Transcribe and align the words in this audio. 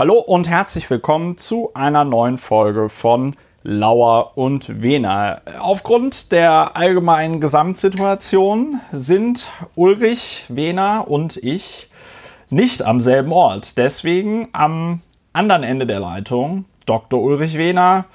Hallo 0.00 0.14
und 0.14 0.48
herzlich 0.48 0.88
willkommen 0.88 1.36
zu 1.36 1.72
einer 1.74 2.04
neuen 2.04 2.38
Folge 2.38 2.88
von 2.88 3.36
Lauer 3.62 4.38
und 4.38 4.80
Wena. 4.80 5.42
Aufgrund 5.58 6.32
der 6.32 6.74
allgemeinen 6.74 7.38
Gesamtsituation 7.38 8.80
sind 8.92 9.48
Ulrich, 9.74 10.46
Wena 10.48 11.00
und 11.00 11.36
ich 11.36 11.90
nicht 12.48 12.82
am 12.82 13.02
selben 13.02 13.30
Ort. 13.30 13.76
Deswegen 13.76 14.48
am 14.52 15.02
anderen 15.34 15.64
Ende 15.64 15.84
der 15.84 16.00
Leitung 16.00 16.64
Dr. 16.86 17.20
Ulrich 17.20 17.58
Wehner, 17.58 18.06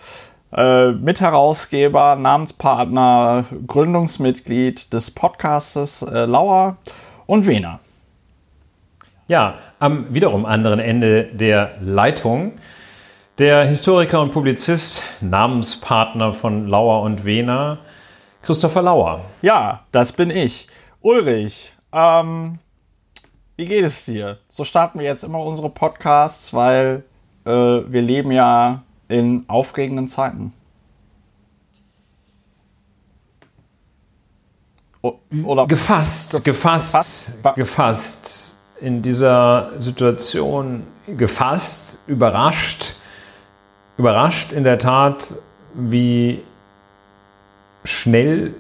äh, 0.58 0.90
Mitherausgeber, 0.90 2.16
Namenspartner, 2.16 3.46
Gründungsmitglied 3.68 4.92
des 4.92 5.12
Podcastes 5.12 6.02
äh, 6.02 6.26
Lauer 6.26 6.78
und 7.28 7.46
Wehner. 7.46 7.80
Ja, 9.28 9.56
am 9.80 10.14
wiederum 10.14 10.46
anderen 10.46 10.80
Ende 10.80 11.24
der 11.24 11.78
Leitung 11.82 12.54
der 13.40 13.66
Historiker 13.66 14.22
und 14.22 14.32
Publizist, 14.32 15.02
Namenspartner 15.20 16.32
von 16.32 16.68
Lauer 16.68 17.02
und 17.02 17.26
Wehner, 17.26 17.80
Christopher 18.44 18.84
Lauer. 18.84 19.22
Ja, 19.42 19.84
das 19.92 20.12
bin 20.12 20.30
ich. 20.30 20.68
Ulrich, 21.02 21.74
ähm, 21.92 22.60
wie 23.56 23.66
geht 23.66 23.84
es 23.84 24.06
dir? 24.06 24.38
So 24.48 24.64
starten 24.64 25.00
wir 25.00 25.06
jetzt 25.08 25.24
immer 25.24 25.40
unsere 25.40 25.72
Podcasts, 25.72 26.54
weil 26.54 27.04
äh, 27.46 27.50
wir 27.50 28.04
leben 28.04 28.32
ja 28.32 28.84
in 29.08 29.44
aufregenden 29.48 30.08
Zeiten. 30.08 30.54
Oder 35.02 35.66
gefasst, 35.66 36.44
gefasst, 36.44 36.94
gefasst, 36.94 37.44
gefasst 37.56 38.55
in 38.86 39.02
dieser 39.02 39.72
Situation 39.80 40.84
gefasst, 41.08 42.04
überrascht, 42.06 42.94
überrascht 43.98 44.52
in 44.52 44.64
der 44.64 44.78
Tat, 44.78 45.34
wie 45.74 46.42
schnell 47.84 48.54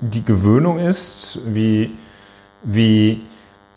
die 0.00 0.24
Gewöhnung 0.24 0.78
ist, 0.78 1.40
wie, 1.44 1.90
wie 2.62 3.20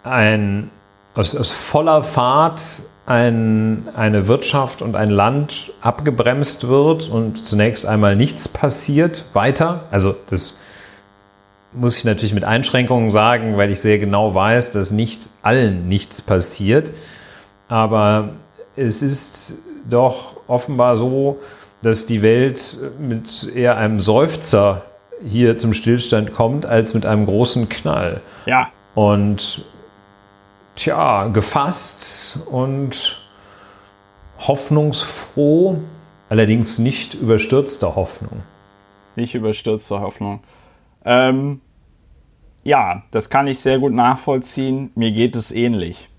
ein 0.03 0.69
aus, 1.15 1.35
aus 1.35 1.51
voller 1.51 2.03
Fahrt 2.03 2.83
ein, 3.07 3.87
eine 3.95 4.27
Wirtschaft 4.27 4.83
und 4.83 4.95
ein 4.95 5.09
Land 5.09 5.71
abgebremst 5.81 6.67
wird 6.67 7.09
und 7.09 7.43
zunächst 7.43 7.87
einmal 7.87 8.15
nichts 8.15 8.47
passiert 8.47 9.25
weiter. 9.33 9.85
Also 9.89 10.15
das 10.29 10.59
muss 11.73 11.97
ich 11.97 12.05
natürlich 12.05 12.33
mit 12.33 12.45
Einschränkungen 12.45 13.11
sagen, 13.11 13.57
weil 13.57 13.71
ich 13.71 13.79
sehr 13.79 13.99
genau 13.99 14.33
weiß, 14.33 14.71
dass 14.71 14.91
nicht 14.91 15.29
allen 15.41 15.87
nichts 15.87 16.21
passiert. 16.21 16.91
Aber 17.67 18.29
es 18.75 19.01
ist 19.01 19.59
doch 19.89 20.37
offenbar 20.47 20.97
so, 20.97 21.39
dass 21.81 22.05
die 22.05 22.21
Welt 22.21 22.77
mit 22.99 23.47
eher 23.53 23.77
einem 23.77 23.99
Seufzer 23.99 24.83
hier 25.25 25.57
zum 25.57 25.73
Stillstand 25.73 26.33
kommt, 26.33 26.65
als 26.65 26.93
mit 26.93 27.05
einem 27.05 27.25
großen 27.25 27.69
Knall. 27.69 28.21
Ja. 28.45 28.69
Und 28.95 29.65
tja, 30.75 31.27
gefasst 31.27 32.39
und 32.49 33.19
hoffnungsfroh, 34.39 35.77
allerdings 36.29 36.79
nicht 36.79 37.13
überstürzter 37.15 37.95
Hoffnung. 37.95 38.43
Nicht 39.15 39.33
überstürzter 39.33 40.01
Hoffnung. 40.01 40.41
Ähm, 41.07 41.61
ja, 42.63 43.03
das 43.11 43.29
kann 43.29 43.47
ich 43.47 43.59
sehr 43.59 43.79
gut 43.79 43.93
nachvollziehen. 43.93 44.91
Mir 44.95 45.11
geht 45.11 45.37
es 45.37 45.51
ähnlich. 45.51 46.09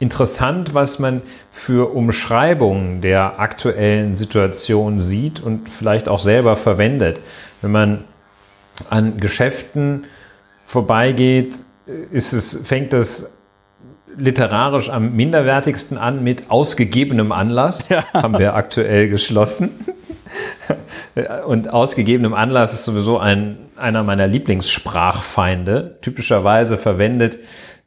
Interessant, 0.00 0.74
was 0.74 0.98
man 0.98 1.22
für 1.52 1.94
Umschreibungen 1.94 3.00
der 3.00 3.38
aktuellen 3.38 4.16
Situation 4.16 4.98
sieht 4.98 5.40
und 5.40 5.68
vielleicht 5.68 6.08
auch 6.08 6.18
selber 6.18 6.56
verwendet. 6.56 7.20
Wenn 7.62 7.70
man 7.70 8.04
an 8.90 9.18
Geschäften 9.18 10.06
vorbeigeht, 10.66 11.60
ist 12.10 12.32
es, 12.32 12.60
fängt 12.64 12.92
das 12.92 13.30
literarisch 14.16 14.90
am 14.90 15.14
minderwertigsten 15.14 15.96
an 15.96 16.24
mit 16.24 16.50
ausgegebenem 16.50 17.30
Anlass, 17.30 17.88
ja. 17.88 18.04
haben 18.12 18.38
wir 18.38 18.54
aktuell 18.54 19.08
geschlossen. 19.08 19.70
Und 21.46 21.72
ausgegebenem 21.72 22.34
Anlass 22.34 22.72
ist 22.72 22.84
sowieso 22.84 23.18
ein, 23.18 23.58
einer 23.76 24.02
meiner 24.02 24.26
Lieblingssprachfeinde, 24.26 25.98
typischerweise 26.00 26.76
verwendet 26.76 27.38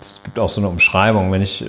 Es 0.00 0.20
gibt 0.24 0.38
auch 0.38 0.48
so 0.48 0.60
eine 0.60 0.68
Umschreibung, 0.68 1.30
wenn 1.32 1.42
ich 1.42 1.64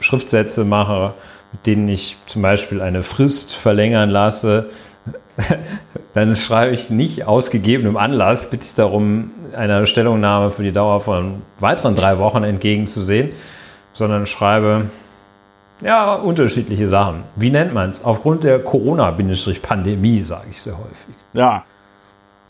Schriftsätze 0.00 0.64
mache, 0.64 1.14
mit 1.52 1.66
denen 1.66 1.88
ich 1.88 2.16
zum 2.26 2.42
Beispiel 2.42 2.80
eine 2.80 3.02
Frist 3.02 3.54
verlängern 3.54 4.10
lasse, 4.10 4.70
dann 6.12 6.34
schreibe 6.36 6.74
ich 6.74 6.90
nicht 6.90 7.26
aus 7.26 7.50
gegebenem 7.50 7.96
Anlass, 7.96 8.50
bitte 8.50 8.64
ich 8.64 8.74
darum, 8.74 9.30
einer 9.56 9.86
Stellungnahme 9.86 10.50
für 10.50 10.62
die 10.62 10.72
Dauer 10.72 11.00
von 11.00 11.42
weiteren 11.58 11.94
drei 11.94 12.18
Wochen 12.18 12.44
entgegenzusehen, 12.44 13.30
sondern 13.92 14.26
schreibe, 14.26 14.90
ja, 15.82 16.14
unterschiedliche 16.14 16.88
Sachen. 16.88 17.24
Wie 17.36 17.50
nennt 17.50 17.72
man 17.72 17.90
es? 17.90 18.04
Aufgrund 18.04 18.44
der 18.44 18.58
Corona-Pandemie, 18.58 20.24
sage 20.24 20.46
ich 20.50 20.60
sehr 20.60 20.76
häufig. 20.78 21.14
Ja. 21.32 21.64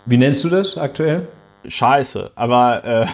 Wie 0.07 0.17
nennst 0.17 0.45
du 0.45 0.49
das 0.49 0.79
aktuell? 0.79 1.29
Scheiße, 1.67 2.31
aber 2.35 2.85
äh, 2.85 3.07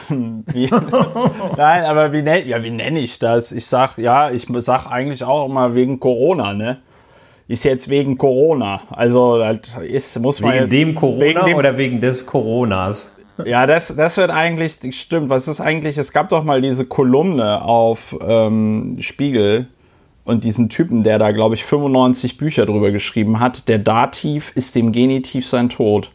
wie, 0.53 0.71
nein, 1.57 1.85
aber 1.85 2.13
wie 2.13 2.23
nenne 2.23 2.45
ja, 2.45 2.63
wie 2.63 2.71
nenn 2.71 2.95
ich 2.97 3.19
das? 3.19 3.51
Ich 3.53 3.67
sag, 3.67 3.99
ja, 3.99 4.31
ich 4.31 4.47
sag 4.59 4.87
eigentlich 4.87 5.25
auch 5.25 5.47
immer 5.47 5.75
wegen 5.75 5.99
Corona, 5.99 6.53
ne? 6.53 6.79
ist 7.49 7.65
jetzt 7.65 7.91
wegen 7.91 8.17
Corona. 8.17 8.83
Also 8.91 9.39
das 9.39 9.77
ist, 9.83 10.19
muss 10.21 10.41
man 10.41 10.53
wegen 10.53 10.63
jetzt, 10.63 10.73
dem 10.73 10.95
Corona 10.95 11.21
wegen 11.21 11.45
dem, 11.47 11.57
oder 11.57 11.77
wegen 11.77 12.01
des 12.01 12.27
Coronas? 12.27 13.21
Ja, 13.45 13.67
das, 13.67 13.95
das 13.95 14.17
wird 14.17 14.31
eigentlich, 14.31 14.79
stimmt, 14.99 15.29
was 15.29 15.49
ist 15.49 15.61
eigentlich, 15.61 15.99
es 15.99 16.13
gab 16.13 16.29
doch 16.29 16.45
mal 16.45 16.61
diese 16.61 16.87
Kolumne 16.87 17.63
auf 17.63 18.17
ähm, 18.21 18.97
Spiegel 19.01 19.67
und 20.25 20.45
diesen 20.45 20.69
Typen, 20.69 21.03
der 21.03 21.19
da, 21.19 21.33
glaube 21.33 21.55
ich, 21.55 21.65
95 21.65 22.39
Bücher 22.39 22.67
drüber 22.67 22.91
geschrieben 22.91 23.41
hat, 23.41 23.69
der 23.69 23.79
Dativ 23.79 24.53
ist 24.55 24.75
dem 24.75 24.91
Genitiv 24.91 25.47
sein 25.47 25.69
Tod. 25.69 26.11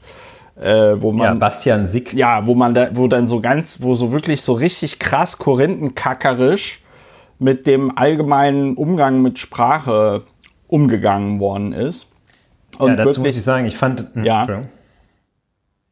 Äh, 0.59 1.01
wo 1.01 1.13
man, 1.13 1.25
ja, 1.25 1.33
Bastian 1.35 1.85
Sick. 1.85 2.13
Ja, 2.13 2.45
wo 2.45 2.53
man 2.53 2.73
da, 2.73 2.89
wo 2.93 3.07
dann 3.07 3.27
so 3.27 3.39
ganz, 3.39 3.81
wo 3.81 3.95
so 3.95 4.11
wirklich 4.11 4.41
so 4.41 4.53
richtig 4.53 4.99
krass 4.99 5.37
korinthenkackerisch 5.37 6.81
mit 7.37 7.65
dem 7.65 7.97
allgemeinen 7.97 8.75
Umgang 8.75 9.21
mit 9.21 9.39
Sprache 9.39 10.23
umgegangen 10.67 11.39
worden 11.39 11.71
ist. 11.71 12.11
Und 12.77 12.89
ja, 12.89 12.95
dazu 12.97 13.05
wirklich, 13.05 13.25
muss 13.27 13.35
ich 13.37 13.43
sagen, 13.43 13.65
ich 13.67 13.77
fand, 13.77 14.07
hm, 14.13 14.25
ja. 14.25 14.63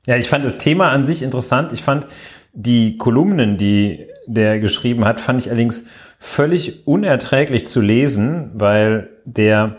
ja, 0.06 0.18
ich 0.18 0.28
fand 0.28 0.44
das 0.44 0.58
Thema 0.58 0.90
an 0.90 1.06
sich 1.06 1.24
interessant. 1.24 1.72
Ich 1.72 1.82
fand 1.82 2.06
die 2.52 2.98
Kolumnen, 2.98 3.58
die 3.58 4.08
der 4.28 4.60
geschrieben 4.60 5.06
hat, 5.06 5.20
fand 5.20 5.42
ich 5.42 5.50
allerdings 5.50 5.86
völlig 6.20 6.86
unerträglich 6.86 7.66
zu 7.66 7.82
lesen, 7.82 8.52
weil 8.54 9.10
der 9.26 9.78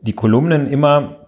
die 0.00 0.12
Kolumnen 0.12 0.66
immer 0.66 1.24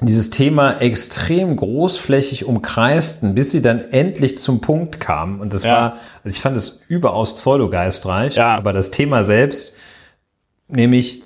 dieses 0.00 0.28
Thema 0.28 0.78
extrem 0.80 1.56
großflächig 1.56 2.44
umkreisten, 2.44 3.34
bis 3.34 3.50
sie 3.50 3.62
dann 3.62 3.80
endlich 3.92 4.36
zum 4.36 4.60
Punkt 4.60 5.00
kamen. 5.00 5.40
Und 5.40 5.54
das 5.54 5.64
ja. 5.64 5.70
war, 5.70 5.92
also 6.22 6.36
ich 6.36 6.40
fand 6.40 6.56
es 6.56 6.80
überaus 6.88 7.34
pseudogeistreich, 7.34 8.36
ja. 8.36 8.54
aber 8.54 8.74
das 8.74 8.90
Thema 8.90 9.24
selbst, 9.24 9.74
nämlich 10.68 11.22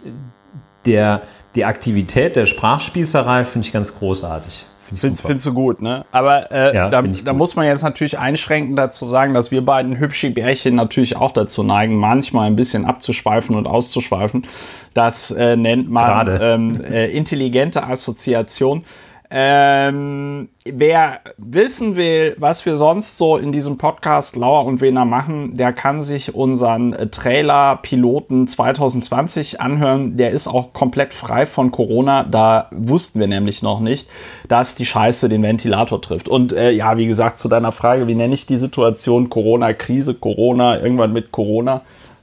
der, 0.87 1.23
die 1.57 1.65
Aktivität 1.65 2.37
der 2.37 2.47
Sprachspießerei 2.47 3.45
finde 3.45 3.67
ich 3.67 3.73
ganz 3.73 3.97
großartig. 3.97 4.67
Find 4.95 5.21
findest 5.21 5.47
du 5.47 5.55
gut, 5.55 5.81
ne? 5.81 6.05
Aber 6.13 6.51
äh, 6.51 6.75
ja, 6.75 6.89
da, 6.89 7.03
da 7.03 7.33
muss 7.33 7.57
man 7.57 7.67
jetzt 7.67 7.83
natürlich 7.83 8.19
einschränkend 8.19 8.79
dazu 8.79 9.05
sagen, 9.05 9.35
dass 9.35 9.51
wir 9.51 9.65
beiden 9.65 9.99
hübsche 9.99 10.31
Bärchen 10.31 10.75
natürlich 10.75 11.17
auch 11.17 11.33
dazu 11.33 11.63
neigen, 11.63 11.97
manchmal 11.97 12.47
ein 12.47 12.57
bisschen 12.57 12.85
abzuschweifen 12.85 13.55
und 13.57 13.67
auszuschweifen. 13.67 14.47
Das 14.95 15.31
äh, 15.31 15.57
nennt 15.57 15.89
man 15.89 16.39
ähm, 16.41 16.85
äh, 16.85 17.07
intelligente 17.07 17.85
Assoziation. 17.85 18.85
Ähm, 19.33 20.49
wer 20.65 21.21
wissen 21.39 21.95
will, 21.95 22.35
was 22.39 22.67
wir 22.67 22.77
sonst 22.77 23.17
so 23.17 23.37
in 23.37 23.53
diesem 23.53 23.79
Podcast 23.79 24.35
Lauer 24.35 24.65
und 24.65 24.81
Wener 24.81 25.05
machen, 25.05 25.57
der 25.57 25.73
kann 25.73 26.03
sich 26.03 26.35
unseren 26.35 26.93
äh, 26.93 27.07
Trailer 27.07 27.79
Piloten 27.81 28.49
2020 28.49 29.61
anhören. 29.61 30.17
Der 30.17 30.33
ist 30.33 30.49
auch 30.49 30.73
komplett 30.73 31.15
frei 31.15 31.47
von 31.47 31.71
Corona. 31.71 32.25
Da 32.25 32.67
wussten 32.73 33.21
wir 33.21 33.29
nämlich 33.29 33.63
noch 33.63 33.79
nicht, 33.79 34.09
dass 34.49 34.75
die 34.75 34.87
Scheiße 34.87 35.29
den 35.29 35.45
Ventilator 35.45 36.03
trifft. 36.03 36.29
Und 36.29 36.53
äh, 36.53 36.73
ja, 36.73 36.97
wie 36.97 37.07
gesagt, 37.07 37.39
zu 37.39 37.49
deiner 37.49 37.71
Frage, 37.71 38.09
wie 38.09 38.17
nenne 38.17 38.35
ich 38.35 38.47
die 38.47 38.57
Situation? 38.57 39.29
Corona-Krise, 39.29 40.15
Corona, 40.15 40.81
irgendwann 40.81 41.13
mit 41.13 41.31
Corona. 41.31 41.83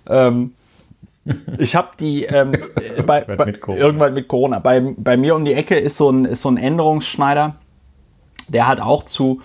Ähm, 0.10 0.56
ich 1.58 1.76
habe 1.76 1.90
die 2.00 2.24
ähm, 2.24 2.52
bei, 3.06 3.22
bei, 3.22 3.46
mit 3.46 3.60
irgendwann 3.68 4.14
mit 4.14 4.28
Corona. 4.28 4.60
Bei, 4.60 4.82
bei 4.98 5.18
mir 5.18 5.36
um 5.36 5.46
die 5.46 5.54
Ecke 5.54 5.78
ist 5.78 5.98
so 5.98 6.10
ein, 6.10 6.26
ist 6.26 6.42
so 6.42 6.50
ein 6.50 6.58
Änderungsschneider. 6.58 7.56
Der 8.48 8.68
hat 8.68 8.80
auch 8.80 9.04
zu, 9.04 9.42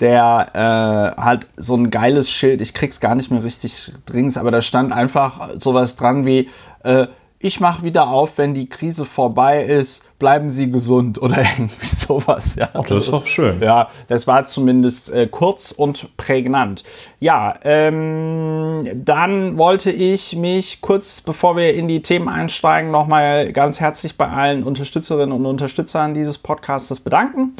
der 0.00 1.14
äh, 1.16 1.20
hat 1.20 1.46
so 1.56 1.76
ein 1.76 1.90
geiles 1.90 2.30
Schild. 2.30 2.60
Ich 2.60 2.74
krieg's 2.74 3.00
gar 3.00 3.14
nicht 3.14 3.30
mehr 3.30 3.42
richtig 3.42 3.92
dringend, 4.06 4.36
aber 4.36 4.50
da 4.50 4.60
stand 4.60 4.92
einfach 4.92 5.50
sowas 5.58 5.96
dran 5.96 6.26
wie 6.26 6.48
äh, 6.84 7.06
ich 7.38 7.60
mache 7.60 7.82
wieder 7.82 8.08
auf, 8.08 8.38
wenn 8.38 8.54
die 8.54 8.68
Krise 8.68 9.04
vorbei 9.04 9.64
ist, 9.64 10.02
bleiben 10.18 10.48
Sie 10.48 10.70
gesund 10.70 11.20
oder 11.20 11.36
irgendwie 11.58 11.86
sowas. 11.86 12.56
Ja. 12.56 12.70
Ach, 12.72 12.84
das 12.84 13.00
ist 13.00 13.12
doch 13.12 13.26
schön. 13.26 13.60
Ja, 13.60 13.90
das 14.08 14.26
war 14.26 14.44
zumindest 14.44 15.12
äh, 15.12 15.26
kurz 15.26 15.70
und 15.70 16.16
prägnant. 16.16 16.84
Ja, 17.20 17.54
ähm, 17.62 18.88
dann 18.94 19.58
wollte 19.58 19.90
ich 19.90 20.34
mich 20.36 20.80
kurz, 20.80 21.20
bevor 21.20 21.56
wir 21.56 21.74
in 21.74 21.86
die 21.86 22.00
Themen 22.00 22.28
einsteigen, 22.28 22.90
nochmal 22.90 23.52
ganz 23.52 23.78
herzlich 23.78 24.16
bei 24.16 24.28
allen 24.28 24.62
Unterstützerinnen 24.62 25.32
und 25.32 25.44
Unterstützern 25.44 26.14
dieses 26.14 26.38
Podcasts 26.38 26.98
bedanken. 27.00 27.54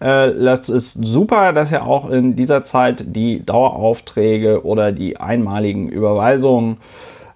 Äh, 0.00 0.34
das 0.34 0.68
ist 0.68 0.92
super, 1.04 1.54
dass 1.54 1.72
ihr 1.72 1.84
auch 1.86 2.10
in 2.10 2.36
dieser 2.36 2.62
Zeit 2.62 3.04
die 3.16 3.44
Daueraufträge 3.44 4.64
oder 4.64 4.92
die 4.92 5.16
einmaligen 5.16 5.88
Überweisungen 5.88 6.76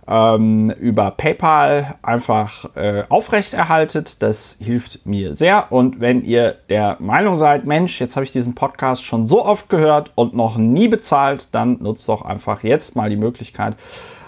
ähm, 0.08 0.70
über 0.70 1.10
PayPal 1.10 1.96
einfach 2.02 2.75
äh, 2.76 3.05
aufrechterhaltet. 3.08 4.22
Das 4.22 4.56
hilft 4.58 5.06
mir 5.06 5.37
sehr. 5.37 5.70
Und 5.70 6.00
wenn 6.00 6.22
ihr 6.22 6.56
der 6.70 6.96
Meinung 6.99 7.37
seid, 7.37 7.66
Mensch, 7.66 8.00
jetzt 8.00 8.16
habe 8.16 8.25
ich 8.25 8.32
diesen 8.32 8.55
Podcast 8.55 9.05
schon 9.05 9.26
so 9.26 9.44
oft 9.44 9.69
gehört 9.69 10.12
und 10.14 10.34
noch 10.34 10.56
nie 10.56 10.88
bezahlt, 10.88 11.55
dann 11.55 11.82
nutzt 11.82 12.08
doch 12.08 12.22
einfach 12.22 12.62
jetzt 12.62 12.96
mal 12.96 13.10
die 13.10 13.16
Möglichkeit, 13.16 13.76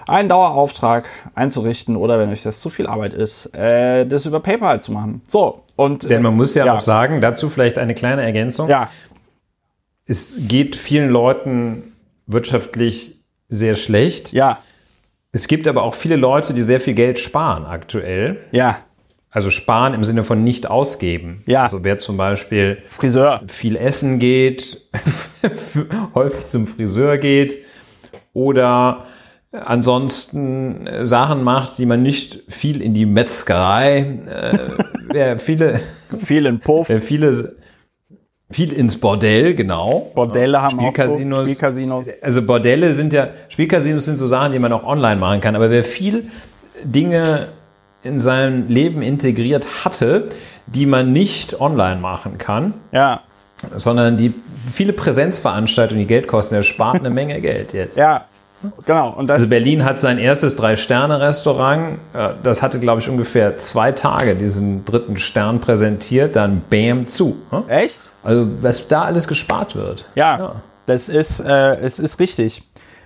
einen 0.06 0.28
Dauerauftrag 0.28 1.08
einzurichten 1.34 1.96
oder 1.96 2.18
wenn 2.18 2.30
euch 2.30 2.42
das 2.42 2.60
zu 2.60 2.68
viel 2.68 2.86
Arbeit 2.86 3.14
ist, 3.14 3.54
äh, 3.54 4.04
das 4.04 4.26
über 4.26 4.40
PayPal 4.40 4.82
zu 4.82 4.92
machen. 4.92 5.22
So, 5.28 5.62
und. 5.76 6.10
Denn 6.10 6.22
man 6.22 6.36
muss 6.36 6.54
ja, 6.54 6.66
ja 6.66 6.74
auch 6.74 6.80
sagen, 6.80 7.20
dazu 7.20 7.48
vielleicht 7.48 7.78
eine 7.78 7.94
kleine 7.94 8.22
Ergänzung. 8.22 8.68
Ja. 8.68 8.90
Es 10.04 10.36
geht 10.48 10.76
vielen 10.76 11.08
Leuten 11.08 11.92
wirtschaftlich 12.26 13.16
sehr 13.48 13.76
schlecht. 13.76 14.32
Ja. 14.32 14.58
Es 15.32 15.46
gibt 15.46 15.68
aber 15.68 15.82
auch 15.82 15.94
viele 15.94 16.16
Leute, 16.16 16.54
die 16.54 16.62
sehr 16.62 16.80
viel 16.80 16.94
Geld 16.94 17.18
sparen 17.18 17.64
aktuell. 17.64 18.38
Ja. 18.50 18.78
Also 19.30 19.50
sparen 19.50 19.94
im 19.94 20.02
Sinne 20.02 20.24
von 20.24 20.42
nicht 20.42 20.68
ausgeben. 20.68 21.44
Ja. 21.46 21.62
Also 21.62 21.84
wer 21.84 21.98
zum 21.98 22.16
Beispiel 22.16 22.78
Friseur 22.88 23.42
viel 23.46 23.76
essen 23.76 24.18
geht, 24.18 24.80
häufig 26.14 26.46
zum 26.46 26.66
Friseur 26.66 27.16
geht 27.18 27.58
oder 28.32 29.04
ansonsten 29.52 30.86
äh, 30.86 31.06
Sachen 31.06 31.44
macht, 31.44 31.78
die 31.78 31.86
man 31.86 32.02
nicht 32.02 32.42
viel 32.48 32.82
in 32.82 32.92
die 32.92 33.06
Metzgerei, 33.06 33.98
äh, 34.26 34.58
wer 35.12 35.38
viele, 35.38 35.80
viel 36.18 36.46
in 36.46 36.58
Puff, 36.58 36.88
wer 36.88 37.00
viele 37.00 37.56
viel 38.50 38.72
ins 38.72 38.98
Bordell, 38.98 39.54
genau. 39.54 40.10
Bordelle 40.14 40.60
haben 40.60 40.78
Spielcasinos, 40.78 41.38
auch 41.38 41.42
Spielcasinos. 41.44 42.06
Also 42.20 42.42
Bordelle 42.42 42.92
sind 42.92 43.12
ja, 43.12 43.28
Spielcasinos 43.48 44.04
sind 44.04 44.18
so 44.18 44.26
Sachen, 44.26 44.52
die 44.52 44.58
man 44.58 44.72
auch 44.72 44.84
online 44.84 45.16
machen 45.16 45.40
kann. 45.40 45.54
Aber 45.54 45.70
wer 45.70 45.84
viel 45.84 46.28
Dinge 46.82 47.48
in 48.02 48.18
seinem 48.18 48.68
Leben 48.68 49.02
integriert 49.02 49.84
hatte, 49.84 50.28
die 50.66 50.86
man 50.86 51.12
nicht 51.12 51.60
online 51.60 52.00
machen 52.00 52.38
kann, 52.38 52.74
ja. 52.92 53.22
sondern 53.76 54.16
die 54.16 54.34
viele 54.70 54.92
Präsenzveranstaltungen, 54.92 56.00
die 56.00 56.06
Geld 56.06 56.26
kosten, 56.26 56.54
der 56.54 56.62
spart 56.62 57.00
eine 57.00 57.10
Menge 57.10 57.40
Geld 57.40 57.72
jetzt. 57.72 57.98
Ja, 57.98 58.26
Genau. 58.84 59.14
Also 59.28 59.48
Berlin 59.48 59.84
hat 59.84 60.00
sein 60.00 60.18
erstes 60.18 60.56
Drei-Sterne-Restaurant. 60.56 61.98
Äh, 62.12 62.28
das 62.42 62.62
hatte, 62.62 62.78
glaube 62.78 63.00
ich, 63.00 63.08
ungefähr 63.08 63.56
zwei 63.56 63.92
Tage 63.92 64.34
diesen 64.34 64.84
dritten 64.84 65.16
Stern 65.16 65.60
präsentiert, 65.60 66.36
dann 66.36 66.62
Bam 66.68 67.06
zu. 67.06 67.38
Ne? 67.50 67.64
Echt? 67.68 68.10
Also 68.22 68.62
was 68.62 68.86
da 68.88 69.04
alles 69.04 69.28
gespart 69.28 69.76
wird. 69.76 70.06
Ja, 70.14 70.38
ja. 70.38 70.62
das 70.86 71.08
ist, 71.08 71.40
äh, 71.40 71.76
es 71.76 71.98
ist 71.98 72.20
richtig. 72.20 72.62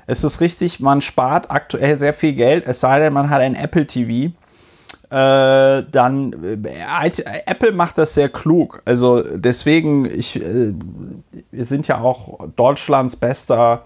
Es 0.06 0.22
ist 0.22 0.40
richtig, 0.40 0.80
man 0.80 1.00
spart 1.00 1.50
aktuell 1.50 1.98
sehr 1.98 2.12
viel 2.12 2.34
Geld, 2.34 2.64
es 2.66 2.80
sei 2.80 2.98
denn, 2.98 3.12
man 3.12 3.30
hat 3.30 3.40
ein 3.40 3.54
Apple 3.54 3.86
TV. 3.86 4.34
Äh, 5.10 5.84
dann 5.90 6.62
äh, 6.64 7.42
Apple 7.46 7.72
macht 7.72 7.98
das 7.98 8.14
sehr 8.14 8.28
klug. 8.28 8.82
Also 8.84 9.22
deswegen, 9.22 10.04
ich, 10.06 10.36
äh, 10.36 10.72
wir 11.50 11.64
sind 11.64 11.86
ja 11.86 12.00
auch 12.00 12.48
Deutschlands 12.56 13.16
bester 13.16 13.84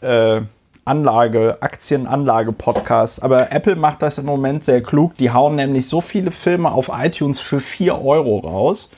äh, 0.00 0.42
Anlage, 0.84 1.58
Aktienanlage-Podcast. 1.60 3.22
Aber 3.22 3.52
Apple 3.52 3.76
macht 3.76 4.02
das 4.02 4.18
im 4.18 4.26
Moment 4.26 4.64
sehr 4.64 4.82
klug. 4.82 5.16
Die 5.16 5.30
hauen 5.30 5.56
nämlich 5.56 5.86
so 5.86 6.00
viele 6.00 6.30
Filme 6.30 6.72
auf 6.72 6.90
iTunes 6.92 7.38
für 7.38 7.60
4 7.60 8.02
Euro 8.02 8.38
raus. 8.38 8.90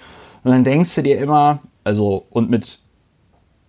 Und 0.43 0.53
dann 0.53 0.65
denkst 0.65 0.95
du 0.95 1.03
dir 1.03 1.19
immer, 1.19 1.61
also, 1.85 2.27
und 2.31 2.51
mit 2.51 2.79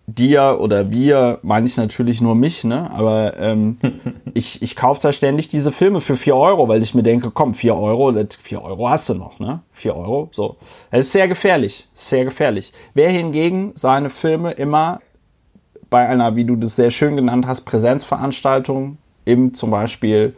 dir 0.08 0.58
oder 0.60 0.92
wir 0.92 1.40
meine 1.42 1.66
ich 1.66 1.78
natürlich 1.78 2.22
nur 2.22 2.36
mich, 2.36 2.64
ne? 2.64 2.92
Aber 2.92 3.38
ähm, 3.40 3.78
ich, 4.34 4.62
ich 4.62 4.76
kaufe 4.76 5.02
da 5.02 5.12
ständig 5.12 5.48
diese 5.48 5.72
Filme 5.72 6.02
für 6.02 6.16
4 6.16 6.36
Euro, 6.36 6.68
weil 6.68 6.84
ich 6.84 6.94
mir 6.94 7.04
denke, 7.04 7.32
komm, 7.32 7.54
4 7.54 7.76
Euro, 7.76 8.14
4 8.14 8.62
Euro 8.62 8.90
hast 8.90 9.10
du 9.10 9.16
noch, 9.16 9.40
ne? 9.40 9.62
4 9.74 9.96
Euro, 9.96 10.30
so. 10.32 10.58
Das 10.92 11.02
ist 11.02 11.12
sehr 11.12 11.28
gefährlich, 11.28 11.88
sehr 11.94 12.26
gefährlich. 12.26 12.72
Wer 12.94 13.10
hingegen 13.10 13.72
seine 13.76 14.10
Filme 14.10 14.52
immer 14.52 15.02
bei 15.90 16.08
einer, 16.08 16.36
wie 16.36 16.46
du 16.46 16.56
das 16.56 16.76
sehr 16.76 16.92
schön 16.92 17.16
genannt 17.16 17.48
hast, 17.48 17.62
Präsenzveranstaltung 17.62 18.98
im 19.26 19.54
zum 19.54 19.72
Beispiel 19.72 20.36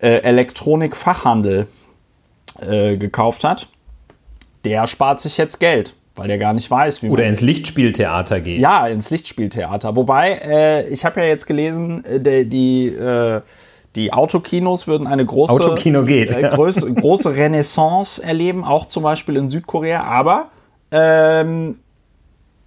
äh, 0.00 0.18
Elektronikfachhandel 0.22 1.66
äh, 2.60 2.96
gekauft 2.96 3.44
hat, 3.44 3.68
der 4.64 4.86
spart 4.86 5.20
sich 5.20 5.36
jetzt 5.36 5.60
Geld, 5.60 5.94
weil 6.14 6.28
der 6.28 6.38
gar 6.38 6.52
nicht 6.52 6.70
weiß, 6.70 7.02
wie 7.02 7.08
Oder 7.08 7.24
ins 7.24 7.40
Lichtspieltheater 7.40 8.40
geht. 8.40 8.60
Ja, 8.60 8.86
ins 8.86 9.10
Lichtspieltheater. 9.10 9.96
Wobei, 9.96 10.40
äh, 10.44 10.88
ich 10.88 11.04
habe 11.04 11.20
ja 11.20 11.26
jetzt 11.26 11.46
gelesen, 11.46 12.04
äh, 12.04 12.20
die, 12.20 12.48
die, 12.48 12.86
äh, 12.88 13.40
die 13.96 14.12
Autokinos 14.12 14.86
würden 14.86 15.06
eine 15.06 15.24
große, 15.24 15.52
Autokino 15.52 16.02
geht, 16.04 16.36
äh, 16.36 16.42
ja. 16.42 16.54
große, 16.54 16.92
große 16.94 17.36
Renaissance 17.36 18.22
erleben, 18.22 18.64
auch 18.64 18.86
zum 18.86 19.02
Beispiel 19.02 19.36
in 19.36 19.48
Südkorea. 19.48 20.02
Aber 20.02 20.48
ähm, 20.90 21.78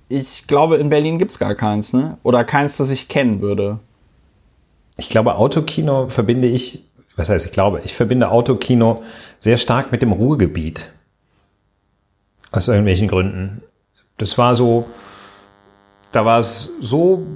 ich 0.09 0.47
glaube, 0.47 0.77
in 0.77 0.89
Berlin 0.89 1.19
gibt 1.19 1.31
es 1.31 1.39
gar 1.39 1.55
keins, 1.55 1.93
ne? 1.93 2.17
Oder 2.23 2.43
keins, 2.43 2.77
das 2.77 2.89
ich 2.91 3.07
kennen 3.07 3.41
würde. 3.41 3.79
Ich 4.97 5.09
glaube, 5.09 5.35
Autokino 5.35 6.07
verbinde 6.07 6.47
ich, 6.47 6.85
was 7.15 7.29
heißt 7.29 7.45
ich 7.45 7.51
glaube, 7.51 7.81
ich 7.83 7.93
verbinde 7.93 8.31
Autokino 8.31 9.03
sehr 9.39 9.57
stark 9.57 9.91
mit 9.91 10.01
dem 10.01 10.11
Ruhrgebiet. 10.11 10.91
Aus 12.51 12.67
irgendwelchen 12.67 13.07
Gründen. 13.07 13.61
Das 14.17 14.37
war 14.37 14.55
so, 14.55 14.85
da 16.11 16.25
war 16.25 16.39
es 16.39 16.71
so 16.81 17.27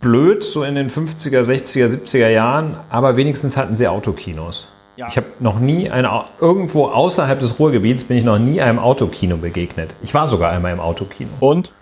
blöd, 0.00 0.42
so 0.42 0.62
in 0.62 0.76
den 0.76 0.88
50er, 0.88 1.42
60er, 1.42 1.86
70er 1.86 2.28
Jahren, 2.28 2.78
aber 2.88 3.16
wenigstens 3.16 3.56
hatten 3.56 3.74
sie 3.74 3.88
Autokinos. 3.88 4.68
Ja. 4.96 5.08
Ich 5.08 5.16
habe 5.18 5.26
noch 5.40 5.58
nie 5.58 5.90
ein, 5.90 6.08
irgendwo 6.40 6.86
außerhalb 6.86 7.38
des 7.38 7.58
Ruhrgebiets 7.58 8.04
bin 8.04 8.16
ich 8.16 8.24
noch 8.24 8.38
nie 8.38 8.62
einem 8.62 8.78
Autokino 8.78 9.36
begegnet. 9.36 9.90
Ich 10.02 10.14
war 10.14 10.26
sogar 10.26 10.52
einmal 10.52 10.72
im 10.72 10.80
Autokino. 10.80 11.28
Und? 11.40 11.72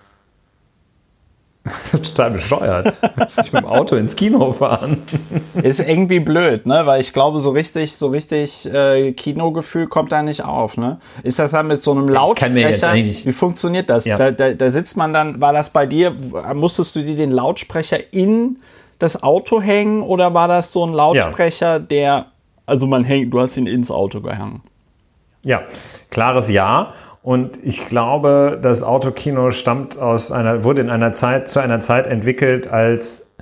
Total 1.91 2.31
bescheuert. 2.31 2.93
Muss 3.17 3.37
ich 3.39 3.51
mit 3.51 3.63
dem 3.63 3.67
Auto 3.67 3.95
ins 3.95 4.15
Kino 4.15 4.53
fahren. 4.53 5.01
Ist 5.63 5.79
irgendwie 5.79 6.19
blöd, 6.19 6.67
ne? 6.67 6.85
Weil 6.85 7.01
ich 7.01 7.11
glaube, 7.11 7.39
so 7.39 7.49
richtig, 7.49 7.95
so 7.95 8.07
richtig 8.07 8.71
äh, 8.71 9.13
Kinogefühl 9.13 9.87
kommt 9.87 10.11
da 10.11 10.21
nicht 10.21 10.43
auf, 10.43 10.77
ne? 10.77 10.99
Ist 11.23 11.39
das 11.39 11.51
dann 11.51 11.67
mit 11.67 11.81
so 11.81 11.91
einem 11.91 12.07
Lautsprecher? 12.07 12.93
Wie 12.93 13.33
funktioniert 13.33 13.89
das? 13.89 14.05
Ja. 14.05 14.17
Da, 14.17 14.31
da, 14.31 14.53
da 14.53 14.69
sitzt 14.69 14.95
man 14.95 15.11
dann, 15.11 15.41
war 15.41 15.53
das 15.53 15.71
bei 15.71 15.87
dir, 15.87 16.15
musstest 16.53 16.95
du 16.95 17.03
dir 17.03 17.15
den 17.15 17.31
Lautsprecher 17.31 18.13
in 18.13 18.59
das 18.99 19.23
Auto 19.23 19.59
hängen 19.59 20.03
oder 20.03 20.33
war 20.33 20.47
das 20.47 20.71
so 20.71 20.85
ein 20.85 20.93
Lautsprecher, 20.93 21.73
ja. 21.73 21.79
der, 21.79 22.25
also 22.65 22.85
man 22.85 23.03
hängt, 23.03 23.33
du 23.33 23.39
hast 23.39 23.57
ihn 23.57 23.67
ins 23.67 23.89
Auto 23.89 24.21
gehangen? 24.21 24.61
Ja, 25.43 25.63
klares 26.09 26.49
Ja. 26.49 26.93
Und 27.25 27.57
ich 27.63 27.87
glaube, 27.87 28.59
das 28.61 28.83
Autokino 28.83 29.49
stammt 29.49 29.97
aus 29.97 30.31
einer, 30.31 30.63
wurde 30.63 30.81
in 30.81 30.91
einer 30.91 31.11
Zeit, 31.11 31.49
zu 31.49 31.59
einer 31.59 31.79
Zeit 31.79 32.05
entwickelt, 32.05 32.67
als 32.67 33.35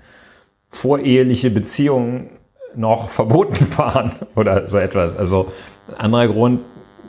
voreheliche 0.70 1.50
Beziehungen 1.50 2.30
noch 2.76 3.10
verboten 3.10 3.68
waren 3.78 4.14
oder 4.36 4.70
so 4.70 4.78
etwas. 4.78 5.18
Also 5.18 5.52
ein 5.90 5.96
anderer 5.96 6.30
Grund 6.30 6.62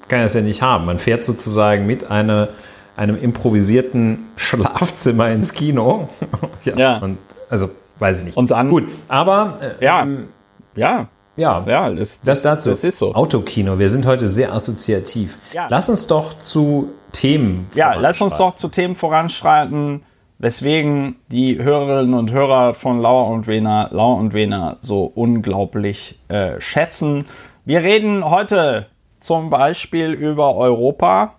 kann 0.08 0.22
es 0.22 0.34
ja 0.34 0.40
nicht 0.40 0.62
haben. 0.62 0.86
Man 0.86 0.98
fährt 0.98 1.22
sozusagen 1.22 1.86
mit 1.86 2.10
einer 2.10 2.48
einem 2.96 3.22
improvisierten 3.22 4.24
Schlafzimmer 4.34 5.30
ins 5.30 5.52
Kino. 5.52 6.08
ja, 6.64 6.76
ja. 6.76 6.98
Und, 6.98 7.18
also, 7.50 7.70
weiß 8.00 8.20
ich 8.20 8.26
nicht. 8.26 8.36
Und 8.36 8.50
dann. 8.50 8.68
Gut, 8.68 8.88
aber. 9.06 9.58
Äh, 9.60 9.84
ja. 9.84 10.02
Ähm, 10.02 10.28
ja. 10.74 11.06
Ja, 11.36 11.64
ja 11.66 11.90
das, 11.90 12.20
das 12.20 12.42
dazu. 12.42 12.70
Das 12.70 12.84
ist 12.84 12.98
so. 12.98 13.14
Autokino. 13.14 13.78
Wir 13.78 13.88
sind 13.88 14.06
heute 14.06 14.26
sehr 14.26 14.52
assoziativ. 14.52 15.38
Ja. 15.52 15.66
Lass 15.68 15.88
uns 15.88 16.06
doch 16.06 16.38
zu 16.38 16.92
Themen. 17.12 17.68
Ja, 17.74 17.94
lass 17.94 18.20
uns 18.20 18.36
doch 18.36 18.54
zu 18.54 18.68
Themen 18.68 18.94
voranschreiten, 18.94 20.02
weswegen 20.38 21.16
die 21.28 21.62
Hörerinnen 21.62 22.14
und 22.14 22.32
Hörer 22.32 22.74
von 22.74 23.00
Lauer 23.00 23.28
und 23.28 23.46
Wena, 23.46 23.88
Lauer 23.92 24.16
und 24.16 24.32
Wena 24.32 24.76
so 24.80 25.04
unglaublich 25.04 26.18
äh, 26.28 26.60
schätzen. 26.60 27.24
Wir 27.64 27.82
reden 27.82 28.28
heute 28.28 28.86
zum 29.20 29.50
Beispiel 29.50 30.12
über 30.12 30.54
Europa. 30.56 31.34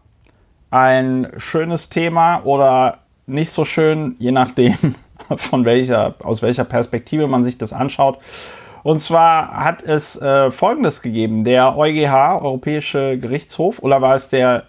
Ein 0.71 1.31
schönes 1.37 1.89
Thema 1.89 2.41
oder 2.43 2.99
nicht 3.27 3.51
so 3.51 3.63
schön, 3.63 4.15
je 4.19 4.31
nachdem, 4.31 4.95
von 5.37 5.65
welcher, 5.65 6.15
aus 6.23 6.41
welcher 6.41 6.63
Perspektive 6.65 7.27
man 7.27 7.43
sich 7.43 7.57
das 7.57 7.73
anschaut. 7.73 8.19
Und 8.85 8.99
zwar 8.99 9.63
hat 9.63 9.81
es 9.81 10.15
äh, 10.21 10.51
Folgendes 10.51 11.01
gegeben. 11.01 11.43
Der 11.43 11.75
EuGH, 11.75 12.39
Europäische 12.43 13.17
Gerichtshof, 13.17 13.79
oder 13.79 13.99
war 13.99 14.13
es 14.13 14.29
der, 14.29 14.65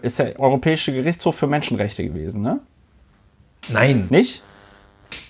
ist 0.00 0.20
der 0.20 0.38
Europäische 0.38 0.92
Gerichtshof 0.92 1.34
für 1.34 1.48
Menschenrechte 1.48 2.04
gewesen, 2.04 2.40
ne? 2.40 2.60
Nein. 3.70 4.06
Nicht? 4.10 4.44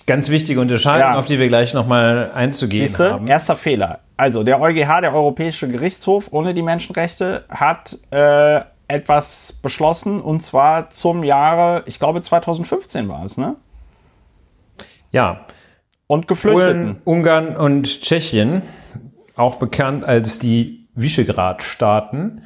Ganz 0.05 0.29
wichtige 0.29 0.61
Unterscheidung, 0.61 1.13
ja. 1.13 1.17
auf 1.17 1.25
die 1.25 1.39
wir 1.39 1.47
gleich 1.47 1.73
nochmal 1.73 2.29
einzugehen 2.35 2.87
Siehste? 2.87 3.13
haben. 3.13 3.27
Erster 3.27 3.55
Fehler. 3.55 4.01
Also 4.15 4.43
der 4.43 4.61
EuGH, 4.61 5.01
der 5.01 5.15
Europäische 5.15 5.67
Gerichtshof 5.67 6.25
ohne 6.29 6.53
die 6.53 6.61
Menschenrechte, 6.61 7.45
hat 7.49 7.97
äh, 8.11 8.59
etwas 8.87 9.53
beschlossen 9.53 10.21
und 10.21 10.41
zwar 10.41 10.91
zum 10.91 11.23
Jahre, 11.23 11.81
ich 11.87 11.97
glaube 11.97 12.21
2015 12.21 13.09
war 13.09 13.23
es, 13.23 13.39
ne? 13.39 13.55
Ja, 15.11 15.47
und 16.09 16.27
Geflüchteten. 16.27 16.83
Polen, 16.83 17.01
Ungarn 17.03 17.55
und 17.55 18.01
Tschechien, 18.01 18.63
auch 19.35 19.57
bekannt 19.57 20.03
als 20.03 20.39
die 20.39 20.87
Visegrad-Staaten, 20.95 22.41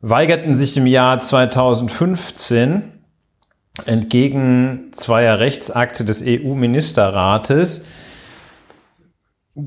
weigerten 0.00 0.54
sich 0.54 0.76
im 0.76 0.86
Jahr 0.86 1.20
2015 1.20 2.82
entgegen 3.86 4.88
zweier 4.90 5.38
Rechtsakte 5.38 6.04
des 6.04 6.22
EU-Ministerrates 6.26 7.86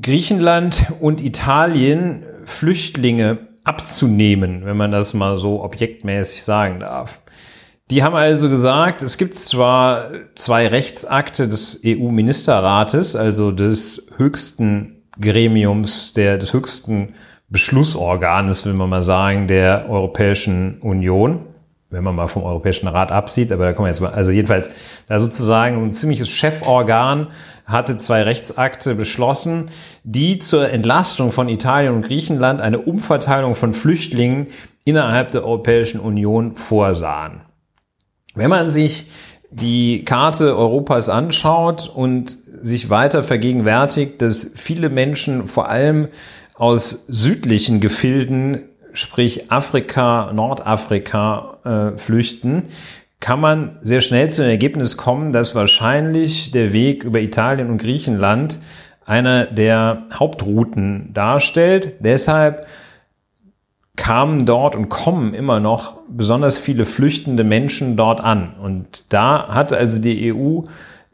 Griechenland 0.02 0.92
und 1.00 1.22
Italien 1.22 2.24
Flüchtlinge 2.44 3.38
abzunehmen, 3.64 4.66
wenn 4.66 4.76
man 4.76 4.90
das 4.90 5.14
mal 5.14 5.38
so 5.38 5.64
objektmäßig 5.64 6.44
sagen 6.44 6.80
darf. 6.80 7.22
Die 7.94 8.02
haben 8.02 8.16
also 8.16 8.48
gesagt, 8.48 9.04
es 9.04 9.18
gibt 9.18 9.36
zwar 9.36 10.10
zwei 10.34 10.66
Rechtsakte 10.66 11.46
des 11.46 11.80
EU-Ministerrates, 11.86 13.14
also 13.14 13.52
des 13.52 14.08
höchsten 14.16 15.04
Gremiums, 15.20 16.12
der, 16.12 16.36
des 16.36 16.52
höchsten 16.52 17.14
Beschlussorganes, 17.50 18.66
will 18.66 18.72
man 18.72 18.90
mal 18.90 19.04
sagen, 19.04 19.46
der 19.46 19.88
Europäischen 19.88 20.80
Union, 20.80 21.46
wenn 21.90 22.02
man 22.02 22.16
mal 22.16 22.26
vom 22.26 22.42
Europäischen 22.42 22.88
Rat 22.88 23.12
absieht, 23.12 23.52
aber 23.52 23.66
da 23.66 23.72
kommen 23.74 23.86
wir 23.86 23.90
jetzt 23.90 24.00
mal, 24.00 24.10
also 24.10 24.32
jedenfalls, 24.32 24.72
da 25.06 25.20
sozusagen 25.20 25.80
ein 25.80 25.92
ziemliches 25.92 26.28
Cheforgan 26.28 27.28
hatte 27.64 27.96
zwei 27.96 28.22
Rechtsakte 28.22 28.96
beschlossen, 28.96 29.66
die 30.02 30.38
zur 30.38 30.68
Entlastung 30.68 31.30
von 31.30 31.48
Italien 31.48 31.94
und 31.94 32.02
Griechenland 32.02 32.60
eine 32.60 32.80
Umverteilung 32.80 33.54
von 33.54 33.72
Flüchtlingen 33.72 34.48
innerhalb 34.82 35.30
der 35.30 35.44
Europäischen 35.44 36.00
Union 36.00 36.56
vorsahen. 36.56 37.42
Wenn 38.34 38.50
man 38.50 38.68
sich 38.68 39.10
die 39.50 40.04
Karte 40.04 40.56
Europas 40.56 41.08
anschaut 41.08 41.88
und 41.94 42.36
sich 42.62 42.90
weiter 42.90 43.22
vergegenwärtigt, 43.22 44.20
dass 44.20 44.52
viele 44.56 44.88
Menschen 44.88 45.46
vor 45.46 45.68
allem 45.68 46.08
aus 46.54 47.06
südlichen 47.06 47.80
Gefilden, 47.80 48.64
sprich 48.92 49.52
Afrika, 49.52 50.32
Nordafrika, 50.32 51.58
äh, 51.94 51.98
flüchten, 51.98 52.64
kann 53.20 53.40
man 53.40 53.78
sehr 53.82 54.00
schnell 54.00 54.28
zu 54.28 54.42
dem 54.42 54.50
Ergebnis 54.50 54.96
kommen, 54.96 55.32
dass 55.32 55.54
wahrscheinlich 55.54 56.50
der 56.50 56.72
Weg 56.72 57.04
über 57.04 57.20
Italien 57.20 57.70
und 57.70 57.78
Griechenland 57.78 58.58
einer 59.06 59.46
der 59.46 60.04
Hauptrouten 60.12 61.10
darstellt. 61.14 61.92
Deshalb 62.00 62.66
kamen 63.96 64.44
dort 64.44 64.74
und 64.74 64.88
kommen 64.88 65.34
immer 65.34 65.60
noch 65.60 65.98
besonders 66.08 66.58
viele 66.58 66.84
flüchtende 66.84 67.44
Menschen 67.44 67.96
dort 67.96 68.20
an. 68.20 68.54
Und 68.60 69.04
da 69.08 69.48
hat 69.48 69.72
also 69.72 70.00
die 70.00 70.32
EU 70.32 70.62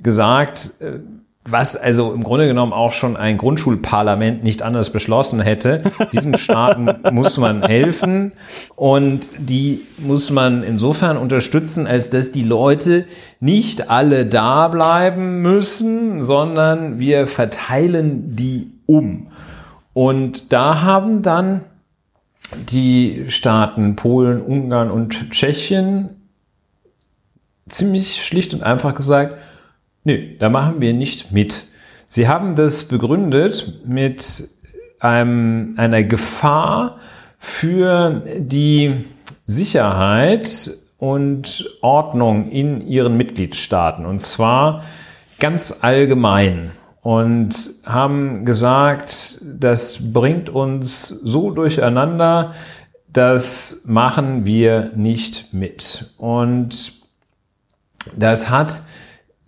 gesagt, 0.02 0.74
äh, 0.80 1.00
was 1.44 1.74
also 1.74 2.12
im 2.12 2.22
Grunde 2.22 2.46
genommen 2.46 2.72
auch 2.72 2.92
schon 2.92 3.16
ein 3.16 3.38
Grundschulparlament 3.38 4.44
nicht 4.44 4.62
anders 4.62 4.90
beschlossen 4.90 5.40
hätte. 5.40 5.82
Diesen 6.12 6.36
Staaten 6.36 6.88
muss 7.12 7.38
man 7.38 7.62
helfen 7.62 8.32
und 8.76 9.30
die 9.38 9.80
muss 9.98 10.30
man 10.30 10.62
insofern 10.62 11.16
unterstützen, 11.16 11.86
als 11.86 12.10
dass 12.10 12.30
die 12.30 12.44
Leute 12.44 13.06
nicht 13.40 13.90
alle 13.90 14.26
da 14.26 14.68
bleiben 14.68 15.40
müssen, 15.40 16.22
sondern 16.22 17.00
wir 17.00 17.26
verteilen 17.26 18.36
die 18.36 18.72
um. 18.86 19.28
Und 19.94 20.52
da 20.52 20.82
haben 20.82 21.22
dann 21.22 21.62
die 22.70 23.26
Staaten 23.28 23.96
Polen, 23.96 24.40
Ungarn 24.40 24.90
und 24.90 25.30
Tschechien 25.30 26.10
ziemlich 27.68 28.24
schlicht 28.24 28.54
und 28.54 28.62
einfach 28.62 28.94
gesagt, 28.94 29.36
nö, 30.04 30.36
da 30.38 30.48
machen 30.48 30.80
wir 30.80 30.92
nicht 30.92 31.32
mit. 31.32 31.64
Sie 32.08 32.28
haben 32.28 32.56
das 32.56 32.84
begründet 32.84 33.80
mit 33.86 34.48
einem, 34.98 35.74
einer 35.76 36.02
Gefahr 36.02 36.98
für 37.38 38.22
die 38.38 39.04
Sicherheit 39.46 40.70
und 40.98 41.78
Ordnung 41.80 42.50
in 42.50 42.86
ihren 42.86 43.16
Mitgliedstaaten. 43.16 44.04
Und 44.04 44.20
zwar 44.20 44.84
ganz 45.38 45.78
allgemein 45.82 46.72
und 47.00 47.54
haben 47.84 48.44
gesagt, 48.44 49.19
das 49.42 50.12
bringt 50.12 50.48
uns 50.48 51.08
so 51.08 51.50
durcheinander, 51.50 52.54
das 53.12 53.82
machen 53.86 54.46
wir 54.46 54.92
nicht 54.94 55.52
mit. 55.52 56.10
Und 56.16 56.92
das 58.16 58.50
hat, 58.50 58.82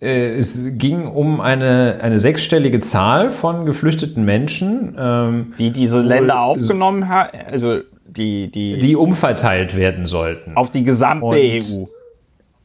äh, 0.01 0.37
es 0.37 0.77
ging 0.77 1.07
um 1.07 1.41
eine, 1.41 1.99
eine 2.01 2.19
sechsstellige 2.19 2.79
Zahl 2.79 3.31
von 3.31 3.65
geflüchteten 3.65 4.25
Menschen. 4.25 4.95
Ähm, 4.99 5.53
die 5.57 5.71
diese 5.71 6.01
Länder 6.01 6.41
aufgenommen 6.41 7.07
haben, 7.07 7.37
also 7.49 7.79
die, 8.05 8.51
die, 8.51 8.77
die 8.77 8.95
umverteilt 8.95 9.75
werden 9.75 10.05
sollten. 10.05 10.55
Auf 10.55 10.71
die 10.71 10.83
gesamte 10.83 11.25
Und 11.25 11.35
EU. 11.35 11.85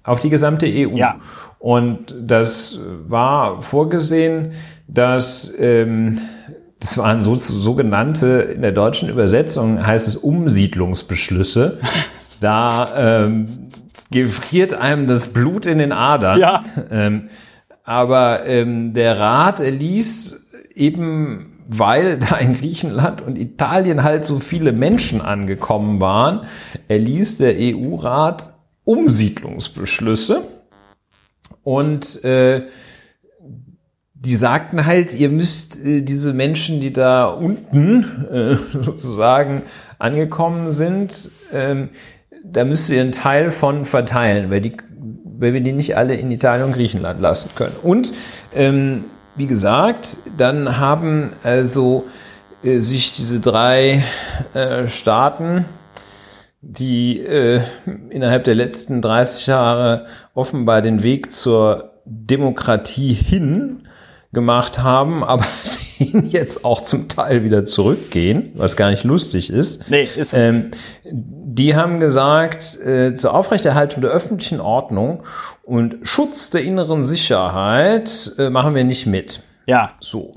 Auf 0.02 0.20
die 0.20 0.30
gesamte 0.30 0.66
EU. 0.66 0.96
Ja. 0.96 1.20
Und 1.58 2.14
das 2.20 2.80
war 3.06 3.62
vorgesehen, 3.62 4.52
dass 4.86 5.54
ähm, 5.58 6.18
das 6.80 6.96
waren 6.96 7.22
so, 7.22 7.34
sogenannte, 7.34 8.52
in 8.54 8.62
der 8.62 8.72
deutschen 8.72 9.08
Übersetzung 9.08 9.84
heißt 9.84 10.08
es 10.08 10.16
Umsiedlungsbeschlüsse. 10.16 11.78
Da 12.40 13.24
ähm, 13.24 13.46
gefriert 14.12 14.72
einem 14.72 15.08
das 15.08 15.32
Blut 15.32 15.66
in 15.66 15.78
den 15.78 15.90
Adern. 15.90 16.38
Ja. 16.38 16.62
Ähm, 16.88 17.30
aber 17.82 18.46
ähm, 18.46 18.94
der 18.94 19.18
Rat 19.18 19.58
erließ 19.58 20.46
eben, 20.72 21.64
weil 21.66 22.18
da 22.18 22.36
in 22.36 22.52
Griechenland 22.52 23.22
und 23.22 23.36
Italien 23.36 24.04
halt 24.04 24.24
so 24.24 24.38
viele 24.38 24.70
Menschen 24.70 25.20
angekommen 25.20 26.00
waren, 26.00 26.46
erließ 26.86 27.38
der 27.38 27.56
EU-Rat 27.58 28.52
Umsiedlungsbeschlüsse. 28.84 30.44
Und 31.64 32.24
äh, 32.24 32.66
die 34.20 34.34
sagten 34.34 34.84
halt, 34.84 35.14
ihr 35.14 35.28
müsst 35.28 35.84
äh, 35.84 36.02
diese 36.02 36.32
Menschen, 36.32 36.80
die 36.80 36.92
da 36.92 37.26
unten 37.26 38.26
äh, 38.30 38.56
sozusagen 38.82 39.62
angekommen 39.98 40.72
sind, 40.72 41.30
ähm, 41.52 41.90
da 42.44 42.64
müsst 42.64 42.90
ihr 42.90 43.00
einen 43.00 43.12
Teil 43.12 43.50
von 43.50 43.84
verteilen, 43.84 44.50
weil, 44.50 44.60
die, 44.60 44.76
weil 45.38 45.52
wir 45.52 45.60
die 45.60 45.72
nicht 45.72 45.96
alle 45.96 46.14
in 46.14 46.30
Italien 46.30 46.66
und 46.66 46.72
Griechenland 46.72 47.20
lassen 47.20 47.50
können. 47.54 47.76
Und 47.82 48.12
ähm, 48.54 49.04
wie 49.36 49.46
gesagt, 49.46 50.16
dann 50.36 50.78
haben 50.78 51.30
also 51.42 52.06
äh, 52.62 52.80
sich 52.80 53.12
diese 53.12 53.40
drei 53.40 54.02
äh, 54.54 54.88
Staaten, 54.88 55.64
die 56.60 57.20
äh, 57.20 57.60
innerhalb 58.10 58.44
der 58.44 58.56
letzten 58.56 59.00
30 59.00 59.46
Jahre 59.46 60.06
offenbar 60.34 60.82
den 60.82 61.04
Weg 61.04 61.32
zur 61.32 61.92
Demokratie 62.04 63.12
hin 63.12 63.87
gemacht 64.32 64.78
haben, 64.80 65.24
aber 65.24 65.44
den 65.98 66.28
jetzt 66.30 66.64
auch 66.64 66.80
zum 66.80 67.08
Teil 67.08 67.44
wieder 67.44 67.64
zurückgehen, 67.64 68.52
was 68.54 68.76
gar 68.76 68.90
nicht 68.90 69.04
lustig 69.04 69.50
ist. 69.50 69.90
Nee, 69.90 70.08
ist. 70.16 70.34
Ähm, 70.34 70.70
die 71.04 71.74
haben 71.74 71.98
gesagt, 71.98 72.78
äh, 72.84 73.14
zur 73.14 73.34
Aufrechterhaltung 73.34 74.02
der 74.02 74.10
öffentlichen 74.10 74.60
Ordnung 74.60 75.22
und 75.64 75.96
Schutz 76.02 76.50
der 76.50 76.62
inneren 76.62 77.02
Sicherheit 77.02 78.32
äh, 78.38 78.50
machen 78.50 78.74
wir 78.74 78.84
nicht 78.84 79.06
mit. 79.06 79.40
Ja. 79.66 79.92
So. 80.00 80.34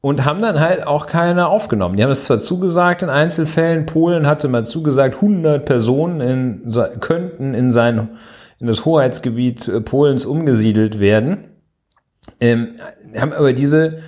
Und 0.00 0.24
haben 0.24 0.40
dann 0.40 0.60
halt 0.60 0.86
auch 0.86 1.06
keine 1.06 1.48
aufgenommen. 1.48 1.96
Die 1.96 2.04
haben 2.04 2.10
es 2.10 2.24
zwar 2.24 2.38
zugesagt 2.38 3.02
in 3.02 3.08
Einzelfällen. 3.08 3.84
Polen 3.84 4.26
hatte 4.26 4.48
mal 4.48 4.64
zugesagt, 4.64 5.16
100 5.16 5.66
Personen 5.66 6.20
in, 6.20 7.00
könnten 7.00 7.52
in 7.52 7.72
sein, 7.72 8.10
in 8.60 8.68
das 8.68 8.84
Hoheitsgebiet 8.84 9.66
äh, 9.66 9.80
Polens 9.80 10.24
umgesiedelt 10.24 11.00
werden. 11.00 11.48
Ähm, 12.40 12.76
haben 13.16 13.32
aber 13.32 13.52
diese 13.52 14.00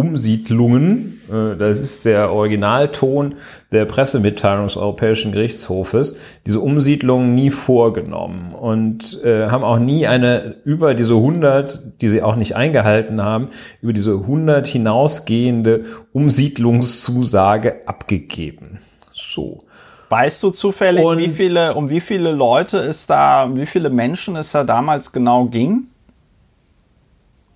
Umsiedlungen, 0.00 1.20
äh, 1.30 1.56
das 1.58 1.78
ist 1.80 2.06
der 2.06 2.32
Originalton 2.32 3.34
der 3.70 3.84
Pressemitteilung 3.84 4.64
des 4.64 4.76
Europäischen 4.76 5.32
Gerichtshofes, 5.32 6.16
diese 6.46 6.60
Umsiedlungen 6.60 7.34
nie 7.34 7.50
vorgenommen 7.50 8.54
und 8.54 9.22
äh, 9.24 9.48
haben 9.48 9.62
auch 9.62 9.78
nie 9.78 10.06
eine 10.06 10.56
über 10.64 10.94
diese 10.94 11.14
100, 11.14 12.00
die 12.00 12.08
sie 12.08 12.22
auch 12.22 12.36
nicht 12.36 12.56
eingehalten 12.56 13.22
haben, 13.22 13.48
über 13.82 13.92
diese 13.92 14.12
100 14.12 14.66
hinausgehende 14.66 15.84
Umsiedlungszusage 16.12 17.86
abgegeben. 17.86 18.78
So. 19.12 19.64
Weißt 20.08 20.42
du 20.42 20.50
zufällig, 20.50 21.04
und, 21.04 21.18
wie 21.18 21.28
viele, 21.28 21.74
um 21.74 21.90
wie 21.90 22.00
viele 22.00 22.32
Leute 22.32 22.78
es 22.78 23.06
da, 23.06 23.44
um 23.44 23.56
wie 23.56 23.66
viele 23.66 23.90
Menschen 23.90 24.34
es 24.34 24.52
da 24.52 24.64
damals 24.64 25.12
genau 25.12 25.44
ging? 25.44 25.88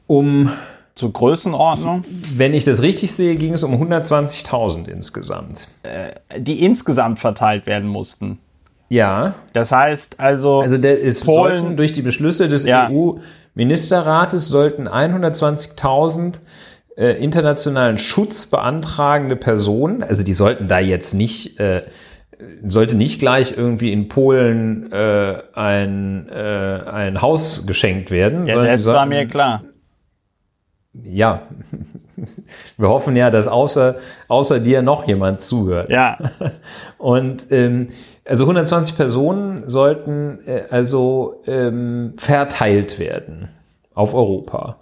Um 0.07 0.51
zur 0.95 1.13
Größenordnung? 1.13 2.05
Wenn 2.37 2.55
ich 2.55 2.65
das 2.65 2.83
richtig 2.83 3.13
sehe, 3.13 3.37
ging 3.37 3.53
es 3.53 3.63
um 3.63 3.75
120.000 3.75 4.89
insgesamt. 4.89 5.69
Äh, 5.83 6.41
die 6.41 6.65
insgesamt 6.65 7.19
verteilt 7.19 7.67
werden 7.67 7.89
mussten. 7.89 8.39
Ja. 8.89 9.35
Das 9.53 9.73
heißt 9.73 10.21
also. 10.21 10.61
Also 10.61 10.79
der 10.79 11.01
ist 11.01 11.25
Polen 11.25 11.77
durch 11.77 11.93
die 11.93 12.03
Beschlüsse 12.03 12.49
des 12.49 12.65
ja. 12.65 12.89
EU-Ministerrates 12.91 14.49
sollten 14.49 14.89
120.000 14.89 16.41
äh, 16.97 17.23
internationalen 17.23 17.99
Schutz 17.99 18.47
beantragende 18.47 19.35
Personen, 19.35 20.05
also 20.05 20.23
die 20.23 20.35
sollten 20.35 20.69
da 20.69 20.79
jetzt 20.79 21.13
nicht 21.13 21.59
äh, 21.59 21.83
sollte 22.65 22.95
nicht 22.95 23.19
gleich 23.19 23.57
irgendwie 23.57 23.93
in 23.93 24.09
Polen 24.09 24.93
äh, 24.93 25.43
ein, 25.55 26.29
äh, 26.29 26.35
ein 26.35 27.23
Haus 27.23 27.67
geschenkt 27.67 28.11
werden. 28.11 28.47
Ja, 28.47 28.63
das 28.63 28.85
war 28.87 29.07
mir 29.07 29.27
klar 29.27 29.63
ja, 31.03 31.43
wir 32.77 32.89
hoffen 32.89 33.17
ja, 33.17 33.31
dass 33.31 33.49
außer, 33.49 33.97
außer 34.29 34.61
dir 34.61 34.83
noch 34.83 35.07
jemand 35.07 35.41
zuhört. 35.41 35.91
Ja. 35.91 36.19
Und 36.99 37.51
ähm, 37.51 37.89
also 38.25 38.45
120 38.45 38.97
Personen 38.97 39.69
sollten 39.69 40.39
äh, 40.47 40.65
also 40.71 41.43
ähm, 41.47 42.15
verteilt 42.17 42.99
werden 42.99 43.49
auf 43.95 44.15
Europa. 44.15 44.77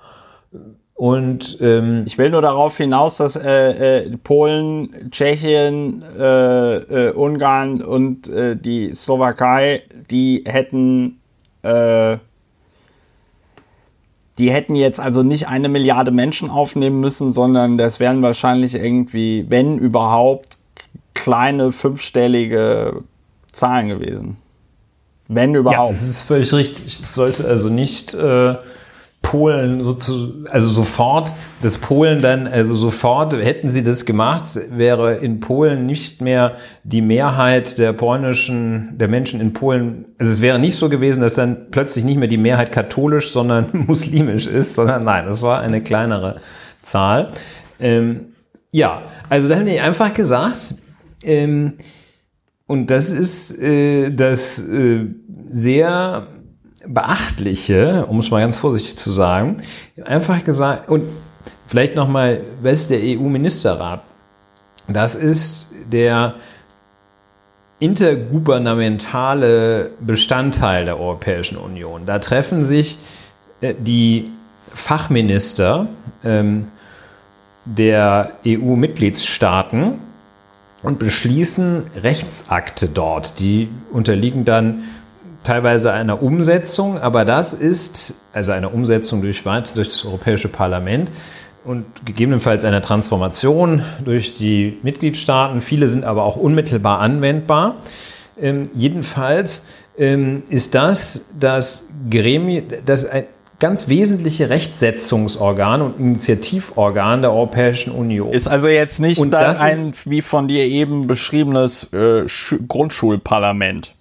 Und 0.94 1.58
ähm, 1.60 2.04
ich 2.06 2.16
will 2.18 2.30
nur 2.30 2.42
darauf 2.42 2.76
hinaus, 2.76 3.16
dass 3.16 3.34
äh, 3.34 4.04
äh, 4.04 4.16
Polen, 4.18 5.10
Tschechien, 5.10 6.04
äh, 6.16 6.76
äh, 6.76 7.12
Ungarn 7.12 7.82
und 7.82 8.28
äh, 8.28 8.54
die 8.56 8.94
Slowakei, 8.94 9.82
die 10.10 10.44
hätten 10.46 11.18
äh, 11.62 12.18
die 14.38 14.50
hätten 14.50 14.74
jetzt 14.74 14.98
also 15.00 15.22
nicht 15.22 15.48
eine 15.48 15.68
Milliarde 15.68 16.10
Menschen 16.10 16.50
aufnehmen 16.50 17.00
müssen, 17.00 17.30
sondern 17.30 17.76
das 17.76 18.00
wären 18.00 18.22
wahrscheinlich 18.22 18.74
irgendwie, 18.74 19.46
wenn 19.48 19.78
überhaupt, 19.78 20.58
kleine 21.14 21.70
fünfstellige 21.72 23.02
Zahlen 23.52 23.88
gewesen. 23.88 24.38
Wenn 25.28 25.54
überhaupt. 25.54 25.78
Ja, 25.78 25.88
das 25.88 26.02
ist 26.02 26.22
völlig 26.22 26.52
richtig. 26.52 27.00
Es 27.02 27.14
sollte 27.14 27.46
also 27.46 27.68
nicht 27.68 28.14
äh, 28.14 28.54
Polen 29.22 29.82
sozusagen, 29.82 30.46
also 30.48 30.68
sofort, 30.68 31.32
dass 31.62 31.78
Polen 31.78 32.20
dann, 32.20 32.46
also 32.46 32.74
sofort, 32.74 33.32
hätten 33.32 33.68
sie 33.68 33.82
das 33.82 34.04
gemacht, 34.04 34.42
wäre 34.70 35.14
in 35.14 35.40
Polen 35.40 35.86
nicht 35.86 36.20
mehr 36.20 36.56
die 36.84 37.00
Mehrheit 37.00 37.78
der 37.78 37.92
polnischen, 37.92 38.98
der 38.98 39.08
Menschen 39.08 39.40
in 39.40 39.52
Polen, 39.52 40.06
also 40.18 40.30
es 40.30 40.40
wäre 40.40 40.58
nicht 40.58 40.76
so 40.76 40.88
gewesen, 40.88 41.22
dass 41.22 41.34
dann 41.34 41.70
plötzlich 41.70 42.04
nicht 42.04 42.18
mehr 42.18 42.28
die 42.28 42.36
Mehrheit 42.36 42.72
katholisch, 42.72 43.30
sondern 43.30 43.68
muslimisch 43.86 44.46
ist, 44.46 44.74
sondern 44.74 45.04
nein, 45.04 45.26
es 45.28 45.40
war 45.42 45.60
eine 45.60 45.82
kleinere 45.82 46.36
Zahl. 46.82 47.30
Ähm, 47.80 48.32
ja, 48.70 49.02
also 49.28 49.48
da 49.48 49.56
haben 49.56 49.66
die 49.66 49.80
einfach 49.80 50.12
gesagt, 50.12 50.74
ähm, 51.22 51.74
und 52.66 52.90
das 52.90 53.12
ist 53.12 53.60
äh, 53.62 54.10
das 54.10 54.58
äh, 54.58 55.06
sehr 55.50 56.26
Beachtliche, 56.86 58.06
um 58.06 58.18
es 58.18 58.30
mal 58.30 58.40
ganz 58.40 58.56
vorsichtig 58.56 58.96
zu 58.96 59.10
sagen, 59.10 59.58
einfach 60.04 60.44
gesagt, 60.44 60.88
und 60.88 61.04
vielleicht 61.66 61.96
nochmal, 61.96 62.42
was 62.62 62.82
ist 62.82 62.90
der 62.90 63.00
EU-Ministerrat? 63.02 64.02
Das 64.88 65.14
ist 65.14 65.72
der 65.90 66.34
intergouvernementale 67.78 69.92
Bestandteil 70.00 70.84
der 70.84 71.00
Europäischen 71.00 71.56
Union. 71.56 72.04
Da 72.06 72.18
treffen 72.18 72.64
sich 72.64 72.98
äh, 73.60 73.74
die 73.78 74.30
Fachminister 74.74 75.86
ähm, 76.24 76.68
der 77.64 78.32
EU-Mitgliedstaaten 78.46 79.98
und 80.82 80.98
beschließen 80.98 81.84
Rechtsakte 82.02 82.88
dort. 82.88 83.38
Die 83.38 83.68
unterliegen 83.92 84.44
dann 84.44 84.84
teilweise 85.44 85.92
einer 85.92 86.22
Umsetzung, 86.22 86.98
aber 86.98 87.24
das 87.24 87.54
ist 87.54 88.14
also 88.32 88.52
eine 88.52 88.68
Umsetzung 88.68 89.22
durch, 89.22 89.42
durch 89.42 89.88
das 89.88 90.04
Europäische 90.04 90.48
Parlament 90.48 91.10
und 91.64 91.84
gegebenenfalls 92.04 92.64
einer 92.64 92.82
Transformation 92.82 93.82
durch 94.04 94.34
die 94.34 94.78
Mitgliedstaaten. 94.82 95.60
Viele 95.60 95.88
sind 95.88 96.04
aber 96.04 96.24
auch 96.24 96.36
unmittelbar 96.36 97.00
anwendbar. 97.00 97.76
Ähm, 98.40 98.64
jedenfalls 98.74 99.68
ähm, 99.96 100.42
ist 100.48 100.74
das 100.74 101.30
das 101.38 101.88
Gremium, 102.10 102.64
das 102.84 103.04
ein 103.04 103.24
ganz 103.62 103.88
wesentliche 103.88 104.50
Rechtsetzungsorgan 104.50 105.82
und 105.82 106.00
Initiativorgan 106.00 107.20
der 107.20 107.32
Europäischen 107.32 107.92
Union. 107.92 108.32
Ist 108.32 108.48
also 108.48 108.66
jetzt 108.66 108.98
nicht 108.98 109.22
ein, 109.32 109.92
wie 110.04 110.20
von 110.20 110.48
dir 110.48 110.64
eben 110.64 111.06
beschriebenes 111.06 111.92
äh, 111.92 112.24
Grundschulparlament. 112.66 113.94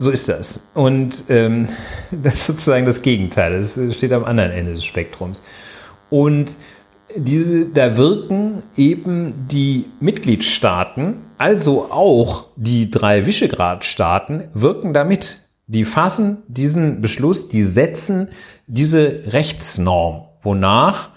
So 0.00 0.10
ist 0.10 0.30
das. 0.30 0.66
Und 0.72 1.24
ähm, 1.28 1.68
das 2.10 2.34
ist 2.34 2.46
sozusagen 2.46 2.86
das 2.86 3.02
Gegenteil. 3.02 3.58
Das 3.58 3.78
steht 3.94 4.12
am 4.12 4.24
anderen 4.24 4.50
Ende 4.50 4.72
des 4.72 4.84
Spektrums. 4.84 5.42
Und 6.08 6.56
diese, 7.14 7.66
da 7.66 7.96
wirken 7.96 8.62
eben 8.76 9.46
die 9.46 9.84
Mitgliedstaaten, 10.00 11.18
also 11.36 11.90
auch 11.90 12.48
die 12.56 12.90
drei 12.90 13.26
Visegrad-Staaten, 13.26 14.48
wirken 14.54 14.94
damit. 14.94 15.42
Die 15.66 15.84
fassen 15.84 16.42
diesen 16.48 17.00
Beschluss, 17.00 17.48
die 17.48 17.62
setzen 17.62 18.30
diese 18.66 19.22
Rechtsnorm, 19.26 20.24
wonach 20.42 21.10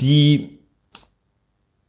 die 0.00 0.58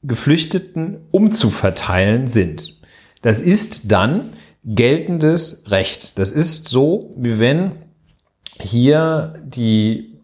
Geflüchteten 0.04 1.00
umzuverteilen 1.12 2.28
sind. 2.28 2.78
Das 3.24 3.42
ist 3.42 3.92
dann 3.92 4.30
geltendes 4.64 5.64
Recht. 5.68 6.20
Das 6.20 6.32
ist 6.32 6.68
so, 6.68 7.12
wie 7.16 7.40
wenn 7.40 7.72
hier 8.60 9.34
die 9.44 10.20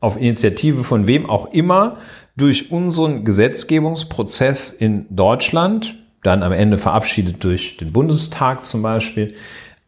auf 0.00 0.16
Initiative 0.16 0.84
von 0.84 1.06
wem 1.06 1.28
auch 1.28 1.52
immer 1.52 1.96
durch 2.36 2.70
unseren 2.70 3.24
Gesetzgebungsprozess 3.24 4.70
in 4.70 5.06
Deutschland, 5.14 5.94
dann 6.22 6.42
am 6.42 6.52
Ende 6.52 6.78
verabschiedet 6.78 7.42
durch 7.44 7.76
den 7.76 7.92
Bundestag 7.92 8.64
zum 8.64 8.82
Beispiel, 8.82 9.34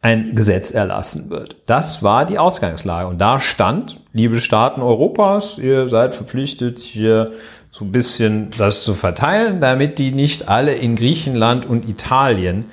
ein 0.01 0.35
Gesetz 0.35 0.69
erlassen 0.69 1.31
wird. 1.31 1.55
Das 1.65 2.03
war 2.03 2.25
die 2.25 2.37
Ausgangslage. 2.37 3.07
Und 3.07 3.17
da 3.17 3.39
stand, 3.39 3.99
liebe 4.13 4.39
Staaten 4.39 4.81
Europas, 4.81 5.57
ihr 5.57 5.89
seid 5.89 6.13
verpflichtet, 6.13 6.79
hier 6.79 7.31
so 7.71 7.85
ein 7.85 7.91
bisschen 7.91 8.51
das 8.57 8.83
zu 8.83 8.93
verteilen, 8.93 9.59
damit 9.61 9.97
die 9.97 10.11
nicht 10.11 10.47
alle 10.47 10.75
in 10.75 10.95
Griechenland 10.95 11.65
und 11.65 11.89
Italien 11.89 12.65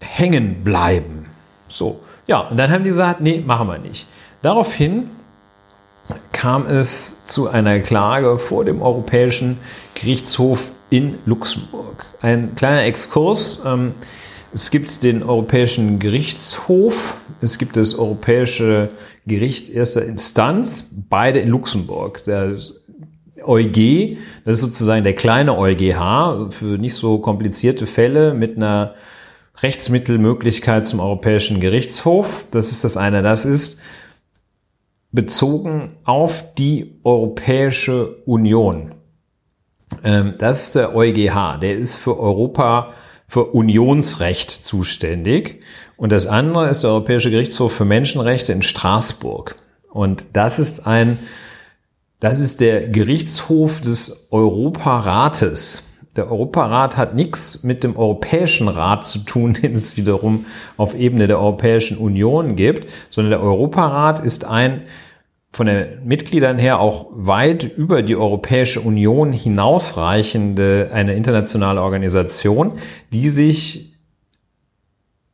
hängen 0.00 0.64
bleiben. 0.64 1.26
So, 1.68 2.00
ja, 2.26 2.40
und 2.40 2.56
dann 2.56 2.70
haben 2.70 2.84
die 2.84 2.90
gesagt, 2.90 3.20
nee, 3.20 3.42
machen 3.44 3.68
wir 3.68 3.78
nicht. 3.78 4.06
Daraufhin 4.42 5.10
kam 6.32 6.66
es 6.66 7.24
zu 7.24 7.48
einer 7.48 7.78
Klage 7.80 8.38
vor 8.38 8.64
dem 8.64 8.82
Europäischen 8.82 9.58
Gerichtshof 9.94 10.72
in 10.90 11.18
Luxemburg. 11.26 12.06
Ein 12.20 12.54
kleiner 12.54 12.84
Exkurs. 12.84 13.62
Ähm, 13.64 13.94
es 14.52 14.72
gibt 14.72 15.04
den 15.04 15.22
Europäischen 15.22 16.00
Gerichtshof, 16.00 17.20
es 17.40 17.56
gibt 17.58 17.76
das 17.76 17.96
Europäische 17.96 18.88
Gericht 19.24 19.68
erster 19.68 20.04
Instanz, 20.04 20.92
beide 21.08 21.38
in 21.38 21.48
Luxemburg. 21.50 22.24
Der 22.24 22.56
EuG, 23.46 24.16
das 24.44 24.56
ist 24.56 24.60
sozusagen 24.60 25.04
der 25.04 25.14
kleine 25.14 25.56
EuGH 25.56 26.50
für 26.50 26.78
nicht 26.78 26.94
so 26.94 27.18
komplizierte 27.18 27.86
Fälle 27.86 28.34
mit 28.34 28.56
einer 28.56 28.94
Rechtsmittelmöglichkeit 29.62 30.86
zum 30.86 31.00
Europäischen 31.00 31.60
Gerichtshof. 31.60 32.46
Das 32.50 32.72
ist 32.72 32.84
das 32.84 32.96
eine. 32.96 33.22
Das 33.22 33.44
ist 33.44 33.80
bezogen 35.12 35.96
auf 36.04 36.54
die 36.54 37.00
Europäische 37.04 38.22
Union. 38.26 38.94
Ähm, 40.04 40.34
das 40.38 40.68
ist 40.68 40.76
der 40.76 40.94
EuGH. 40.94 41.58
Der 41.60 41.76
ist 41.76 41.96
für 41.96 42.18
Europa, 42.18 42.92
für 43.28 43.46
Unionsrecht 43.46 44.50
zuständig. 44.50 45.62
Und 45.96 46.12
das 46.12 46.26
andere 46.26 46.68
ist 46.70 46.82
der 46.82 46.90
Europäische 46.90 47.30
Gerichtshof 47.30 47.72
für 47.72 47.84
Menschenrechte 47.84 48.52
in 48.52 48.62
Straßburg. 48.62 49.56
Und 49.90 50.24
das 50.32 50.58
ist 50.58 50.86
ein, 50.86 51.18
das 52.20 52.40
ist 52.40 52.60
der 52.60 52.88
Gerichtshof 52.88 53.80
des 53.80 54.28
Europarates. 54.30 55.89
Der 56.20 56.30
Europarat 56.30 56.98
hat 56.98 57.14
nichts 57.14 57.62
mit 57.62 57.82
dem 57.82 57.96
Europäischen 57.96 58.68
Rat 58.68 59.06
zu 59.06 59.20
tun, 59.20 59.54
den 59.62 59.72
es 59.72 59.96
wiederum 59.96 60.44
auf 60.76 60.94
Ebene 60.94 61.26
der 61.26 61.38
Europäischen 61.38 61.96
Union 61.96 62.56
gibt, 62.56 62.86
sondern 63.08 63.30
der 63.30 63.42
Europarat 63.42 64.18
ist 64.18 64.44
ein 64.44 64.82
von 65.50 65.66
den 65.66 66.04
Mitgliedern 66.04 66.58
her 66.58 66.78
auch 66.78 67.06
weit 67.12 67.64
über 67.64 68.02
die 68.02 68.16
Europäische 68.16 68.82
Union 68.82 69.32
hinausreichende 69.32 70.90
eine 70.92 71.14
internationale 71.14 71.80
Organisation, 71.80 72.72
die 73.14 73.30
sich 73.30 73.94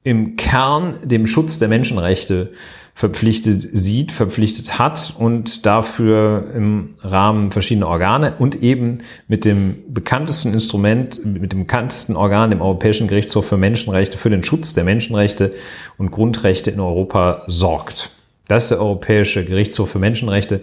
im 0.05 0.37
Kern 0.37 0.99
dem 1.03 1.27
Schutz 1.27 1.59
der 1.59 1.67
Menschenrechte 1.67 2.53
verpflichtet 2.97 3.69
sieht, 3.75 4.11
verpflichtet 4.11 4.79
hat 4.79 5.13
und 5.19 5.67
dafür 5.67 6.51
im 6.55 6.95
Rahmen 7.03 7.51
verschiedener 7.53 7.89
Organe 7.89 8.37
und 8.39 8.63
eben 8.63 9.01
mit 9.29 9.45
dem 9.45 9.77
bekanntesten 9.93 10.55
Instrument, 10.55 11.23
mit 11.23 11.53
dem 11.53 11.61
bekanntesten 11.61 12.17
Organ, 12.17 12.49
dem 12.49 12.63
Europäischen 12.63 13.07
Gerichtshof 13.07 13.47
für 13.47 13.59
Menschenrechte, 13.59 14.17
für 14.17 14.31
den 14.31 14.43
Schutz 14.43 14.73
der 14.73 14.85
Menschenrechte 14.85 15.53
und 15.99 16.11
Grundrechte 16.11 16.71
in 16.71 16.81
Europa 16.81 17.43
sorgt. 17.49 18.13
Das 18.49 18.63
ist 18.63 18.71
der 18.71 18.81
Europäische 18.81 19.45
Gerichtshof 19.45 19.91
für 19.91 19.99
Menschenrechte 19.99 20.63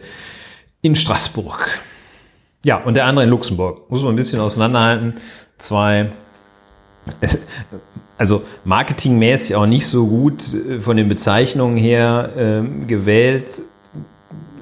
in 0.82 0.96
Straßburg. 0.96 1.70
Ja, 2.66 2.78
und 2.78 2.96
der 2.96 3.06
andere 3.06 3.26
in 3.26 3.30
Luxemburg. 3.30 3.92
Muss 3.92 4.02
man 4.02 4.14
ein 4.14 4.16
bisschen 4.16 4.40
auseinanderhalten. 4.40 5.14
Zwei, 5.60 6.10
also 8.18 8.44
marketingmäßig 8.64 9.56
auch 9.56 9.66
nicht 9.66 9.88
so 9.88 10.08
gut 10.08 10.54
äh, 10.54 10.80
von 10.80 10.98
den 10.98 11.08
Bezeichnungen 11.08 11.78
her 11.78 12.30
äh, 12.36 12.86
gewählt. 12.86 13.62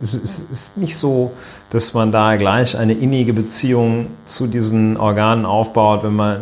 Es 0.01 0.15
ist 0.15 0.77
nicht 0.77 0.97
so, 0.97 1.31
dass 1.69 1.93
man 1.93 2.11
da 2.11 2.35
gleich 2.35 2.75
eine 2.75 2.93
innige 2.93 3.33
Beziehung 3.33 4.07
zu 4.25 4.47
diesen 4.47 4.97
Organen 4.97 5.45
aufbaut, 5.45 6.03
wenn 6.03 6.15
man 6.15 6.41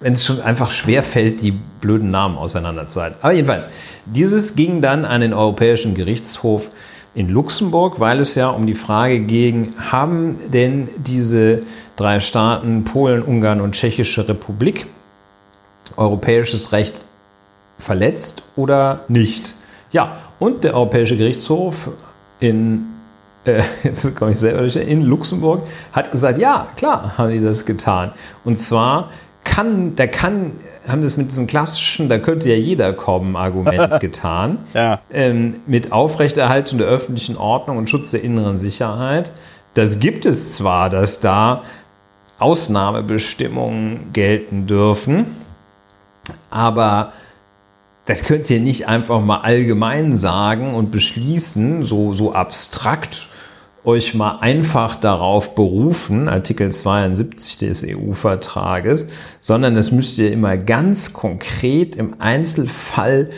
wenn 0.00 0.14
es 0.14 0.24
schon 0.24 0.40
einfach 0.40 0.70
schwer 0.70 1.02
fällt, 1.02 1.42
die 1.42 1.52
blöden 1.52 2.10
Namen 2.10 2.38
auseinanderzuhalten. 2.38 3.18
Aber 3.20 3.32
jedenfalls, 3.32 3.68
dieses 4.06 4.56
ging 4.56 4.80
dann 4.80 5.04
an 5.04 5.20
den 5.20 5.32
Europäischen 5.32 5.94
Gerichtshof 5.94 6.70
in 7.14 7.28
Luxemburg, 7.28 8.00
weil 8.00 8.20
es 8.20 8.34
ja 8.34 8.48
um 8.50 8.66
die 8.66 8.74
Frage 8.74 9.20
ging, 9.20 9.74
haben 9.90 10.38
denn 10.52 10.88
diese 10.96 11.62
drei 11.96 12.20
Staaten, 12.20 12.84
Polen, 12.84 13.22
Ungarn 13.22 13.60
und 13.60 13.72
Tschechische 13.74 14.26
Republik, 14.28 14.86
europäisches 15.96 16.72
Recht 16.72 17.00
verletzt 17.78 18.42
oder 18.56 19.04
nicht? 19.08 19.54
Ja, 19.90 20.18
und 20.38 20.64
der 20.64 20.74
Europäische 20.74 21.16
Gerichtshof 21.16 21.90
in 22.38 22.86
äh, 23.44 23.62
jetzt 23.82 24.16
komme 24.16 24.32
ich 24.32 24.38
selber 24.38 24.60
durch, 24.60 24.76
in 24.76 25.02
Luxemburg 25.02 25.62
hat 25.92 26.10
gesagt, 26.10 26.38
ja, 26.38 26.68
klar, 26.76 27.16
haben 27.16 27.30
die 27.30 27.40
das 27.40 27.64
getan. 27.64 28.12
Und 28.44 28.58
zwar 28.58 29.10
kann, 29.44 29.96
da 29.96 30.06
kann, 30.06 30.52
haben 30.86 31.00
das 31.00 31.16
mit 31.16 31.30
diesem 31.30 31.46
klassischen, 31.46 32.08
da 32.08 32.18
könnte 32.18 32.50
ja 32.50 32.56
jeder 32.56 32.92
kommen, 32.92 33.36
Argument 33.36 34.00
getan. 34.00 34.58
ja. 34.74 35.00
ähm, 35.10 35.56
mit 35.66 35.92
Aufrechterhaltung 35.92 36.78
der 36.78 36.88
öffentlichen 36.88 37.36
Ordnung 37.36 37.78
und 37.78 37.88
Schutz 37.88 38.10
der 38.10 38.22
inneren 38.22 38.58
Sicherheit. 38.58 39.32
Das 39.74 39.98
gibt 39.98 40.26
es 40.26 40.56
zwar, 40.56 40.90
dass 40.90 41.20
da 41.20 41.62
Ausnahmebestimmungen 42.38 44.12
gelten 44.12 44.66
dürfen, 44.66 45.26
aber 46.50 47.12
das 48.06 48.22
könnt 48.22 48.50
ihr 48.50 48.60
nicht 48.60 48.88
einfach 48.88 49.20
mal 49.20 49.40
allgemein 49.40 50.16
sagen 50.16 50.74
und 50.74 50.90
beschließen, 50.90 51.82
so, 51.82 52.12
so 52.12 52.32
abstrakt 52.32 53.28
euch 53.84 54.14
mal 54.14 54.38
einfach 54.40 54.96
darauf 54.96 55.54
berufen, 55.54 56.28
Artikel 56.28 56.70
72 56.70 57.58
des 57.58 57.84
EU-Vertrages, 57.86 59.08
sondern 59.40 59.74
das 59.74 59.90
müsst 59.90 60.18
ihr 60.18 60.32
immer 60.32 60.56
ganz 60.56 61.12
konkret 61.12 61.96
im 61.96 62.20
Einzelfall 62.20 63.30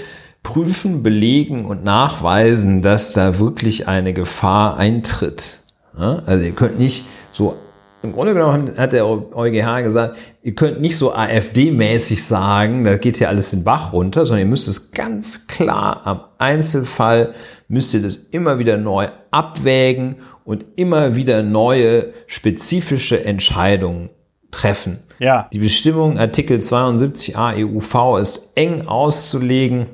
prüfen, 0.42 1.02
belegen 1.02 1.64
und 1.64 1.84
nachweisen, 1.84 2.82
dass 2.82 3.12
da 3.12 3.38
wirklich 3.38 3.86
eine 3.86 4.12
Gefahr 4.12 4.76
eintritt. 4.76 5.60
Also 5.94 6.44
ihr 6.44 6.52
könnt 6.52 6.78
nicht 6.78 7.04
so 7.32 7.56
im 8.02 8.12
Grunde 8.12 8.34
genommen 8.34 8.76
hat 8.76 8.92
der 8.92 9.06
EuGH 9.06 9.82
gesagt, 9.82 10.18
ihr 10.42 10.54
könnt 10.54 10.80
nicht 10.80 10.96
so 10.96 11.14
AfD-mäßig 11.14 12.24
sagen, 12.24 12.84
da 12.84 12.96
geht 12.96 13.18
hier 13.18 13.28
alles 13.28 13.50
den 13.50 13.64
Bach 13.64 13.92
runter, 13.92 14.24
sondern 14.24 14.46
ihr 14.46 14.50
müsst 14.50 14.68
es 14.68 14.90
ganz 14.90 15.46
klar 15.46 16.00
am 16.04 16.20
Einzelfall, 16.38 17.30
müsst 17.68 17.94
ihr 17.94 18.02
das 18.02 18.16
immer 18.16 18.58
wieder 18.58 18.76
neu 18.76 19.08
abwägen 19.30 20.16
und 20.44 20.64
immer 20.76 21.14
wieder 21.14 21.42
neue 21.42 22.12
spezifische 22.26 23.24
Entscheidungen 23.24 24.10
treffen. 24.50 24.98
Ja. 25.18 25.48
Die 25.52 25.60
Bestimmung 25.60 26.18
Artikel 26.18 26.58
72a 26.58 27.56
EUV 27.56 28.20
ist 28.20 28.52
eng 28.56 28.88
auszulegen. 28.88 29.86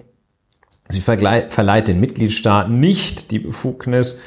Sie 0.89 1.03
verleiht 1.03 1.89
den 1.89 2.01
Mitgliedstaaten 2.01 2.81
nicht 2.81 3.31
die 3.31 3.39
Befugnis, 3.39 4.21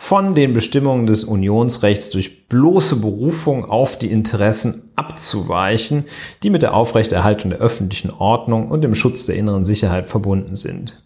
von 0.00 0.36
den 0.36 0.54
Bestimmungen 0.54 1.06
des 1.06 1.24
Unionsrechts 1.24 2.08
durch 2.08 2.48
bloße 2.48 2.96
Berufung 2.96 3.64
auf 3.64 3.98
die 3.98 4.10
Interessen 4.10 4.90
abzuweichen, 4.94 6.04
die 6.42 6.50
mit 6.50 6.62
der 6.62 6.72
Aufrechterhaltung 6.72 7.50
der 7.50 7.58
öffentlichen 7.58 8.10
Ordnung 8.10 8.70
und 8.70 8.82
dem 8.82 8.94
Schutz 8.94 9.26
der 9.26 9.34
inneren 9.34 9.64
Sicherheit 9.64 10.08
verbunden 10.08 10.54
sind. 10.54 11.02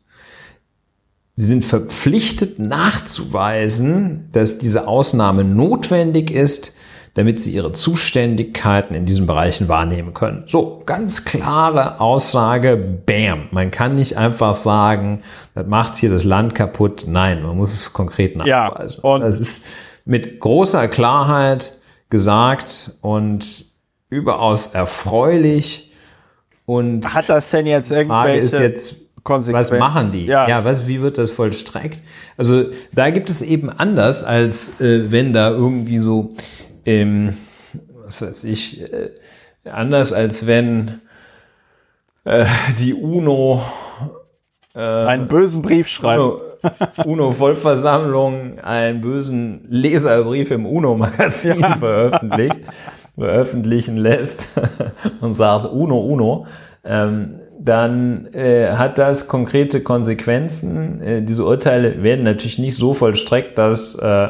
Sie 1.35 1.47
sind 1.47 1.65
verpflichtet 1.65 2.59
nachzuweisen, 2.59 4.29
dass 4.31 4.59
diese 4.59 4.87
Ausnahme 4.87 5.43
notwendig 5.43 6.31
ist, 6.31 6.77
damit 7.15 7.41
sie 7.41 7.53
ihre 7.53 7.73
Zuständigkeiten 7.73 8.95
in 8.95 9.05
diesen 9.05 9.27
Bereichen 9.27 9.69
wahrnehmen 9.69 10.15
können. 10.15 10.45
So, 10.47 10.83
ganz 10.87 11.25
klare 11.25 12.01
Aussage, 12.01 12.77
bam. 12.77 13.49
Man 13.51 13.71
kann 13.71 13.97
nicht 13.97 14.17
einfach 14.17 14.55
sagen, 14.55 15.23
das 15.55 15.67
macht 15.67 15.97
hier 15.97 16.09
das 16.09 16.25
Land 16.25 16.55
kaputt. 16.55 17.05
Nein, 17.07 17.43
man 17.43 17.57
muss 17.57 17.75
es 17.75 17.93
konkret 17.93 18.37
nachweisen. 18.37 19.01
Ja, 19.03 19.11
und 19.11 19.21
das 19.21 19.39
ist 19.39 19.67
mit 20.05 20.41
großer 20.41 20.89
Klarheit 20.89 21.79
gesagt 22.09 22.93
und 23.03 23.67
überaus 24.09 24.69
erfreulich. 24.69 25.93
Und 26.65 27.15
hat 27.15 27.29
das 27.29 27.51
denn 27.51 27.67
jetzt 27.67 27.93
irgendwelche 27.93 28.39
ist 28.39 28.59
jetzt, 28.59 28.97
was 29.25 29.71
machen 29.73 30.13
die? 30.13 30.27
Ja, 30.27 30.49
ja 30.49 30.65
was, 30.65 30.89
wie 30.89 31.01
wird 31.03 31.19
das 31.19 31.31
vollstreckt? 31.31 32.01
Also 32.37 32.67
da 32.93 33.11
gibt 33.11 33.29
es 33.29 33.43
eben 33.43 33.69
anders, 33.69 34.25
als 34.25 34.81
äh, 34.81 35.11
wenn 35.11 35.33
da 35.33 35.51
irgendwie 35.51 35.99
so 35.99 36.35
ähm, 36.85 37.37
was 38.05 38.23
weiß 38.23 38.45
ich, 38.45 38.83
äh, 38.83 39.11
anders 39.65 40.13
als 40.13 40.47
wenn 40.47 41.01
äh, 42.25 42.45
die 42.79 42.95
UNO 42.95 43.61
äh, 44.75 44.81
einen 44.81 45.29
bösen 45.29 45.63
Brief 45.63 45.89
schreibt. 45.89 46.53
UNO-Vollversammlung 47.05 48.61
einen 48.61 49.01
bösen 49.01 49.67
Leserbrief 49.69 50.53
im 50.53 50.65
UNO-Magazin 50.65 51.59
ja. 51.61 51.75
veröffentlicht, 51.75 52.61
veröffentlichen 53.17 53.97
lässt 53.97 54.51
und 55.21 55.33
sagt 55.35 55.67
UNO, 55.67 55.99
UNO, 55.99 56.47
ähm, 56.85 57.41
dann 57.59 58.27
äh, 58.33 58.73
hat 58.73 58.99
das 58.99 59.29
konkrete 59.29 59.83
Konsequenzen. 59.83 61.01
Äh, 61.01 61.23
diese 61.23 61.45
Urteile 61.45 62.03
werden 62.03 62.25
natürlich 62.25 62.59
nicht 62.59 62.77
so 62.77 62.95
vollstreckt, 62.95 63.59
dass 63.59 63.97
äh, 63.97 64.29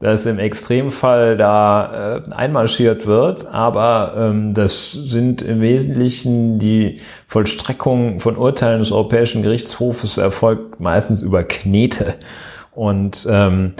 dass 0.00 0.26
im 0.26 0.38
Extremfall 0.38 1.36
da 1.36 2.18
äh, 2.28 2.32
einmarschiert 2.32 3.06
wird, 3.06 3.46
aber 3.46 4.14
ähm, 4.16 4.52
das 4.52 4.92
sind 4.92 5.40
im 5.40 5.60
Wesentlichen 5.60 6.58
die 6.58 7.00
Vollstreckung 7.28 8.20
von 8.20 8.36
Urteilen 8.36 8.80
des 8.80 8.92
Europäischen 8.92 9.42
Gerichtshofes 9.42 10.18
erfolgt 10.18 10.80
meistens 10.80 11.22
über 11.22 11.44
Knete. 11.44 12.14
Und 12.72 13.26
ähm, 13.30 13.74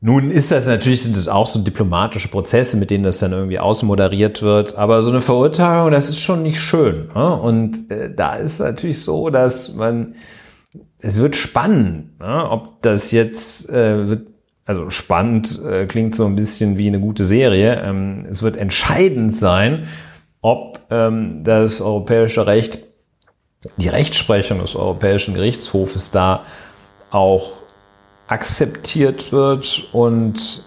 nun 0.00 0.30
ist 0.30 0.52
das 0.52 0.68
natürlich, 0.68 1.02
sind 1.02 1.16
es 1.16 1.26
auch 1.26 1.48
so 1.48 1.60
diplomatische 1.60 2.28
Prozesse, 2.28 2.76
mit 2.76 2.90
denen 2.90 3.02
das 3.02 3.18
dann 3.18 3.32
irgendwie 3.32 3.58
ausmoderiert 3.58 4.42
wird. 4.42 4.76
Aber 4.76 5.02
so 5.02 5.10
eine 5.10 5.20
Verurteilung, 5.20 5.90
das 5.90 6.08
ist 6.08 6.20
schon 6.20 6.44
nicht 6.44 6.60
schön. 6.60 7.08
Ne? 7.14 7.34
Und 7.34 7.90
äh, 7.90 8.14
da 8.14 8.36
ist 8.36 8.60
natürlich 8.60 9.02
so, 9.02 9.30
dass 9.30 9.74
man, 9.74 10.14
es 11.00 11.20
wird 11.20 11.34
spannend, 11.34 12.20
ne? 12.20 12.48
ob 12.48 12.80
das 12.82 13.10
jetzt 13.10 13.70
äh, 13.70 14.08
wird 14.08 14.28
also 14.68 14.90
spannend 14.90 15.60
äh, 15.64 15.86
klingt 15.86 16.14
so 16.14 16.26
ein 16.26 16.36
bisschen 16.36 16.76
wie 16.76 16.88
eine 16.88 17.00
gute 17.00 17.24
Serie. 17.24 17.80
Ähm, 17.82 18.26
es 18.28 18.42
wird 18.42 18.58
entscheidend 18.58 19.34
sein, 19.34 19.88
ob 20.42 20.80
ähm, 20.90 21.42
das 21.42 21.80
europäische 21.80 22.46
Recht 22.46 22.78
die 23.78 23.88
Rechtsprechung 23.88 24.60
des 24.60 24.76
Europäischen 24.76 25.34
Gerichtshofes 25.34 26.10
da 26.10 26.44
auch 27.10 27.62
akzeptiert 28.26 29.32
wird 29.32 29.88
und 29.92 30.62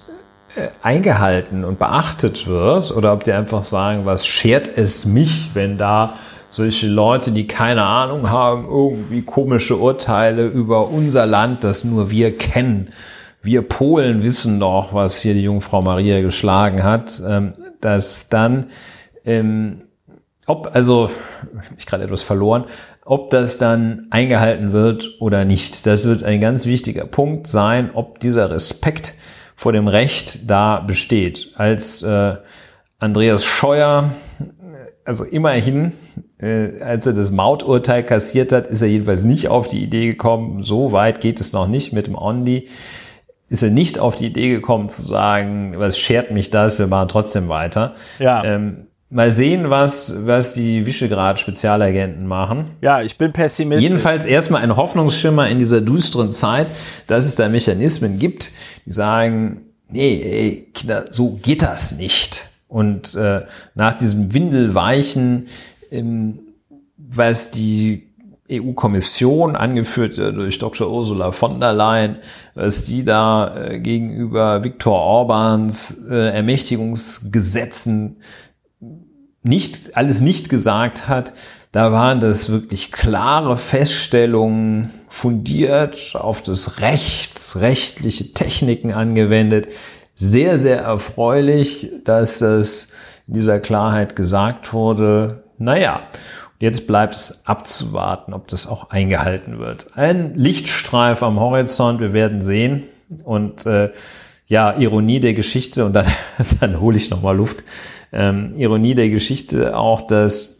äh, 0.56 0.70
eingehalten 0.82 1.64
und 1.64 1.78
beachtet 1.78 2.48
wird 2.48 2.92
oder 2.92 3.14
ob 3.14 3.24
die 3.24 3.34
einfach 3.34 3.62
sagen, 3.62 4.08
was 4.08 4.26
schert 4.26 4.68
es 4.76 5.06
mich, 5.06 5.52
wenn 5.54 5.78
da 5.78 6.16
solche 6.50 6.88
Leute, 6.88 7.32
die 7.32 7.46
keine 7.46 7.84
Ahnung 7.84 8.32
haben, 8.32 8.66
irgendwie 8.66 9.22
komische 9.22 9.78
Urteile 9.78 10.48
über 10.48 10.88
unser 10.90 11.28
Land, 11.28 11.64
das 11.64 11.84
nur 11.84 12.10
wir 12.10 12.36
kennen. 12.36 12.92
Wir 13.42 13.64
Polen 13.64 14.22
wissen 14.22 14.60
doch, 14.60 14.94
was 14.94 15.20
hier 15.22 15.34
die 15.34 15.44
Jungfrau 15.44 15.82
Maria 15.82 16.22
geschlagen 16.22 16.84
hat, 16.84 17.22
ähm, 17.26 17.54
dass 17.80 18.30
dann, 18.30 18.68
ähm, 19.26 19.82
ob, 20.46 20.70
also, 20.74 21.10
ich 21.78 21.86
gerade 21.88 22.04
etwas 22.04 22.22
verloren, 22.22 22.66
ob 23.04 23.32
das 23.32 23.58
dann 23.58 24.08
eingehalten 24.12 24.74
wird 24.74 25.18
oder 25.20 25.44
nicht. 25.44 25.86
Das 25.86 26.06
wird 26.06 26.24
ein 26.24 26.40
ganz 26.40 26.68
wichtiger 26.68 27.06
Punkt 27.06 27.48
sein, 27.48 27.90
ob 27.94 28.20
dieser 28.20 28.52
Respekt 28.52 29.16
vor 29.56 29.74
dem 29.74 29.88
Recht 29.88 30.50
da 30.50 30.80
besteht. 30.80 31.52
Als 31.56 32.04
äh, 32.04 32.36
Andreas 33.00 33.44
Scheuer, 33.44 34.12
also 35.04 35.24
immerhin, 35.24 35.94
äh, 36.40 36.80
als 36.82 37.08
er 37.08 37.14
das 37.14 37.32
Mauturteil 37.32 38.04
kassiert 38.04 38.52
hat, 38.52 38.68
ist 38.68 38.84
er 38.84 38.88
jedenfalls 38.88 39.24
nicht 39.24 39.48
auf 39.50 39.68
die 39.68 39.84
Idee 39.84 40.06
gekommen, 40.08 40.62
so 40.62 40.92
weit 40.92 41.22
geht 41.22 41.40
es 41.40 41.54
noch 41.54 41.68
nicht 41.68 41.92
mit 41.92 42.08
dem 42.08 42.16
Ondi, 42.16 42.68
ist 43.52 43.64
er 43.64 43.70
nicht 43.70 44.00
auf 44.00 44.16
die 44.16 44.28
Idee 44.28 44.50
gekommen 44.50 44.88
zu 44.88 45.02
sagen, 45.02 45.74
was 45.76 46.00
schert 46.00 46.32
mich 46.32 46.50
das, 46.50 46.80
wir 46.80 46.88
machen 46.88 47.10
trotzdem 47.10 47.50
weiter. 47.50 47.96
Ja. 48.18 48.44
Ähm, 48.44 48.88
Mal 49.14 49.34
sehen, 49.34 49.70
was, 49.70 50.26
was 50.26 50.54
die 50.54 50.86
Visegrad-Spezialagenten 50.86 52.26
machen. 52.26 52.72
Ja, 52.80 53.02
ich 53.02 53.18
bin 53.18 53.34
pessimistisch. 53.34 53.84
Jedenfalls 53.84 54.24
erstmal 54.24 54.62
ein 54.62 54.78
Hoffnungsschimmer 54.78 55.50
in 55.50 55.58
dieser 55.58 55.82
düsteren 55.82 56.32
Zeit, 56.32 56.68
dass 57.08 57.26
es 57.26 57.36
da 57.36 57.50
Mechanismen 57.50 58.20
gibt, 58.20 58.52
die 58.86 58.94
sagen, 58.94 59.64
nee, 59.90 60.22
ey, 60.24 60.70
Kinder, 60.74 61.08
so 61.10 61.38
geht 61.42 61.62
das 61.62 61.98
nicht. 61.98 62.48
Und 62.70 63.14
äh, 63.16 63.42
nach 63.76 63.96
diesem 63.96 64.34
Windelweichen, 64.34 65.48
ähm, 65.92 66.40
was 66.96 67.52
die 67.52 68.11
EU-Kommission, 68.52 69.56
angeführt 69.56 70.18
durch 70.18 70.58
Dr. 70.58 70.92
Ursula 70.92 71.32
von 71.32 71.60
der 71.60 71.74
Leyen, 71.74 72.18
was 72.56 72.84
die 72.84 73.04
da 73.06 73.56
äh, 73.56 73.80
gegenüber 73.80 74.64
Viktor 74.64 75.00
Orbans 75.00 76.06
äh, 76.10 76.36
Ermächtigungsgesetzen 76.36 78.18
nicht, 79.44 79.98
alles 79.98 80.22
nicht 80.22 80.50
gesagt 80.50 81.08
hat, 81.08 81.34
da 81.72 81.92
waren 81.92 82.20
das 82.20 82.52
wirklich 82.52 82.92
klare 82.92 83.58
Feststellungen, 83.58 84.92
fundiert 85.08 86.16
auf 86.16 86.42
das 86.42 86.82
Recht, 86.82 87.56
rechtliche 87.56 88.34
Techniken 88.34 88.92
angewendet. 88.92 89.68
Sehr, 90.14 90.58
sehr 90.58 90.82
erfreulich, 90.82 91.90
dass 92.04 92.40
das 92.40 92.92
in 93.28 93.36
dieser 93.36 93.60
Klarheit 93.60 94.16
gesagt 94.16 94.74
wurde. 94.74 95.44
Naja, 95.62 96.02
jetzt 96.60 96.88
bleibt 96.88 97.16
es 97.16 97.46
abzuwarten, 97.46 98.34
ob 98.34 98.48
das 98.48 98.68
auch 98.68 98.90
eingehalten 98.90 99.60
wird. 99.60 99.88
Ein 99.96 100.36
Lichtstreif 100.36 101.24
am 101.24 101.40
Horizont, 101.40 102.00
wir 102.00 102.14
werden 102.14 102.42
sehen. 102.42 102.84
Und 103.24 103.66
äh, 103.66 103.92
ja, 104.48 104.78
Ironie 104.78 105.20
der 105.20 105.34
Geschichte, 105.34 105.86
und 105.86 105.94
dann, 105.94 106.08
dann 106.60 106.80
hole 106.80 106.98
ich 106.98 107.10
nochmal 107.10 107.36
Luft 107.36 107.64
ähm, 108.14 108.54
Ironie 108.58 108.96
der 108.96 109.10
Geschichte 109.10 109.78
auch, 109.78 110.02
dass 110.02 110.60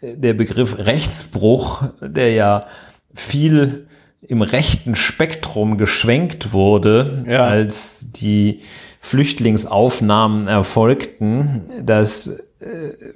der 0.00 0.32
Begriff 0.32 0.78
Rechtsbruch, 0.78 1.82
der 2.00 2.32
ja 2.32 2.66
viel 3.14 3.88
im 4.22 4.42
rechten 4.42 4.94
Spektrum 4.94 5.78
geschwenkt 5.78 6.52
wurde, 6.52 7.24
ja. 7.28 7.46
als 7.46 8.12
die 8.12 8.60
Flüchtlingsaufnahmen 9.00 10.46
erfolgten, 10.46 11.64
dass 11.82 12.26
äh, 12.26 12.42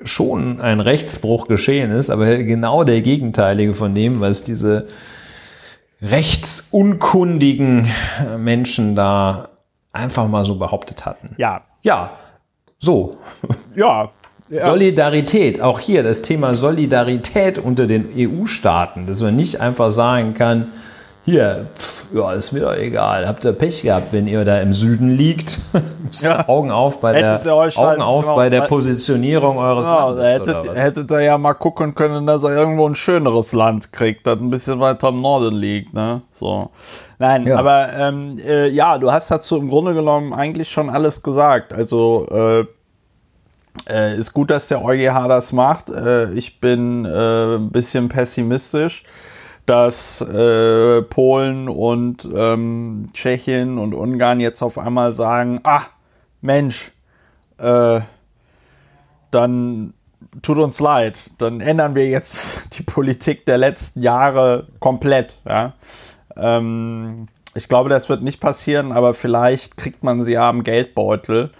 schon 0.05 0.61
ein 0.61 0.81
Rechtsbruch 0.81 1.49
geschehen 1.49 1.91
ist, 1.91 2.11
aber 2.11 2.39
genau 2.39 2.85
der 2.85 3.03
gegenteilige 3.03 3.75
von 3.75 3.95
dem, 3.95 4.21
was 4.21 4.45
diese 4.45 4.89
rechtsunkundigen 6.01 7.89
Menschen 8.39 8.95
da 8.95 9.49
einfach 9.93 10.29
mal 10.29 10.45
so 10.45 10.57
behauptet 10.57 11.07
hatten. 11.07 11.35
Ja. 11.39 11.63
Ja, 11.83 12.13
so. 12.79 13.19
Ja. 13.75 14.11
ja. 14.49 14.65
Solidarität, 14.65 15.61
auch 15.61 15.81
hier 15.81 16.03
das 16.03 16.23
Thema 16.23 16.55
Solidarität 16.55 17.59
unter 17.59 17.87
den 17.87 18.09
EU-Staaten, 18.17 19.07
dass 19.07 19.21
man 19.21 19.35
nicht 19.37 19.61
einfach 19.61 19.91
sagen 19.91 20.35
kann, 20.35 20.69
hier, 21.25 21.67
pff, 21.79 22.07
ja, 22.15 22.33
ist 22.33 22.53
mir 22.53 22.61
doch 22.61 22.75
egal, 22.75 23.29
habt 23.29 23.45
ihr 23.45 23.53
Pech 23.53 23.83
gehabt, 23.83 24.13
wenn 24.13 24.27
ihr 24.27 24.45
da 24.45 24.61
im 24.61 24.73
Süden 24.73 25.11
liegt. 25.11 25.59
ja. 26.21 26.49
Augen 26.49 26.71
auf 26.71 27.01
bei 27.01 27.15
Hättet 27.15 27.47
der, 27.47 27.55
Augen 27.55 27.77
halt, 27.77 28.01
auf 28.01 28.27
bei 28.35 28.51
der 28.51 28.63
Positionierung 28.63 29.59
eures 29.59 29.87
ja, 29.87 30.09
Landes. 30.09 30.25
Hättet, 30.25 30.75
hättet 30.77 31.11
ihr 31.13 31.21
ja 31.21 31.39
mal 31.39 31.55
gucken 31.55 31.95
können, 31.95 32.27
dass 32.27 32.43
er 32.45 32.57
irgendwo 32.57 32.89
ein 32.89 32.95
schöneres 32.95 33.53
Land 33.53 33.93
kriegt, 33.93 34.27
das 34.27 34.39
ein 34.39 34.51
bisschen 34.51 34.81
weiter 34.81 35.09
im 35.09 35.21
Norden 35.21 35.55
liegt, 35.55 35.95
ne? 35.95 36.23
So. 36.33 36.71
Nein, 37.19 37.47
ja. 37.47 37.57
aber 37.57 37.93
ähm, 37.93 38.37
äh, 38.45 38.69
ja, 38.69 38.99
du 38.99 39.13
hast 39.13 39.31
dazu 39.31 39.57
im 39.57 39.69
Grunde 39.69 39.95
genommen 39.95 40.33
eigentlich 40.33 40.69
schon 40.69 40.91
alles 40.91 41.23
gesagt. 41.23 41.73
Also 41.73 42.27
äh, 42.31 42.65
äh, 43.89 44.17
ist 44.17 44.33
gut, 44.33 44.51
dass 44.51 44.69
der 44.69 44.85
EuGH 44.85 45.29
das 45.29 45.53
macht. 45.53 45.91
Äh, 45.91 46.33
ich 46.33 46.61
bin 46.61 47.05
äh, 47.05 47.57
ein 47.57 47.71
bisschen 47.71 48.09
pessimistisch, 48.09 49.05
dass 49.67 50.21
äh, 50.21 51.03
Polen 51.03 51.69
und 51.69 52.29
ähm, 52.35 53.11
Tschechien 53.13 53.79
und 53.79 53.95
Ungarn 53.95 54.41
jetzt 54.41 54.63
auf 54.63 54.79
einmal 54.79 55.15
sagen, 55.15 55.61
ah, 55.65 55.83
Mensch, 56.41 56.93
dann 59.31 59.95
tut 60.41 60.59
uns 60.59 60.81
leid, 60.81 61.33
dann 61.39 61.61
ändern 61.61 61.95
wir 61.95 62.09
jetzt 62.09 62.75
die 62.79 62.83
Politik 62.83 63.45
der 63.47 63.59
letzten 63.59 64.01
Jahre 64.01 64.67
komplett. 64.79 65.41
Ja? 65.47 65.75
Ähm, 66.37 67.29
ich 67.55 67.69
glaube, 67.69 67.91
das 67.91 68.09
wird 68.09 68.23
nicht 68.23 68.41
passieren, 68.41 68.93
aber 68.93 69.13
vielleicht 69.13 69.77
kriegt 69.77 70.05
man 70.05 70.25
sie 70.25 70.33
ja 70.33 70.49
am 70.49 70.65
Geldbeutel. 70.65 71.51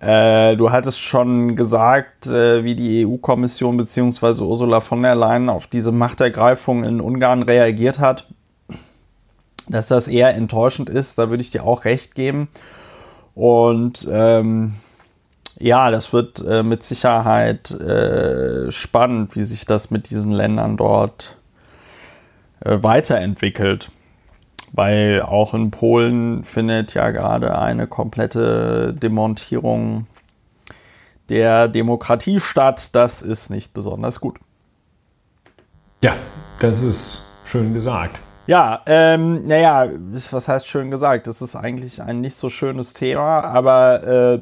Äh, 0.00 0.56
du 0.56 0.72
hattest 0.72 1.00
schon 1.00 1.56
gesagt, 1.56 2.26
äh, 2.26 2.64
wie 2.64 2.74
die 2.74 3.06
EU-Kommission 3.06 3.76
bzw. 3.76 4.42
Ursula 4.42 4.80
von 4.80 5.02
der 5.02 5.14
Leyen 5.14 5.50
auf 5.50 5.66
diese 5.66 5.92
Machtergreifung 5.92 6.84
in 6.84 7.02
Ungarn 7.02 7.42
reagiert 7.42 7.98
hat. 7.98 8.26
Dass 9.68 9.88
das 9.88 10.08
eher 10.08 10.34
enttäuschend 10.34 10.88
ist, 10.88 11.18
da 11.18 11.28
würde 11.28 11.42
ich 11.42 11.50
dir 11.50 11.64
auch 11.64 11.84
recht 11.84 12.14
geben. 12.14 12.48
Und 13.34 14.08
ähm, 14.10 14.74
ja, 15.58 15.90
das 15.90 16.14
wird 16.14 16.42
äh, 16.48 16.62
mit 16.62 16.82
Sicherheit 16.82 17.70
äh, 17.72 18.72
spannend, 18.72 19.36
wie 19.36 19.42
sich 19.42 19.66
das 19.66 19.90
mit 19.90 20.08
diesen 20.08 20.32
Ländern 20.32 20.78
dort 20.78 21.36
äh, 22.64 22.78
weiterentwickelt 22.82 23.90
weil 24.72 25.22
auch 25.22 25.54
in 25.54 25.70
Polen 25.70 26.44
findet 26.44 26.94
ja 26.94 27.10
gerade 27.10 27.58
eine 27.58 27.86
komplette 27.86 28.94
Demontierung 28.94 30.06
der 31.28 31.68
Demokratie 31.68 32.40
statt. 32.40 32.94
Das 32.94 33.22
ist 33.22 33.50
nicht 33.50 33.72
besonders 33.72 34.20
gut. 34.20 34.38
Ja, 36.02 36.14
das 36.60 36.82
ist 36.82 37.22
schön 37.44 37.74
gesagt. 37.74 38.20
Ja, 38.46 38.82
ähm, 38.86 39.46
naja, 39.46 39.88
was 40.30 40.48
heißt 40.48 40.66
schön 40.66 40.90
gesagt? 40.90 41.26
Das 41.26 41.40
ist 41.40 41.54
eigentlich 41.54 42.02
ein 42.02 42.20
nicht 42.20 42.34
so 42.34 42.50
schönes 42.50 42.94
Thema, 42.94 43.42
aber 43.44 44.02
äh, 44.02 44.40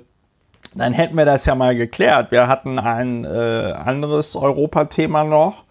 dann 0.75 0.93
hätten 0.93 1.17
wir 1.17 1.25
das 1.25 1.45
ja 1.47 1.55
mal 1.55 1.77
geklärt. 1.77 2.31
Wir 2.31 2.49
hatten 2.49 2.79
ein 2.79 3.25
äh, 3.25 3.73
anderes 3.73 4.37
Europathema 4.37 5.25
noch. 5.25 5.65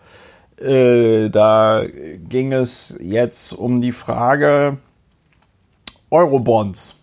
Äh, 0.59 1.29
da 1.29 1.83
ging 2.29 2.51
es 2.53 2.97
jetzt 2.99 3.53
um 3.53 3.81
die 3.81 3.91
Frage 3.91 4.77
Eurobonds. 6.09 6.95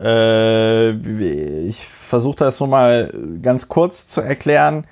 Äh, 0.00 0.90
ich 1.66 1.86
versuche 1.86 2.36
das 2.36 2.58
nur 2.60 2.68
mal 2.68 3.12
ganz 3.42 3.68
kurz 3.68 4.06
zu 4.06 4.20
erklären. 4.20 4.86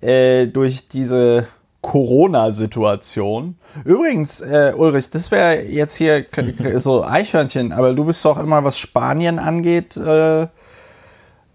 Äh, 0.00 0.46
durch 0.46 0.88
diese 0.88 1.46
Corona-Situation. 1.82 3.56
Übrigens, 3.84 4.40
äh, 4.40 4.72
Ulrich, 4.76 5.10
das 5.10 5.30
wäre 5.30 5.62
jetzt 5.62 5.96
hier 5.96 6.24
so 6.76 7.04
Eichhörnchen, 7.04 7.72
aber 7.72 7.94
du 7.94 8.04
bist 8.04 8.24
doch 8.24 8.38
immer, 8.38 8.64
was 8.64 8.78
Spanien 8.78 9.38
angeht, 9.38 9.96
äh, 9.96 10.46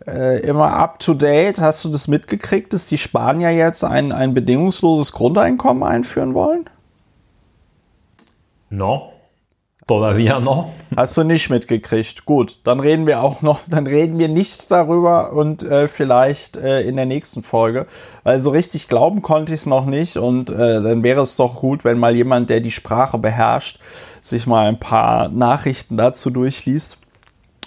äh, 0.08 0.40
immer 0.42 0.74
up 0.74 1.00
to 1.00 1.14
date. 1.14 1.60
Hast 1.60 1.84
du 1.86 1.90
das 1.90 2.08
mitgekriegt, 2.08 2.74
dass 2.74 2.86
die 2.86 2.98
Spanier 2.98 3.52
jetzt 3.52 3.84
ein, 3.84 4.12
ein 4.12 4.34
bedingungsloses 4.34 5.12
Grundeinkommen 5.12 5.84
einführen 5.84 6.34
wollen? 6.34 6.70
No. 8.70 9.12
Todavía 9.88 10.40
no. 10.40 10.72
Hast 10.96 11.16
du 11.16 11.24
nicht 11.24 11.52
mitgekriegt. 11.52 12.26
Gut, 12.26 12.60
dann 12.64 12.80
reden 12.80 13.06
wir 13.06 13.22
auch 13.22 13.44
noch, 13.44 13.60
dann 13.68 13.86
reden 13.86 14.18
wir 14.18 14.30
nicht 14.30 14.72
darüber 14.72 15.34
und 15.34 15.62
äh, 15.62 15.88
vielleicht 15.88 16.58
äh, 16.58 16.82
in 16.82 16.96
der 16.96 17.06
nächsten 17.06 17.44
Folge. 17.44 17.86
Weil 18.24 18.40
so 18.40 18.50
richtig 18.50 18.88
glauben 18.88 19.22
konnte 19.22 19.54
ich 19.54 19.60
es 19.62 19.66
noch 19.68 19.86
nicht 19.86 20.18
und 20.18 20.50
äh, 20.50 20.82
dann 20.82 21.04
wäre 21.04 21.22
es 21.22 21.36
doch 21.36 21.58
gut, 21.58 21.86
wenn 21.86 22.00
mal 22.00 22.16
jemand, 22.16 22.50
der 22.50 22.62
die 22.62 22.72
Sprache 22.72 23.20
beherrscht, 23.20 23.80
sich 24.22 24.48
mal 24.48 24.68
ein 24.68 24.80
paar 24.80 25.30
Nachrichten 25.30 25.98
dazu 25.98 26.32
durchliest 26.32 26.98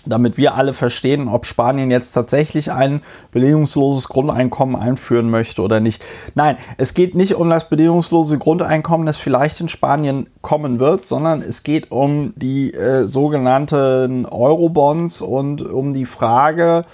damit 0.09 0.37
wir 0.37 0.55
alle 0.55 0.73
verstehen, 0.73 1.29
ob 1.29 1.47
Spanien 1.47 1.91
jetzt 1.91 2.13
tatsächlich 2.13 2.73
ein 2.73 3.03
bedingungsloses 3.31 4.09
Grundeinkommen 4.09 4.77
einführen 4.77 5.31
möchte 5.31 5.63
oder 5.63 5.81
nicht. 5.81 6.05
Nein, 6.35 6.57
es 6.77 6.95
geht 6.95 7.15
nicht 7.15 7.35
um 7.35 7.51
das 7.51 7.69
bedingungslose 7.69 8.39
Grundeinkommen, 8.39 9.07
das 9.07 9.17
vielleicht 9.17 9.61
in 9.61 9.69
Spanien 9.69 10.29
kommen 10.41 10.81
wird, 10.81 11.07
sondern 11.07 11.43
es 11.43 11.63
geht 11.63 11.91
um 11.91 12.33
die 12.37 12.73
äh, 12.75 13.07
sogenannten 13.07 14.27
Eurobonds 14.27 15.21
und 15.21 15.63
um 15.63 15.93
die 15.93 16.07
Frage, 16.07 16.85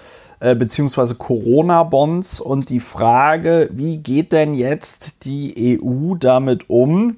äh, 0.40 0.54
beziehungsweise 0.54 1.14
Corona-Bonds 1.14 2.40
und 2.40 2.68
die 2.68 2.80
Frage, 2.80 3.70
wie 3.72 3.98
geht 3.98 4.32
denn 4.32 4.54
jetzt 4.54 5.24
die 5.24 5.80
EU 5.82 6.16
damit 6.16 6.68
um? 6.68 7.16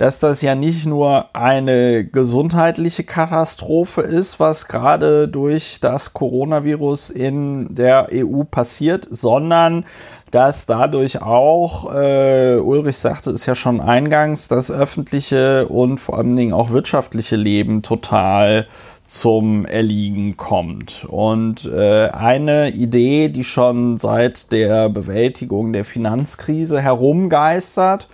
Dass 0.00 0.18
das 0.18 0.40
ja 0.40 0.54
nicht 0.54 0.86
nur 0.86 1.26
eine 1.34 2.06
gesundheitliche 2.06 3.04
Katastrophe 3.04 4.00
ist, 4.00 4.40
was 4.40 4.66
gerade 4.66 5.28
durch 5.28 5.78
das 5.78 6.14
Coronavirus 6.14 7.10
in 7.10 7.74
der 7.74 8.08
EU 8.10 8.44
passiert, 8.44 9.06
sondern 9.10 9.84
dass 10.30 10.64
dadurch 10.64 11.20
auch, 11.20 11.92
äh, 11.92 12.56
Ulrich 12.56 12.96
sagte 12.96 13.30
es 13.30 13.44
ja 13.44 13.54
schon 13.54 13.82
eingangs, 13.82 14.48
das 14.48 14.70
öffentliche 14.70 15.68
und 15.68 15.98
vor 15.98 16.16
allen 16.16 16.34
Dingen 16.34 16.54
auch 16.54 16.70
wirtschaftliche 16.70 17.36
Leben 17.36 17.82
total 17.82 18.68
zum 19.04 19.66
Erliegen 19.66 20.38
kommt. 20.38 21.04
Und 21.08 21.66
äh, 21.66 22.08
eine 22.08 22.70
Idee, 22.70 23.28
die 23.28 23.44
schon 23.44 23.98
seit 23.98 24.50
der 24.50 24.88
Bewältigung 24.88 25.74
der 25.74 25.84
Finanzkrise 25.84 26.80
herumgeistert, 26.80 28.08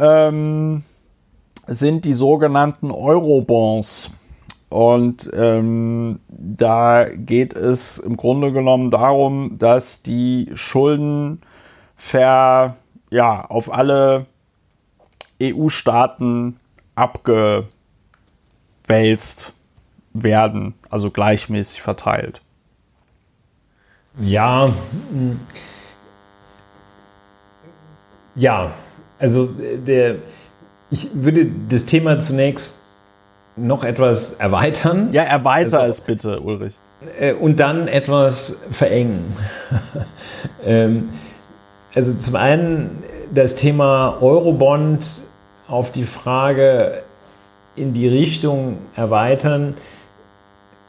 ähm, 0.00 0.82
sind 1.66 2.04
die 2.04 2.14
sogenannten 2.14 2.90
Eurobonds. 2.90 4.10
Und 4.68 5.30
ähm, 5.32 6.20
da 6.28 7.06
geht 7.08 7.54
es 7.54 7.98
im 7.98 8.16
Grunde 8.16 8.52
genommen 8.52 8.90
darum, 8.90 9.56
dass 9.58 10.02
die 10.02 10.50
Schulden 10.54 11.40
ver, 11.96 12.76
ja, 13.10 13.44
auf 13.44 13.72
alle 13.72 14.26
EU-Staaten 15.40 16.56
abgewälzt 16.94 17.68
werden, 20.12 20.74
also 20.90 21.10
gleichmäßig 21.10 21.82
verteilt. 21.82 22.40
Ja, 24.18 24.72
hm. 25.12 25.40
ja, 28.34 28.72
also 29.18 29.46
der 29.46 30.16
ich 30.90 31.08
würde 31.14 31.46
das 31.68 31.86
Thema 31.86 32.18
zunächst 32.18 32.80
noch 33.56 33.84
etwas 33.84 34.34
erweitern. 34.34 35.10
Ja, 35.12 35.22
erweiter 35.22 35.80
also, 35.80 35.90
es 35.90 36.00
bitte, 36.00 36.40
Ulrich. 36.40 36.74
Äh, 37.18 37.32
und 37.34 37.60
dann 37.60 37.88
etwas 37.88 38.62
verengen. 38.70 39.24
ähm, 40.64 41.08
also 41.94 42.12
zum 42.12 42.36
einen 42.36 43.02
das 43.32 43.54
Thema 43.54 44.18
Eurobond 44.20 45.22
auf 45.68 45.90
die 45.90 46.04
Frage 46.04 47.02
in 47.74 47.92
die 47.92 48.08
Richtung 48.08 48.78
erweitern 48.94 49.74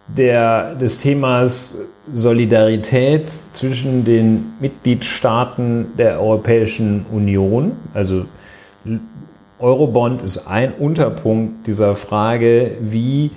der, 0.07 0.75
des 0.75 0.99
Themas 0.99 1.77
Solidarität 2.11 3.29
zwischen 3.29 4.05
den 4.05 4.53
Mitgliedstaaten 4.59 5.87
der 5.97 6.21
Europäischen 6.21 7.05
Union, 7.11 7.73
also 7.93 8.25
Eurobond 9.59 10.23
ist 10.23 10.45
ein 10.47 10.73
Unterpunkt 10.73 11.65
dieser 11.65 11.95
Frage, 11.95 12.75
wie 12.79 13.31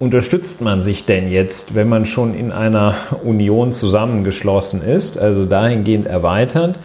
unterstützt 0.00 0.60
man 0.60 0.82
sich 0.82 1.06
denn 1.06 1.28
jetzt, 1.28 1.76
wenn 1.76 1.88
man 1.88 2.06
schon 2.06 2.34
in 2.34 2.50
einer 2.50 2.96
Union 3.22 3.70
zusammengeschlossen 3.70 4.82
ist, 4.82 5.18
also 5.18 5.44
dahingehend 5.44 6.06
erweitert. 6.06 6.76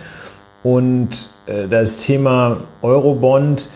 Und 0.61 1.29
äh, 1.47 1.67
das 1.67 1.97
Thema 1.97 2.61
Eurobond 2.83 3.69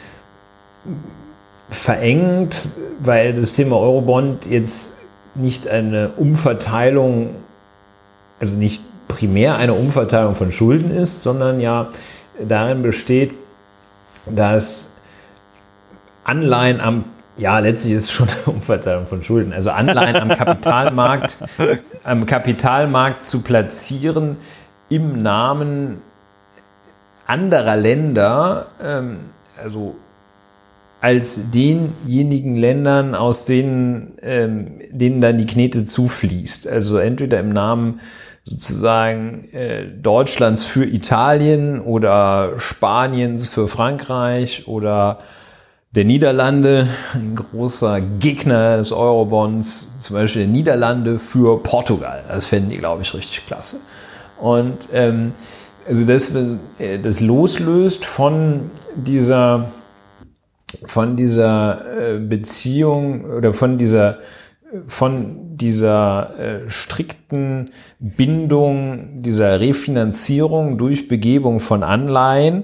verengt, 1.70 2.70
weil 3.00 3.34
das 3.34 3.54
Thema 3.54 3.78
Eurobond 3.78 4.46
jetzt 4.46 4.98
nicht 5.34 5.68
eine 5.68 6.10
Umverteilung, 6.18 7.30
also 8.40 8.58
nicht 8.58 8.82
primär 9.08 9.56
eine 9.56 9.74
Umverteilung 9.74 10.36
von 10.36 10.52
Schulden 10.52 10.92
ist, 10.92 11.24
sondern 11.24 11.60
ja 11.60 11.90
darin 12.48 12.84
besteht, 12.84 13.32
dass 14.28 14.91
Anleihen 16.32 16.80
am, 16.80 17.04
ja, 17.38 17.60
letztlich 17.60 17.94
ist 17.94 18.04
es 18.04 18.12
schon 18.12 18.30
eine 18.46 18.56
Umverteilung 18.56 19.06
von 19.06 19.22
Schulden, 19.22 19.52
also 19.52 19.70
Anleihen 19.70 20.16
am 20.16 20.30
Kapitalmarkt, 20.30 21.38
am 22.06 22.26
Kapitalmarkt 22.26 23.24
zu 23.24 23.42
platzieren 23.42 24.38
im 24.88 25.22
Namen 25.22 26.02
anderer 27.26 27.76
Länder, 27.76 28.68
ähm, 28.82 29.18
also 29.62 29.96
als 31.02 31.52
denjenigen 31.52 32.56
Ländern, 32.56 33.14
aus 33.14 33.46
denen, 33.46 34.14
ähm, 34.22 34.80
denen 34.90 35.20
dann 35.20 35.38
die 35.38 35.46
Knete 35.46 35.84
zufließt. 35.84 36.70
Also 36.70 36.98
entweder 36.98 37.40
im 37.40 37.50
Namen 37.50 38.00
sozusagen 38.44 39.50
äh, 39.52 39.86
Deutschlands 39.88 40.64
für 40.64 40.86
Italien 40.86 41.82
oder 41.82 42.54
Spaniens 42.58 43.50
für 43.50 43.68
Frankreich 43.68 44.68
oder 44.68 45.20
der 45.94 46.06
Niederlande, 46.06 46.88
ein 47.14 47.36
großer 47.36 48.00
Gegner 48.00 48.78
des 48.78 48.94
Eurobonds, 48.94 49.94
zum 50.00 50.16
Beispiel 50.16 50.44
der 50.44 50.52
Niederlande 50.52 51.20
für 51.20 51.62
Portugal. 51.62 52.24
Das 52.30 52.46
fänden 52.46 52.70
die, 52.70 52.78
glaube 52.78 53.02
ich, 53.02 53.14
richtig 53.14 53.46
klasse. 53.46 53.82
Und 54.40 54.88
ähm, 54.94 55.34
also 55.86 56.06
das, 56.06 56.34
äh, 56.80 57.00
das 57.00 57.20
loslöst 57.20 58.06
von 58.06 58.72
dieser, 58.96 59.72
von 60.86 61.18
dieser 61.18 62.14
äh, 62.16 62.20
Beziehung 62.20 63.26
oder 63.26 63.54
von 63.54 63.78
dieser, 63.78 64.20
von 64.88 65.58
dieser 65.58 66.40
äh, 66.40 66.70
strikten 66.70 67.72
Bindung, 68.00 69.22
dieser 69.22 69.60
Refinanzierung 69.60 70.78
durch 70.78 71.10
Begebung 71.10 71.60
von 71.60 71.84
Anleihen 71.84 72.64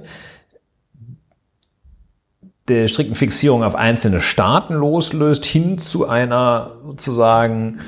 der 2.67 2.87
strikten 2.87 3.15
Fixierung 3.15 3.63
auf 3.63 3.75
einzelne 3.75 4.19
Staaten 4.19 4.73
loslöst, 4.73 5.45
hin 5.45 5.77
zu 5.77 6.07
einer 6.07 6.71
sozusagen 6.85 7.79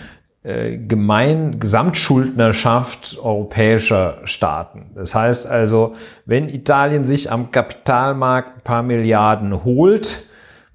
äh, 0.44 0.78
gemein 0.78 1.60
Gesamtschuldnerschaft 1.60 3.20
europäischer 3.22 4.20
Staaten. 4.24 4.92
Das 4.96 5.14
heißt 5.14 5.48
also, 5.48 5.96
wenn 6.26 6.48
Italien 6.48 7.04
sich 7.04 7.32
am 7.32 7.52
Kapitalmarkt 7.52 8.58
ein 8.58 8.64
paar 8.64 8.84
Milliarden 8.84 9.66
holt, 9.66 10.24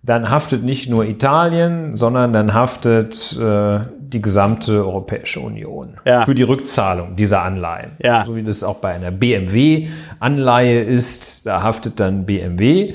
dann 0.02 0.28
haftet 0.28 0.64
nicht 0.64 0.90
nur 0.90 1.06
Italien, 1.06 1.96
sondern 1.96 2.34
dann 2.34 2.52
haftet 2.52 3.38
äh, 3.40 3.80
die 3.98 4.20
gesamte 4.20 4.84
Europäische 4.84 5.40
Union 5.40 5.94
ja. 6.04 6.26
für 6.26 6.34
die 6.34 6.42
Rückzahlung 6.42 7.16
dieser 7.16 7.42
Anleihen. 7.42 7.92
Ja. 8.00 8.26
So 8.26 8.36
wie 8.36 8.42
das 8.42 8.62
auch 8.62 8.76
bei 8.76 8.92
einer 8.92 9.10
BMW-Anleihe 9.10 10.82
ist, 10.82 11.46
da 11.46 11.62
haftet 11.62 12.00
dann 12.00 12.26
BMW. 12.26 12.94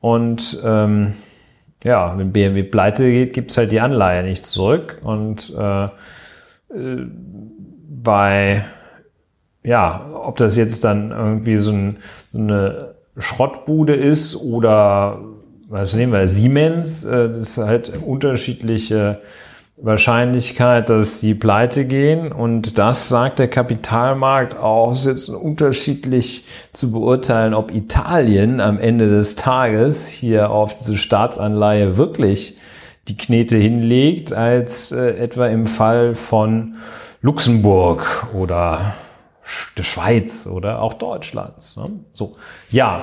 Und 0.00 0.58
ähm, 0.64 1.14
ja, 1.84 2.16
wenn 2.18 2.32
BMW 2.32 2.62
pleite 2.62 3.10
geht, 3.10 3.32
gibt's 3.32 3.56
halt 3.56 3.72
die 3.72 3.80
Anleihe 3.80 4.22
nicht 4.22 4.46
zurück. 4.46 5.00
Und 5.02 5.54
äh, 5.56 5.84
äh, 5.84 5.90
bei, 8.02 8.64
ja, 9.62 10.10
ob 10.14 10.36
das 10.36 10.56
jetzt 10.56 10.84
dann 10.84 11.10
irgendwie 11.10 11.58
so, 11.58 11.72
ein, 11.72 11.98
so 12.32 12.38
eine 12.38 12.94
Schrottbude 13.16 13.94
ist 13.94 14.36
oder 14.36 15.20
was 15.68 15.94
nehmen 15.94 16.12
wir, 16.12 16.26
Siemens, 16.26 17.04
äh, 17.04 17.28
das 17.28 17.50
ist 17.50 17.58
halt 17.58 17.92
unterschiedliche 18.04 19.20
Wahrscheinlichkeit, 19.82 20.90
dass 20.90 21.20
die 21.20 21.34
pleite 21.34 21.86
gehen. 21.86 22.32
Und 22.32 22.78
das 22.78 23.08
sagt 23.08 23.38
der 23.38 23.48
Kapitalmarkt 23.48 24.56
auch. 24.56 24.90
Es 24.90 25.00
ist 25.00 25.06
jetzt 25.06 25.28
unterschiedlich 25.30 26.44
zu 26.72 26.92
beurteilen, 26.92 27.54
ob 27.54 27.74
Italien 27.74 28.60
am 28.60 28.78
Ende 28.78 29.08
des 29.08 29.36
Tages 29.36 30.08
hier 30.08 30.50
auf 30.50 30.76
diese 30.76 30.96
Staatsanleihe 30.96 31.96
wirklich 31.96 32.58
die 33.08 33.16
Knete 33.16 33.56
hinlegt, 33.56 34.32
als 34.32 34.92
äh, 34.92 35.16
etwa 35.16 35.46
im 35.46 35.66
Fall 35.66 36.14
von 36.14 36.76
Luxemburg 37.22 38.28
oder 38.34 38.94
der 39.76 39.82
Schweiz 39.82 40.46
oder 40.46 40.80
auch 40.82 40.94
Deutschlands. 40.94 41.76
Ne? 41.76 41.90
So, 42.12 42.36
ja. 42.70 43.02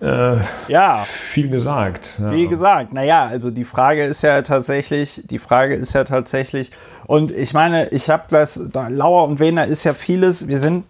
Äh, 0.00 0.36
ja. 0.68 1.04
viel 1.04 1.48
gesagt. 1.48 2.18
Ja. 2.20 2.32
Wie 2.32 2.48
gesagt, 2.48 2.92
naja, 2.92 3.26
also 3.26 3.50
die 3.50 3.64
Frage 3.64 4.04
ist 4.04 4.22
ja 4.22 4.42
tatsächlich, 4.42 5.22
die 5.24 5.38
Frage 5.38 5.74
ist 5.74 5.94
ja 5.94 6.04
tatsächlich, 6.04 6.70
und 7.06 7.30
ich 7.30 7.54
meine, 7.54 7.88
ich 7.88 8.10
habe 8.10 8.24
das, 8.28 8.60
da, 8.72 8.88
Lauer 8.88 9.26
und 9.26 9.40
Wehner 9.40 9.66
ist 9.66 9.84
ja 9.84 9.94
vieles, 9.94 10.48
wir 10.48 10.58
sind 10.58 10.84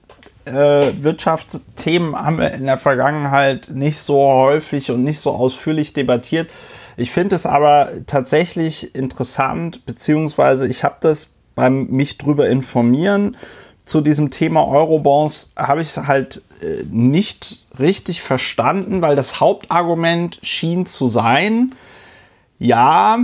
äh, 0.47 0.93
Wirtschaftsthemen 1.03 2.15
haben 2.15 2.39
wir 2.39 2.53
in 2.53 2.67
der 2.67 2.79
Vergangenheit 2.79 3.69
nicht 3.73 3.99
so 3.99 4.21
häufig 4.21 4.91
und 4.91 5.03
nicht 5.03 5.21
so 5.21 5.33
ausführlich 5.33 5.93
debattiert. 5.93 6.49
Ich 6.97 7.11
finde 7.11 7.35
es 7.35 7.47
aber 7.47 7.91
tatsächlich 8.07 8.95
interessant, 8.95 9.85
beziehungsweise 9.85 10.69
ich 10.69 10.85
habe 10.85 10.97
das 11.01 11.33
beim 11.55 11.87
mich 11.89 12.19
drüber 12.19 12.49
informieren 12.49 13.37
zu 13.87 14.01
diesem 14.01 14.31
Thema 14.31 14.67
Eurobonds 14.67 15.53
habe 15.57 15.81
ich 15.81 15.89
es 15.89 16.07
halt 16.07 16.43
äh, 16.61 16.85
nicht 16.91 17.65
richtig 17.79 18.21
verstanden, 18.21 19.01
weil 19.01 19.17
das 19.17 19.41
Hauptargument 19.41 20.41
schien 20.43 20.87
zu 20.87 21.09
sein, 21.09 21.75
ja, 22.59 23.21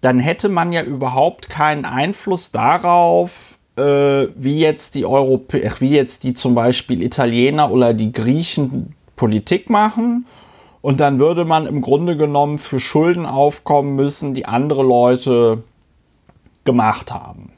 dann 0.00 0.18
hätte 0.18 0.48
man 0.48 0.72
ja 0.72 0.82
überhaupt 0.82 1.50
keinen 1.50 1.84
Einfluss 1.84 2.50
darauf, 2.50 3.30
äh, 3.76 3.82
wie 4.34 4.58
jetzt 4.58 4.94
die 4.94 5.04
Europä 5.04 5.70
wie 5.80 5.90
jetzt 5.90 6.24
die 6.24 6.32
zum 6.32 6.54
Beispiel 6.54 7.02
Italiener 7.02 7.70
oder 7.70 7.92
die 7.92 8.10
Griechen 8.10 8.94
Politik 9.16 9.68
machen. 9.68 10.26
Und 10.80 10.98
dann 11.00 11.18
würde 11.18 11.44
man 11.44 11.66
im 11.66 11.82
Grunde 11.82 12.16
genommen 12.16 12.56
für 12.56 12.80
Schulden 12.80 13.26
aufkommen 13.26 13.96
müssen, 13.96 14.32
die 14.32 14.46
andere 14.46 14.82
Leute 14.82 15.62
gemacht 16.64 17.12
haben. 17.12 17.52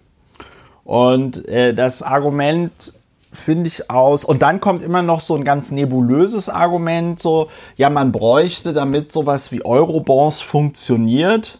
Und 0.85 1.47
äh, 1.49 1.75
das 1.75 2.03
Argument 2.03 2.93
finde 3.33 3.69
ich 3.69 3.91
aus. 3.91 4.25
Und 4.25 4.43
dann 4.43 4.61
kommt 4.61 4.83
immer 4.83 5.03
noch 5.03 5.21
so 5.21 5.35
ein 5.35 5.45
ganz 5.45 5.71
nebulöses 5.71 6.49
Argument, 6.49 7.21
so, 7.21 7.49
ja, 7.77 7.89
man 7.89 8.13
bräuchte, 8.13 8.73
damit 8.73 9.11
sowas 9.11 9.53
wie 9.53 9.65
Eurobonds 9.65 10.41
funktioniert, 10.41 11.59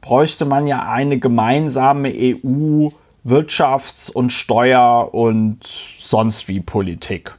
bräuchte 0.00 0.44
man 0.44 0.66
ja 0.66 0.88
eine 0.88 1.18
gemeinsame 1.18 2.12
EU 2.14 2.88
Wirtschafts- 3.24 4.10
und 4.10 4.30
Steuer- 4.30 5.14
und 5.14 5.64
sonst 6.00 6.48
wie 6.48 6.60
Politik. 6.60 7.36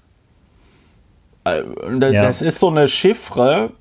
Äh, 1.43 1.63
das 1.99 2.39
ja. 2.39 2.47
ist 2.47 2.59
so 2.59 2.69
eine 2.69 2.87
Chiffre, 2.87 3.71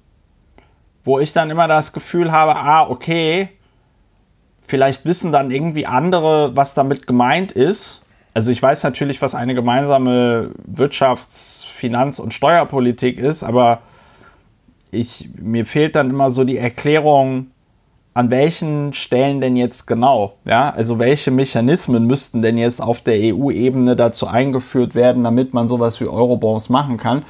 wo 1.04 1.20
ich 1.20 1.32
dann 1.32 1.50
immer 1.50 1.68
das 1.68 1.92
Gefühl 1.92 2.32
habe, 2.32 2.56
ah, 2.56 2.88
okay, 2.88 3.50
Vielleicht 4.72 5.04
wissen 5.04 5.32
dann 5.32 5.50
irgendwie 5.50 5.84
andere, 5.84 6.56
was 6.56 6.72
damit 6.72 7.06
gemeint 7.06 7.52
ist. 7.52 8.00
Also 8.32 8.50
ich 8.50 8.62
weiß 8.62 8.84
natürlich, 8.84 9.20
was 9.20 9.34
eine 9.34 9.54
gemeinsame 9.54 10.52
Wirtschafts-, 10.66 11.66
Finanz- 11.66 12.18
und 12.18 12.32
Steuerpolitik 12.32 13.18
ist, 13.18 13.42
aber 13.42 13.80
ich, 14.90 15.28
mir 15.38 15.66
fehlt 15.66 15.94
dann 15.94 16.08
immer 16.08 16.30
so 16.30 16.44
die 16.44 16.56
Erklärung, 16.56 17.48
an 18.14 18.30
welchen 18.30 18.94
Stellen 18.94 19.42
denn 19.42 19.56
jetzt 19.56 19.86
genau? 19.86 20.38
Ja, 20.46 20.70
also 20.70 20.98
welche 20.98 21.30
Mechanismen 21.30 22.06
müssten 22.06 22.40
denn 22.40 22.56
jetzt 22.56 22.80
auf 22.80 23.02
der 23.02 23.34
EU-Ebene 23.34 23.94
dazu 23.94 24.26
eingeführt 24.26 24.94
werden, 24.94 25.22
damit 25.22 25.52
man 25.52 25.68
sowas 25.68 26.00
wie 26.00 26.06
Eurobonds 26.06 26.70
machen 26.70 26.96
kann? 26.96 27.26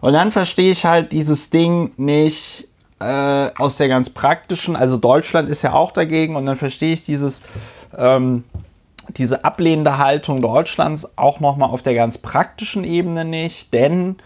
Und 0.00 0.12
dann 0.12 0.30
verstehe 0.30 0.70
ich 0.70 0.84
halt 0.84 1.10
dieses 1.10 1.50
Ding 1.50 1.90
nicht, 1.96 2.68
äh, 3.00 3.50
aus 3.58 3.76
der 3.76 3.88
ganz 3.88 4.10
praktischen, 4.10 4.76
also 4.76 4.96
Deutschland 4.96 5.48
ist 5.48 5.62
ja 5.62 5.72
auch 5.72 5.90
dagegen 5.92 6.36
und 6.36 6.46
dann 6.46 6.56
verstehe 6.56 6.92
ich 6.92 7.04
dieses, 7.04 7.42
ähm, 7.96 8.44
diese 9.08 9.44
ablehnende 9.44 9.98
Haltung 9.98 10.40
Deutschlands 10.40 11.08
auch 11.16 11.40
nochmal 11.40 11.70
auf 11.70 11.82
der 11.82 11.94
ganz 11.94 12.18
praktischen 12.18 12.84
Ebene 12.84 13.24
nicht, 13.24 13.74
denn 13.74 14.16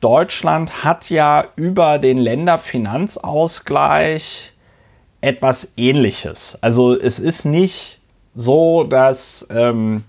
Deutschland 0.00 0.84
hat 0.84 1.10
ja 1.10 1.46
über 1.54 1.98
den 1.98 2.18
Länderfinanzausgleich 2.18 4.52
etwas 5.20 5.74
Ähnliches. 5.76 6.58
Also 6.60 6.98
es 6.98 7.20
ist 7.20 7.44
nicht 7.44 8.00
so, 8.34 8.84
dass, 8.84 9.46
ähm, 9.50 10.04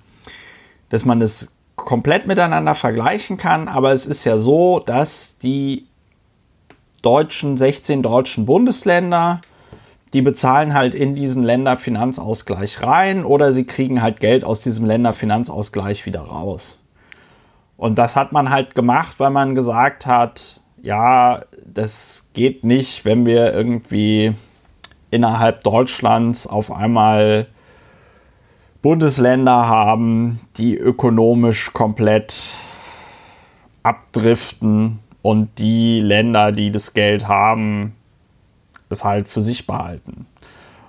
dass 0.89 1.05
man 1.05 1.21
es 1.21 1.53
komplett 1.75 2.27
miteinander 2.27 2.75
vergleichen 2.75 3.37
kann, 3.37 3.67
aber 3.67 3.91
es 3.93 4.05
ist 4.05 4.25
ja 4.25 4.37
so, 4.39 4.79
dass 4.79 5.37
die 5.37 5.87
deutschen, 7.03 7.57
16 7.57 8.01
deutschen 8.01 8.47
Bundesländer. 8.47 9.41
Die 10.13 10.23
bezahlen 10.23 10.73
halt 10.73 10.95
in 10.95 11.15
diesen 11.15 11.43
Länderfinanzausgleich 11.43 12.81
rein 12.81 13.25
oder 13.25 13.53
sie 13.53 13.65
kriegen 13.65 14.01
halt 14.01 14.19
Geld 14.19 14.43
aus 14.43 14.61
diesem 14.61 14.85
Länderfinanzausgleich 14.85 16.05
wieder 16.05 16.21
raus. 16.21 16.79
Und 17.77 17.97
das 17.97 18.15
hat 18.15 18.31
man 18.31 18.49
halt 18.49 18.75
gemacht, 18.75 19.19
weil 19.19 19.31
man 19.31 19.55
gesagt 19.55 20.05
hat, 20.05 20.61
ja, 20.81 21.41
das 21.65 22.29
geht 22.33 22.63
nicht, 22.63 23.05
wenn 23.05 23.25
wir 23.25 23.53
irgendwie 23.53 24.33
innerhalb 25.11 25.63
Deutschlands 25.63 26.47
auf 26.47 26.71
einmal 26.71 27.47
Bundesländer 28.81 29.67
haben, 29.67 30.39
die 30.57 30.77
ökonomisch 30.77 31.71
komplett 31.73 32.51
abdriften 33.81 34.99
und 35.23 35.57
die 35.57 36.01
Länder, 36.01 36.51
die 36.51 36.69
das 36.69 36.93
Geld 36.93 37.27
haben, 37.27 37.95
es 38.89 39.03
halt 39.03 39.27
für 39.27 39.41
sich 39.41 39.65
behalten. 39.65 40.27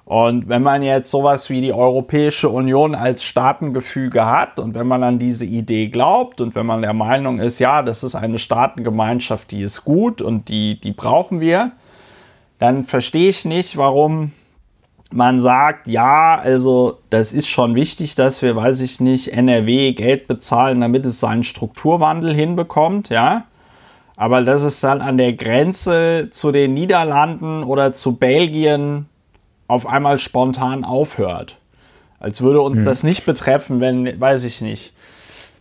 Und 0.05 0.49
wenn 0.49 0.63
man 0.63 0.83
jetzt 0.83 1.11
sowas 1.11 1.49
wie 1.49 1.63
die 1.63 1.73
Europäische 1.73 2.51
Union 2.51 2.95
als 2.95 3.25
Staatengefüge 3.25 4.27
hat 4.27 4.59
und 4.59 4.75
wenn 4.75 4.87
man 4.87 5.03
an 5.03 5.19
diese 5.19 5.47
Idee 5.47 5.89
glaubt 5.89 6.43
und 6.43 6.55
wenn 6.55 6.67
man 6.67 6.83
der 6.83 6.93
Meinung 6.93 7.39
ist, 7.39 7.59
ja, 7.59 7.81
das 7.81 8.03
ist 8.03 8.15
eine 8.15 8.39
Staatengemeinschaft, 8.39 9.51
die 9.51 9.63
ist 9.63 9.85
gut 9.85 10.21
und 10.21 10.49
die, 10.49 10.79
die 10.79 10.93
brauchen 10.93 11.41
wir, 11.41 11.73
dann 12.59 12.85
verstehe 12.85 13.31
ich 13.31 13.47
nicht, 13.47 13.79
warum 13.79 14.33
man 15.11 15.41
sagt, 15.41 15.87
ja, 15.87 16.39
also 16.39 16.99
das 17.09 17.33
ist 17.33 17.49
schon 17.49 17.77
wichtig, 17.77 18.17
dass 18.17 18.43
wir, 18.43 18.57
weiß 18.57 18.81
ich 18.81 19.01
nicht, 19.01 19.29
NRW 19.29 19.93
Geld 19.93 20.27
bezahlen, 20.27 20.81
damit 20.81 21.07
es 21.07 21.21
seinen 21.21 21.45
Strukturwandel 21.45 22.35
hinbekommt, 22.35 23.11
ja 23.11 23.45
aber 24.17 24.43
dass 24.43 24.63
es 24.63 24.81
dann 24.81 25.01
an 25.01 25.19
der 25.19 25.33
Grenze 25.33 26.29
zu 26.31 26.53
den 26.53 26.75
Niederlanden 26.75 27.63
oder 27.65 27.93
zu 27.93 28.17
Belgien 28.17 29.07
auf 29.67 29.87
einmal 29.87 30.19
spontan 30.19 30.85
aufhört. 30.85 31.57
Als 32.21 32.41
würde 32.41 32.61
uns 32.61 32.79
hm. 32.79 32.85
das 32.85 33.03
nicht 33.03 33.27
betreffen, 33.27 33.81
wenn, 33.81 34.21
weiß 34.21 34.45
ich 34.45 34.61
nicht, 34.61 34.93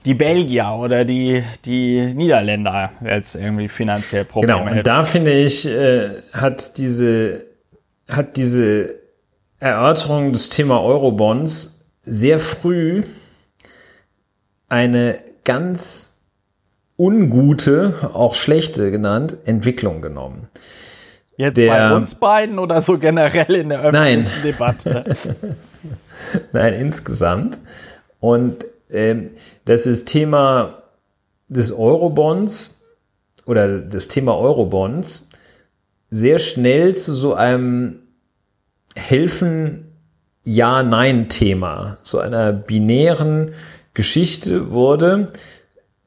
die 0.06 0.14
Belgier 0.14 0.78
oder 0.78 1.06
die, 1.06 1.44
die 1.66 2.14
Niederländer 2.14 2.92
jetzt 3.04 3.36
irgendwie 3.36 3.70
finanziell 3.70 4.26
Probleme 4.26 4.54
Genau, 4.54 4.70
und 4.70 4.76
hätten. 4.76 4.86
da 4.86 5.04
finde 5.04 5.34
ich, 5.34 5.66
äh, 5.66 6.22
hat 6.34 6.78
diese, 6.78 7.46
hat 8.08 8.36
diese 8.36 8.96
Erörterung 9.60 10.34
des 10.34 10.50
Thema 10.50 10.82
Eurobonds 10.82 11.90
sehr 12.04 12.40
früh 12.40 13.04
eine 14.68 15.20
ganz 15.46 16.13
ungute, 16.98 17.94
auch 18.14 18.36
schlechte 18.36 18.92
genannt, 18.92 19.38
Entwicklung 19.46 20.02
genommen. 20.02 20.48
Jetzt 21.38 21.58
der, 21.58 21.70
bei 21.70 21.96
uns 21.96 22.16
beiden 22.16 22.60
oder 22.60 22.80
so 22.82 22.98
generell 22.98 23.56
in 23.56 23.70
der 23.70 23.82
öffentlichen 23.82 24.22
nein. 24.22 24.44
Debatte? 24.44 25.04
nein, 26.54 26.74
insgesamt. 26.76 27.58
Und 28.20 28.66
ähm, 28.90 29.32
das 29.66 29.88
ist 29.88 30.06
Thema 30.06 30.84
des 31.48 31.72
Eurobonds 31.72 32.86
oder 33.46 33.80
das 33.80 34.08
Thema 34.08 34.38
Eurobonds 34.38 35.30
sehr 36.10 36.40
schnell 36.40 36.96
zu 36.96 37.14
so 37.14 37.34
einem 37.34 38.00
Helfen 38.96 39.92
Ja-Nein-Thema, 40.44 41.98
so 42.04 42.20
einer 42.20 42.54
binären 42.54 43.54
Geschichte 43.94 44.72
wurde, 44.72 45.32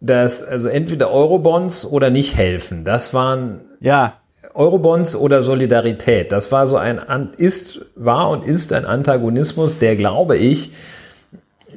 dass 0.06 0.42
also 0.42 0.68
entweder 0.68 1.10
Eurobonds 1.10 1.84
oder 1.84 2.10
nicht 2.10 2.36
helfen. 2.36 2.84
Das 2.84 3.12
waren 3.14 3.60
ja. 3.80 4.14
Eurobonds 4.54 5.14
oder 5.14 5.42
Solidarität. 5.42 6.32
Das 6.32 6.50
war 6.50 6.66
so 6.66 6.76
ein 6.76 7.00
ist 7.36 7.84
war 7.94 8.30
und 8.30 8.44
ist 8.44 8.72
ein 8.72 8.86
Antagonismus, 8.86 9.78
der 9.78 9.96
glaube 9.96 10.36
ich 10.36 10.72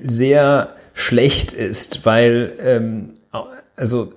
sehr 0.03 0.69
schlecht 0.93 1.53
ist, 1.53 2.05
weil 2.05 2.53
ähm, 2.61 3.15
also 3.75 4.13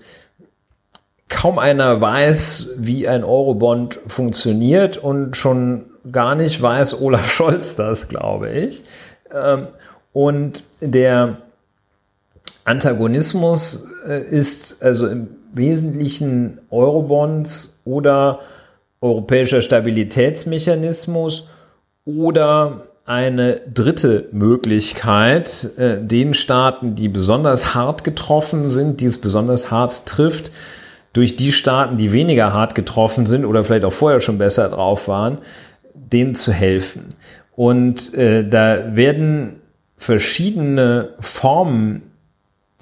kaum 1.29 1.59
einer 1.59 2.01
weiß, 2.01 2.73
wie 2.77 3.09
ein 3.09 3.25
Eurobond 3.25 4.01
funktioniert 4.07 4.97
und 4.97 5.37
schon 5.37 5.87
gar 6.11 6.35
nicht 6.35 6.61
weiß 6.61 7.01
Olaf 7.01 7.31
Scholz 7.33 7.75
das, 7.75 8.09
glaube 8.09 8.51
ich. 8.51 8.83
Ähm, 9.33 9.69
und 10.13 10.65
der 10.81 11.39
Antagonismus 12.65 13.89
äh, 14.07 14.23
ist 14.23 14.83
also 14.83 15.07
im 15.09 15.29
Wesentlichen 15.53 16.59
Eurobonds 16.71 17.81
oder 17.85 18.41
europäischer 19.01 19.63
Stabilitätsmechanismus 19.63 21.51
oder 22.05 22.87
eine 23.05 23.61
dritte 23.73 24.29
Möglichkeit, 24.33 25.71
äh, 25.77 26.01
den 26.01 26.35
Staaten, 26.35 26.95
die 26.95 27.09
besonders 27.09 27.75
hart 27.75 28.05
getroffen 28.05 28.71
sind, 28.71 29.01
die 29.01 29.07
es 29.07 29.19
besonders 29.19 29.71
hart 29.71 30.07
trifft, 30.07 30.53
durch 31.13 31.37
die 31.37 31.53
Staaten, 31.53 31.97
die 31.97 32.13
weniger 32.13 32.53
hart 32.53 32.75
getroffen 32.75 33.27
sind 33.27 33.45
oder 33.45 33.65
vielleicht 33.65 33.85
auch 33.85 33.93
vorher 33.93 34.21
schon 34.21 34.39
besser 34.39 34.69
drauf 34.71 35.09
waren, 35.09 35.39
denen 35.95 36.35
zu 36.35 36.53
helfen. 36.53 37.07
Und 37.55 38.15
äh, 38.15 38.49
da 38.49 38.97
werden 38.97 39.57
verschiedene 39.99 41.11
Formen 41.21 42.12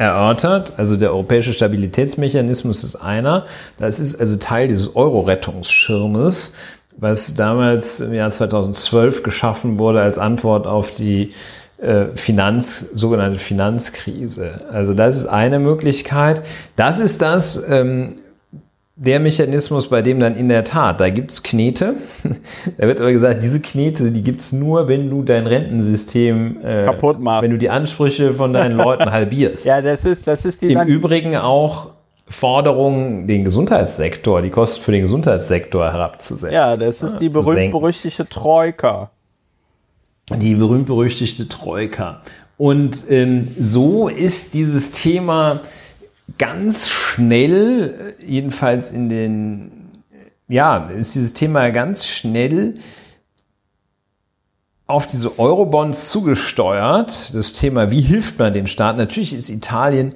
erörtert. 0.00 0.72
Also 0.78 0.96
der 0.96 1.10
europäische 1.10 1.52
Stabilitätsmechanismus 1.52 2.82
ist 2.82 2.96
einer. 2.96 3.44
Das 3.76 4.00
ist 4.00 4.18
also 4.18 4.36
Teil 4.38 4.66
dieses 4.68 4.96
Euro-Rettungsschirmes, 4.96 6.54
was 6.96 7.34
damals 7.34 8.00
im 8.00 8.14
Jahr 8.14 8.30
2012 8.30 9.22
geschaffen 9.22 9.78
wurde 9.78 10.00
als 10.00 10.18
Antwort 10.18 10.66
auf 10.66 10.94
die 10.94 11.34
äh, 11.76 12.06
Finanz, 12.16 12.80
sogenannte 12.94 13.38
Finanzkrise. 13.38 14.62
Also 14.72 14.94
das 14.94 15.18
ist 15.18 15.26
eine 15.26 15.58
Möglichkeit. 15.58 16.40
Das 16.76 16.98
ist 16.98 17.20
das, 17.20 17.62
ähm, 17.68 18.14
der 19.02 19.18
Mechanismus, 19.18 19.88
bei 19.88 20.02
dem 20.02 20.20
dann 20.20 20.36
in 20.36 20.50
der 20.50 20.62
Tat, 20.62 21.00
da 21.00 21.08
gibt 21.08 21.32
es 21.32 21.42
Knete. 21.42 21.94
da 22.76 22.86
wird 22.86 23.00
aber 23.00 23.12
gesagt, 23.12 23.42
diese 23.42 23.58
Knete, 23.58 24.12
die 24.12 24.22
gibt 24.22 24.42
es 24.42 24.52
nur, 24.52 24.88
wenn 24.88 25.08
du 25.08 25.22
dein 25.22 25.46
Rentensystem 25.46 26.58
äh, 26.62 26.82
kaputt 26.82 27.18
machst. 27.18 27.44
Wenn 27.44 27.52
du 27.52 27.56
die 27.56 27.70
Ansprüche 27.70 28.34
von 28.34 28.52
deinen 28.52 28.76
Leuten 28.76 29.10
halbierst. 29.10 29.64
Ja, 29.64 29.80
das 29.80 30.04
ist, 30.04 30.26
das 30.26 30.44
ist 30.44 30.60
die. 30.60 30.72
Im 30.72 30.86
Übrigen 30.86 31.34
auch 31.34 31.92
Forderung, 32.28 33.26
den 33.26 33.42
Gesundheitssektor, 33.42 34.42
die 34.42 34.50
Kosten 34.50 34.84
für 34.84 34.92
den 34.92 35.00
Gesundheitssektor 35.00 35.90
herabzusetzen. 35.90 36.52
Ja, 36.52 36.76
das 36.76 37.02
ist 37.02 37.16
die 37.16 37.30
berühmt-berüchtigte 37.30 38.26
Troika. 38.28 39.10
Die 40.36 40.56
berühmt-berüchtigte 40.56 41.48
Troika. 41.48 42.20
Und 42.58 43.04
ähm, 43.08 43.48
so 43.58 44.08
ist 44.08 44.52
dieses 44.52 44.92
Thema 44.92 45.60
ganz 46.38 46.88
schnell, 46.88 48.14
jedenfalls 48.24 48.90
in 48.92 49.08
den, 49.08 50.02
ja, 50.48 50.88
ist 50.88 51.14
dieses 51.14 51.34
Thema 51.34 51.70
ganz 51.70 52.06
schnell 52.06 52.74
auf 54.86 55.06
diese 55.06 55.38
Eurobonds 55.38 56.10
zugesteuert. 56.10 57.34
Das 57.34 57.52
Thema, 57.52 57.90
wie 57.90 58.00
hilft 58.00 58.38
man 58.38 58.52
den 58.52 58.66
Staaten? 58.66 58.98
Natürlich 58.98 59.34
ist 59.34 59.48
Italien 59.48 60.14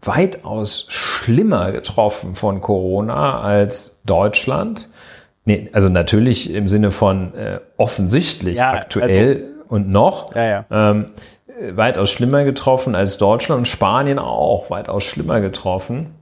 weitaus 0.00 0.86
schlimmer 0.88 1.72
getroffen 1.72 2.34
von 2.34 2.60
Corona 2.60 3.40
als 3.40 4.02
Deutschland. 4.04 4.88
Nee, 5.44 5.68
also 5.72 5.88
natürlich 5.88 6.54
im 6.54 6.68
Sinne 6.68 6.92
von 6.92 7.34
äh, 7.34 7.60
offensichtlich 7.76 8.58
ja, 8.58 8.72
aktuell 8.72 9.36
also, 9.36 9.64
und 9.68 9.88
noch. 9.90 10.34
Ja, 10.34 10.44
ja. 10.44 10.64
Ähm, 10.70 11.06
weitaus 11.74 12.10
schlimmer 12.10 12.44
getroffen 12.44 12.94
als 12.94 13.18
Deutschland 13.18 13.60
und 13.60 13.68
Spanien 13.68 14.18
auch 14.18 14.70
weitaus 14.70 15.04
schlimmer 15.04 15.40
getroffen. 15.40 16.14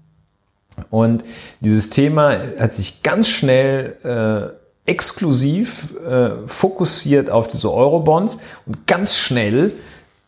Und 0.88 1.24
dieses 1.60 1.90
Thema 1.90 2.38
hat 2.58 2.72
sich 2.72 3.02
ganz 3.02 3.28
schnell 3.28 3.96
äh, 4.04 4.90
exklusiv 4.90 5.94
äh, 6.00 6.46
fokussiert 6.46 7.30
auf 7.30 7.48
diese 7.48 7.72
Eurobonds 7.72 8.40
und 8.66 8.86
ganz 8.86 9.16
schnell, 9.16 9.72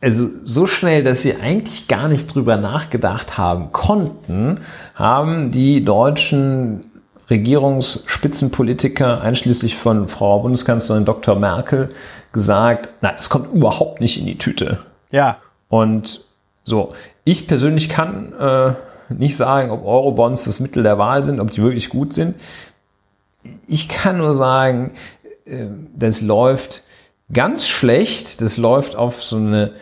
also 0.00 0.28
so 0.44 0.66
schnell, 0.66 1.04
dass 1.04 1.22
sie 1.22 1.36
eigentlich 1.36 1.88
gar 1.88 2.08
nicht 2.08 2.34
drüber 2.34 2.56
nachgedacht 2.56 3.38
haben 3.38 3.72
konnten, 3.72 4.60
haben 4.94 5.50
die 5.52 5.84
deutschen 5.84 6.84
Regierungsspitzenpolitiker, 7.30 9.20
einschließlich 9.20 9.76
von 9.76 10.08
Frau 10.08 10.40
Bundeskanzlerin 10.40 11.04
Dr. 11.04 11.36
Merkel, 11.36 11.90
gesagt, 12.32 12.88
nein, 13.00 13.14
das 13.16 13.30
kommt 13.30 13.54
überhaupt 13.54 14.00
nicht 14.00 14.18
in 14.18 14.26
die 14.26 14.38
Tüte. 14.38 14.78
Ja. 15.12 15.38
Und 15.68 16.24
so, 16.64 16.92
ich 17.24 17.46
persönlich 17.46 17.88
kann 17.88 18.32
äh, 18.32 18.72
nicht 19.08 19.36
sagen, 19.36 19.70
ob 19.70 19.84
Eurobonds 19.84 20.44
das 20.44 20.58
Mittel 20.58 20.82
der 20.82 20.98
Wahl 20.98 21.22
sind, 21.22 21.38
ob 21.38 21.50
die 21.50 21.62
wirklich 21.62 21.88
gut 21.88 22.12
sind. 22.12 22.34
Ich 23.66 23.88
kann 23.88 24.18
nur 24.18 24.34
sagen, 24.34 24.92
äh, 25.44 25.66
das 25.94 26.20
läuft 26.20 26.82
ganz 27.32 27.68
schlecht. 27.68 28.40
Das 28.40 28.56
läuft 28.56 28.96
auf 28.96 29.22
so 29.22 29.36
eine, 29.36 29.72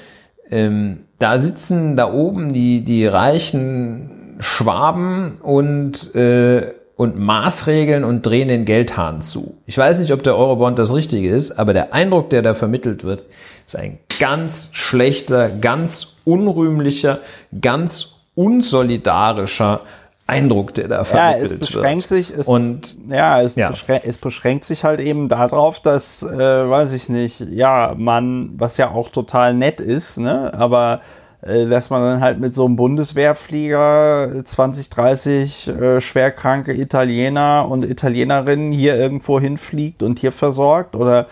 ähm, 0.50 1.04
da 1.18 1.38
sitzen 1.38 1.96
da 1.96 2.12
oben 2.12 2.52
die, 2.52 2.82
die 2.82 3.06
reichen 3.06 4.36
Schwaben 4.40 5.36
und 5.42 6.14
äh, 6.14 6.72
und 7.00 7.18
Maßregeln 7.18 8.04
und 8.04 8.26
drehen 8.26 8.48
den 8.48 8.66
Geldhahn 8.66 9.22
zu. 9.22 9.54
Ich 9.64 9.78
weiß 9.78 10.00
nicht, 10.00 10.12
ob 10.12 10.22
der 10.22 10.36
Eurobond 10.36 10.78
das 10.78 10.92
Richtige 10.92 11.34
ist, 11.34 11.52
aber 11.52 11.72
der 11.72 11.94
Eindruck, 11.94 12.28
der 12.28 12.42
da 12.42 12.52
vermittelt 12.52 13.04
wird, 13.04 13.24
ist 13.66 13.74
ein 13.74 13.98
ganz 14.18 14.68
schlechter, 14.74 15.48
ganz 15.48 16.16
unrühmlicher, 16.26 17.20
ganz 17.58 18.16
unsolidarischer 18.34 19.80
Eindruck, 20.26 20.74
der 20.74 20.88
da 20.88 21.04
vermittelt 21.04 21.50
ja, 21.50 21.56
es 21.56 21.58
beschränkt 21.58 22.10
wird. 22.10 22.26
Sich, 22.26 22.36
es, 22.36 22.48
und 22.48 22.98
ja, 23.08 23.40
es, 23.40 23.56
ja. 23.56 23.70
Beschränkt, 23.70 24.04
es 24.06 24.18
beschränkt 24.18 24.64
sich 24.64 24.84
halt 24.84 25.00
eben 25.00 25.30
darauf, 25.30 25.80
dass, 25.80 26.22
äh, 26.22 26.28
weiß 26.28 26.92
ich 26.92 27.08
nicht, 27.08 27.40
ja, 27.50 27.94
man, 27.96 28.50
was 28.58 28.76
ja 28.76 28.90
auch 28.90 29.08
total 29.08 29.54
nett 29.54 29.80
ist, 29.80 30.18
ne, 30.18 30.52
aber 30.52 31.00
dass 31.42 31.88
man 31.88 32.02
dann 32.02 32.20
halt 32.20 32.38
mit 32.38 32.54
so 32.54 32.66
einem 32.66 32.76
Bundeswehrflieger 32.76 34.42
20, 34.44 34.90
30 34.90 35.68
äh, 35.68 36.00
schwerkranke 36.00 36.78
Italiener 36.78 37.66
und 37.68 37.84
Italienerinnen 37.84 38.72
hier 38.72 38.96
irgendwo 38.96 39.40
hinfliegt 39.40 40.02
und 40.02 40.18
hier 40.18 40.32
versorgt 40.32 40.94
oder 40.94 41.28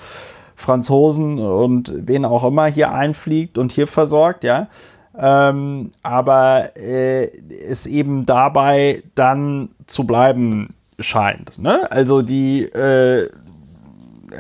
Franzosen 0.57 1.39
und 1.39 1.93
wen 1.95 2.25
auch 2.25 2.45
immer 2.45 2.67
hier 2.67 2.93
einfliegt 2.93 3.59
und 3.59 3.71
hier 3.71 3.87
versorgt, 3.87 4.45
ja. 4.45 4.69
Ähm, 5.17 5.91
aber 6.03 6.77
äh, 6.77 7.31
es 7.69 7.87
eben 7.87 8.25
dabei 8.25 9.03
dann 9.15 9.71
zu 9.87 10.05
bleiben 10.05 10.75
scheint. 10.99 11.59
Ne? 11.59 11.91
Also 11.91 12.23
die, 12.23 12.63
äh, 12.63 13.29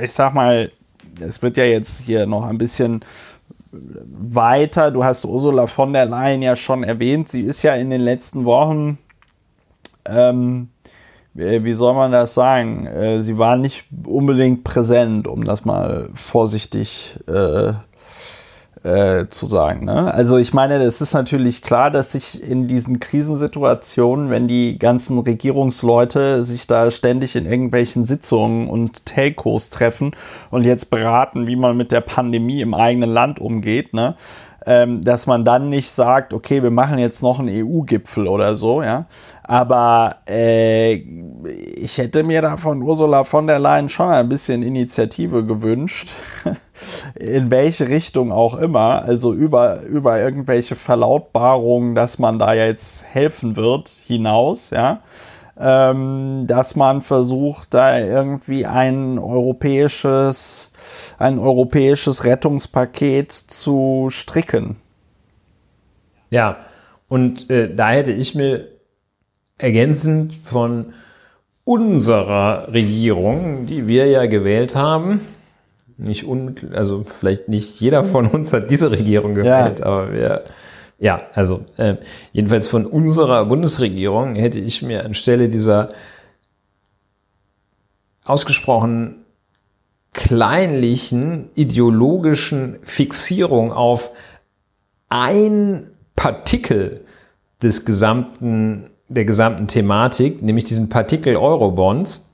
ich 0.00 0.12
sag 0.12 0.34
mal, 0.34 0.70
es 1.20 1.42
wird 1.42 1.56
ja 1.56 1.64
jetzt 1.64 2.00
hier 2.00 2.26
noch 2.26 2.44
ein 2.46 2.58
bisschen 2.58 3.04
weiter. 3.72 4.90
Du 4.90 5.04
hast 5.04 5.24
Ursula 5.24 5.66
von 5.66 5.92
der 5.92 6.06
Leyen 6.06 6.42
ja 6.42 6.56
schon 6.56 6.84
erwähnt. 6.84 7.28
Sie 7.28 7.42
ist 7.42 7.62
ja 7.62 7.74
in 7.74 7.90
den 7.90 8.00
letzten 8.00 8.44
Wochen, 8.44 8.98
ähm, 10.04 10.68
wie 11.34 11.72
soll 11.72 11.94
man 11.94 12.12
das 12.12 12.34
sagen? 12.34 12.86
Äh, 12.86 13.22
sie 13.22 13.38
war 13.38 13.56
nicht 13.56 13.84
unbedingt 14.06 14.64
präsent, 14.64 15.28
um 15.28 15.44
das 15.44 15.64
mal 15.64 16.08
vorsichtig 16.14 17.18
äh, 17.28 17.72
äh, 18.84 19.26
zu 19.28 19.46
sagen. 19.46 19.84
Ne? 19.84 20.12
Also 20.12 20.38
ich 20.38 20.54
meine, 20.54 20.82
es 20.82 21.00
ist 21.00 21.14
natürlich 21.14 21.62
klar, 21.62 21.90
dass 21.90 22.12
sich 22.12 22.42
in 22.42 22.66
diesen 22.66 23.00
Krisensituationen, 23.00 24.30
wenn 24.30 24.48
die 24.48 24.78
ganzen 24.78 25.18
Regierungsleute 25.18 26.42
sich 26.42 26.66
da 26.66 26.90
ständig 26.90 27.36
in 27.36 27.46
irgendwelchen 27.46 28.04
Sitzungen 28.04 28.68
und 28.68 29.06
Telcos 29.06 29.70
treffen 29.70 30.12
und 30.50 30.64
jetzt 30.64 30.90
beraten, 30.90 31.46
wie 31.46 31.56
man 31.56 31.76
mit 31.76 31.92
der 31.92 32.00
Pandemie 32.00 32.60
im 32.60 32.74
eigenen 32.74 33.10
Land 33.10 33.40
umgeht, 33.40 33.94
ne? 33.94 34.14
ähm, 34.66 35.02
dass 35.02 35.26
man 35.26 35.44
dann 35.44 35.70
nicht 35.70 35.90
sagt, 35.90 36.34
okay, 36.34 36.62
wir 36.62 36.70
machen 36.70 36.98
jetzt 36.98 37.22
noch 37.22 37.38
einen 37.38 37.48
EU-Gipfel 37.48 38.28
oder 38.28 38.54
so, 38.54 38.82
ja. 38.82 39.06
Aber 39.48 40.16
äh, 40.28 40.92
ich 41.46 41.96
hätte 41.96 42.22
mir 42.22 42.42
da 42.42 42.58
von 42.58 42.82
Ursula 42.82 43.24
von 43.24 43.46
der 43.46 43.58
Leyen 43.58 43.88
schon 43.88 44.10
ein 44.10 44.28
bisschen 44.28 44.62
Initiative 44.62 45.42
gewünscht, 45.42 46.10
in 47.18 47.50
welche 47.50 47.88
Richtung 47.88 48.30
auch 48.30 48.56
immer, 48.56 49.02
also 49.04 49.32
über, 49.32 49.80
über 49.84 50.20
irgendwelche 50.20 50.76
Verlautbarungen, 50.76 51.94
dass 51.94 52.18
man 52.18 52.38
da 52.38 52.52
jetzt 52.52 53.06
helfen 53.06 53.56
wird, 53.56 53.88
hinaus, 53.88 54.68
ja. 54.68 55.00
Ähm, 55.58 56.44
dass 56.46 56.76
man 56.76 57.00
versucht, 57.00 57.72
da 57.72 57.98
irgendwie 57.98 58.66
ein 58.66 59.18
europäisches 59.18 60.70
ein 61.18 61.38
europäisches 61.38 62.24
Rettungspaket 62.24 63.32
zu 63.32 64.08
stricken. 64.10 64.76
Ja, 66.30 66.58
und 67.08 67.48
äh, 67.50 67.74
da 67.74 67.90
hätte 67.90 68.12
ich 68.12 68.34
mir 68.34 68.77
ergänzend 69.58 70.34
von 70.34 70.92
unserer 71.64 72.72
Regierung, 72.72 73.66
die 73.66 73.88
wir 73.88 74.06
ja 74.06 74.26
gewählt 74.26 74.74
haben, 74.74 75.20
nicht 75.98 76.26
un, 76.26 76.54
also 76.72 77.04
vielleicht 77.04 77.48
nicht 77.48 77.80
jeder 77.80 78.04
von 78.04 78.26
uns 78.26 78.52
hat 78.52 78.70
diese 78.70 78.90
Regierung 78.90 79.34
gewählt, 79.34 79.80
ja. 79.80 79.86
aber 79.86 80.12
wir, 80.12 80.42
ja, 80.98 81.22
also 81.34 81.64
äh, 81.76 81.96
jedenfalls 82.32 82.68
von 82.68 82.86
unserer 82.86 83.44
Bundesregierung 83.44 84.36
hätte 84.36 84.60
ich 84.60 84.82
mir 84.82 85.04
anstelle 85.04 85.48
dieser 85.48 85.90
ausgesprochen 88.24 89.24
kleinlichen 90.12 91.50
ideologischen 91.54 92.78
Fixierung 92.82 93.72
auf 93.72 94.10
ein 95.08 95.90
Partikel 96.16 97.04
des 97.62 97.84
gesamten, 97.84 98.90
der 99.08 99.24
gesamten 99.24 99.66
Thematik, 99.66 100.42
nämlich 100.42 100.64
diesen 100.64 100.88
Partikel 100.88 101.36
Eurobonds, 101.36 102.30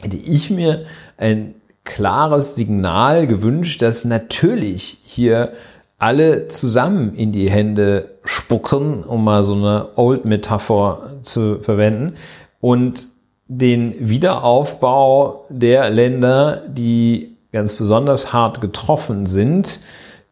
hätte 0.00 0.16
ich 0.16 0.50
mir 0.50 0.84
ein 1.16 1.54
klares 1.84 2.54
Signal 2.54 3.26
gewünscht, 3.26 3.82
dass 3.82 4.04
natürlich 4.04 4.98
hier 5.02 5.52
alle 5.98 6.48
zusammen 6.48 7.14
in 7.14 7.30
die 7.30 7.48
Hände 7.48 8.18
spucken, 8.24 9.04
um 9.04 9.22
mal 9.22 9.44
so 9.44 9.54
eine 9.54 9.90
Old-Metapher 9.96 11.18
zu 11.22 11.60
verwenden, 11.60 12.14
und 12.60 13.06
den 13.46 13.94
Wiederaufbau 13.98 15.46
der 15.48 15.90
Länder, 15.90 16.62
die 16.66 17.36
ganz 17.52 17.74
besonders 17.74 18.32
hart 18.32 18.60
getroffen 18.60 19.26
sind, 19.26 19.80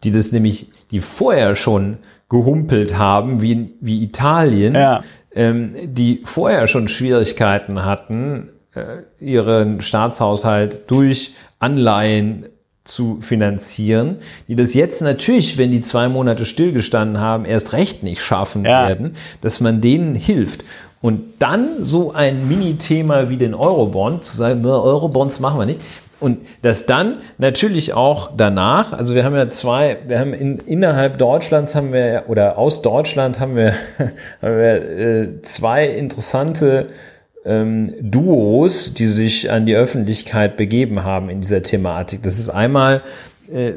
die 0.02 0.10
das 0.10 0.32
nämlich, 0.32 0.70
die 0.90 1.00
vorher 1.00 1.54
schon 1.54 1.98
gehumpelt 2.30 2.96
haben, 2.96 3.42
wie, 3.42 3.74
wie 3.80 4.02
Italien, 4.02 4.74
ja. 4.74 5.02
ähm, 5.34 5.74
die 5.82 6.22
vorher 6.24 6.66
schon 6.68 6.88
Schwierigkeiten 6.88 7.84
hatten, 7.84 8.48
äh, 8.74 9.02
ihren 9.22 9.82
Staatshaushalt 9.82 10.90
durch 10.90 11.34
Anleihen 11.58 12.46
zu 12.84 13.18
finanzieren, 13.20 14.18
die 14.48 14.56
das 14.56 14.74
jetzt 14.74 15.02
natürlich, 15.02 15.58
wenn 15.58 15.70
die 15.70 15.80
zwei 15.80 16.08
Monate 16.08 16.46
stillgestanden 16.46 17.20
haben, 17.20 17.44
erst 17.44 17.72
recht 17.72 18.02
nicht 18.02 18.22
schaffen 18.22 18.64
ja. 18.64 18.88
werden, 18.88 19.16
dass 19.42 19.60
man 19.60 19.80
denen 19.80 20.14
hilft. 20.14 20.64
Und 21.02 21.22
dann 21.38 21.82
so 21.82 22.12
ein 22.12 22.48
Mini-Thema 22.48 23.28
wie 23.28 23.38
den 23.38 23.54
Eurobond, 23.54 24.24
zu 24.24 24.36
sagen, 24.36 24.64
Eurobonds 24.64 25.40
machen 25.40 25.58
wir 25.58 25.66
nicht, 25.66 25.80
und 26.20 26.46
dass 26.62 26.86
dann 26.86 27.18
natürlich 27.38 27.94
auch 27.94 28.30
danach, 28.36 28.92
also 28.92 29.14
wir 29.14 29.24
haben 29.24 29.34
ja 29.34 29.48
zwei, 29.48 29.98
wir 30.06 30.18
haben 30.18 30.34
in, 30.34 30.58
innerhalb 30.58 31.18
Deutschlands 31.18 31.74
haben 31.74 31.92
wir, 31.92 32.24
oder 32.28 32.58
aus 32.58 32.82
Deutschland 32.82 33.40
haben 33.40 33.56
wir, 33.56 33.72
haben 34.42 34.56
wir 34.56 34.98
äh, 34.98 35.42
zwei 35.42 35.86
interessante 35.86 36.88
ähm, 37.44 37.94
Duos, 38.00 38.94
die 38.94 39.06
sich 39.06 39.50
an 39.50 39.66
die 39.66 39.74
Öffentlichkeit 39.74 40.56
begeben 40.56 41.04
haben 41.04 41.30
in 41.30 41.40
dieser 41.40 41.62
Thematik. 41.62 42.22
Das 42.22 42.38
ist 42.38 42.50
einmal 42.50 43.02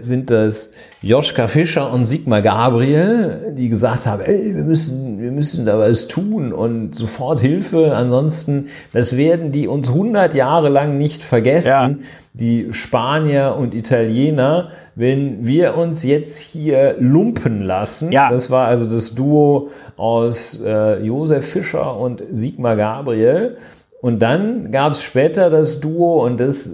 sind 0.02 0.30
das 0.30 0.72
Joschka 1.02 1.48
Fischer 1.48 1.92
und 1.92 2.06
Sigmar 2.06 2.42
Gabriel, 2.42 3.54
die 3.58 3.70
gesagt 3.70 4.06
haben, 4.06 4.22
ey, 4.22 4.56
wir 4.56 4.64
müssen, 4.64 5.20
wir 5.20 5.32
müssen 5.32 5.66
da 5.66 5.80
was 5.80 6.08
tun 6.08 6.54
und 6.54 6.96
sofort 6.96 7.40
Hilfe. 7.40 7.96
Ansonsten, 7.96 8.68
das 8.94 9.18
werden 9.18 9.52
die 9.52 9.68
uns 9.68 9.90
100 9.90 10.34
Jahre 10.34 10.70
lang 10.70 10.98
nicht 10.98 11.24
vergessen. 11.24 11.68
Ja. 11.68 11.96
Die 12.34 12.74
Spanier 12.74 13.56
und 13.60 13.76
Italiener, 13.76 14.70
wenn 14.96 15.46
wir 15.46 15.78
uns 15.78 16.04
jetzt 16.04 16.40
hier 16.40 16.96
lumpen 17.00 17.62
lassen. 17.62 18.12
Ja. 18.12 18.30
Das 18.32 18.50
war 18.50 18.68
also 18.68 18.90
das 18.90 19.14
Duo 19.14 19.70
aus 19.98 20.62
äh, 20.66 21.04
Josef 21.04 21.46
Fischer 21.48 21.98
und 21.98 22.24
Sigmar 22.32 22.76
Gabriel. 22.76 23.58
Und 24.02 24.20
dann 24.22 24.72
gab 24.72 24.92
es 24.92 25.02
später 25.02 25.50
das 25.50 25.80
Duo 25.80 26.26
und 26.26 26.40
das, 26.40 26.68
äh, 26.68 26.74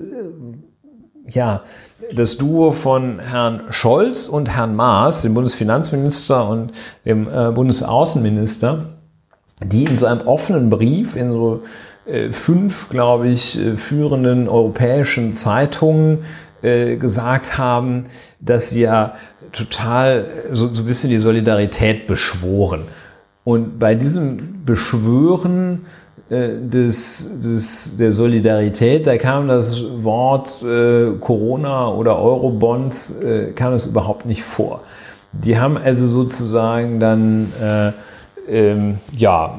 ja, 1.29 1.63
das 2.13 2.37
Duo 2.37 2.71
von 2.71 3.19
Herrn 3.19 3.63
Scholz 3.69 4.27
und 4.27 4.49
Herrn 4.49 4.75
Maas, 4.75 5.21
dem 5.21 5.33
Bundesfinanzminister 5.33 6.47
und 6.47 6.71
dem 7.05 7.27
äh, 7.27 7.51
Bundesaußenminister, 7.51 8.85
die 9.63 9.85
in 9.85 9.95
so 9.95 10.05
einem 10.05 10.21
offenen 10.21 10.69
Brief 10.69 11.15
in 11.15 11.31
so 11.31 11.63
äh, 12.05 12.31
fünf, 12.31 12.89
glaube 12.89 13.29
ich, 13.29 13.59
äh, 13.59 13.77
führenden 13.77 14.47
europäischen 14.47 15.33
Zeitungen 15.33 16.19
äh, 16.61 16.97
gesagt 16.97 17.57
haben, 17.57 18.05
dass 18.39 18.71
sie 18.71 18.81
ja 18.81 19.13
total 19.51 20.25
so, 20.51 20.73
so 20.73 20.83
ein 20.83 20.85
bisschen 20.85 21.09
die 21.09 21.19
Solidarität 21.19 22.07
beschworen. 22.07 22.83
Und 23.43 23.79
bei 23.79 23.95
diesem 23.95 24.65
Beschwören 24.65 25.85
äh, 25.85 25.98
des, 26.29 27.41
des, 27.41 27.97
der 27.97 28.13
Solidarität, 28.13 29.07
da 29.07 29.17
kam 29.17 29.47
das 29.47 29.83
Wort 30.03 30.61
äh, 30.61 31.11
Corona 31.19 31.91
oder 31.91 32.19
Eurobonds, 32.19 33.19
äh, 33.19 33.51
kam 33.53 33.73
es 33.73 33.87
überhaupt 33.87 34.25
nicht 34.25 34.43
vor. 34.43 34.81
Die 35.31 35.57
haben 35.59 35.77
also 35.77 36.07
sozusagen 36.07 36.99
dann, 36.99 37.51
äh, 37.61 37.91
ähm, 38.47 38.97
ja, 39.15 39.57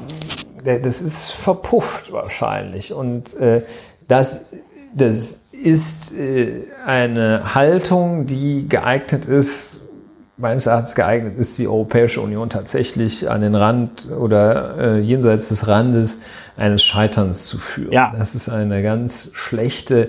das 0.65 1.03
ist 1.03 1.31
verpufft 1.33 2.13
wahrscheinlich. 2.13 2.93
Und 2.93 3.35
äh, 3.35 3.63
das, 4.07 4.47
das 4.95 5.47
ist 5.53 6.17
äh, 6.17 6.65
eine 6.87 7.55
Haltung, 7.55 8.27
die 8.27 8.69
geeignet 8.69 9.27
ist, 9.27 9.83
meines 10.41 10.67
Erachtens 10.67 10.95
geeignet 10.95 11.37
ist, 11.37 11.59
die 11.59 11.69
Europäische 11.69 12.21
Union 12.21 12.49
tatsächlich 12.51 13.31
an 13.31 13.41
den 13.43 13.55
Rand 13.55 14.09
oder 14.11 14.79
äh, 14.79 15.01
jenseits 15.01 15.49
des 15.49 15.69
Randes 15.69 16.21
eines 16.57 16.83
Scheiterns 16.85 17.47
zu 17.47 17.59
führen. 17.59 17.93
Ja. 17.93 18.13
Das 18.17 18.35
ist 18.35 18.49
eine 18.49 18.83
ganz 18.83 19.31
schlechte, 19.35 20.09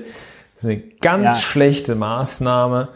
eine 0.64 0.78
ganz 0.78 1.24
ja. 1.24 1.42
schlechte 1.42 1.96
Maßnahme. 1.96 2.90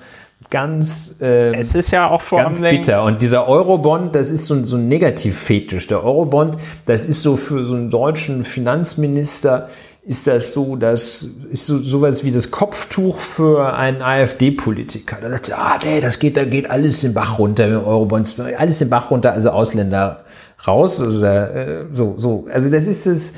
Ganz, 0.51 1.21
äh, 1.21 1.55
es 1.55 1.73
ist 1.73 1.91
ja 1.91 2.09
auch 2.09 2.21
vor 2.21 2.43
ganz 2.43 2.61
bitter. 2.61 3.03
Und 3.03 3.21
dieser 3.21 3.47
Eurobond, 3.47 4.15
das 4.15 4.29
ist 4.29 4.45
so, 4.45 4.63
so 4.63 4.77
ein 4.77 4.87
Negativfetisch. 4.87 5.87
Der 5.87 6.03
Eurobond, 6.03 6.57
das 6.85 7.05
ist 7.05 7.23
so 7.23 7.35
für 7.35 7.65
so 7.65 7.75
einen 7.75 7.89
deutschen 7.89 8.43
Finanzminister, 8.43 9.69
ist 10.05 10.27
das 10.27 10.53
so, 10.53 10.75
das 10.75 11.23
ist 11.49 11.65
so 11.65 11.79
sowas 11.79 12.23
wie 12.23 12.31
das 12.31 12.51
Kopftuch 12.51 13.17
für 13.17 13.73
einen 13.73 14.03
AfD-Politiker. 14.03 15.17
Da 15.19 15.31
sagt 15.31 15.51
ah, 15.53 15.79
nee, 15.83 15.99
das 15.99 16.19
geht, 16.19 16.37
da 16.37 16.45
geht 16.45 16.69
alles 16.69 17.01
den 17.01 17.15
Bach 17.15 17.39
runter 17.39 17.67
mit 17.67 17.83
Eurobonds, 17.83 18.39
alles 18.39 18.77
den 18.79 18.89
Bach 18.89 19.09
runter, 19.09 19.33
also 19.33 19.49
Ausländer 19.49 20.23
raus, 20.67 21.01
also 21.01 21.25
äh, 21.25 21.85
so, 21.91 22.13
so. 22.17 22.45
Also 22.53 22.69
das 22.69 22.85
ist 22.85 23.07
das, 23.07 23.33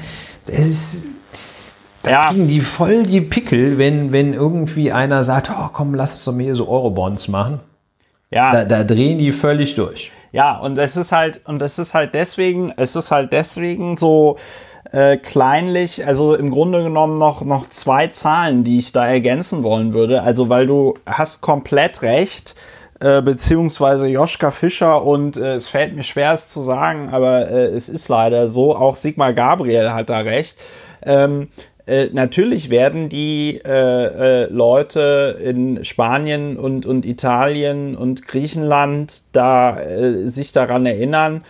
das 0.45 0.65
ist, 0.65 1.05
da 2.03 2.11
ja. 2.11 2.25
kriegen 2.27 2.49
die 2.49 2.59
voll 2.59 3.05
die 3.05 3.21
Pickel, 3.21 3.77
wenn, 3.77 4.11
wenn 4.11 4.33
irgendwie 4.33 4.91
einer 4.91 5.23
sagt, 5.23 5.49
oh, 5.49 5.69
komm, 5.71 5.95
lass 5.95 6.13
uns 6.13 6.25
doch 6.25 6.33
mal 6.33 6.43
hier 6.43 6.55
so 6.55 6.67
Eurobonds 6.67 7.29
machen. 7.29 7.61
Ja. 8.29 8.51
Da, 8.51 8.65
da 8.65 8.83
drehen 8.83 9.17
die 9.17 9.31
völlig 9.31 9.75
durch. 9.75 10.11
Ja, 10.33 10.57
und 10.57 10.77
es 10.77 10.97
ist 10.97 11.13
halt, 11.13 11.41
und 11.45 11.61
es 11.61 11.79
ist 11.79 11.93
halt 11.93 12.13
deswegen, 12.13 12.73
es 12.75 12.97
ist 12.97 13.11
halt 13.11 13.31
deswegen 13.31 13.95
so, 13.95 14.35
äh, 14.91 15.17
kleinlich, 15.17 16.05
also 16.05 16.35
im 16.35 16.51
Grunde 16.51 16.83
genommen 16.83 17.17
noch, 17.17 17.43
noch 17.43 17.69
zwei 17.69 18.07
Zahlen, 18.07 18.63
die 18.63 18.79
ich 18.79 18.91
da 18.91 19.07
ergänzen 19.07 19.63
wollen 19.63 19.93
würde. 19.93 20.21
Also, 20.23 20.49
weil 20.49 20.67
du 20.67 20.93
hast 21.05 21.41
komplett 21.41 22.01
recht, 22.01 22.55
äh, 22.99 23.21
beziehungsweise 23.21 24.07
Joschka 24.07 24.51
Fischer 24.51 25.03
und 25.03 25.37
äh, 25.37 25.55
es 25.55 25.67
fällt 25.67 25.95
mir 25.95 26.03
schwer, 26.03 26.33
es 26.33 26.49
zu 26.49 26.61
sagen, 26.61 27.09
aber 27.09 27.49
äh, 27.49 27.65
es 27.67 27.89
ist 27.89 28.07
leider 28.07 28.47
so, 28.47 28.75
auch 28.75 28.95
Sigmar 28.95 29.33
Gabriel 29.33 29.91
hat 29.91 30.09
da 30.09 30.19
recht. 30.19 30.57
Ähm, 31.03 31.49
äh, 31.85 32.09
natürlich 32.11 32.69
werden 32.69 33.07
die 33.07 33.61
äh, 33.63 33.69
äh, 33.69 34.45
Leute 34.49 35.37
in 35.41 35.85
Spanien 35.85 36.57
und, 36.57 36.85
und 36.85 37.05
Italien 37.05 37.95
und 37.95 38.25
Griechenland 38.25 39.21
da 39.31 39.79
äh, 39.79 40.27
sich 40.27 40.51
daran 40.51 40.85
erinnern 40.85 41.43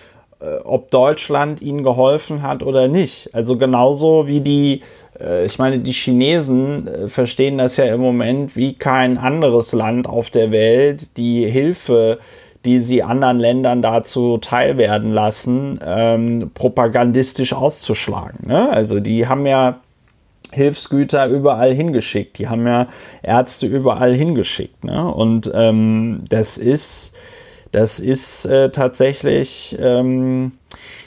ob 0.63 0.91
Deutschland 0.91 1.61
ihnen 1.61 1.83
geholfen 1.83 2.41
hat 2.41 2.63
oder 2.63 2.87
nicht. 2.87 3.33
Also 3.33 3.57
genauso 3.57 4.27
wie 4.27 4.41
die, 4.41 4.81
äh, 5.19 5.45
ich 5.45 5.57
meine, 5.57 5.79
die 5.79 5.93
Chinesen 5.93 6.87
äh, 6.87 7.09
verstehen 7.09 7.57
das 7.57 7.77
ja 7.77 7.85
im 7.85 8.01
Moment 8.01 8.55
wie 8.55 8.73
kein 8.73 9.17
anderes 9.17 9.73
Land 9.73 10.07
auf 10.07 10.29
der 10.29 10.51
Welt, 10.51 11.17
die 11.17 11.45
Hilfe, 11.47 12.19
die 12.65 12.79
sie 12.81 13.01
anderen 13.01 13.39
Ländern 13.39 13.81
dazu 13.81 14.37
teilwerden 14.37 15.11
lassen, 15.11 15.79
ähm, 15.83 16.51
propagandistisch 16.53 17.53
auszuschlagen. 17.53 18.47
Ne? 18.47 18.69
Also 18.69 18.99
die 18.99 19.27
haben 19.27 19.45
ja 19.45 19.79
Hilfsgüter 20.51 21.27
überall 21.27 21.73
hingeschickt, 21.73 22.39
die 22.39 22.47
haben 22.47 22.65
ja 22.67 22.87
Ärzte 23.21 23.67
überall 23.67 24.13
hingeschickt. 24.13 24.83
Ne? 24.83 25.11
Und 25.11 25.51
ähm, 25.53 26.23
das 26.29 26.57
ist 26.57 27.13
das 27.71 27.99
ist 27.99 28.45
äh, 28.45 28.69
tatsächlich, 28.69 29.77
ähm, 29.79 30.53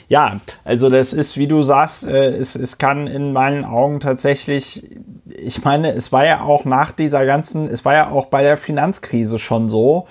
ja, 0.07 0.39
also 0.63 0.89
das 0.89 1.13
ist, 1.13 1.37
wie 1.37 1.47
du 1.47 1.61
sagst, 1.61 2.05
äh, 2.05 2.35
es, 2.35 2.55
es 2.55 2.77
kann 2.77 3.07
in 3.07 3.33
meinen 3.33 3.65
Augen 3.65 3.99
tatsächlich, 3.99 4.89
ich 5.25 5.63
meine, 5.63 5.93
es 5.93 6.11
war 6.11 6.25
ja 6.25 6.41
auch 6.41 6.65
nach 6.65 6.91
dieser 6.91 7.25
ganzen, 7.25 7.67
es 7.67 7.85
war 7.85 7.93
ja 7.93 8.09
auch 8.09 8.27
bei 8.27 8.43
der 8.43 8.57
Finanzkrise 8.57 9.39
schon 9.39 9.69
so, 9.69 10.07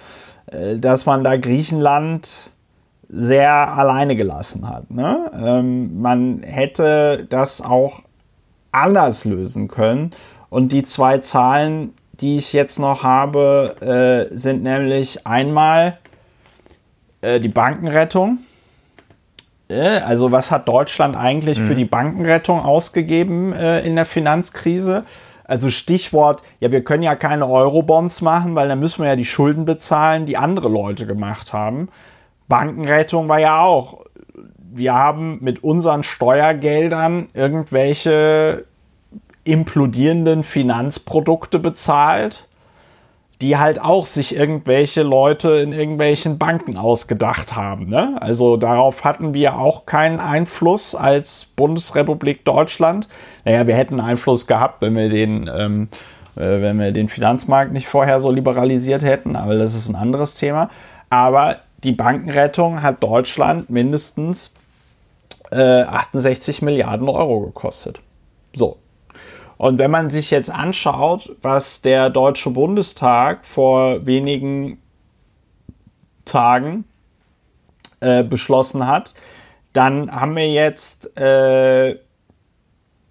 äh, 0.47 0.77
dass 0.77 1.07
man 1.07 1.23
da 1.25 1.37
Griechenland 1.37 2.51
sehr 3.09 3.53
alleine 3.53 4.17
gelassen 4.17 4.69
hat. 4.69 4.91
Ne? 4.91 5.31
Ähm, 5.35 6.01
man 6.01 6.43
hätte 6.43 7.27
das 7.29 7.61
auch 7.61 8.03
anders 8.73 9.25
lösen 9.25 9.69
können. 9.69 10.13
Und 10.49 10.73
die 10.73 10.83
zwei 10.83 11.19
Zahlen, 11.19 11.93
die 12.21 12.39
ich 12.39 12.53
jetzt 12.53 12.79
noch 12.79 13.03
habe, 13.03 14.29
äh, 14.31 14.37
sind 14.37 14.63
nämlich 14.63 15.27
einmal 15.27 15.99
äh, 17.21 17.41
die 17.41 17.49
Bankenrettung. 17.49 18.39
Äh, 19.69 20.01
also 20.01 20.33
was 20.33 20.51
hat 20.51 20.69
Deutschland 20.69 21.17
eigentlich 21.17 21.59
mhm. 21.59 21.67
für 21.67 21.75
die 21.75 21.85
Bankenrettung 21.85 22.61
ausgegeben 22.61 23.53
äh, 23.53 23.81
in 23.81 23.97
der 23.97 24.07
Finanzkrise? 24.07 25.05
Also 25.45 25.69
Stichwort, 25.69 26.43
ja, 26.61 26.71
wir 26.71 26.85
können 26.85 27.03
ja 27.03 27.17
keine 27.17 27.49
Eurobonds 27.49 28.21
machen, 28.21 28.55
weil 28.55 28.69
dann 28.69 28.79
müssen 28.79 29.03
wir 29.03 29.09
ja 29.09 29.17
die 29.17 29.25
Schulden 29.25 29.65
bezahlen, 29.65 30.25
die 30.25 30.37
andere 30.37 30.69
Leute 30.69 31.07
gemacht 31.07 31.53
haben. 31.53 31.89
Bankenrettung 32.47 33.29
war 33.29 33.41
ja 33.41 33.61
auch, 33.61 34.05
wir 34.73 34.95
haben 34.95 35.39
mit 35.41 35.65
unseren 35.65 36.05
Steuergeldern 36.05 37.31
irgendwelche 37.35 38.65
implodierenden 39.43 40.45
Finanzprodukte 40.45 41.59
bezahlt 41.59 42.47
die 43.41 43.57
halt 43.57 43.81
auch 43.81 44.05
sich 44.05 44.37
irgendwelche 44.37 45.03
Leute 45.03 45.53
in 45.53 45.73
irgendwelchen 45.73 46.37
Banken 46.37 46.77
ausgedacht 46.77 47.57
haben. 47.57 47.87
Ne? 47.87 48.19
Also 48.21 48.59
darauf 48.59 49.05
hatten 49.05 49.33
wir 49.33 49.59
auch 49.59 49.87
keinen 49.87 50.21
Einfluss 50.21 50.95
als 50.95 51.47
Bundesrepublik 51.57 52.45
Deutschland. 52.45 53.09
Naja, 53.45 53.67
wir 53.67 53.75
hätten 53.77 53.99
Einfluss 53.99 54.47
gehabt, 54.47 54.83
wenn 54.83 54.95
wir 54.95 55.09
den, 55.09 55.51
ähm, 55.55 55.89
äh, 56.37 56.61
wenn 56.61 56.79
wir 56.79 56.93
den 56.93 57.09
Finanzmarkt 57.09 57.73
nicht 57.73 57.89
vorher 57.89 58.21
so 58.21 58.31
liberalisiert 58.31 59.03
hätten, 59.03 59.37
aber 59.37 59.57
das 59.57 59.75
ist 59.75 59.89
ein 59.89 59.97
anderes 59.97 60.35
Thema. 60.35 60.69
Aber 61.09 61.57
die 61.83 61.93
Bankenrettung 61.93 62.83
hat 62.83 63.03
Deutschland 63.03 63.71
mindestens 63.71 64.53
äh, 65.51 65.83
68 65.83 66.61
Milliarden 66.61 67.09
Euro 67.09 67.41
gekostet. 67.41 68.01
So, 68.55 68.77
und 69.61 69.77
wenn 69.77 69.91
man 69.91 70.09
sich 70.09 70.31
jetzt 70.31 70.51
anschaut, 70.51 71.37
was 71.43 71.83
der 71.83 72.09
Deutsche 72.09 72.49
Bundestag 72.49 73.45
vor 73.45 74.07
wenigen 74.07 74.81
Tagen 76.25 76.85
äh, 78.01 78.25
beschlossen 78.25 78.87
hat, 78.87 79.13
dann 79.75 80.11
haben 80.11 80.35
wir 80.35 80.51
jetzt 80.51 81.15
äh, 81.19 81.99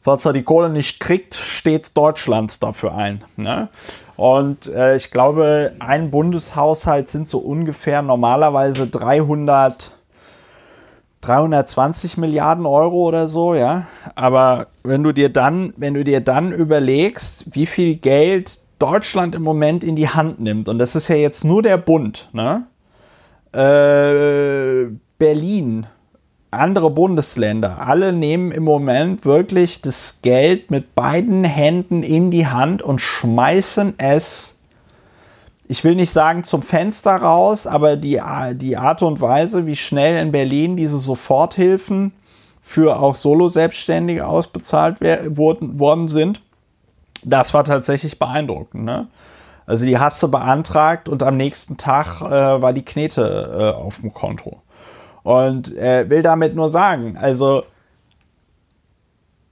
falls 0.00 0.24
er 0.24 0.32
die 0.32 0.44
Kohle 0.44 0.70
nicht 0.70 1.00
kriegt, 1.00 1.34
steht 1.34 1.96
Deutschland 1.96 2.62
dafür 2.62 2.94
ein. 2.94 3.24
Ne? 3.36 3.68
Und 4.16 4.68
äh, 4.68 4.94
ich 4.94 5.10
glaube, 5.10 5.72
ein 5.80 6.12
Bundeshaushalt 6.12 7.08
sind 7.08 7.26
so 7.26 7.38
ungefähr 7.38 8.00
normalerweise 8.00 8.86
300 8.86 9.96
320 11.22 12.16
Milliarden 12.16 12.64
Euro 12.64 13.06
oder 13.08 13.28
so, 13.28 13.54
ja. 13.54 13.86
Aber 14.14 14.68
wenn 14.82 15.02
du 15.02 15.12
dir 15.12 15.28
dann, 15.28 15.74
wenn 15.76 15.92
du 15.92 16.02
dir 16.02 16.20
dann 16.22 16.50
überlegst, 16.50 17.54
wie 17.54 17.66
viel 17.66 17.96
Geld 17.96 18.59
Deutschland 18.80 19.34
im 19.34 19.42
Moment 19.42 19.84
in 19.84 19.94
die 19.94 20.08
Hand 20.08 20.40
nimmt, 20.40 20.68
und 20.68 20.78
das 20.78 20.96
ist 20.96 21.08
ja 21.08 21.16
jetzt 21.16 21.44
nur 21.44 21.62
der 21.62 21.76
Bund, 21.76 22.28
ne? 22.32 22.66
Äh, 23.52 24.92
Berlin, 25.18 25.86
andere 26.50 26.90
Bundesländer, 26.90 27.86
alle 27.86 28.12
nehmen 28.12 28.50
im 28.50 28.64
Moment 28.64 29.24
wirklich 29.24 29.82
das 29.82 30.20
Geld 30.22 30.70
mit 30.70 30.94
beiden 30.94 31.44
Händen 31.44 32.02
in 32.02 32.30
die 32.30 32.46
Hand 32.46 32.82
und 32.82 33.00
schmeißen 33.00 33.94
es, 33.98 34.56
ich 35.68 35.84
will 35.84 35.94
nicht 35.94 36.10
sagen 36.10 36.42
zum 36.42 36.62
Fenster 36.62 37.14
raus, 37.16 37.68
aber 37.68 37.96
die, 37.96 38.20
die 38.54 38.76
Art 38.76 39.02
und 39.02 39.20
Weise, 39.20 39.66
wie 39.66 39.76
schnell 39.76 40.20
in 40.20 40.32
Berlin 40.32 40.76
diese 40.76 40.98
Soforthilfen 40.98 42.12
für 42.60 42.98
auch 42.98 43.14
Solo-Selbstständige 43.14 44.26
ausbezahlt 44.26 45.00
worden, 45.00 45.78
worden 45.78 46.08
sind, 46.08 46.42
das 47.24 47.54
war 47.54 47.64
tatsächlich 47.64 48.18
beeindruckend. 48.18 48.84
Ne? 48.84 49.08
Also 49.66 49.86
die 49.86 49.98
hast 49.98 50.22
du 50.22 50.30
beantragt 50.30 51.08
und 51.08 51.22
am 51.22 51.36
nächsten 51.36 51.76
Tag 51.76 52.20
äh, 52.22 52.62
war 52.62 52.72
die 52.72 52.84
Knete 52.84 53.74
äh, 53.76 53.76
auf 53.76 54.00
dem 54.00 54.12
Konto. 54.12 54.62
Und 55.22 55.76
äh, 55.76 56.08
will 56.08 56.22
damit 56.22 56.54
nur 56.54 56.70
sagen, 56.70 57.16
also 57.16 57.64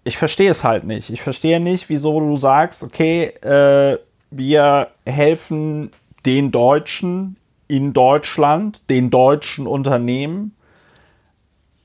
ich 0.04 0.16
verstehe 0.16 0.50
es 0.50 0.64
halt 0.64 0.84
nicht. 0.84 1.10
Ich 1.10 1.22
verstehe 1.22 1.60
nicht, 1.60 1.88
wieso 1.88 2.18
du 2.18 2.36
sagst, 2.36 2.82
okay, 2.82 3.26
äh, 3.42 3.98
wir 4.30 4.88
helfen 5.06 5.92
den 6.24 6.50
Deutschen 6.50 7.36
in 7.68 7.92
Deutschland, 7.92 8.88
den 8.88 9.10
deutschen 9.10 9.66
Unternehmen, 9.66 10.56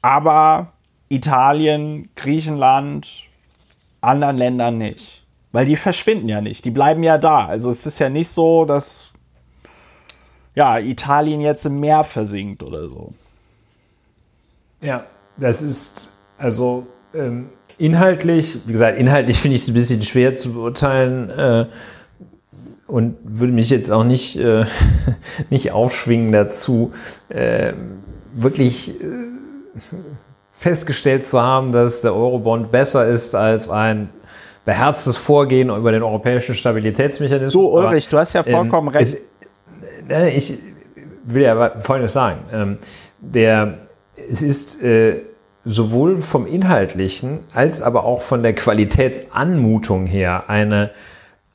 aber 0.02 0.72
Italien, 1.10 2.10
Griechenland, 2.16 3.26
anderen 4.02 4.38
Ländern 4.38 4.78
nicht. 4.78 5.23
Weil 5.54 5.68
die 5.68 5.78
verschwinden 5.78 6.28
ja 6.28 6.42
nicht, 6.42 6.66
die 6.66 6.72
bleiben 6.72 7.04
ja 7.04 7.18
da. 7.18 7.46
Also 7.46 7.70
es 7.70 7.86
ist 7.86 8.00
ja 8.00 8.10
nicht 8.10 8.28
so, 8.28 8.66
dass 8.66 9.14
ja, 10.56 10.80
Italien 10.80 11.42
jetzt 11.42 11.66
im 11.66 11.80
Meer 11.80 12.04
versinkt 12.04 12.64
oder 12.64 12.90
so. 12.90 13.14
Ja, 14.82 15.06
das 15.38 15.62
ist 15.62 16.12
also 16.40 16.88
ähm, 17.14 17.50
inhaltlich, 17.78 18.62
wie 18.66 18.72
gesagt, 18.72 18.98
inhaltlich 18.98 19.38
finde 19.42 19.56
ich 19.56 19.62
es 19.62 19.68
ein 19.68 19.76
bisschen 19.76 20.02
schwer 20.02 20.36
zu 20.36 20.54
beurteilen 20.54 21.30
äh, 21.30 21.68
und 22.88 23.18
würde 23.24 23.54
mich 23.54 23.70
jetzt 23.70 23.92
auch 23.92 24.04
nicht, 24.04 24.36
äh, 24.38 24.66
nicht 25.52 25.72
aufschwingen 25.72 26.32
dazu, 26.32 26.94
äh, 27.30 27.74
wirklich 28.34 28.96
festgestellt 30.52 31.26
zu 31.26 31.40
haben, 31.40 31.72
dass 31.72 32.02
der 32.02 32.16
Eurobond 32.16 32.72
besser 32.72 33.06
ist 33.06 33.36
als 33.36 33.70
ein 33.70 34.10
beherztes 34.66 35.18
Vorgehen 35.18 35.70
über 35.70 35.92
den 35.92 36.04
europäischen 36.04 36.56
Stabilitätsmechanismus. 36.56 37.54
Du, 37.54 37.70
Ulrich, 37.70 38.06
Aber, 38.06 38.12
du 38.12 38.18
hast 38.18 38.34
ja 38.34 38.46
ähm, 38.46 38.54
vollkommen 38.54 38.88
ähm, 38.90 38.96
recht. 38.96 39.18
Es, 40.08 40.50
ich 40.52 40.60
will 41.26 41.44
ja 41.44 41.80
Folgendes 41.80 42.14
sagen. 42.14 42.40
Ähm, 42.52 42.78
der, 43.20 43.80
es 44.30 44.42
ist 44.42 44.82
äh, 44.84 45.24
sowohl 45.66 46.20
vom 46.20 46.46
Inhaltlichen 46.46 47.40
als 47.54 47.82
aber 47.82 48.04
auch 48.04 48.22
von 48.22 48.44
der 48.44 48.54
Qualitätsanmutung 48.54 50.06
her 50.06 50.46
eine 50.48 50.92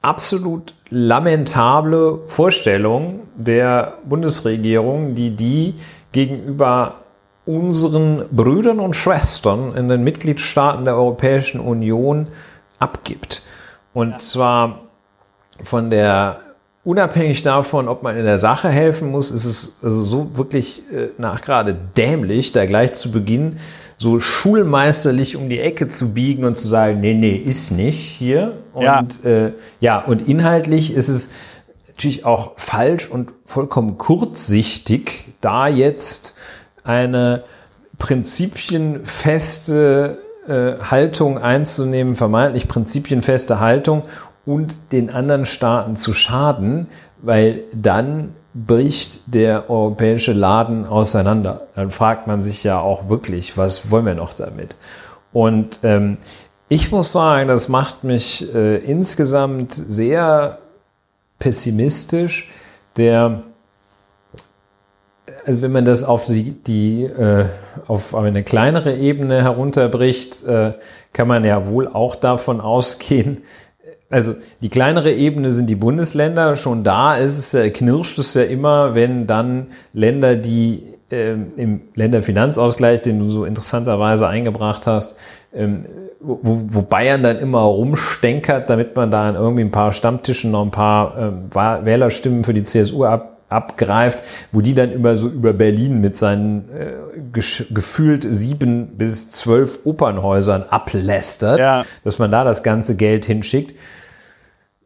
absolut 0.00 0.74
lamentable 0.90 2.20
Vorstellung 2.26 3.20
der 3.36 3.98
Bundesregierung, 4.04 5.14
die 5.14 5.30
die 5.30 5.74
gegenüber 6.12 7.02
unseren 7.44 8.24
Brüdern 8.30 8.78
und 8.78 8.94
Schwestern 8.94 9.74
in 9.74 9.88
den 9.88 10.04
Mitgliedstaaten 10.04 10.84
der 10.84 10.96
Europäischen 10.96 11.61
Union 11.61 12.28
abgibt. 12.79 13.43
Und 13.95 14.11
ja. 14.11 14.16
zwar 14.16 14.81
von 15.62 15.91
der, 15.91 16.41
unabhängig 16.85 17.43
davon, 17.43 17.89
ob 17.89 18.03
man 18.03 18.16
in 18.16 18.24
der 18.24 18.39
Sache 18.39 18.68
helfen 18.68 19.11
muss, 19.11 19.31
ist 19.31 19.45
es 19.45 19.79
also 19.83 20.05
so 20.05 20.37
wirklich 20.37 20.83
äh, 20.93 21.09
nach 21.18 21.41
gerade 21.41 21.76
dämlich, 21.97 22.53
da 22.53 22.66
gleich 22.66 22.95
zu 22.95 23.11
Beginn 23.11 23.57
so 23.97 24.20
schulmeisterlich 24.20 25.37
um 25.37 25.49
die 25.49 25.59
Ecke 25.59 25.89
zu 25.89 26.14
biegen 26.14 26.45
und 26.45 26.57
zu 26.57 26.68
sagen, 26.68 27.01
nee, 27.01 27.14
nee, 27.14 27.35
ist 27.35 27.72
nicht 27.72 27.99
hier. 27.99 28.59
Und 28.72 28.85
ja, 28.85 29.05
äh, 29.24 29.53
ja 29.81 29.99
und 29.99 30.29
inhaltlich 30.29 30.95
ist 30.95 31.09
es 31.09 31.31
natürlich 31.89 32.24
auch 32.24 32.53
falsch 32.57 33.11
und 33.11 33.33
vollkommen 33.45 33.99
kurzsichtig, 33.99 35.35
da 35.41 35.66
jetzt 35.66 36.37
eine 36.85 37.43
prinzipienfeste 37.99 40.20
äh, 40.49 40.78
Haltung 40.80 41.38
einzunehmen, 41.38 42.16
vermeintlich 42.16 42.68
prinzipienfeste 42.68 43.61
Haltung 43.61 44.03
und 44.46 44.92
den 44.92 45.11
anderen 45.11 45.44
Staaten 45.44 45.96
zu 45.96 46.14
schaden, 46.14 46.88
weil 47.22 47.64
dann 47.74 48.34
bricht 48.55 49.20
der 49.26 49.70
europäische 49.70 50.32
Laden 50.32 50.86
auseinander. 50.86 51.68
Dann 51.74 51.90
fragt 51.90 52.26
man 52.26 52.42
sich 52.42 52.64
ja 52.64 52.80
auch 52.80 53.09
wirklich, 53.09 53.57
was 53.57 53.90
wollen 53.90 54.07
wir 54.07 54.14
noch 54.14 54.34
damit? 54.34 54.76
Und 55.32 55.80
ähm, 55.82 56.18
ich 56.68 56.90
muss 56.90 57.12
sagen, 57.12 57.49
das 57.49 57.68
macht 57.68 58.05
mich 58.05 58.53
äh, 58.55 58.76
insgesamt 58.78 59.72
sehr 59.72 60.59
pessimistisch. 61.38 62.51
Der 62.96 63.42
also 65.49 65.62
wenn 65.62 65.72
man 65.72 65.86
das 65.86 66.05
auf 66.05 66.26
die, 66.26 66.53
die 66.53 67.05
äh, 67.05 67.46
auf 67.86 68.14
eine 68.14 68.42
kleinere 68.42 68.94
Ebene 68.94 69.42
herunterbricht, 69.42 70.44
äh, 70.44 70.74
kann 71.14 71.26
man 71.26 71.42
ja 71.42 71.66
wohl 71.66 71.88
auch 71.88 72.16
davon 72.16 72.61
ausgehen, 72.61 73.40
also 74.11 74.34
die 74.61 74.68
kleinere 74.68 75.11
Ebene 75.11 75.53
sind 75.53 75.66
die 75.68 75.74
Bundesländer. 75.74 76.57
Schon 76.57 76.84
da 76.84 77.16
ist 77.16 77.38
es 77.38 77.53
ja, 77.53 77.68
knirscht 77.70 78.18
es 78.18 78.34
ja 78.34 78.42
immer, 78.42 78.94
wenn 78.94 79.26
dann 79.26 79.68
Länder, 79.94 80.36
die 80.36 80.94
ähm, 81.11 81.49
im 81.57 81.80
Länderfinanzausgleich, 81.94 83.01
den 83.01 83.18
du 83.18 83.28
so 83.28 83.46
interessanterweise 83.46 84.28
eingebracht 84.28 84.86
hast, 84.86 85.16
ähm, 85.55 85.82
wo, 86.20 86.38
wo 86.42 86.82
Bayern 86.82 87.22
dann 87.22 87.38
immer 87.38 87.61
rumstenkert, 87.61 88.68
damit 88.68 88.96
man 88.96 89.11
da 89.11 89.28
an 89.28 89.34
irgendwie 89.34 89.62
ein 89.62 89.70
paar 89.70 89.92
Stammtischen 89.92 90.51
noch 90.51 90.62
ein 90.62 90.70
paar 90.70 91.16
ähm, 91.16 91.84
Wählerstimmen 91.86 92.44
für 92.44 92.53
die 92.53 92.64
CSU 92.64 93.05
ab, 93.05 93.38
abgreift, 93.49 94.22
wo 94.53 94.61
die 94.61 94.74
dann 94.74 94.90
immer 94.90 95.16
so 95.16 95.28
über 95.28 95.53
Berlin 95.53 96.01
mit 96.01 96.16
seinen 96.16 96.68
äh, 96.70 97.20
gefühlt 97.32 98.26
sieben 98.28 98.99
bis 98.99 99.30
zwölf 99.30 99.80
Opernhäusern 99.84 100.64
ablästert, 100.64 101.59
ja. 101.59 101.84
dass 102.05 102.18
man 102.18 102.30
da 102.30 102.44
das 102.44 102.62
ganze 102.62 102.96
Geld 102.96 103.24
hinschickt. 103.24 103.74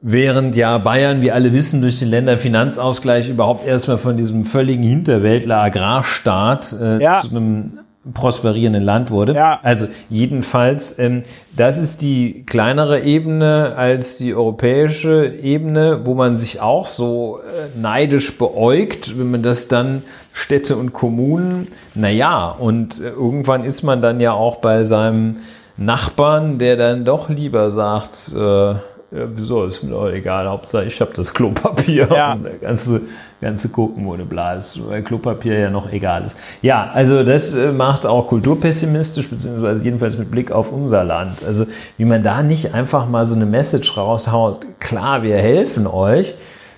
Während 0.00 0.56
ja 0.56 0.78
Bayern, 0.78 1.22
wie 1.22 1.30
alle 1.30 1.52
wissen, 1.52 1.80
durch 1.80 2.00
den 2.00 2.08
Länderfinanzausgleich 2.08 3.28
überhaupt 3.28 3.64
erstmal 3.64 3.98
von 3.98 4.16
diesem 4.16 4.44
völligen 4.44 4.82
Hinterwäldler 4.82 5.62
Agrarstaat 5.62 6.72
äh, 6.72 7.00
ja. 7.00 7.20
zu 7.20 7.30
einem 7.30 7.78
prosperierenden 8.14 8.82
Land 8.82 9.10
wurde. 9.10 9.34
Ja. 9.34 9.60
Also 9.62 9.86
jedenfalls, 10.10 10.98
ähm, 10.98 11.22
das 11.56 11.78
ist 11.78 12.02
die 12.02 12.44
kleinere 12.44 13.00
Ebene 13.00 13.74
als 13.76 14.18
die 14.18 14.34
europäische 14.34 15.26
Ebene, 15.26 16.00
wo 16.04 16.14
man 16.14 16.34
sich 16.34 16.60
auch 16.60 16.86
so 16.86 17.38
äh, 17.38 17.78
neidisch 17.78 18.36
beäugt, 18.38 19.18
wenn 19.18 19.30
man 19.30 19.42
das 19.42 19.68
dann 19.68 20.02
Städte 20.32 20.76
und 20.76 20.92
Kommunen, 20.92 21.68
naja, 21.94 22.48
und 22.58 23.00
äh, 23.00 23.10
irgendwann 23.10 23.62
ist 23.62 23.82
man 23.82 24.02
dann 24.02 24.18
ja 24.18 24.32
auch 24.32 24.56
bei 24.56 24.82
seinem 24.82 25.36
Nachbarn, 25.76 26.58
der 26.58 26.76
dann 26.76 27.04
doch 27.04 27.28
lieber 27.28 27.70
sagt, 27.70 28.32
äh, 28.34 28.38
ja, 29.14 29.28
wieso, 29.34 29.64
ist 29.64 29.82
mir 29.82 29.90
doch 29.90 30.08
egal, 30.10 30.48
Hauptsache 30.48 30.86
ich 30.86 31.00
habe 31.00 31.12
das 31.14 31.32
Klopapier 31.34 32.08
Ja. 32.12 32.32
und 32.32 32.44
der 32.44 32.54
ganze, 32.54 33.02
ganze 33.42 33.68
Gucken 33.68 34.06
ohne 34.06 34.24
Blas, 34.24 34.78
weil 34.88 35.02
Klopapier 35.02 35.58
ja 35.58 35.70
noch 35.70 35.92
egal 35.92 36.24
ist. 36.24 36.36
Ja, 36.62 36.88
also 36.92 37.22
das 37.24 37.52
äh, 37.52 37.72
macht 37.72 38.06
auch 38.06 38.28
kulturpessimistisch, 38.28 39.28
beziehungsweise 39.28 39.84
jedenfalls 39.84 40.16
mit 40.16 40.30
Blick 40.30 40.50
auf 40.50 40.72
unser 40.72 41.04
Land. 41.04 41.44
Also 41.44 41.66
wie 41.98 42.06
man 42.06 42.22
da 42.22 42.42
nicht 42.42 42.72
einfach 42.72 43.08
mal 43.08 43.24
so 43.26 43.34
eine 43.34 43.46
Message 43.46 43.96
raushaut, 43.96 44.60
klar, 44.80 45.22
wir 45.22 45.36
helfen 45.36 45.86
euch, 45.86 46.34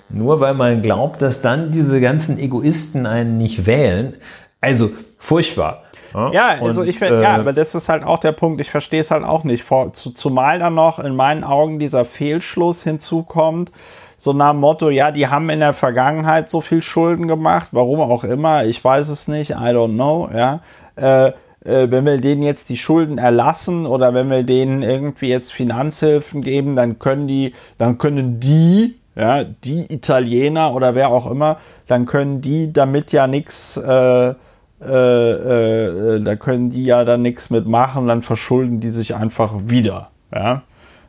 nur 0.09 0.41
weil 0.41 0.55
man 0.55 0.81
glaubt, 0.81 1.21
dass 1.21 1.41
dann 1.41 1.71
diese 1.71 2.01
ganzen 2.01 2.37
Egoisten 2.37 3.05
einen 3.05 3.37
nicht 3.37 3.65
wählen. 3.65 4.17
Also 4.59 4.91
furchtbar. 5.17 5.83
Ja, 6.31 6.61
also 6.61 6.81
Und, 6.81 6.87
ich 6.87 6.99
ja, 6.99 7.09
äh, 7.09 7.25
aber 7.25 7.51
das 7.51 7.75
ist 7.75 7.89
halt 7.89 8.05
auch 8.05 8.19
der 8.19 8.31
Punkt, 8.31 8.61
ich 8.61 8.71
verstehe 8.71 9.01
es 9.01 9.11
halt 9.11 9.25
auch 9.25 9.43
nicht. 9.43 9.63
Vor, 9.63 9.91
zu, 9.91 10.11
zumal 10.11 10.59
dann 10.59 10.73
noch 10.73 10.99
in 10.99 11.15
meinen 11.15 11.43
Augen 11.43 11.77
dieser 11.77 12.05
Fehlschluss 12.05 12.83
hinzukommt, 12.83 13.71
so 14.17 14.33
nach 14.33 14.51
dem 14.51 14.61
Motto, 14.61 14.89
ja, 14.89 15.11
die 15.11 15.27
haben 15.27 15.49
in 15.49 15.59
der 15.59 15.73
Vergangenheit 15.73 16.49
so 16.49 16.61
viel 16.61 16.81
Schulden 16.81 17.27
gemacht, 17.27 17.69
warum 17.71 17.99
auch 17.99 18.23
immer, 18.23 18.65
ich 18.65 18.83
weiß 18.83 19.09
es 19.09 19.27
nicht, 19.27 19.51
I 19.51 19.71
don't 19.73 19.93
know, 19.93 20.29
ja. 20.33 20.61
Äh, 20.95 21.33
äh, 21.65 21.89
wenn 21.91 22.05
wir 22.05 22.19
denen 22.19 22.43
jetzt 22.43 22.69
die 22.69 22.77
Schulden 22.77 23.17
erlassen 23.17 23.85
oder 23.85 24.13
wenn 24.13 24.29
wir 24.29 24.43
denen 24.43 24.83
irgendwie 24.83 25.29
jetzt 25.29 25.51
Finanzhilfen 25.51 26.41
geben, 26.41 26.75
dann 26.75 26.99
können 26.99 27.27
die, 27.27 27.53
dann 27.77 27.97
können 27.97 28.39
die, 28.39 28.99
ja, 29.15 29.43
die 29.43 29.91
Italiener 29.91 30.73
oder 30.73 30.95
wer 30.95 31.09
auch 31.09 31.29
immer, 31.29 31.57
dann 31.87 32.05
können 32.05 32.41
die 32.41 32.71
damit 32.71 33.11
ja 33.11 33.27
nichts, 33.27 33.77
äh, 33.77 34.29
äh, 34.29 34.35
äh, 34.81 36.21
da 36.21 36.35
können 36.35 36.69
die 36.69 36.85
ja 36.85 37.03
dann 37.03 37.23
nichts 37.23 37.49
mitmachen, 37.49 38.07
dann 38.07 38.21
verschulden 38.21 38.79
die 38.79 38.89
sich 38.89 39.15
einfach 39.15 39.53
wieder. 39.65 40.11
Ja? 40.33 40.63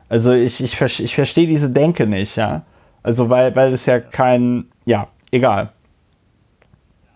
Also 0.09 0.31
ich, 0.31 0.63
ich, 0.63 0.81
ich 0.81 1.15
verstehe 1.15 1.47
diese 1.47 1.69
Denke 1.69 2.07
nicht, 2.07 2.35
ja. 2.37 2.63
Also 3.03 3.29
weil, 3.29 3.55
weil 3.55 3.73
es 3.73 3.85
ja 3.85 3.99
kein, 3.99 4.65
ja, 4.85 5.07
egal. 5.31 5.71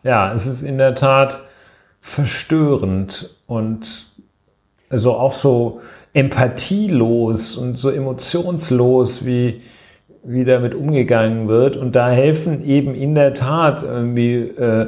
Ja, 0.03 0.33
es 0.33 0.45
ist 0.45 0.61
in 0.61 0.77
der 0.77 0.95
Tat 0.95 1.43
verstörend 1.99 3.35
und 3.45 4.07
also 4.89 5.13
auch 5.13 5.31
so 5.31 5.81
empathielos 6.13 7.55
und 7.55 7.77
so 7.77 7.89
emotionslos, 7.89 9.25
wie, 9.25 9.61
wie 10.23 10.43
damit 10.43 10.75
umgegangen 10.75 11.47
wird. 11.47 11.77
Und 11.77 11.95
da 11.95 12.09
helfen 12.09 12.61
eben 12.63 12.95
in 12.95 13.15
der 13.15 13.33
Tat 13.33 13.83
irgendwie 13.83 14.35
äh, 14.35 14.87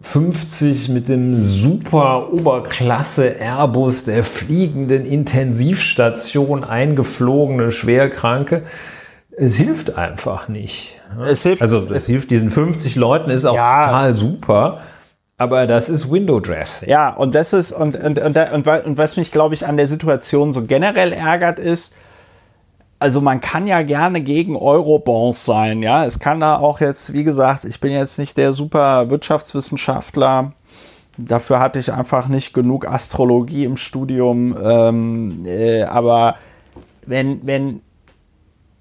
50 0.00 0.90
mit 0.90 1.08
dem 1.08 1.38
super 1.38 2.32
Oberklasse 2.32 3.40
Airbus 3.40 4.04
der 4.04 4.22
fliegenden 4.22 5.04
Intensivstation 5.04 6.64
eingeflogene 6.64 7.70
Schwerkranke. 7.70 8.62
Es 9.40 9.56
hilft 9.56 9.96
einfach 9.96 10.48
nicht. 10.48 10.96
Es 11.24 11.42
hilft, 11.44 11.62
Also 11.62 11.80
das 11.82 12.06
hilft 12.06 12.30
diesen 12.30 12.50
50 12.50 12.96
Leuten, 12.96 13.30
ist 13.30 13.44
auch 13.44 13.54
Ja. 13.54 13.84
total 13.84 14.14
super. 14.14 14.80
Aber 15.36 15.68
das 15.68 15.88
ist 15.88 16.10
Window 16.10 16.40
Dressing. 16.40 16.88
Ja, 16.88 17.10
und 17.10 17.36
das 17.36 17.52
ist, 17.52 17.70
und, 17.70 17.94
und, 17.94 18.18
und, 18.18 18.66
und 18.66 18.98
was 18.98 19.16
mich, 19.16 19.30
glaube 19.30 19.54
ich, 19.54 19.64
an 19.66 19.76
der 19.76 19.86
Situation 19.86 20.50
so 20.52 20.62
generell 20.62 21.12
ärgert, 21.12 21.60
ist, 21.60 21.94
also 22.98 23.20
man 23.20 23.40
kann 23.40 23.68
ja 23.68 23.82
gerne 23.82 24.20
gegen 24.20 24.56
Eurobonds 24.56 25.44
sein, 25.44 25.82
ja. 25.82 26.04
Es 26.04 26.18
kann 26.18 26.40
da 26.40 26.58
auch 26.58 26.80
jetzt, 26.80 27.12
wie 27.12 27.22
gesagt, 27.22 27.64
ich 27.64 27.78
bin 27.78 27.92
jetzt 27.92 28.18
nicht 28.18 28.36
der 28.36 28.52
super 28.52 29.08
Wirtschaftswissenschaftler. 29.08 30.52
Dafür 31.16 31.60
hatte 31.60 31.78
ich 31.78 31.92
einfach 31.92 32.26
nicht 32.26 32.52
genug 32.52 32.88
Astrologie 32.88 33.64
im 33.64 33.76
Studium. 33.76 34.56
Ähm, 34.60 35.42
äh, 35.46 35.84
aber 35.84 36.34
wenn, 37.06 37.46
wenn, 37.46 37.80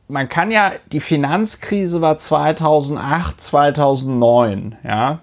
man 0.08 0.30
kann 0.30 0.52
ja, 0.52 0.74
die 0.92 1.00
Finanzkrise 1.00 2.02
war 2.02 2.18
2008, 2.18 3.42
2009, 3.42 4.78
ja. 4.84 5.20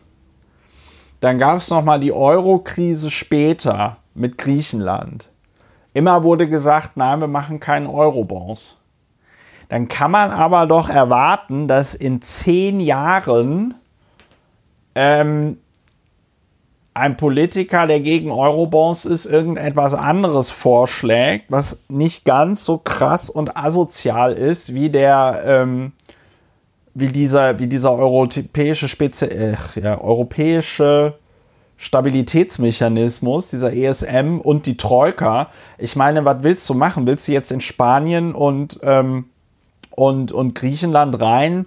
Dann 1.21 1.39
gab 1.39 1.57
es 1.57 1.71
nochmal 1.71 2.01
die 2.01 2.13
Euro-Krise 2.13 3.11
später 3.11 3.97
mit 4.15 4.37
Griechenland. 4.37 5.31
Immer 5.95 6.23
wurde 6.23 6.49
gesagt, 6.49 6.97
nein, 6.97 7.21
wir 7.21 7.29
machen 7.29 7.61
keinen 7.61 7.87
Eurobonds. 7.87 8.77
Dann 9.69 9.89
kann 9.89 10.11
man 10.11 10.31
aber 10.31 10.67
doch 10.67 10.91
erwarten, 10.91 11.67
dass 11.67 11.95
in 11.95 12.21
zehn 12.21 12.81
Jahren 12.81 13.75
ähm, 14.95 15.59
ein 16.95 17.17
Politiker, 17.17 17.89
der 17.89 17.99
gegen 18.01 18.31
Eurobonds 18.31 19.05
ist, 19.05 19.27
irgendetwas 19.27 19.95
anderes 19.95 20.51
vorschlägt, 20.51 21.47
was 21.49 21.81
nicht 21.89 22.25
ganz 22.25 22.65
so 22.65 22.79
krass 22.79 23.29
und 23.29 23.57
asozial 23.57 24.33
ist 24.33 24.75
wie 24.75 24.91
der, 24.91 25.43
ähm, 25.45 25.93
wie 26.95 27.09
dieser, 27.09 27.59
wie 27.59 27.67
dieser 27.67 27.93
europäische 27.93 28.87
Spezi 28.87 29.25
äh, 29.25 29.57
ja, 29.75 30.01
europäische 30.01 31.15
Stabilitätsmechanismus, 31.77 33.49
dieser 33.49 33.75
ESM 33.75 34.39
und 34.41 34.67
die 34.67 34.77
Troika. 34.77 35.49
Ich 35.79 35.97
meine, 35.97 36.25
was 36.25 36.45
willst 36.45 36.69
du 36.71 36.75
machen? 36.75 37.09
Willst 37.09 37.27
du 37.27 37.33
jetzt 37.33 37.51
in 37.51 37.61
Spanien 37.61 38.37
und, 38.37 38.79
ähm, 38.85 39.25
und, 39.91 40.31
und 40.31 40.55
Griechenland 40.55 41.21
rein 41.21 41.67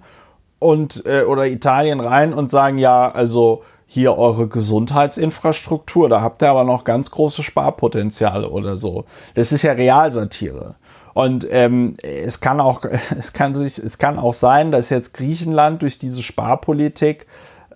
und 0.58 1.04
äh, 1.04 1.24
oder 1.24 1.46
Italien 1.46 2.00
rein 2.00 2.32
und 2.32 2.50
sagen, 2.50 2.78
ja, 2.78 3.10
also 3.10 3.62
hier 3.90 4.18
eure 4.18 4.48
Gesundheitsinfrastruktur, 4.48 6.10
da 6.10 6.20
habt 6.20 6.42
ihr 6.42 6.50
aber 6.50 6.64
noch 6.64 6.84
ganz 6.84 7.10
große 7.10 7.42
Sparpotenziale 7.42 8.50
oder 8.50 8.76
so. 8.76 9.06
Das 9.34 9.50
ist 9.50 9.62
ja 9.62 9.72
Realsatire. 9.72 10.74
Und 11.14 11.46
ähm, 11.50 11.96
es 12.02 12.40
kann 12.40 12.60
auch, 12.60 12.84
es 13.18 13.32
kann 13.32 13.54
sich, 13.54 13.78
es 13.78 13.96
kann 13.96 14.18
auch 14.18 14.34
sein, 14.34 14.70
dass 14.70 14.90
jetzt 14.90 15.14
Griechenland 15.14 15.80
durch 15.80 15.96
diese 15.96 16.22
Sparpolitik 16.22 17.26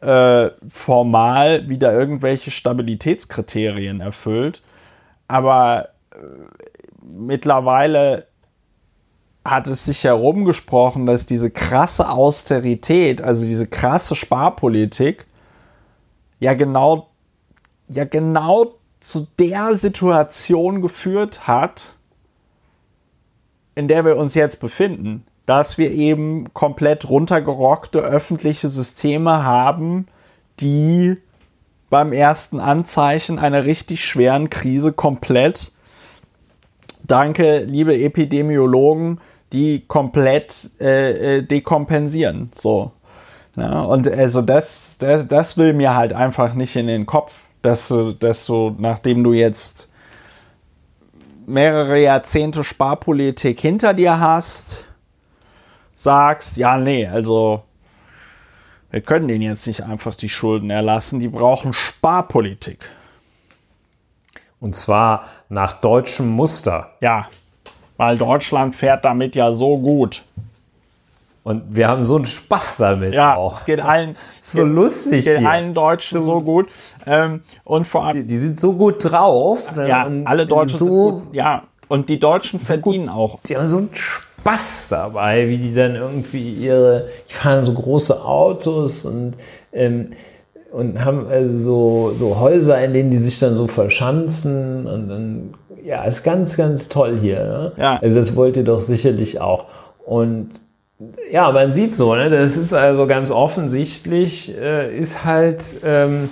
äh, 0.03 0.51
formal 0.69 1.67
wieder 1.71 1.95
irgendwelche 1.95 2.51
Stabilitätskriterien 2.51 4.03
erfüllt. 4.03 4.61
Aber 5.29 5.89
äh, 6.11 6.17
mittlerweile 7.03 8.27
hat 9.47 9.67
es 9.67 9.87
sich 9.87 10.05
herumgesprochen, 10.05 11.07
dass 11.07 11.25
diese 11.25 11.51
krasse 11.51 12.11
Austerität, 12.11 13.23
also 13.23 13.47
diese 13.47 13.67
krasse 13.67 14.15
Sparpolitik, 14.15 15.27
ja 16.43 16.55
genau, 16.55 17.09
ja 17.89 18.05
genau 18.05 18.75
zu 18.99 19.29
der 19.39 19.77
Situation 19.77 20.83
geführt 20.83 21.47
hat, 21.47 21.95
in 23.77 23.87
der 23.87 24.05
wir 24.05 24.17
uns 24.17 24.35
jetzt 24.35 24.59
befinden, 24.59 25.25
dass 25.47 25.79
wir 25.79 25.93
eben 25.93 26.53
komplett 26.53 27.09
runtergerockte 27.09 28.01
öffentliche 28.01 28.69
Systeme 28.69 29.45
haben, 29.45 30.09
die 30.59 31.17
beim 31.91 32.13
ersten 32.13 32.59
Anzeichen 32.59 33.39
einer 33.39 33.65
richtig 33.65 34.05
schweren 34.05 34.51
Krise 34.51 34.93
komplett, 34.93 35.71
danke 37.05 37.61
liebe 37.61 37.97
Epidemiologen, 37.97 39.21
die 39.53 39.87
komplett 39.87 40.71
äh, 40.81 41.37
äh, 41.37 41.43
dekompensieren. 41.43 42.51
So. 42.57 42.91
Ja, 43.57 43.83
und 43.83 44.09
also 44.09 44.41
das, 44.41 44.97
das, 44.99 45.29
das 45.29 45.59
will 45.59 45.75
mir 45.75 45.95
halt 45.95 46.13
einfach 46.13 46.55
nicht 46.55 46.75
in 46.77 46.87
den 46.87 47.07
Kopf, 47.07 47.33
dass 47.61 47.89
du, 47.89 48.13
dass 48.13 48.47
du, 48.47 48.75
nachdem 48.79 49.23
du 49.23 49.33
jetzt 49.33 49.89
mehrere 51.47 52.01
Jahrzehnte 52.01 52.65
Sparpolitik 52.65 53.61
hinter 53.61 53.95
dir 53.95 54.21
hast, 54.21 54.85
sagst, 55.95 56.57
ja, 56.57 56.79
nee, 56.79 57.07
also 57.07 57.63
wir 58.91 59.01
können 59.01 59.29
denen 59.29 59.43
jetzt 59.43 59.67
nicht 59.67 59.85
einfach 59.85 60.15
die 60.15 60.29
Schulden 60.29 60.71
erlassen, 60.71 61.19
die 61.19 61.29
brauchen 61.29 61.73
Sparpolitik. 61.73 62.91
Und 64.61 64.75
zwar 64.75 65.25
nach 65.49 65.73
deutschem 65.73 66.29
Muster. 66.29 66.93
Ja, 67.01 67.29
weil 67.97 68.17
Deutschland 68.19 68.77
fährt 68.77 69.05
damit 69.05 69.35
ja 69.35 69.53
so 69.53 69.79
gut. 69.79 70.25
Und 71.45 71.75
wir 71.75 71.89
haben 71.89 72.05
so 72.05 72.17
einen 72.17 72.25
Spaß 72.25 72.77
damit 72.77 73.15
Ja, 73.15 73.35
auch. 73.37 73.59
es 73.59 73.65
geht 73.65 73.81
allen, 73.81 74.15
so 74.41 74.63
lustig 74.65 75.21
es 75.21 75.25
geht 75.25 75.39
hier. 75.39 75.51
allen 75.51 75.75
Deutschen 75.75 76.23
so 76.23 76.41
gut. 76.41 76.69
Ähm, 77.07 77.43
und 77.65 77.87
vor 77.87 78.05
allem, 78.07 78.19
Die, 78.19 78.27
die 78.27 78.39
sind 78.39 78.61
so 78.61 78.75
gut 78.75 78.97
drauf. 79.11 79.75
ne? 79.75 79.89
ja, 79.89 80.05
und 80.07 80.27
alle 80.27 80.47
Deutschen 80.47 80.79
so, 80.79 80.85
sind 80.87 80.95
gut. 81.25 81.35
Ja, 81.35 81.65
und 81.89 82.09
die 82.09 82.21
Deutschen 82.21 82.61
verdienen 82.61 83.09
auch. 83.09 83.41
Die 83.47 83.57
haben 83.57 83.67
so 83.67 83.79
einen 83.79 83.91
Spaß 83.93 84.89
dabei, 84.91 85.49
wie 85.49 85.59
die 85.59 85.75
dann 85.75 85.97
irgendwie 85.97 86.53
ihre, 86.53 87.09
die 87.29 87.35
fahren 87.35 87.65
so 87.65 87.73
große 87.75 88.25
Autos 88.25 89.05
und 89.05 89.33
ähm, 89.73 90.09
und 90.73 91.05
haben 91.05 91.27
also 91.29 91.57
so, 91.59 92.13
so 92.15 92.41
Häuser, 92.41 92.83
in 92.83 92.95
denen 92.95 93.11
die 93.11 93.19
sich 93.19 93.39
dann 93.39 93.55
so 93.55 93.67
verschanzen 93.67 94.87
und 94.87 95.09
dann, 95.09 95.55
ja, 95.85 96.03
ist 96.05 96.23
ganz, 96.23 96.57
ganz 96.57 96.89
toll 96.89 97.19
hier. 97.19 97.41
Ne? 97.45 97.73
Ja. 97.77 97.99
Also 98.01 98.17
das 98.19 98.37
wollt 98.37 98.57
ihr 98.57 98.65
doch 98.65 98.81
sicherlich 98.81 99.39
auch. 99.41 99.67
Und 100.07 100.49
ja, 101.31 101.51
man 101.53 101.71
sieht 101.71 101.95
so, 101.95 102.15
ne, 102.15 102.31
das 102.31 102.57
ist 102.57 102.73
also 102.73 103.07
ganz 103.07 103.31
offensichtlich, 103.31 104.57
äh, 104.57 104.95
ist 104.97 105.25
halt, 105.25 105.79
ähm, 105.85 106.31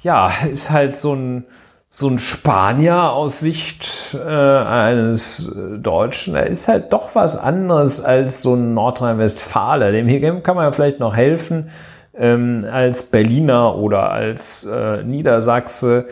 ja, 0.00 0.30
ist 0.50 0.70
halt 0.70 0.94
so 0.94 1.14
ein, 1.14 1.44
so 1.90 2.08
ein 2.08 2.18
Spanier 2.18 3.12
aus 3.12 3.40
Sicht 3.40 4.14
äh, 4.14 4.28
eines 4.28 5.50
Deutschen, 5.78 6.34
er 6.34 6.46
ist 6.46 6.68
halt 6.68 6.92
doch 6.92 7.14
was 7.14 7.36
anderes 7.36 8.02
als 8.02 8.42
so 8.42 8.54
ein 8.54 8.74
Nordrhein-Westfale. 8.74 9.92
Dem 9.92 10.06
hier 10.06 10.40
kann 10.40 10.56
man 10.56 10.66
ja 10.66 10.72
vielleicht 10.72 11.00
noch 11.00 11.16
helfen 11.16 11.70
ähm, 12.14 12.66
als 12.70 13.04
Berliner 13.04 13.76
oder 13.76 14.10
als 14.10 14.64
äh, 14.64 15.02
Niedersachse. 15.02 16.06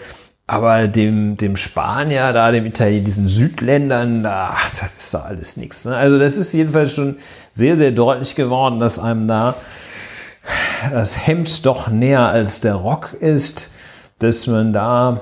Aber 0.49 0.87
dem, 0.87 1.37
dem 1.37 1.57
Spanier 1.57 2.33
da, 2.33 2.53
dem 2.53 2.67
Italiener, 2.67 3.05
diesen 3.05 3.27
Südländern, 3.27 4.23
da, 4.23 4.51
ach, 4.53 4.71
das 4.71 4.93
ist 4.97 5.15
da 5.15 5.23
alles 5.23 5.57
nichts. 5.57 5.85
Ne? 5.85 5.97
Also 5.97 6.19
das 6.19 6.37
ist 6.37 6.53
jedenfalls 6.53 6.95
schon 6.95 7.17
sehr, 7.53 7.77
sehr 7.77 7.91
deutlich 7.91 8.37
geworden, 8.37 8.79
dass 8.79 9.01
einem 9.01 9.27
da 9.27 9.57
das 10.93 11.27
Hemd 11.27 11.67
doch 11.67 11.89
näher 11.89 12.29
als 12.29 12.61
der 12.61 12.75
Rock 12.75 13.15
ist, 13.15 13.73
dass 14.21 14.47
man 14.47 14.73
da, 14.73 15.21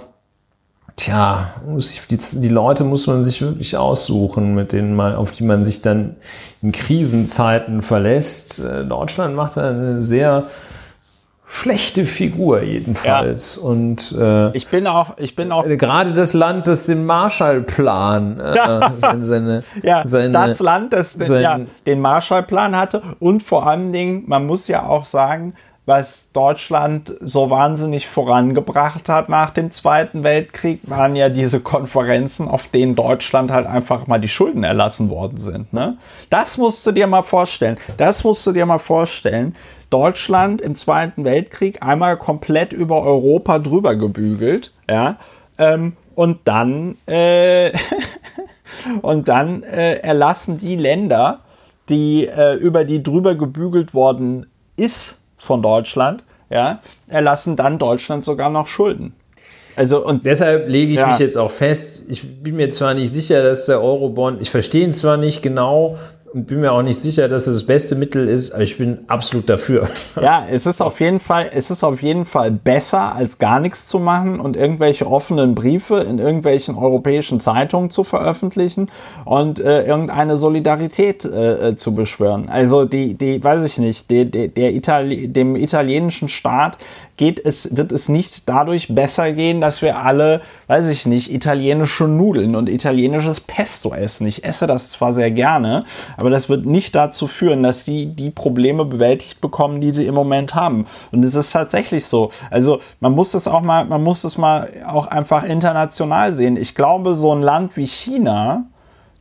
tja, 0.96 1.54
muss 1.66 2.06
die, 2.06 2.18
die 2.18 2.48
Leute 2.48 2.84
muss 2.84 3.06
man 3.06 3.24
sich 3.24 3.40
wirklich 3.40 3.78
aussuchen, 3.78 4.54
mit 4.54 4.72
denen 4.72 4.94
man, 4.94 5.14
auf 5.14 5.32
die 5.32 5.44
man 5.44 5.64
sich 5.64 5.80
dann 5.80 6.16
in 6.60 6.72
Krisenzeiten 6.72 7.80
verlässt. 7.80 8.58
Äh, 8.58 8.84
Deutschland 8.84 9.34
macht 9.34 9.56
da 9.56 9.70
eine 9.70 10.02
sehr 10.02 10.44
schlechte 11.46 12.04
Figur 12.04 12.62
jedenfalls. 12.62 13.56
Ja. 13.56 13.62
Und 13.62 14.12
äh, 14.18 14.56
ich 14.56 14.68
bin 14.68 14.86
auch, 14.86 15.18
ich 15.18 15.36
bin 15.36 15.52
auch 15.52 15.66
äh, 15.66 15.76
gerade 15.76 16.12
das 16.12 16.32
Land, 16.32 16.66
das 16.66 16.86
den 16.86 17.04
Marshallplan, 17.06 18.40
äh, 18.40 18.56
ja. 18.56 18.92
seine, 18.96 19.24
seine, 19.24 19.64
ja, 19.82 20.02
seine, 20.06 20.32
das 20.32 20.60
Land, 20.60 20.92
das 20.92 21.16
den, 21.16 21.42
ja, 21.42 21.60
den 21.86 22.00
Marshallplan 22.00 22.76
hatte 22.76 23.02
und 23.20 23.42
vor 23.42 23.66
allen 23.66 23.92
Dingen, 23.92 24.24
man 24.26 24.46
muss 24.46 24.68
ja 24.68 24.86
auch 24.86 25.04
sagen, 25.04 25.54
was 25.86 26.32
Deutschland 26.32 27.14
so 27.20 27.50
wahnsinnig 27.50 28.08
vorangebracht 28.08 29.08
hat 29.10 29.28
nach 29.28 29.50
dem 29.50 29.70
Zweiten 29.70 30.24
Weltkrieg, 30.24 30.80
waren 30.84 31.14
ja 31.14 31.28
diese 31.28 31.60
Konferenzen, 31.60 32.48
auf 32.48 32.68
denen 32.68 32.94
Deutschland 32.94 33.50
halt 33.50 33.66
einfach 33.66 34.06
mal 34.06 34.18
die 34.18 34.28
Schulden 34.28 34.64
erlassen 34.64 35.10
worden 35.10 35.36
sind. 35.36 35.74
Ne? 35.74 35.98
Das 36.30 36.56
musst 36.56 36.86
du 36.86 36.92
dir 36.92 37.06
mal 37.06 37.22
vorstellen. 37.22 37.76
Das 37.98 38.24
musst 38.24 38.46
du 38.46 38.52
dir 38.52 38.64
mal 38.64 38.78
vorstellen. 38.78 39.54
Deutschland 39.94 40.60
im 40.60 40.74
Zweiten 40.74 41.24
Weltkrieg 41.24 41.80
einmal 41.80 42.16
komplett 42.16 42.72
über 42.72 43.02
Europa 43.02 43.60
drüber 43.60 43.94
gebügelt, 43.94 44.72
ja, 44.90 45.18
ähm, 45.56 45.92
und 46.16 46.40
dann, 46.46 46.96
äh, 47.06 47.70
und 49.02 49.28
dann 49.28 49.62
äh, 49.62 49.98
erlassen 49.98 50.58
die 50.58 50.74
Länder, 50.74 51.42
die 51.88 52.26
äh, 52.26 52.54
über 52.54 52.84
die 52.84 53.04
drüber 53.04 53.36
gebügelt 53.36 53.94
worden 53.94 54.46
ist 54.74 55.20
von 55.36 55.62
Deutschland, 55.62 56.24
ja, 56.50 56.80
erlassen 57.06 57.54
dann 57.54 57.78
Deutschland 57.78 58.24
sogar 58.24 58.50
noch 58.50 58.66
Schulden. 58.66 59.14
Also 59.76 60.04
und 60.04 60.24
deshalb 60.24 60.68
lege 60.68 60.90
ich 60.90 60.98
ja. 60.98 61.06
mich 61.06 61.20
jetzt 61.20 61.38
auch 61.38 61.52
fest. 61.52 62.06
Ich 62.08 62.42
bin 62.42 62.56
mir 62.56 62.70
zwar 62.70 62.94
nicht 62.94 63.12
sicher, 63.12 63.44
dass 63.44 63.66
der 63.66 63.80
Eurobond, 63.80 64.42
ich 64.42 64.50
verstehe 64.50 64.82
ihn 64.82 64.92
zwar 64.92 65.18
nicht 65.18 65.40
genau, 65.40 65.96
bin 66.34 66.60
mir 66.60 66.72
auch 66.72 66.82
nicht 66.82 67.00
sicher, 67.00 67.28
dass 67.28 67.46
es 67.46 67.54
das 67.54 67.64
beste 67.64 67.94
Mittel 67.94 68.28
ist, 68.28 68.52
aber 68.52 68.64
ich 68.64 68.76
bin 68.76 68.98
absolut 69.06 69.48
dafür. 69.48 69.88
Ja, 70.20 70.46
es 70.50 70.64
ist 70.64 70.80
auf 70.80 71.00
jeden 71.00 71.20
Fall, 71.20 71.50
es 71.52 71.70
ist 71.70 71.84
auf 71.84 72.00
jeden 72.00 72.24
Fall 72.24 72.50
besser, 72.50 73.14
als 73.14 73.38
gar 73.38 73.60
nichts 73.60 73.88
zu 73.88 73.98
machen 73.98 74.40
und 74.40 74.56
irgendwelche 74.56 75.06
offenen 75.06 75.54
Briefe 75.54 75.96
in 75.96 76.18
irgendwelchen 76.18 76.76
europäischen 76.76 77.40
Zeitungen 77.40 77.90
zu 77.90 78.04
veröffentlichen 78.04 78.90
und 79.24 79.60
äh, 79.60 79.84
irgendeine 79.84 80.36
Solidarität 80.38 81.24
äh, 81.24 81.70
äh 81.70 81.76
zu 81.76 81.94
beschwören. 81.94 82.48
Also 82.48 82.84
die, 82.84 83.14
die, 83.14 83.42
weiß 83.42 83.64
ich 83.64 83.78
nicht, 83.78 84.10
die, 84.10 84.30
die, 84.30 84.48
der 84.48 84.72
Itali 84.72 85.28
dem 85.28 85.56
italienischen 85.56 86.28
Staat 86.28 86.78
geht 87.16 87.44
es, 87.44 87.76
wird 87.76 87.92
es 87.92 88.08
nicht 88.08 88.48
dadurch 88.48 88.94
besser 88.94 89.32
gehen, 89.32 89.60
dass 89.60 89.82
wir 89.82 89.98
alle, 89.98 90.40
weiß 90.66 90.88
ich 90.88 91.06
nicht, 91.06 91.32
italienische 91.32 92.04
Nudeln 92.04 92.56
und 92.56 92.68
italienisches 92.68 93.40
Pesto 93.40 93.94
essen. 93.94 94.26
Ich 94.26 94.44
esse 94.44 94.66
das 94.66 94.90
zwar 94.90 95.12
sehr 95.12 95.30
gerne, 95.30 95.84
aber 96.16 96.30
das 96.30 96.48
wird 96.48 96.66
nicht 96.66 96.94
dazu 96.94 97.26
führen, 97.26 97.62
dass 97.62 97.84
die 97.84 98.06
die 98.06 98.30
Probleme 98.30 98.84
bewältigt 98.84 99.40
bekommen, 99.40 99.80
die 99.80 99.92
sie 99.92 100.06
im 100.06 100.14
Moment 100.14 100.54
haben. 100.54 100.86
Und 101.12 101.24
es 101.24 101.34
ist 101.34 101.52
tatsächlich 101.52 102.06
so. 102.06 102.30
Also 102.50 102.80
man 103.00 103.12
muss 103.12 103.30
das 103.30 103.46
auch 103.46 103.60
mal, 103.60 103.84
man 103.84 104.02
muss 104.02 104.22
das 104.22 104.36
mal 104.36 104.68
auch 104.86 105.06
einfach 105.06 105.44
international 105.44 106.34
sehen. 106.34 106.56
Ich 106.56 106.74
glaube, 106.74 107.14
so 107.14 107.32
ein 107.32 107.42
Land 107.42 107.76
wie 107.76 107.86
China, 107.86 108.64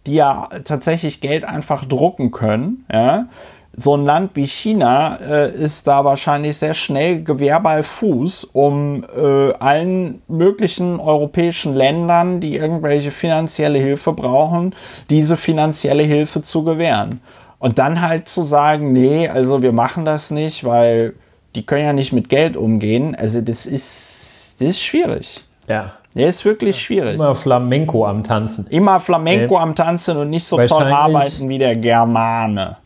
die 0.08 0.16
ja 0.16 0.50
tatsächlich 0.64 1.22
Geld 1.22 1.46
einfach 1.46 1.86
drucken 1.86 2.32
können, 2.32 2.86
ja, 2.92 3.28
so 3.76 3.98
ein 3.98 4.06
Land 4.06 4.36
wie 4.36 4.46
China 4.46 5.18
äh, 5.18 5.52
ist 5.52 5.88
da 5.88 6.06
wahrscheinlich 6.06 6.58
sehr 6.58 6.76
schnell 6.76 7.24
Gewehr 7.24 7.60
bei 7.60 7.82
Fuß, 7.82 8.46
um 8.54 9.04
äh, 9.04 9.54
allen 9.54 10.22
möglichen 10.28 11.00
europäischen 11.00 11.74
Ländern, 11.74 12.40
die 12.40 12.56
irgendwelche 12.56 13.12
finanzielle 13.12 13.80
Hilfe 13.80 14.14
brauchen, 14.14 14.76
diese 15.10 15.38
finanzielle 15.38 16.04
Hilfe 16.04 16.44
zu 16.44 16.64
gewähren. 16.64 17.22
Und 17.58 17.80
dann 17.80 18.02
halt 18.02 18.30
zu 18.30 18.44
sagen, 18.44 18.92
nee, 18.92 19.28
also 19.28 19.64
wir 19.64 19.72
machen 19.72 20.06
das 20.06 20.30
nicht, 20.30 20.64
weil 20.66 21.14
die 21.56 21.66
können 21.66 21.86
ja 21.86 21.94
nicht 21.94 22.14
mit 22.14 22.30
Geld 22.30 22.58
umgehen. 22.58 23.16
Also 23.16 23.42
das 23.42 23.66
ist, 23.66 24.58
das 24.60 24.70
ist 24.70 24.82
schwierig. 24.82 25.44
Ja. 25.68 25.94
Der 26.14 26.28
ist 26.28 26.46
wirklich 26.46 26.80
schwierig. 26.80 27.16
Immer 27.16 27.34
Flamenco 27.34 28.06
am 28.06 28.24
Tanzen. 28.24 28.68
Immer 28.68 29.00
Flamenco 29.00 29.56
äh, 29.56 29.60
am 29.60 29.74
Tanzen 29.74 30.18
und 30.18 30.30
nicht 30.30 30.46
so 30.46 30.58
toll 30.58 30.84
arbeiten 30.84 31.50
wie 31.50 31.58
der 31.58 31.76
Germane. 31.76 32.78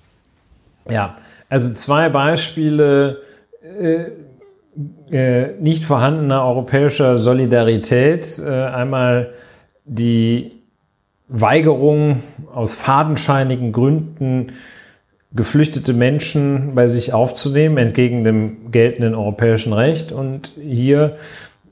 Ja, 0.90 1.18
also 1.50 1.72
zwei 1.72 2.10
Beispiele 2.10 3.22
äh, 3.62 4.12
äh, 5.12 5.54
nicht 5.60 5.84
vorhandener 5.84 6.44
europäischer 6.44 7.18
Solidarität. 7.18 8.40
Äh, 8.40 8.50
einmal 8.50 9.34
die 9.86 10.52
Weigerung 11.28 12.22
aus 12.54 12.74
fadenscheinigen 12.76 13.72
Gründen 13.72 14.54
geflüchtete 15.34 15.94
Menschen 15.94 16.74
bei 16.74 16.88
sich 16.88 17.14
aufzunehmen, 17.14 17.78
entgegen 17.78 18.24
dem 18.24 18.72
geltenden 18.72 19.14
europäischen 19.14 19.74
Recht. 19.74 20.12
Und 20.12 20.54
hier 20.62 21.18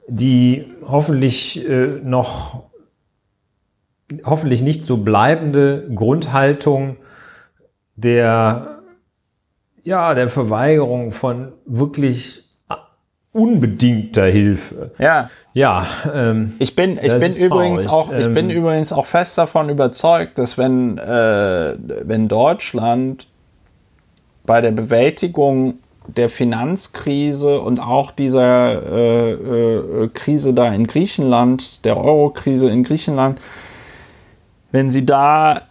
die 0.07 0.66
hoffentlich 0.88 1.68
äh, 1.68 1.88
noch, 2.03 2.63
hoffentlich 4.24 4.61
nicht 4.61 4.84
so 4.84 4.97
bleibende 4.97 5.89
Grundhaltung 5.93 6.97
der 7.95 8.74
ja, 9.86 10.13
der 10.13 10.27
Verweigerung 10.27 11.11
von 11.11 11.53
wirklich 11.65 12.43
unbedingter 13.31 14.25
Hilfe. 14.25 14.91
Ja. 14.97 15.29
Ja. 15.53 15.86
Ähm, 16.13 16.53
ich 16.59 16.75
bin, 16.75 16.97
ich 17.01 17.11
bin 17.17 17.36
übrigens 17.43 17.88
auch, 17.88 18.11
ich 18.11 18.25
ähm, 18.25 18.33
bin 18.33 18.49
übrigens 18.49 18.91
auch 18.91 19.05
fest 19.05 19.38
davon 19.38 19.69
überzeugt, 19.69 20.38
dass 20.38 20.57
wenn, 20.57 20.97
äh, 20.97 21.75
wenn 21.77 22.27
Deutschland 22.27 23.27
bei 24.45 24.61
der 24.61 24.71
Bewältigung 24.71 25.75
der 26.07 26.29
Finanzkrise 26.29 27.59
und 27.59 27.79
auch 27.79 28.11
dieser 28.11 28.83
äh, 28.83 29.31
äh, 29.31 30.09
Krise 30.13 30.53
da 30.53 30.73
in 30.73 30.88
Griechenland, 30.88 31.83
der 31.83 31.97
Euro-Krise 31.97 32.69
in 32.69 32.83
Griechenland, 32.83 33.39
wenn 34.71 34.89
sie 34.89 35.05
da 35.05 35.63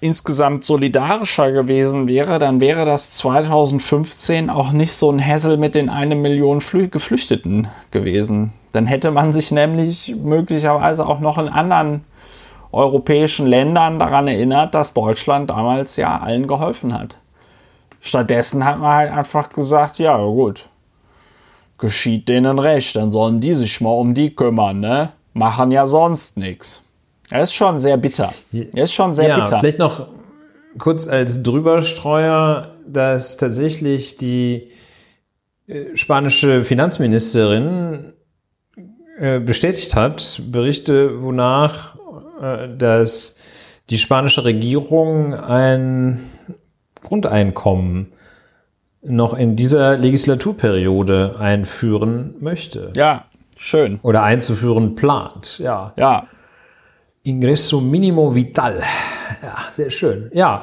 insgesamt 0.00 0.64
solidarischer 0.64 1.52
gewesen 1.52 2.06
wäre, 2.06 2.38
dann 2.38 2.60
wäre 2.60 2.84
das 2.84 3.10
2015 3.12 4.50
auch 4.50 4.72
nicht 4.72 4.92
so 4.92 5.10
ein 5.10 5.24
Hassel 5.24 5.56
mit 5.56 5.74
den 5.74 5.88
eine 5.88 6.14
Million 6.14 6.60
Flü 6.60 6.88
Geflüchteten 6.88 7.68
gewesen. 7.90 8.52
Dann 8.72 8.86
hätte 8.86 9.10
man 9.10 9.32
sich 9.32 9.52
nämlich 9.52 10.14
möglicherweise 10.16 11.06
auch 11.06 11.20
noch 11.20 11.38
in 11.38 11.48
anderen 11.48 12.04
europäischen 12.72 13.46
Ländern 13.46 13.98
daran 13.98 14.28
erinnert, 14.28 14.74
dass 14.74 14.92
Deutschland 14.92 15.50
damals 15.50 15.96
ja 15.96 16.18
allen 16.18 16.46
geholfen 16.46 16.92
hat. 16.92 17.16
Stattdessen 18.00 18.64
hat 18.64 18.78
man 18.78 18.94
halt 18.94 19.12
einfach 19.12 19.48
gesagt, 19.48 19.98
ja 19.98 20.18
gut, 20.18 20.68
geschieht 21.78 22.28
denen 22.28 22.58
recht, 22.58 22.94
dann 22.96 23.12
sollen 23.12 23.40
die 23.40 23.54
sich 23.54 23.80
mal 23.80 23.90
um 23.90 24.14
die 24.14 24.34
kümmern, 24.34 24.80
ne? 24.80 25.10
Machen 25.32 25.70
ja 25.70 25.86
sonst 25.86 26.36
nichts. 26.36 26.82
Er 27.30 27.42
ist 27.42 27.54
schon 27.54 27.80
sehr 27.80 27.96
bitter. 27.96 28.32
Er 28.52 28.84
ist 28.84 28.92
schon 28.92 29.14
sehr 29.14 29.28
ja, 29.28 29.40
bitter. 29.44 29.60
Vielleicht 29.60 29.78
noch 29.78 30.06
kurz 30.78 31.08
als 31.08 31.42
Drüberstreuer, 31.42 32.74
dass 32.86 33.36
tatsächlich 33.36 34.16
die 34.16 34.68
äh, 35.66 35.96
spanische 35.96 36.64
Finanzministerin 36.64 38.12
äh, 39.18 39.40
bestätigt 39.40 39.96
hat, 39.96 40.42
Berichte, 40.50 41.22
wonach 41.22 41.96
äh, 42.40 42.68
dass 42.76 43.38
die 43.90 43.98
spanische 43.98 44.44
Regierung 44.44 45.34
ein 45.34 46.20
Grundeinkommen 47.02 48.12
noch 49.02 49.34
in 49.34 49.56
dieser 49.56 49.96
Legislaturperiode 49.96 51.36
einführen 51.38 52.34
möchte. 52.40 52.92
Ja, 52.96 53.26
schön. 53.56 54.00
Oder 54.02 54.22
einzuführen 54.22 54.96
plant, 54.96 55.60
ja. 55.60 55.92
Ja. 55.96 56.26
Ingresso 57.26 57.80
Minimo 57.80 58.34
Vital. 58.34 58.82
Ja, 59.42 59.56
sehr 59.72 59.90
schön. 59.90 60.30
Ja. 60.32 60.62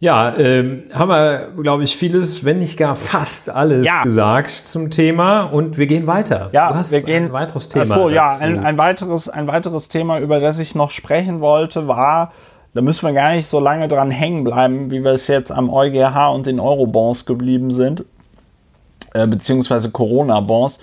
Ja, 0.00 0.34
ähm, 0.36 0.84
haben 0.92 1.08
wir, 1.10 1.52
glaube 1.62 1.84
ich, 1.84 1.94
vieles, 1.94 2.44
wenn 2.44 2.58
nicht 2.58 2.76
gar 2.78 2.96
fast 2.96 3.48
alles 3.50 3.86
Ja. 3.86 4.02
gesagt 4.02 4.50
zum 4.50 4.90
Thema 4.90 5.42
und 5.42 5.78
wir 5.78 5.86
gehen 5.86 6.06
weiter. 6.06 6.48
Ja, 6.52 6.74
wir 6.90 7.02
gehen 7.02 7.26
ein 7.26 7.32
weiteres 7.32 7.68
Thema. 7.68 7.84
Ach 7.90 7.96
so, 7.96 8.08
ja, 8.08 8.36
ein, 8.40 8.64
ein, 8.64 8.78
weiteres, 8.78 9.28
ein 9.28 9.46
weiteres 9.46 9.88
Thema, 9.88 10.18
über 10.18 10.40
das 10.40 10.58
ich 10.58 10.74
noch 10.74 10.90
sprechen 10.90 11.40
wollte, 11.40 11.86
war, 11.86 12.32
da 12.74 12.80
müssen 12.80 13.06
wir 13.06 13.12
gar 13.12 13.32
nicht 13.32 13.46
so 13.48 13.60
lange 13.60 13.88
dran 13.88 14.10
hängen 14.10 14.42
bleiben, 14.42 14.90
wie 14.90 15.04
wir 15.04 15.12
es 15.12 15.26
jetzt 15.28 15.52
am 15.52 15.70
EuGH 15.70 16.32
und 16.34 16.46
den 16.46 16.58
Eurobonds 16.60 17.26
geblieben 17.26 17.70
sind, 17.72 18.04
äh, 19.12 19.26
beziehungsweise 19.26 19.90
Corona-Bonds. 19.90 20.80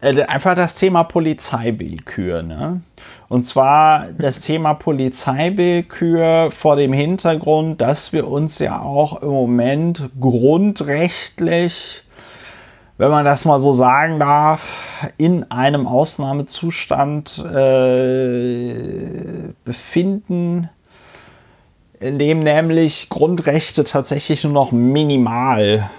Äh, 0.00 0.22
einfach 0.24 0.54
das 0.54 0.74
Thema 0.74 1.04
Polizeiwillkür. 1.04 2.42
Ne? 2.42 2.80
Und 3.28 3.44
zwar 3.44 4.08
das 4.18 4.40
Thema 4.40 4.74
Polizeiwillkür 4.74 6.50
vor 6.52 6.76
dem 6.76 6.92
Hintergrund, 6.92 7.80
dass 7.80 8.12
wir 8.12 8.28
uns 8.28 8.58
ja 8.58 8.80
auch 8.80 9.22
im 9.22 9.30
Moment 9.30 10.10
grundrechtlich 10.20 12.02
wenn 12.98 13.10
man 13.10 13.24
das 13.26 13.44
mal 13.44 13.60
so 13.60 13.72
sagen 13.72 14.18
darf, 14.18 15.10
in 15.18 15.50
einem 15.50 15.86
Ausnahmezustand 15.86 17.44
äh, 17.44 18.74
befinden, 19.64 20.70
in 22.00 22.18
dem 22.18 22.38
nämlich 22.38 23.10
Grundrechte 23.10 23.84
tatsächlich 23.84 24.44
nur 24.44 24.52
noch 24.54 24.72
minimal 24.72 25.90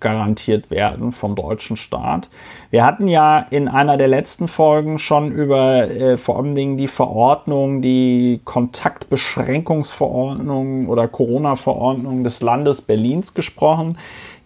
garantiert 0.00 0.70
werden 0.70 1.12
vom 1.12 1.34
deutschen 1.34 1.76
Staat. 1.76 2.30
Wir 2.70 2.82
hatten 2.84 3.08
ja 3.08 3.46
in 3.50 3.68
einer 3.68 3.96
der 3.96 4.08
letzten 4.08 4.48
Folgen 4.48 4.98
schon 4.98 5.32
über 5.32 5.90
äh, 5.90 6.18
vor 6.18 6.36
allen 6.36 6.54
Dingen 6.54 6.76
die 6.76 6.88
Verordnung, 6.88 7.80
die 7.80 8.40
Kontaktbeschränkungsverordnung 8.44 10.88
oder 10.88 11.08
Corona-Verordnung 11.08 12.24
des 12.24 12.42
Landes 12.42 12.82
Berlins 12.82 13.32
gesprochen. 13.34 13.96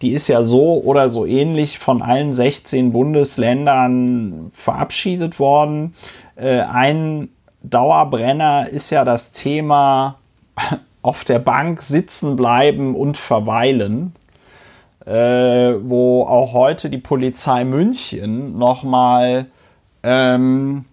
Die 0.03 0.13
ist 0.13 0.29
ja 0.29 0.45
so 0.45 0.83
oder 0.83 1.09
so 1.11 1.27
ähnlich 1.27 1.79
von 1.79 2.01
allen 2.01 2.33
16 2.33 2.93
Bundesländern 2.93 4.51
verabschiedet 4.55 5.39
worden. 5.39 5.95
Äh, 6.37 6.61
ein 6.61 7.29
Dauerbrenner 7.63 8.69
ist 8.71 8.91
ja 8.91 9.05
das 9.05 9.33
Thema 9.33 10.17
auf 11.03 11.25
der 11.25 11.39
Bank 11.39 11.83
sitzen 11.83 12.37
bleiben 12.37 12.95
und 12.95 13.17
verweilen 13.17 14.15
äh, 15.07 15.13
wo 15.83 16.25
auch 16.25 16.53
heute 16.53 16.91
die 16.91 16.99
Polizei 16.99 17.65
München 17.65 18.59
nochmal, 18.59 19.47
ähm, 20.03 20.85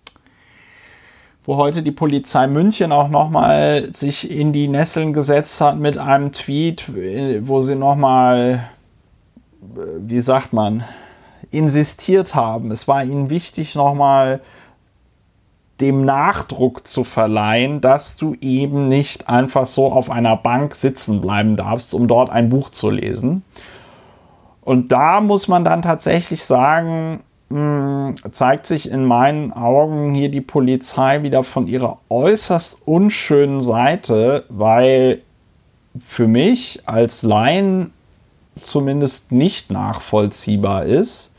wo 1.43 1.58
heute 1.58 1.84
die 1.84 1.91
Polizei 1.91 2.47
München 2.47 2.91
auch 2.91 3.10
nochmal 3.10 3.93
sich 3.93 4.32
in 4.32 4.53
die 4.53 4.68
Nesseln 4.68 5.14
gesetzt 5.14 5.60
hat 5.62 5.78
mit 5.78 5.97
einem 5.97 6.32
Tweet, 6.32 6.89
äh, 6.89 7.45
wo 7.47 7.62
sie 7.62 7.76
nochmal, 7.76 8.70
äh, 9.62 9.80
wie 9.99 10.22
sagt 10.22 10.53
man, 10.53 10.86
insistiert 11.51 12.36
haben. 12.36 12.72
Es 12.72 12.88
war 12.88 13.03
ihnen 13.03 13.30
wichtig, 13.30 13.76
nochmal 13.76 14.41
dem 15.80 16.05
Nachdruck 16.05 16.88
zu 16.88 17.03
verleihen, 17.03 17.82
dass 17.82 18.18
du 18.18 18.36
eben 18.41 18.88
nicht 18.88 19.30
einfach 19.30 19.66
so 19.66 19.91
auf 19.91 20.10
einer 20.10 20.36
Bank 20.36 20.76
sitzen 20.76 21.22
bleiben 21.22 21.55
darfst, 21.55 21.93
um 21.93 22.08
dort 22.08 22.32
ein 22.32 22.49
Buch 22.49 22.70
zu 22.70 22.89
lesen. 22.89 23.43
Und 24.68 24.91
da 24.91 25.22
muss 25.22 25.47
man 25.47 25.63
dann 25.63 25.82
tatsächlich 25.82 26.43
sagen, 26.43 27.22
mh, 27.47 28.15
zeigt 28.32 28.65
sich 28.65 28.91
in 28.91 29.05
meinen 29.05 29.53
Augen 29.53 30.13
hier 30.13 30.28
die 30.28 30.41
Polizei 30.41 31.24
wieder 31.24 31.45
von 31.45 31.68
ihrer 31.68 31.99
äußerst 32.09 32.86
unschönen 32.86 33.61
Seite, 33.61 34.43
weil 34.49 35.22
für 36.05 36.28
mich 36.28 36.82
als 36.86 37.24
Laien 37.24 37.93
zumindest 38.57 39.32
nicht 39.32 39.72
nachvollziehbar 39.72 40.84
ist, 40.84 41.32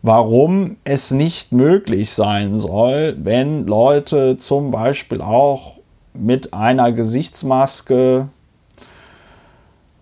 warum 0.00 0.76
es 0.84 1.10
nicht 1.10 1.52
möglich 1.52 2.08
sein 2.08 2.56
soll, 2.56 3.18
wenn 3.22 3.66
Leute 3.66 4.38
zum 4.38 4.70
Beispiel 4.70 5.20
auch 5.20 5.74
mit 6.14 6.54
einer 6.54 6.90
Gesichtsmaske 6.92 8.28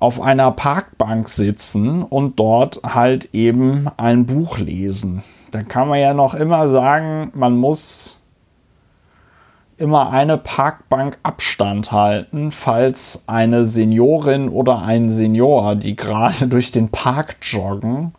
auf 0.05 0.21
einer 0.21 0.51
Parkbank 0.51 1.31
sitzen 1.31 2.03
und 2.03 2.39
dort 2.39 2.83
halt 2.85 3.31
eben 3.33 3.89
ein 3.97 4.27
Buch 4.27 4.59
lesen. 4.59 5.23
Da 5.51 5.63
kann 5.63 5.89
man 5.89 5.99
ja 5.99 6.13
noch 6.13 6.35
immer 6.35 6.69
sagen, 6.69 7.33
man 7.33 7.57
muss 7.57 8.19
immer 9.79 10.11
eine 10.11 10.37
Parkbank 10.37 11.17
Abstand 11.23 11.91
halten, 11.91 12.51
falls 12.51 13.25
eine 13.29 13.65
Seniorin 13.65 14.51
oder 14.51 14.83
ein 14.83 15.11
Senior, 15.11 15.75
die 15.75 15.97
gerade 15.97 16.49
durch 16.49 16.71
den 16.71 16.91
Park 16.91 17.37
joggen, 17.41 18.13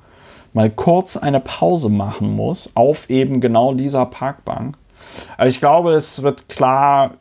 mal 0.53 0.71
kurz 0.71 1.17
eine 1.17 1.39
Pause 1.39 1.89
machen 1.89 2.36
muss 2.36 2.71
auf 2.73 3.11
eben 3.11 3.41
genau 3.41 3.75
dieser 3.75 4.07
Parkbank. 4.07 4.75
Aber 5.38 5.49
ich 5.49 5.59
glaube, 5.59 5.91
es 5.91 6.23
wird 6.23 6.49
klar, 6.49 7.11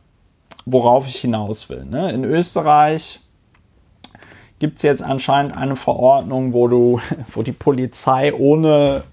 worauf 0.64 1.06
ich 1.06 1.16
hinaus 1.16 1.68
will. 1.68 1.84
Ne? 1.84 2.12
In 2.12 2.24
Österreich 2.24 3.20
gibt 4.58 4.76
es 4.76 4.82
jetzt 4.82 5.02
anscheinend 5.02 5.56
eine 5.56 5.76
Verordnung, 5.76 6.52
wo 6.52 6.68
du, 6.68 7.00
wo 7.32 7.42
die 7.42 7.52
Polizei 7.52 8.32
ohne 8.34 9.04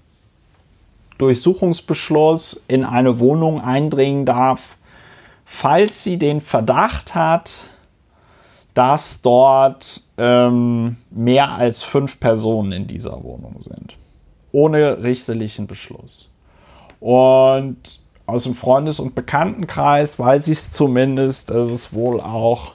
Durchsuchungsbeschluss 1.18 2.64
in 2.68 2.84
eine 2.84 3.18
Wohnung 3.20 3.60
eindringen 3.60 4.24
darf, 4.24 4.60
falls 5.44 6.02
sie 6.02 6.18
den 6.18 6.40
Verdacht 6.40 7.14
hat, 7.14 7.64
dass 8.74 9.20
dort 9.20 10.00
ähm, 10.16 10.96
mehr 11.10 11.52
als 11.52 11.82
fünf 11.82 12.18
Personen 12.18 12.72
in 12.72 12.86
dieser 12.86 13.22
Wohnung 13.22 13.56
sind. 13.60 13.94
Ohne 14.50 15.02
richterlichen 15.02 15.66
Beschluss. 15.66 16.28
Und 17.00 18.00
aus 18.26 18.44
dem 18.44 18.54
Freundes- 18.54 19.00
und 19.00 19.14
Bekanntenkreis 19.14 20.18
weiß 20.18 20.48
ich 20.48 20.58
es 20.58 20.70
zumindest, 20.70 21.50
dass 21.50 21.68
es 21.68 21.92
wohl 21.92 22.20
auch 22.20 22.74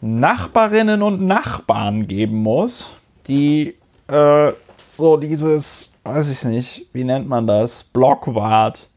Nachbarinnen 0.00 1.02
und 1.02 1.22
Nachbarn 1.22 2.06
geben 2.06 2.42
muss, 2.42 2.94
die 3.26 3.74
äh, 4.08 4.52
so 4.86 5.16
dieses, 5.16 5.92
weiß 6.04 6.30
ich 6.30 6.44
nicht, 6.44 6.86
wie 6.92 7.04
nennt 7.04 7.28
man 7.28 7.46
das, 7.46 7.84
Blockwart, 7.84 8.88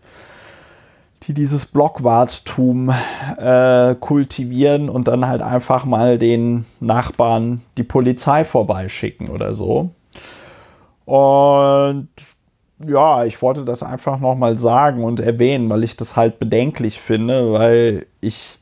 die 1.23 1.33
dieses 1.33 1.65
Blockwarttum 1.65 2.93
äh, 3.37 3.95
kultivieren 3.95 4.89
und 4.89 5.07
dann 5.07 5.27
halt 5.27 5.41
einfach 5.41 5.85
mal 5.85 6.17
den 6.17 6.65
Nachbarn 6.79 7.61
die 7.77 7.83
Polizei 7.83 8.43
vorbeischicken 8.43 9.29
oder 9.29 9.53
so. 9.53 9.91
Und 11.05 12.09
ja, 12.87 13.25
ich 13.25 13.41
wollte 13.41 13.65
das 13.65 13.83
einfach 13.83 14.19
nochmal 14.19 14.57
sagen 14.57 15.03
und 15.03 15.19
erwähnen, 15.19 15.69
weil 15.69 15.83
ich 15.83 15.97
das 15.97 16.15
halt 16.15 16.39
bedenklich 16.39 16.99
finde, 16.99 17.53
weil 17.53 18.07
ich 18.21 18.60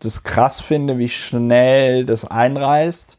das 0.00 0.24
krass 0.24 0.60
finde, 0.60 0.98
wie 0.98 1.08
schnell 1.08 2.04
das 2.04 2.24
einreißt 2.24 3.18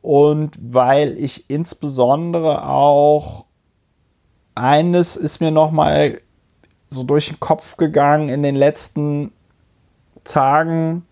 und 0.00 0.56
weil 0.60 1.16
ich 1.18 1.48
insbesondere 1.48 2.66
auch 2.66 3.44
eines 4.54 5.16
ist 5.16 5.40
mir 5.40 5.50
noch 5.50 5.70
mal 5.70 6.20
so 6.88 7.04
durch 7.04 7.28
den 7.28 7.40
Kopf 7.40 7.76
gegangen 7.76 8.28
in 8.28 8.42
den 8.42 8.56
letzten 8.56 9.32
Tagen. 10.24 11.06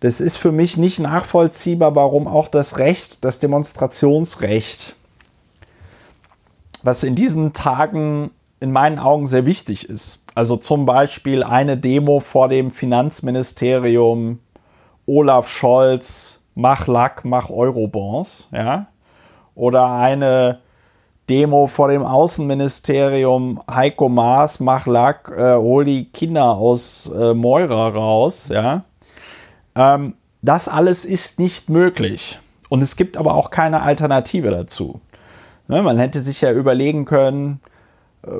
Das 0.00 0.20
ist 0.20 0.36
für 0.36 0.52
mich 0.52 0.76
nicht 0.76 0.98
nachvollziehbar, 0.98 1.94
warum 1.94 2.26
auch 2.26 2.48
das 2.48 2.78
Recht, 2.78 3.24
das 3.24 3.38
Demonstrationsrecht, 3.38 4.94
was 6.82 7.04
in 7.04 7.14
diesen 7.14 7.52
Tagen 7.52 8.30
in 8.60 8.72
meinen 8.72 8.98
Augen 8.98 9.26
sehr 9.26 9.46
wichtig 9.46 9.88
ist. 9.88 10.21
Also 10.34 10.56
zum 10.56 10.86
Beispiel 10.86 11.42
eine 11.42 11.76
Demo 11.76 12.20
vor 12.20 12.48
dem 12.48 12.70
Finanzministerium, 12.70 14.38
Olaf 15.06 15.48
Scholz, 15.48 16.42
mach 16.54 16.86
Lack, 16.86 17.24
mach 17.24 17.50
Eurobonds, 17.50 18.48
ja. 18.52 18.86
Oder 19.54 19.90
eine 19.90 20.60
Demo 21.28 21.66
vor 21.66 21.88
dem 21.88 22.04
Außenministerium, 22.04 23.62
Heiko 23.70 24.08
Maas, 24.08 24.60
mach 24.60 24.86
Lack, 24.86 25.30
äh, 25.36 25.56
hol 25.56 25.84
die 25.84 26.06
Kinder 26.06 26.56
aus 26.56 27.10
äh, 27.14 27.34
Moira 27.34 27.88
raus, 27.88 28.48
ja. 28.48 28.84
Ähm, 29.74 30.14
das 30.40 30.68
alles 30.68 31.04
ist 31.04 31.38
nicht 31.38 31.68
möglich. 31.68 32.38
Und 32.68 32.82
es 32.82 32.96
gibt 32.96 33.16
aber 33.18 33.34
auch 33.34 33.50
keine 33.50 33.82
Alternative 33.82 34.50
dazu. 34.50 35.00
Ne, 35.68 35.82
man 35.82 35.98
hätte 35.98 36.20
sich 36.20 36.40
ja 36.40 36.52
überlegen 36.52 37.04
können, 37.04 37.60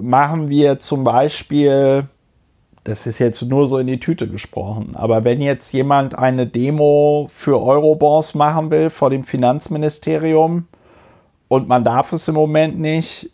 machen 0.00 0.48
wir 0.48 0.78
zum 0.78 1.04
Beispiel, 1.04 2.04
das 2.84 3.06
ist 3.06 3.18
jetzt 3.18 3.42
nur 3.42 3.66
so 3.66 3.78
in 3.78 3.86
die 3.86 4.00
Tüte 4.00 4.28
gesprochen, 4.28 4.92
aber 4.94 5.24
wenn 5.24 5.40
jetzt 5.40 5.72
jemand 5.72 6.18
eine 6.18 6.46
Demo 6.46 7.26
für 7.30 7.60
Eurobonds 7.60 8.34
machen 8.34 8.70
will 8.70 8.90
vor 8.90 9.10
dem 9.10 9.24
Finanzministerium 9.24 10.66
und 11.48 11.68
man 11.68 11.84
darf 11.84 12.12
es 12.12 12.28
im 12.28 12.34
Moment 12.34 12.78
nicht, 12.78 13.30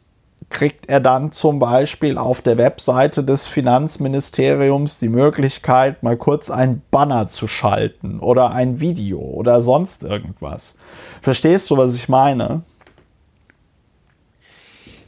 kriegt 0.51 0.89
er 0.89 1.01
dann 1.01 1.31
zum 1.31 1.59
Beispiel 1.59 2.17
auf 2.17 2.41
der 2.41 2.57
Webseite 2.57 3.23
des 3.23 3.47
Finanzministeriums 3.47 4.99
die 4.99 5.11
Möglichkeit, 5.11 6.03
mal 6.03 6.17
kurz 6.17 6.51
ein 6.51 6.81
Banner 6.91 7.29
zu 7.29 7.47
schalten 7.47 8.21
oder 8.21 8.51
ein 8.51 8.81
Video 8.81 9.19
oder 9.19 9.61
sonst 9.61 10.05
irgendwas. 10.05 10.77
Verstehst 11.21 11.71
du, 11.71 11.77
was 11.77 11.95
ich 11.95 12.09
meine? 12.09 12.63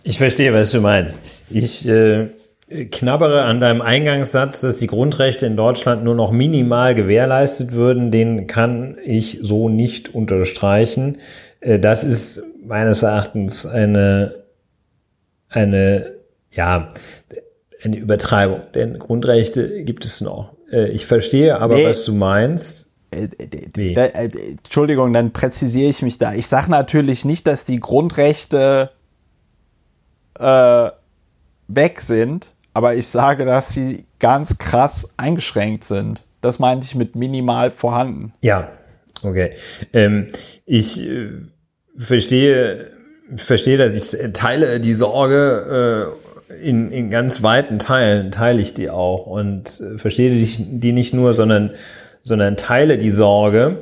Ich 0.02 0.18
verstehe, 0.18 0.52
was 0.55 0.70
du 0.70 0.81
meinst. 0.81 1.22
Ich 1.51 1.86
äh, 1.86 2.28
knabbere 2.90 3.43
an 3.43 3.60
deinem 3.60 3.82
Eingangssatz, 3.82 4.60
dass 4.60 4.78
die 4.78 4.86
Grundrechte 4.86 5.47
in 5.47 5.56
Deutschland 5.56 6.05
nur 6.05 6.14
noch 6.14 6.31
minimal 6.32 6.94
gewährleistet 6.94 7.72
würden. 7.72 8.10
Den 8.10 8.47
kann 8.47 8.97
ich 9.05 9.39
so 9.43 9.68
nicht 9.68 10.14
unterstreichen. 10.14 11.18
Äh, 11.60 11.78
das 11.78 12.05
ist 12.05 12.43
meines 12.64 13.02
Erachtens 13.02 13.66
eine 13.66 14.40
eine, 15.51 16.14
ja, 16.52 16.89
eine 17.82 17.97
Übertreibung, 17.97 18.60
denn 18.74 18.98
Grundrechte 18.98 19.85
gibt 19.85 20.05
es 20.05 20.20
noch. 20.20 20.52
Äh, 20.70 20.89
ich 20.89 21.06
verstehe 21.06 21.60
aber, 21.60 21.74
nee. 21.74 21.86
was 21.86 22.05
du 22.05 22.12
meinst. 22.12 22.93
Äh, 23.10 23.28
äh, 23.36 24.31
Entschuldigung, 24.64 25.12
dann 25.12 25.32
präzisiere 25.32 25.90
ich 25.90 26.02
mich 26.02 26.18
da. 26.18 26.32
Ich 26.35 26.47
sage 26.47 26.70
natürlich 26.70 27.24
nicht, 27.24 27.47
dass 27.47 27.64
die 27.64 27.81
Grundrechte 27.81 28.90
äh, 30.41 30.91
weg 31.69 32.01
sind, 32.01 32.55
aber 32.73 32.95
ich 32.95 33.07
sage, 33.07 33.45
dass 33.45 33.73
sie 33.73 34.05
ganz 34.19 34.59
krass 34.59 35.15
eingeschränkt 35.17 35.85
sind. 35.85 36.25
Das 36.41 36.59
meinte 36.59 36.87
ich 36.87 36.95
mit 36.95 37.15
minimal 37.15 37.71
vorhanden. 37.71 38.33
Ja, 38.41 38.71
okay. 39.23 39.53
Ähm, 39.93 40.29
ich 40.65 41.01
äh, 41.01 41.31
verstehe 41.97 42.93
verstehe 43.37 43.77
das. 43.77 43.95
Ich 43.95 44.33
teile 44.33 44.81
die 44.81 44.95
Sorge 44.95 46.17
äh, 46.51 46.69
in, 46.69 46.91
in 46.91 47.11
ganz 47.11 47.43
weiten 47.43 47.79
Teilen, 47.79 48.33
teile 48.33 48.61
ich 48.61 48.75
die 48.75 48.91
auch 48.91 49.27
und 49.27 49.81
äh, 49.81 49.99
verstehe 49.99 50.31
die, 50.31 50.79
die 50.81 50.93
nicht 50.93 51.15
nur, 51.15 51.35
sondern, 51.35 51.73
sondern 52.23 52.57
teile 52.57 52.99
die 52.99 53.11
Sorge. 53.11 53.79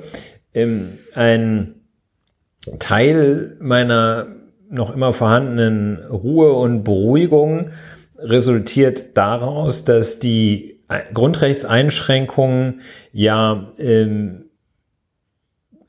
Ähm, 0.55 0.98
ein 1.14 1.74
Teil 2.78 3.56
meiner 3.60 4.26
noch 4.70 4.94
immer 4.94 5.12
vorhandenen 5.12 6.04
Ruhe 6.04 6.52
und 6.52 6.84
Beruhigung 6.84 7.70
resultiert 8.18 9.16
daraus, 9.16 9.84
dass 9.84 10.18
die 10.18 10.80
Grundrechtseinschränkungen 11.12 12.80
ja 13.12 13.72
ähm, 13.78 14.46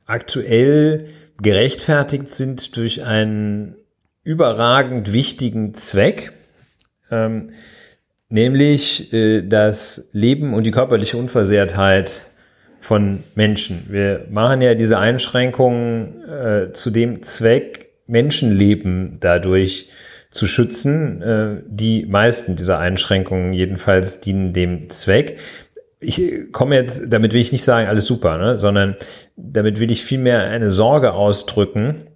aktuell 0.06 1.08
gerechtfertigt 1.42 2.28
sind 2.30 2.76
durch 2.76 3.04
einen 3.04 3.76
überragend 4.24 5.14
wichtigen 5.14 5.74
Zweck, 5.74 6.34
ähm, 7.10 7.52
nämlich 8.28 9.14
äh, 9.14 9.42
das 9.42 10.10
Leben 10.12 10.54
und 10.54 10.66
die 10.66 10.72
körperliche 10.72 11.18
Unversehrtheit 11.18 12.24
von 12.82 13.24
Menschen. 13.36 13.86
Wir 13.90 14.26
machen 14.30 14.62
ja 14.62 14.76
diese 14.76 15.00
Einschränkungen 15.00 16.24
äh, 16.28 16.74
zu 16.74 16.92
dem 16.92 17.24
Zweck, 17.24 17.89
Menschenleben 18.10 19.18
dadurch 19.20 19.90
zu 20.32 20.46
schützen. 20.46 21.22
Äh, 21.22 21.62
die 21.68 22.06
meisten 22.06 22.56
dieser 22.56 22.80
Einschränkungen 22.80 23.54
jedenfalls 23.54 24.20
dienen 24.20 24.54
dem 24.54 24.90
Zweck 24.90 25.38
ich 26.00 26.52
komme 26.52 26.76
jetzt, 26.76 27.12
damit 27.12 27.34
will 27.34 27.42
ich 27.42 27.52
nicht 27.52 27.64
sagen, 27.64 27.88
alles 27.88 28.06
super, 28.06 28.38
ne? 28.38 28.58
sondern 28.58 28.96
damit 29.36 29.80
will 29.80 29.92
ich 29.92 30.04
vielmehr 30.04 30.44
eine 30.44 30.72
Sorge 30.72 31.14
ausdrücken, 31.14 32.08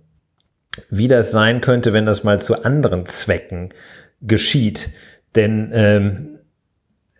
wie 0.89 1.07
das 1.07 1.31
sein 1.31 1.61
könnte, 1.61 1.93
wenn 1.93 2.05
das 2.05 2.23
mal 2.23 2.39
zu 2.39 2.63
anderen 2.63 3.05
Zwecken 3.05 3.69
geschieht. 4.21 4.89
Denn 5.35 5.71
ähm, 5.73 6.39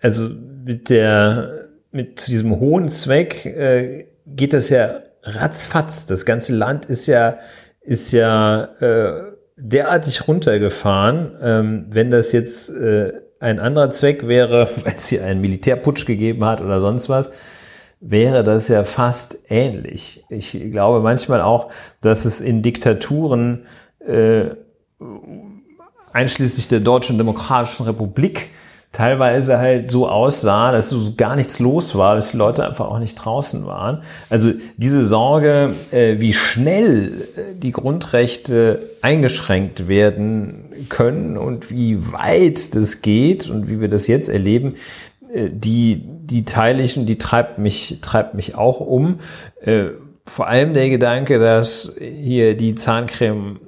also 0.02 0.30
mit 0.64 0.90
der 0.90 1.70
mit 1.92 2.28
diesem 2.28 2.60
hohen 2.60 2.90
Zweck 2.90 3.46
äh, 3.46 4.08
geht 4.26 4.54
das 4.54 4.70
ja 4.70 5.02
ratzfatz. 5.22 6.06
Das 6.06 6.26
ganze 6.26 6.56
Land 6.56 6.86
ist 6.86 7.06
ja 7.08 7.38
ist 7.84 8.12
ja 8.12 8.64
äh, 8.80 9.34
derartig 9.58 10.28
runtergefahren. 10.28 11.38
Ähm, 11.42 11.86
wenn 11.90 12.10
das 12.10 12.32
jetzt 12.32 12.70
äh, 12.70 13.14
ein 13.40 13.60
anderer 13.60 13.90
Zweck 13.92 14.28
wäre, 14.28 14.68
weil 14.84 14.94
es 14.96 15.08
hier 15.08 15.26
einen 15.26 15.42
Militärputsch 15.42 16.06
gegeben 16.06 16.46
hat 16.46 16.62
oder 16.62 16.80
sonst 16.80 17.10
was, 17.10 17.32
wäre 18.00 18.44
das 18.44 18.68
ja 18.68 18.84
fast 18.84 19.46
ähnlich. 19.50 20.26
Ich 20.30 20.72
glaube 20.72 21.00
manchmal 21.00 21.42
auch, 21.42 21.72
dass 22.02 22.26
es 22.26 22.42
in 22.42 22.62
Diktaturen 22.62 23.66
äh, 24.06 24.50
einschließlich 26.12 26.68
der 26.68 26.82
Deutschen 26.82 27.18
Demokratischen 27.18 27.86
Republik 27.86 28.50
teilweise 28.94 29.58
halt 29.58 29.90
so 29.90 30.08
aussah, 30.08 30.72
dass 30.72 30.90
so 30.90 31.14
gar 31.18 31.36
nichts 31.36 31.60
los 31.60 31.96
war, 31.96 32.16
dass 32.16 32.32
die 32.32 32.38
Leute 32.38 32.66
einfach 32.66 32.86
auch 32.86 33.00
nicht 33.00 33.16
draußen 33.16 33.66
waren. 33.66 34.04
Also 34.30 34.52
diese 34.78 35.04
Sorge, 35.04 35.74
äh, 35.92 36.20
wie 36.20 36.32
schnell 36.32 37.28
äh, 37.36 37.42
die 37.56 37.72
Grundrechte 37.72 38.92
eingeschränkt 39.02 39.88
werden 39.88 40.86
können 40.90 41.38
und 41.38 41.72
wie 41.72 42.14
weit 42.14 42.76
das 42.76 43.02
geht 43.02 43.50
und 43.50 43.68
wie 43.68 43.82
wir 43.82 43.90
das 43.90 44.08
jetzt 44.08 44.30
erleben, 44.30 44.76
äh, 45.34 45.50
die, 45.52 46.04
die 46.06 46.46
teile 46.46 46.84
ich 46.84 46.96
und 46.96 47.08
die 47.08 47.18
treibt 47.18 47.58
mich, 47.58 47.98
treibt 48.02 48.36
mich 48.36 48.56
auch 48.56 48.80
um. 48.80 49.20
Vor 50.26 50.48
allem 50.48 50.74
der 50.74 50.90
Gedanke, 50.90 51.38
dass 51.40 51.96
hier 52.00 52.56
die 52.56 52.76
Zahncreme 52.76 53.60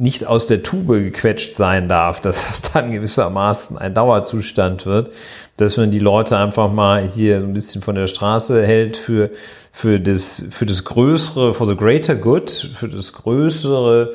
nicht 0.00 0.26
aus 0.26 0.46
der 0.46 0.62
Tube 0.62 0.88
gequetscht 0.88 1.54
sein 1.54 1.88
darf, 1.88 2.20
dass 2.22 2.48
das 2.48 2.62
dann 2.72 2.90
gewissermaßen 2.90 3.78
ein 3.78 3.94
Dauerzustand 3.94 4.86
wird, 4.86 5.12
dass 5.56 5.76
man 5.76 5.90
die 5.90 5.98
Leute 5.98 6.38
einfach 6.38 6.72
mal 6.72 7.06
hier 7.06 7.36
ein 7.36 7.52
bisschen 7.52 7.82
von 7.82 7.94
der 7.94 8.06
Straße 8.06 8.66
hält 8.66 8.96
für, 8.96 9.30
für 9.70 10.00
das, 10.00 10.42
für 10.50 10.66
das 10.66 10.84
größere, 10.84 11.52
for 11.52 11.66
the 11.66 11.76
greater 11.76 12.14
good, 12.14 12.50
für 12.50 12.88
das 12.88 13.12
größere, 13.12 14.14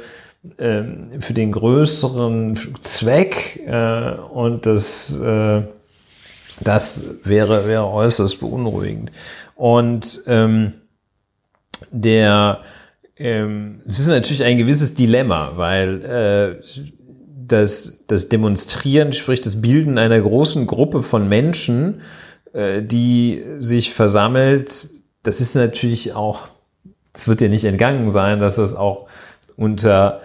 ähm, 0.58 1.22
für 1.22 1.34
den 1.34 1.52
größeren 1.52 2.60
Zweck, 2.82 3.62
äh, 3.68 4.14
und 4.34 4.66
das, 4.66 5.14
äh, 5.14 5.62
das 6.62 7.06
wäre, 7.24 7.68
wäre 7.68 7.88
äußerst 7.88 8.40
beunruhigend. 8.40 9.12
Und, 9.56 10.22
ähm, 10.26 10.74
der, 11.92 12.62
ähm, 13.18 13.82
es 13.88 14.00
ist 14.00 14.08
natürlich 14.08 14.44
ein 14.44 14.58
gewisses 14.58 14.94
Dilemma, 14.94 15.54
weil 15.56 16.06
äh, 16.06 16.62
das, 17.48 18.04
das 18.08 18.30
Demonstrieren, 18.30 19.14
sprich 19.14 19.42
das 19.42 19.62
Bilden 19.62 19.98
einer 19.98 20.20
großen 20.20 20.68
Gruppe 20.68 21.04
von 21.04 21.30
Menschen, 21.30 22.02
äh, 22.54 22.82
die 22.82 23.44
sich 23.60 23.94
versammelt, 23.94 24.90
das 25.24 25.42
ist 25.42 25.56
natürlich 25.56 26.14
auch, 26.14 26.48
es 27.14 27.28
wird 27.28 27.42
ja 27.42 27.48
nicht 27.48 27.66
entgangen 27.66 28.10
sein, 28.10 28.40
dass 28.40 28.58
das 28.58 28.76
auch 28.76 29.08
unter 29.56 30.22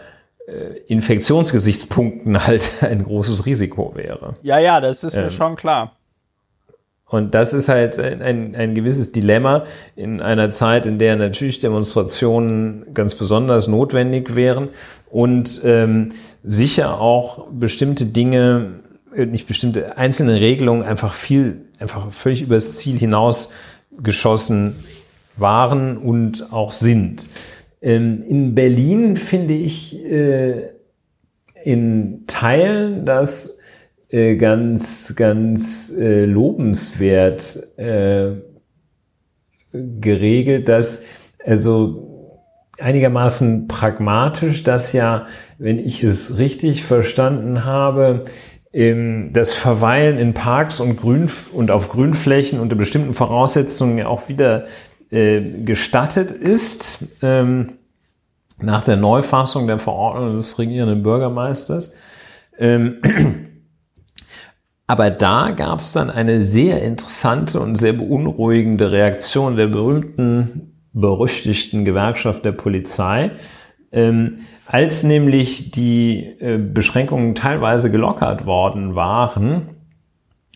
äh, 0.46 0.78
Infektionsgesichtspunkten 0.88 2.46
halt 2.46 2.82
ein 2.82 3.04
großes 3.04 3.46
Risiko 3.46 3.94
wäre. 3.94 4.34
Ja, 4.42 4.58
ja, 4.58 4.80
das 4.80 5.04
ist 5.04 5.14
mir 5.14 5.24
ähm, 5.24 5.30
schon 5.30 5.56
klar. 5.56 5.96
Und 7.10 7.34
das 7.34 7.52
ist 7.52 7.68
halt 7.68 7.98
ein, 7.98 8.54
ein 8.54 8.74
gewisses 8.74 9.10
Dilemma 9.10 9.64
in 9.96 10.20
einer 10.20 10.48
Zeit, 10.48 10.86
in 10.86 10.98
der 10.98 11.16
natürlich 11.16 11.58
Demonstrationen 11.58 12.86
ganz 12.94 13.16
besonders 13.16 13.66
notwendig 13.66 14.36
wären 14.36 14.68
und 15.10 15.60
ähm, 15.64 16.10
sicher 16.44 17.00
auch 17.00 17.48
bestimmte 17.50 18.06
Dinge, 18.06 18.80
äh, 19.12 19.26
nicht 19.26 19.48
bestimmte 19.48 19.98
einzelne 19.98 20.40
Regelungen 20.40 20.84
einfach 20.84 21.14
viel, 21.14 21.62
einfach 21.80 22.12
völlig 22.12 22.42
übers 22.42 22.74
Ziel 22.74 22.96
hinaus 22.96 23.50
geschossen 24.02 24.76
waren 25.36 25.98
und 25.98 26.52
auch 26.52 26.70
sind. 26.70 27.26
Ähm, 27.82 28.22
in 28.22 28.54
Berlin 28.54 29.16
finde 29.16 29.54
ich 29.54 30.00
äh, 30.04 30.70
in 31.64 32.24
Teilen, 32.28 33.04
dass 33.04 33.59
äh, 34.10 34.36
ganz, 34.36 35.14
ganz 35.16 35.92
äh, 35.96 36.24
lobenswert 36.24 37.78
äh, 37.78 38.32
geregelt, 39.72 40.68
dass 40.68 41.04
also 41.44 42.10
einigermaßen 42.78 43.68
pragmatisch, 43.68 44.62
dass 44.62 44.92
ja, 44.92 45.26
wenn 45.58 45.78
ich 45.78 46.02
es 46.02 46.38
richtig 46.38 46.84
verstanden 46.84 47.64
habe, 47.64 48.24
das 48.72 49.52
Verweilen 49.52 50.16
in 50.16 50.32
Parks 50.32 50.78
und, 50.78 50.96
Grün 50.96 51.28
und 51.52 51.72
auf 51.72 51.88
Grünflächen 51.88 52.60
unter 52.60 52.76
bestimmten 52.76 53.14
Voraussetzungen 53.14 54.06
auch 54.06 54.28
wieder 54.28 54.66
äh, 55.10 55.40
gestattet 55.64 56.30
ist, 56.30 57.04
ähm, 57.20 57.72
nach 58.60 58.84
der 58.84 58.96
Neufassung 58.96 59.66
der 59.66 59.80
Verordnung 59.80 60.36
des 60.36 60.58
regierenden 60.58 61.02
Bürgermeisters. 61.02 61.96
Ähm, 62.58 63.02
aber 64.90 65.08
da 65.10 65.52
gab 65.52 65.78
es 65.78 65.92
dann 65.92 66.10
eine 66.10 66.42
sehr 66.42 66.82
interessante 66.82 67.60
und 67.60 67.76
sehr 67.76 67.92
beunruhigende 67.92 68.90
Reaktion 68.90 69.54
der 69.54 69.68
berühmten, 69.68 70.72
berüchtigten 70.92 71.84
Gewerkschaft 71.84 72.44
der 72.44 72.52
Polizei, 72.52 73.30
Ähm, 73.92 74.38
als 74.66 75.04
nämlich 75.04 75.70
die 75.70 76.24
äh, 76.40 76.58
Beschränkungen 76.58 77.36
teilweise 77.36 77.90
gelockert 77.90 78.46
worden 78.46 78.96
waren, 78.96 79.68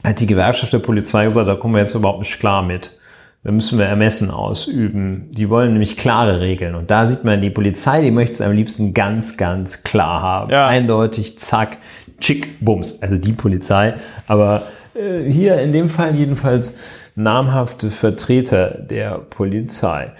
hat 0.03 0.19
die 0.19 0.27
Gewerkschaft 0.27 0.73
der 0.73 0.79
Polizei 0.81 1.27
gesagt, 1.27 1.49
da 1.49 1.55
kommen 1.55 1.75
wir 1.75 1.81
jetzt 1.81 1.95
überhaupt 1.95 2.21
nicht 2.21 2.39
klar 2.41 2.63
mit. 2.63 2.99
Da 3.45 3.53
müssen 3.53 3.79
wir 3.79 3.85
Ermessen 3.85 4.31
ausüben. 4.31 5.29
Die 5.31 5.51
wollen 5.51 5.73
nämlich 5.73 5.97
klare 5.97 6.41
Regeln. 6.41 6.75
Und 6.75 6.91
da 6.91 7.07
sieht 7.07 7.25
man, 7.25 7.41
die 7.43 7.51
Polizei, 7.51 8.01
die 8.01 8.11
möchte 8.11 8.33
es 8.33 8.41
am 8.41 8.53
liebsten 8.53 8.95
ganz, 8.95 9.37
ganz 9.37 9.83
klar 9.83 10.23
haben. 10.23 10.51
Ja. 10.51 10.67
Eindeutig, 10.67 11.39
zack, 11.39 11.77
tschick, 12.19 12.65
bums. 12.65 13.01
Also 13.03 13.19
die 13.19 13.33
Polizei. 13.33 13.95
Aber 14.27 14.65
äh, 14.95 15.31
hier 15.31 15.61
in 15.61 15.73
dem 15.73 15.89
Fall 15.89 16.15
jedenfalls 16.15 16.77
namhafte 17.15 17.91
Vertreter 17.91 18.71
der 18.71 19.19
Polizei. 19.19 20.13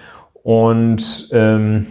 Und 0.43 1.29
ähm, 1.33 1.87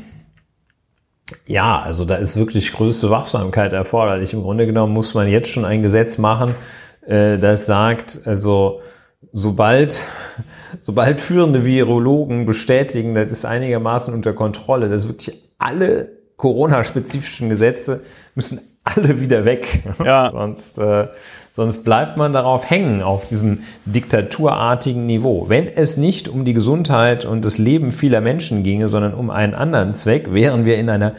ja, 1.47 1.81
also 1.81 2.05
da 2.05 2.15
ist 2.15 2.37
wirklich 2.37 2.73
größte 2.73 3.09
Wachsamkeit 3.09 3.73
erforderlich. 3.73 4.33
Im 4.33 4.43
Grunde 4.43 4.65
genommen 4.65 4.93
muss 4.93 5.13
man 5.13 5.27
jetzt 5.27 5.49
schon 5.49 5.65
ein 5.65 5.81
Gesetz 5.81 6.17
machen, 6.17 6.55
äh, 7.07 7.37
das 7.37 7.65
sagt, 7.65 8.21
also 8.25 8.81
sobald, 9.31 10.05
sobald 10.79 11.19
führende 11.19 11.65
Virologen 11.65 12.45
bestätigen, 12.45 13.13
das 13.13 13.31
ist 13.31 13.45
einigermaßen 13.45 14.13
unter 14.13 14.33
Kontrolle, 14.33 14.89
dass 14.89 15.07
wirklich 15.07 15.49
alle 15.57 16.09
Corona-spezifischen 16.37 17.49
Gesetze 17.49 18.01
müssen 18.35 18.59
alle 18.83 19.19
wieder 19.19 19.45
weg. 19.45 19.83
Ja. 20.03 20.31
Sonst, 20.33 20.77
äh, 20.77 21.07
sonst 21.51 21.83
bleibt 21.83 22.17
man 22.17 22.33
darauf 22.33 22.69
hängen, 22.69 23.01
auf 23.01 23.25
diesem 23.25 23.59
diktaturartigen 23.85 25.05
Niveau. 25.05 25.45
Wenn 25.47 25.67
es 25.67 25.97
nicht 25.97 26.27
um 26.27 26.45
die 26.45 26.53
Gesundheit 26.53 27.25
und 27.25 27.45
das 27.45 27.57
Leben 27.57 27.91
vieler 27.91 28.21
Menschen 28.21 28.63
ginge, 28.63 28.89
sondern 28.89 29.13
um 29.13 29.29
einen 29.29 29.53
anderen 29.53 29.93
Zweck, 29.93 30.33
wären 30.33 30.65
wir 30.65 30.77
in 30.77 30.89
einer 30.89 31.13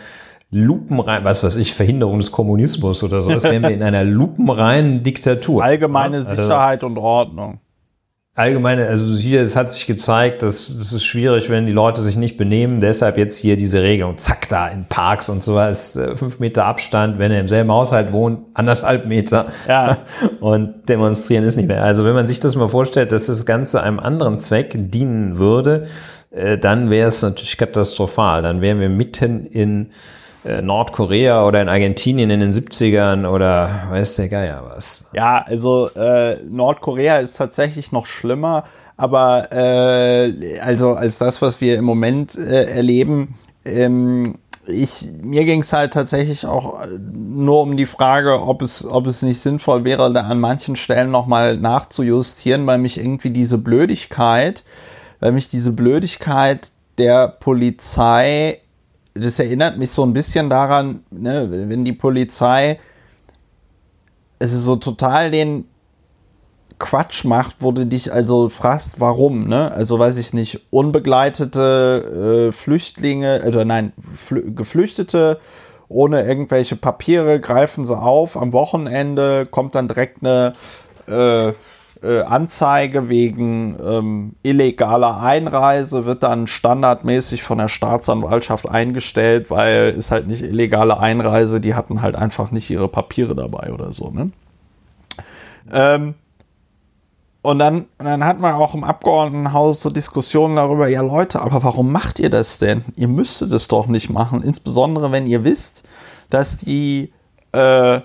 lupenrein, 0.51 1.24
was 1.24 1.43
weiß 1.43 1.57
ich, 1.57 1.74
Verhinderung 1.74 2.19
des 2.19 2.31
Kommunismus 2.31 3.03
oder 3.03 3.20
so, 3.20 3.31
das 3.31 3.45
wären 3.45 3.62
wir 3.62 3.70
in 3.70 3.82
einer 3.82 4.05
lupenreinen 4.05 5.03
Diktatur. 5.03 5.65
Allgemeine 5.65 6.19
ja? 6.19 6.23
also, 6.23 6.43
Sicherheit 6.43 6.85
und 6.85 6.99
Ordnung 6.99 7.61
allgemeine, 8.36 8.89
also 8.89 9.16
hier, 9.16 9.43
es 9.43 9.55
hat 9.55 9.73
sich 9.73 9.86
gezeigt, 9.86 10.43
dass 10.43 10.66
das 10.66 10.93
ist 10.93 11.05
schwierig, 11.05 11.51
wenn 11.51 11.66
die 11.66 11.73
Leute 11.73 12.02
sich 12.02 12.16
nicht 12.16 12.36
benehmen. 12.36 12.81
Deshalb 12.81 13.16
jetzt 13.16 13.39
hier 13.39 13.56
diese 13.56 13.81
Regelung, 13.81 14.19
zack, 14.19 14.48
da 14.48 14.66
in 14.69 14.86
Parks 14.86 15.28
und 15.28 15.43
so 15.43 15.55
was, 15.55 15.94
äh, 15.94 16.16
fünf 16.16 16.40
Meter 16.40 16.65
Abstand, 16.65 17.19
wenn 17.19 17.31
er 17.31 17.40
im 17.40 17.47
selben 17.47 17.70
Haushalt 17.70 18.11
wohnt, 18.11 18.40
anderthalb 18.55 19.06
Meter. 19.06 19.47
Ja. 19.69 19.98
Und 20.40 20.89
demonstrieren 20.89 21.44
ist 21.44 21.56
nicht 21.56 21.69
mehr. 21.69 21.82
Also 21.82 22.05
wenn 22.05 22.15
man 22.15 22.27
sich 22.27 22.40
das 22.40 22.56
mal 22.56 22.69
vorstellt, 22.69 23.12
dass 23.12 23.27
das 23.27 23.47
Ganze 23.47 23.82
einem 23.82 24.01
anderen 24.01 24.36
Zweck 24.36 24.74
dienen 24.77 25.39
würde, 25.39 25.86
äh, 26.31 26.59
dann 26.59 26.90
wäre 26.90 27.09
es 27.09 27.23
natürlich 27.23 27.56
katastrophal. 27.56 28.43
Dann 28.43 28.61
wären 28.61 28.81
wir 28.81 28.89
mitten 28.89 29.47
in 29.47 29.90
Nordkorea 30.45 31.47
oder 31.47 31.62
in 31.62 31.69
Argentinien 31.69 32.31
in 32.31 32.41
den 32.41 32.53
70ern 32.53 33.27
oder 33.27 33.89
weiß 33.91 34.16
der 34.16 34.29
Geier 34.29 34.62
was. 34.75 35.09
Ja, 35.15 35.43
also 35.47 35.89
äh, 35.95 36.43
Nordkorea 36.45 37.19
ist 37.19 37.37
tatsächlich 37.37 37.93
noch 37.93 38.07
schlimmer, 38.07 38.65
aber 38.97 39.49
äh, 39.53 40.59
also 40.61 40.95
als 40.95 41.19
das, 41.19 41.41
was 41.41 41.61
wir 41.61 41.77
im 41.77 41.85
Moment 41.85 42.37
äh, 42.37 42.65
erleben, 42.65 43.37
ähm, 43.65 44.39
ich, 44.66 45.07
mir 45.23 45.45
ging 45.45 45.61
es 45.61 45.73
halt 45.73 45.93
tatsächlich 45.93 46.47
auch 46.47 46.87
nur 46.99 47.61
um 47.62 47.77
die 47.77 47.87
Frage, 47.87 48.41
ob 48.41 48.62
es, 48.62 48.87
ob 48.87 49.07
es 49.07 49.23
nicht 49.23 49.41
sinnvoll 49.41 49.85
wäre, 49.85 50.12
da 50.12 50.23
an 50.23 50.41
manchen 50.41 50.77
Stellen 50.77 51.11
nochmal 51.11 51.57
nachzujustieren, 51.57 52.66
weil 52.66 52.79
mich 52.79 52.99
irgendwie 52.99 53.31
diese 53.31 53.59
Blödigkeit, 53.59 54.65
weil 55.21 55.33
mich 55.33 55.49
diese 55.49 55.73
Blödigkeit 55.73 56.71
der 56.99 57.29
Polizei 57.29 58.61
das 59.15 59.39
erinnert 59.39 59.78
mich 59.78 59.91
so 59.91 60.05
ein 60.05 60.12
bisschen 60.12 60.51
daran, 60.51 61.05
ne, 61.11 61.49
wenn 61.51 61.85
die 61.85 61.93
Polizei 61.93 62.78
es 64.39 64.53
ist 64.53 64.65
so 64.65 64.77
total 64.77 65.31
den 65.31 65.66
Quatsch 66.78 67.24
macht, 67.24 67.57
wo 67.61 67.73
du 67.73 67.86
dich 67.86 68.12
also 68.12 68.49
fragst, 68.49 69.01
warum, 69.01 69.49
ne? 69.49 69.70
Also 69.73 69.99
weiß 69.99 70.19
ich 70.19 70.35
nicht, 70.35 70.61
unbegleitete 70.70 72.49
äh, 72.49 72.53
Flüchtlinge, 72.53 73.43
oder 73.47 73.65
nein, 73.65 73.93
Flü 74.16 74.53
Geflüchtete 74.55 75.39
ohne 75.89 76.24
irgendwelche 76.24 76.77
Papiere 76.77 77.41
greifen 77.41 77.85
sie 77.85 77.97
auf. 77.97 78.36
Am 78.36 78.53
Wochenende 78.53 79.47
kommt 79.47 79.74
dann 79.74 79.86
direkt 79.86 80.19
eine 80.23 80.55
äh, 81.07 81.53
äh, 82.05 82.21
Anzeige 82.23 83.09
wegen 83.09 83.77
ähm, 83.83 84.35
illegaler 84.43 85.21
Einreise 85.21 86.05
wird 86.05 86.23
dann 86.23 86.47
standardmäßig 86.47 87.43
von 87.43 87.59
der 87.59 87.69
Staatsanwaltschaft 87.69 88.69
eingestellt, 88.69 89.51
weil 89.51 89.91
ist 89.91 90.11
halt 90.11 90.27
nicht 90.27 90.43
illegale 90.43 90.99
Einreise, 90.99 91.61
die 91.61 91.75
hatten 91.75 92.03
halt 92.03 92.17
einfach 92.17 92.51
nicht 92.51 92.71
ihre 92.71 92.89
Papiere 92.89 93.35
dabei 93.35 93.73
oder 93.73 93.93
so. 93.93 94.11
Ne? 94.11 94.31
Ähm, 95.73 96.15
und 97.41 97.59
dann, 97.59 97.87
dann 97.99 98.25
hat 98.25 98.41
man 98.41 98.55
auch 98.55 98.75
im 98.75 98.85
Abgeordnetenhaus 98.85 99.81
so 99.81 99.91
Diskussionen 99.91 100.57
darüber, 100.57 100.89
ja 100.89 101.03
Leute, 101.03 101.41
aber 101.41 101.63
warum 101.63 101.93
macht 101.93 102.19
ihr 102.19 102.31
das 102.31 102.59
denn? 102.59 102.85
Ihr 102.97 103.09
müsstet 103.09 103.53
es 103.53 103.69
doch 103.69 103.87
nicht 103.87 104.11
machen, 104.11 104.43
insbesondere 104.43 105.13
wenn 105.13 105.27
ihr 105.27 105.45
wisst, 105.45 105.85
dass 106.31 106.57
die 106.59 107.13
äh, 107.53 108.01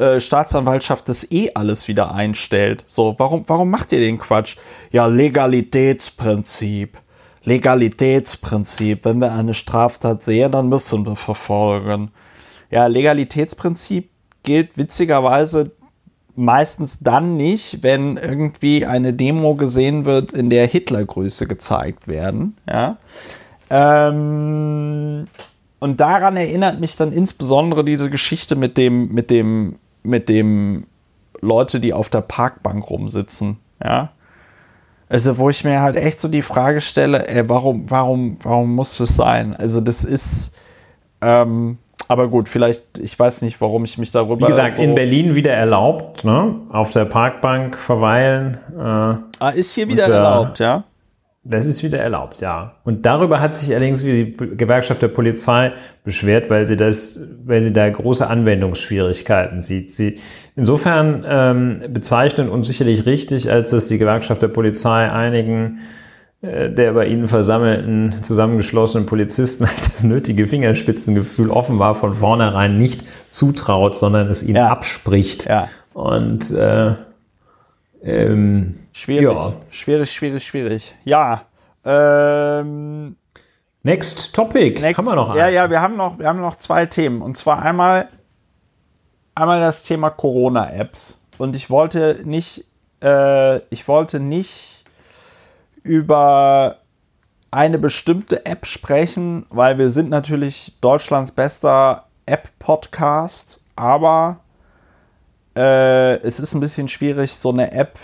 äh, 0.00 0.20
Staatsanwaltschaft 0.20 1.08
das 1.08 1.30
eh 1.30 1.50
alles 1.54 1.86
wieder 1.86 2.14
einstellt. 2.14 2.84
So, 2.86 3.14
warum, 3.18 3.44
warum 3.46 3.70
macht 3.70 3.92
ihr 3.92 4.00
den 4.00 4.18
Quatsch? 4.18 4.56
Ja, 4.90 5.06
Legalitätsprinzip. 5.06 6.98
Legalitätsprinzip. 7.44 9.04
Wenn 9.04 9.20
wir 9.20 9.32
eine 9.32 9.54
Straftat 9.54 10.22
sehen, 10.22 10.52
dann 10.52 10.68
müssen 10.68 11.04
wir 11.06 11.16
verfolgen. 11.16 12.10
Ja, 12.70 12.86
Legalitätsprinzip 12.86 14.10
gilt 14.42 14.76
witzigerweise 14.76 15.72
meistens 16.36 17.00
dann 17.00 17.36
nicht, 17.36 17.82
wenn 17.82 18.16
irgendwie 18.16 18.86
eine 18.86 19.12
Demo 19.12 19.54
gesehen 19.54 20.04
wird, 20.04 20.32
in 20.32 20.48
der 20.48 20.66
Hitlergrüße 20.66 21.46
gezeigt 21.46 22.08
werden. 22.08 22.56
Ja. 22.68 22.96
Ähm, 23.68 25.26
und 25.78 26.00
daran 26.00 26.36
erinnert 26.36 26.80
mich 26.80 26.96
dann 26.96 27.12
insbesondere 27.12 27.84
diese 27.84 28.10
Geschichte 28.10 28.56
mit 28.56 28.78
dem, 28.78 29.12
mit 29.12 29.30
dem 29.30 29.76
mit 30.02 30.28
dem 30.28 30.86
Leute, 31.40 31.80
die 31.80 31.92
auf 31.92 32.08
der 32.08 32.20
Parkbank 32.20 32.88
rumsitzen, 32.88 33.58
ja. 33.82 34.10
Also, 35.08 35.38
wo 35.38 35.50
ich 35.50 35.64
mir 35.64 35.80
halt 35.80 35.96
echt 35.96 36.20
so 36.20 36.28
die 36.28 36.42
Frage 36.42 36.80
stelle, 36.80 37.26
ey, 37.26 37.48
warum, 37.48 37.90
warum, 37.90 38.38
warum 38.42 38.74
muss 38.74 38.96
das 38.98 39.16
sein? 39.16 39.56
Also, 39.56 39.80
das 39.80 40.04
ist, 40.04 40.54
ähm, 41.20 41.78
aber 42.06 42.28
gut, 42.28 42.48
vielleicht, 42.48 42.98
ich 42.98 43.18
weiß 43.18 43.42
nicht, 43.42 43.60
warum 43.60 43.84
ich 43.84 43.98
mich 43.98 44.10
darüber. 44.10 44.46
Wie 44.46 44.50
gesagt, 44.50 44.76
so 44.76 44.82
in 44.82 44.94
Berlin 44.94 45.34
wieder 45.34 45.52
erlaubt, 45.52 46.24
ne? 46.24 46.56
Auf 46.70 46.90
der 46.90 47.04
Parkbank 47.04 47.78
verweilen. 47.78 48.58
Äh, 48.76 48.82
ah, 48.82 49.50
ist 49.54 49.74
hier 49.74 49.88
wieder 49.88 50.08
erlaubt, 50.08 50.58
ja? 50.58 50.84
Das 51.42 51.64
ist 51.64 51.82
wieder 51.82 51.98
erlaubt, 51.98 52.42
ja. 52.42 52.74
Und 52.84 53.06
darüber 53.06 53.40
hat 53.40 53.56
sich 53.56 53.74
allerdings 53.74 54.02
die 54.02 54.34
Gewerkschaft 54.34 55.00
der 55.00 55.08
Polizei 55.08 55.72
beschwert, 56.04 56.50
weil 56.50 56.66
sie 56.66 56.76
das, 56.76 57.20
weil 57.44 57.62
sie 57.62 57.72
da 57.72 57.88
große 57.88 58.28
Anwendungsschwierigkeiten 58.28 59.62
sieht. 59.62 59.90
Sie 59.90 60.18
insofern 60.54 61.24
ähm, 61.26 61.82
bezeichnen 61.88 62.50
uns 62.50 62.66
sicherlich 62.66 63.06
richtig, 63.06 63.50
als 63.50 63.70
dass 63.70 63.88
die 63.88 63.96
Gewerkschaft 63.96 64.42
der 64.42 64.48
Polizei 64.48 65.10
einigen 65.10 65.78
äh, 66.42 66.70
der 66.70 66.92
bei 66.92 67.06
ihnen 67.06 67.26
versammelten, 67.26 68.12
zusammengeschlossenen 68.22 69.06
Polizisten 69.06 69.64
das 69.92 70.04
nötige 70.04 70.46
Fingerspitzengefühl 70.46 71.50
offenbar 71.50 71.94
von 71.94 72.14
vornherein 72.14 72.78
nicht 72.78 73.04
zutraut, 73.28 73.94
sondern 73.94 74.28
es 74.28 74.42
ihnen 74.42 74.56
ja. 74.56 74.68
abspricht. 74.68 75.46
Ja. 75.46 75.68
Und 75.92 76.50
äh, 76.50 76.94
ähm, 78.02 78.74
schwierig, 78.92 79.36
ja. 79.36 79.52
schwierig, 79.70 80.12
schwierig, 80.12 80.46
schwierig. 80.46 80.94
Ja. 81.04 81.42
Ähm, 81.84 83.16
next 83.82 84.34
Topic. 84.34 84.80
Next, 84.80 84.98
haben 84.98 85.06
wir 85.06 85.14
noch 85.14 85.30
einen? 85.30 85.38
Ja, 85.38 85.48
ja, 85.48 85.70
wir 85.70 85.80
haben 85.80 85.96
noch, 85.96 86.18
wir 86.18 86.26
haben 86.26 86.40
noch 86.40 86.56
zwei 86.56 86.86
Themen. 86.86 87.22
Und 87.22 87.36
zwar 87.36 87.62
einmal, 87.62 88.08
einmal 89.34 89.60
das 89.60 89.82
Thema 89.82 90.10
Corona-Apps. 90.10 91.18
Und 91.38 91.56
ich 91.56 91.70
wollte 91.70 92.20
nicht, 92.24 92.64
äh, 93.02 93.58
ich 93.70 93.88
wollte 93.88 94.20
nicht 94.20 94.84
über 95.82 96.76
eine 97.50 97.78
bestimmte 97.78 98.46
App 98.46 98.66
sprechen, 98.66 99.46
weil 99.50 99.78
wir 99.78 99.90
sind 99.90 100.10
natürlich 100.10 100.76
Deutschlands 100.80 101.32
bester 101.32 102.06
App-Podcast, 102.26 103.60
aber 103.74 104.40
äh, 105.56 106.16
es 106.20 106.40
ist 106.40 106.54
ein 106.54 106.60
bisschen 106.60 106.88
schwierig, 106.88 107.32
so 107.32 107.50
eine 107.50 107.72
App 107.72 107.98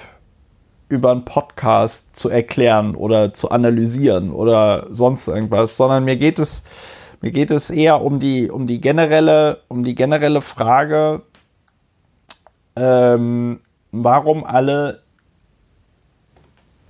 über 0.88 1.10
einen 1.10 1.24
Podcast 1.24 2.14
zu 2.14 2.28
erklären 2.28 2.94
oder 2.94 3.34
zu 3.34 3.50
analysieren 3.50 4.30
oder 4.30 4.86
sonst 4.90 5.26
irgendwas, 5.26 5.76
sondern 5.76 6.04
mir 6.04 6.16
geht 6.16 6.38
es, 6.38 6.64
mir 7.20 7.32
geht 7.32 7.50
es 7.50 7.70
eher 7.70 8.02
um 8.02 8.20
die, 8.20 8.50
um 8.50 8.66
die 8.66 8.80
generelle, 8.80 9.60
um 9.68 9.82
die 9.82 9.94
generelle 9.94 10.42
Frage, 10.42 11.22
ähm, 12.76 13.58
warum 13.90 14.44
alle, 14.44 15.02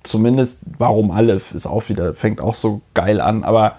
zumindest 0.03 0.59
warum 0.79 1.11
alle, 1.11 1.41
ist 1.55 1.67
auch 1.67 1.89
wieder, 1.89 2.13
fängt 2.13 2.41
auch 2.41 2.55
so 2.55 2.83
geil 2.93 3.21
an, 3.21 3.45
aber 3.45 3.79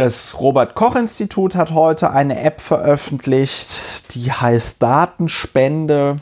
Das 0.00 0.40
Robert 0.40 0.76
Koch 0.76 0.96
Institut 0.96 1.54
hat 1.54 1.72
heute 1.72 2.10
eine 2.10 2.40
App 2.40 2.62
veröffentlicht, 2.62 4.14
die 4.14 4.32
heißt 4.32 4.82
Datenspende. 4.82 6.16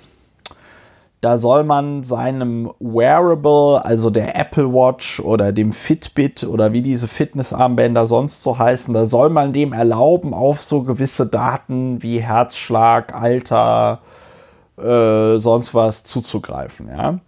Da 1.21 1.37
soll 1.37 1.63
man 1.63 2.03
seinem 2.03 2.73
Wearable, 2.81 3.85
also 3.85 4.11
der 4.11 4.35
Apple 4.35 4.73
Watch 4.73 5.21
oder 5.21 5.53
dem 5.53 5.73
Fitbit 5.73 6.43
oder 6.43 6.73
wie 6.73 6.83
diese 6.83 7.07
Fitnessarmbänder 7.07 8.07
sonst 8.07 8.43
so 8.43 8.59
heißen, 8.59 8.93
da 8.93 9.07
soll 9.07 9.31
man 9.31 9.53
dem 9.53 9.73
erlauben, 9.73 10.35
auf 10.35 10.61
so 10.61 10.83
gewisse 10.83 11.29
Daten 11.29 12.03
wie 12.03 12.19
Herzschlag, 12.19 13.15
Alter, 13.15 14.01
äh, 14.77 15.39
sonst 15.39 15.73
was 15.73 16.03
zuzugreifen. 16.03 16.89
Ja? 16.89 17.21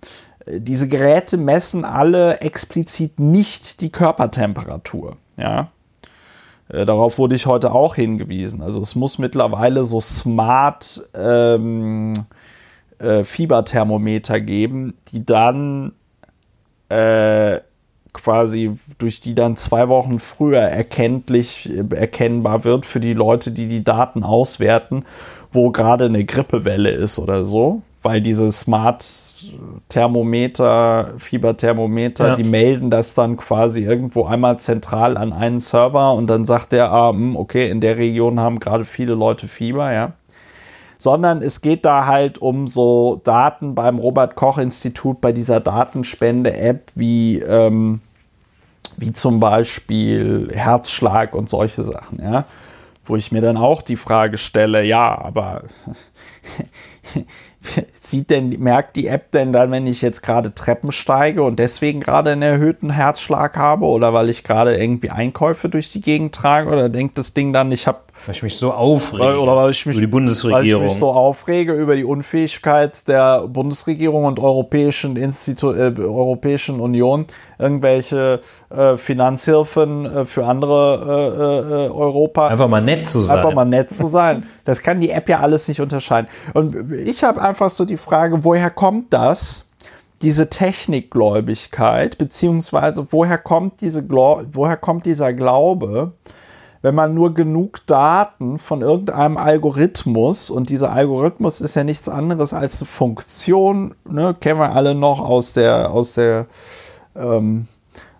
Diese 0.49 0.89
Geräte 0.89 1.37
messen 1.37 1.85
alle 1.85 2.41
explizit 2.41 3.21
nicht 3.21 3.81
die 3.83 3.93
Körpertemperatur. 3.93 5.17
Ja? 5.37 5.69
Äh, 6.71 6.87
darauf 6.87 7.19
wurde 7.19 7.37
ich 7.37 7.47
heute 7.47 7.73
auch 7.73 7.95
hingewiesen. 7.95 8.63
Also 8.63 8.81
es 8.81 8.95
muss 8.95 9.19
mittlerweile 9.19 9.85
so 9.85 10.01
smart 10.01 11.03
ähm, 11.15 12.13
äh, 12.99 13.25
Fieberthermometer 13.25 14.41
geben, 14.41 14.95
die 15.13 15.25
dann 15.25 15.93
äh, 16.89 17.61
quasi 18.13 18.77
durch 18.99 19.21
die 19.21 19.35
dann 19.35 19.57
zwei 19.57 19.89
Wochen 19.89 20.19
früher 20.19 20.61
erkenntlich 20.61 21.71
äh, 21.71 21.85
erkennbar 21.95 22.65
wird 22.65 22.87
für 22.87 23.01
die 23.01 23.15
Leute, 23.15 23.53
die 23.53 23.67
die 23.67 23.85
Daten 23.85 24.23
auswerten, 24.23 25.05
wo 25.53 25.71
gerade 25.71 26.07
eine 26.07 26.25
Grippewelle 26.25 26.91
ist 26.91 27.19
oder 27.19 27.45
so 27.45 27.83
weil 28.03 28.21
diese 28.21 28.51
Smart-Thermometer, 29.91 31.15
Fieberthermometer, 31.19 32.29
ja. 32.29 32.37
die 32.37 32.45
melden 32.45 32.91
das 32.91 33.15
dann 33.15 33.37
quasi 33.37 33.85
irgendwo 33.85 34.25
einmal 34.25 34.59
zentral 34.59 35.17
an 35.17 35.33
einen 35.33 35.61
Server 35.61 36.15
und 36.15 36.29
dann 36.29 36.45
sagt 36.45 36.73
der, 36.73 36.93
ah, 36.93 37.11
hm, 37.11 37.37
okay, 37.37 37.69
in 37.69 37.81
der 37.81 37.99
Region 37.99 38.41
haben 38.41 38.61
gerade 38.61 38.85
viele 38.85 39.15
Leute 39.15 39.49
Fieber, 39.49 39.93
ja. 39.93 40.13
Sondern 40.99 41.43
es 41.43 41.63
geht 41.63 41.85
da 41.85 42.07
halt 42.07 42.39
um 42.39 42.69
so 42.69 43.21
Daten 43.25 43.75
beim 43.75 43.99
Robert 43.99 44.35
Koch 44.35 44.59
Institut, 44.59 45.21
bei 45.21 45.33
dieser 45.33 45.59
Datenspende-App, 45.61 46.93
wie, 46.95 47.39
ähm, 47.41 48.01
wie 48.97 49.13
zum 49.13 49.41
Beispiel 49.41 50.51
Herzschlag 50.53 51.35
und 51.35 51.49
solche 51.49 51.85
Sachen, 51.85 52.23
ja. 52.23 52.45
Wo 53.05 53.17
ich 53.17 53.33
mir 53.33 53.41
dann 53.41 53.57
auch 53.57 53.83
die 53.83 53.97
Frage 53.97 54.39
stelle, 54.39 54.85
ja, 54.85 55.19
aber 55.19 55.63
sieht 57.93 58.31
denn, 58.31 58.49
merkt 58.59 58.97
die 58.97 59.07
App 59.07 59.31
denn 59.33 59.53
dann, 59.53 59.71
wenn 59.71 59.87
ich 59.87 60.03
jetzt 60.03 60.23
gerade 60.23 60.55
Treppen 60.55 60.93
steige 60.93 61.43
und 61.43 61.59
deswegen 61.59 62.01
gerade 62.01 62.31
einen 62.31 62.43
erhöhten 62.43 62.91
Herzschlag 62.91 63.57
habe 63.57 63.85
oder 63.85 64.15
weil 64.15 64.31
ich 64.31 64.45
gerade 64.45 64.77
irgendwie 64.77 65.11
Einkäufe 65.11 65.69
durch 65.69 65.91
die 65.91 66.01
Gegend 66.01 66.35
trage 66.35 66.71
oder 66.71 66.89
denkt 66.89 67.19
das 67.19 67.35
Ding 67.35 67.53
dann, 67.53 67.71
ich 67.73 67.87
habe 67.87 68.01
weil 68.27 68.35
ich 68.35 68.43
mich 68.43 68.59
so 68.59 68.73
aufrege 68.73 69.41
oder 69.41 69.57
weil 69.57 69.71
ich 69.71 69.87
mich, 69.87 69.97
über 69.97 70.01
die 70.01 70.11
Bundesregierung. 70.11 70.83
Weil 70.83 70.87
ich 70.87 70.93
mich 70.93 70.99
so 70.99 71.11
aufrege 71.11 71.73
über 71.73 71.97
die 71.97 72.05
Unfähigkeit 72.05 73.09
der 73.09 73.49
Bundesregierung 73.49 74.25
und 74.25 74.39
Europäischen, 74.39 75.17
Institu 75.17 75.73
äh, 75.73 75.93
Europäischen 75.99 76.81
Union, 76.81 77.27
irgendwelche 77.59 78.41
äh, 78.69 78.97
Finanzhilfen 78.97 80.05
äh, 80.07 80.27
für 80.27 80.45
andere 80.47 81.87
äh, 81.87 81.87
äh, 81.87 81.91
Europa. 81.91 82.49
Einfach 82.49 82.69
mal 82.69 82.83
nett 82.83 83.09
zu 83.09 83.23
sein. 83.23 83.39
Einfach 83.39 83.55
mal 83.55 83.65
nett 83.65 83.91
zu 83.91 84.07
sein. 84.07 84.47
Das 84.65 84.83
kann 84.83 85.01
die 85.01 85.11
App 85.11 85.29
ja 85.29 85.41
alles 85.41 85.67
nicht 85.69 85.81
unterscheiden. 85.81 86.29
Und 86.53 86.93
ich 86.93 87.25
habe 87.25 87.41
einfach 87.41 87.71
so 87.71 87.85
die 87.85 87.97
Frage, 87.97 88.45
woher 88.45 88.71
kommt 88.71 89.13
das? 89.13 89.67
diese 90.23 90.51
Technikgläubigkeit, 90.51 92.19
beziehungsweise 92.19 93.07
woher 93.11 93.39
kommt, 93.39 93.81
diese 93.81 94.07
woher 94.11 94.77
kommt 94.77 95.07
dieser 95.07 95.33
Glaube, 95.33 96.13
wenn 96.83 96.95
man 96.95 97.15
nur 97.15 97.35
genug 97.35 97.87
Daten 97.87 98.59
von 98.59 98.81
irgendeinem 98.81 99.37
Algorithmus 99.37 100.51
und 100.51 100.71
dieser 100.71 100.93
Algorithmus 100.93 101.61
ist 101.61 101.75
ja 101.77 101.85
nichts 101.85 102.09
anderes 102.09 102.55
als 102.55 102.81
eine 102.81 102.87
Funktion, 102.87 103.95
ne, 104.09 104.35
kennen 104.39 104.61
wir 104.61 104.75
alle 104.75 104.95
noch 104.95 105.21
aus 105.21 105.53
der, 105.53 105.91
aus 105.91 106.15
der, 106.15 106.47
ähm, 107.15 107.67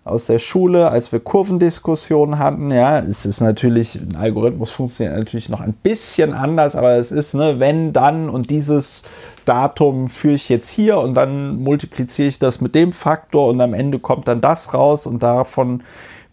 aus 0.03 0.27
der 0.27 0.39
Schule, 0.39 0.89
als 0.89 1.11
wir 1.11 1.19
Kurvendiskussionen 1.19 2.39
hatten, 2.39 2.71
ja, 2.71 2.99
es 2.99 3.25
ist 3.25 3.39
natürlich, 3.39 3.95
ein 3.95 4.15
Algorithmus 4.15 4.69
funktioniert 4.71 5.17
natürlich 5.17 5.49
noch 5.49 5.61
ein 5.61 5.73
bisschen 5.73 6.33
anders, 6.33 6.75
aber 6.75 6.95
es 6.97 7.11
ist, 7.11 7.33
ne, 7.33 7.59
wenn, 7.59 7.93
dann 7.93 8.29
und 8.29 8.49
dieses 8.51 9.03
Datum 9.45 10.07
führe 10.07 10.35
ich 10.35 10.49
jetzt 10.49 10.69
hier 10.69 10.99
und 10.99 11.15
dann 11.15 11.57
multipliziere 11.63 12.27
ich 12.27 12.37
das 12.37 12.61
mit 12.61 12.75
dem 12.75 12.93
Faktor 12.93 13.49
und 13.49 13.59
am 13.59 13.73
Ende 13.73 13.97
kommt 13.97 14.27
dann 14.27 14.41
das 14.41 14.73
raus 14.75 15.07
und 15.07 15.23
davon 15.23 15.81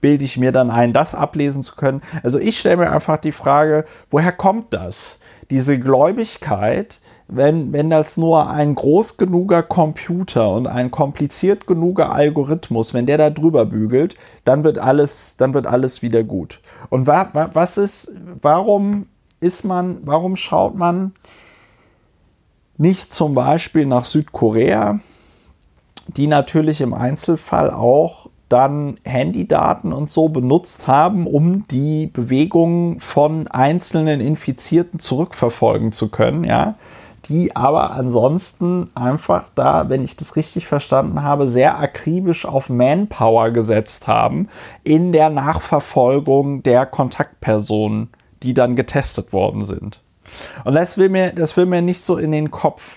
bilde 0.01 0.25
ich 0.25 0.39
mir 0.39 0.53
dann 0.53 0.71
ein, 0.71 0.93
das 0.93 1.15
ablesen 1.15 1.63
zu 1.63 1.75
können. 1.77 2.03
Also 2.23 2.39
ich 2.39 2.59
stelle 2.59 2.79
mir 2.79 2.93
einfach 2.93 3.17
die 3.17 3.33
Frage, 3.33 3.85
woher 4.11 4.33
kommt 4.33 4.73
das? 4.73 5.19
Diese 5.51 5.79
Gläubigkeit, 5.79 7.01
wenn, 7.27 7.73
wenn 7.73 7.91
das 7.91 8.17
nur 8.17 8.49
ein 8.49 8.75
groß 8.75 9.17
genuger 9.19 9.63
Computer 9.63 10.51
und 10.51 10.67
ein 10.67 10.91
kompliziert 10.91 11.67
genuger 11.67 12.13
Algorithmus, 12.13 12.95
wenn 12.95 13.07
der 13.07 13.19
da 13.19 13.31
drüber 13.31 13.67
bügelt, 13.67 14.15
dann 14.45 14.65
wird 14.65 14.79
alles, 14.79 15.37
dann 15.37 15.53
wird 15.55 15.67
alles 15.67 16.01
wieder 16.03 16.25
gut. 16.25 16.61
Und 16.89 17.07
wa, 17.07 17.29
wa, 17.33 17.51
was 17.53 17.77
ist, 17.77 18.13
warum 18.41 19.07
ist 19.41 19.65
man, 19.65 19.99
warum 20.05 20.37
schaut 20.37 20.75
man 20.75 21.13
nicht 22.79 23.13
zum 23.13 23.35
Beispiel 23.35 23.87
nach 23.87 24.05
Südkorea, 24.05 25.01
die 26.07 26.29
natürlich 26.29 26.81
im 26.81 26.95
Einzelfall 26.95 27.71
auch 27.71 28.31
dann 28.49 28.97
Handydaten 29.05 29.93
und 29.93 30.11
so 30.11 30.29
benutzt 30.29 30.87
haben, 30.87 31.27
um 31.27 31.67
die 31.69 32.07
Bewegungen 32.07 33.01
von 33.01 33.47
einzelnen 33.49 34.21
Infizierten 34.21 34.99
zurückverfolgen 34.99 35.93
zu 35.93 36.09
können, 36.09 36.45
ja, 36.45 36.77
die 37.29 37.55
aber 37.55 37.91
ansonsten 37.91 38.91
einfach 38.95 39.45
da, 39.55 39.91
wenn 39.91 40.03
ich 40.03 40.17
das 40.17 40.37
richtig 40.37 40.67
verstanden 40.67 41.23
habe, 41.23 41.49
sehr 41.49 41.79
akribisch 41.79 42.47
auf 42.47 42.71
Manpower 42.71 43.51
gesetzt 43.51 44.09
haben 44.09 44.49
in 44.83 45.13
der 45.13 45.29
Nachverfolgung 45.29 46.63
der 46.63 46.87
Kontaktpersonen, 46.87 48.09
die 48.43 48.55
dann 48.55 48.77
getestet 48.77 49.33
worden 49.33 49.65
sind. 49.65 50.01
Und 50.65 50.75
das 50.75 50.97
will 50.97 51.09
mir, 51.09 51.33
das 51.33 51.57
will 51.57 51.67
mir 51.67 51.83
nicht 51.83 52.03
so 52.03 52.17
in 52.17 52.33
den 52.33 52.51
Kopf 52.51 52.97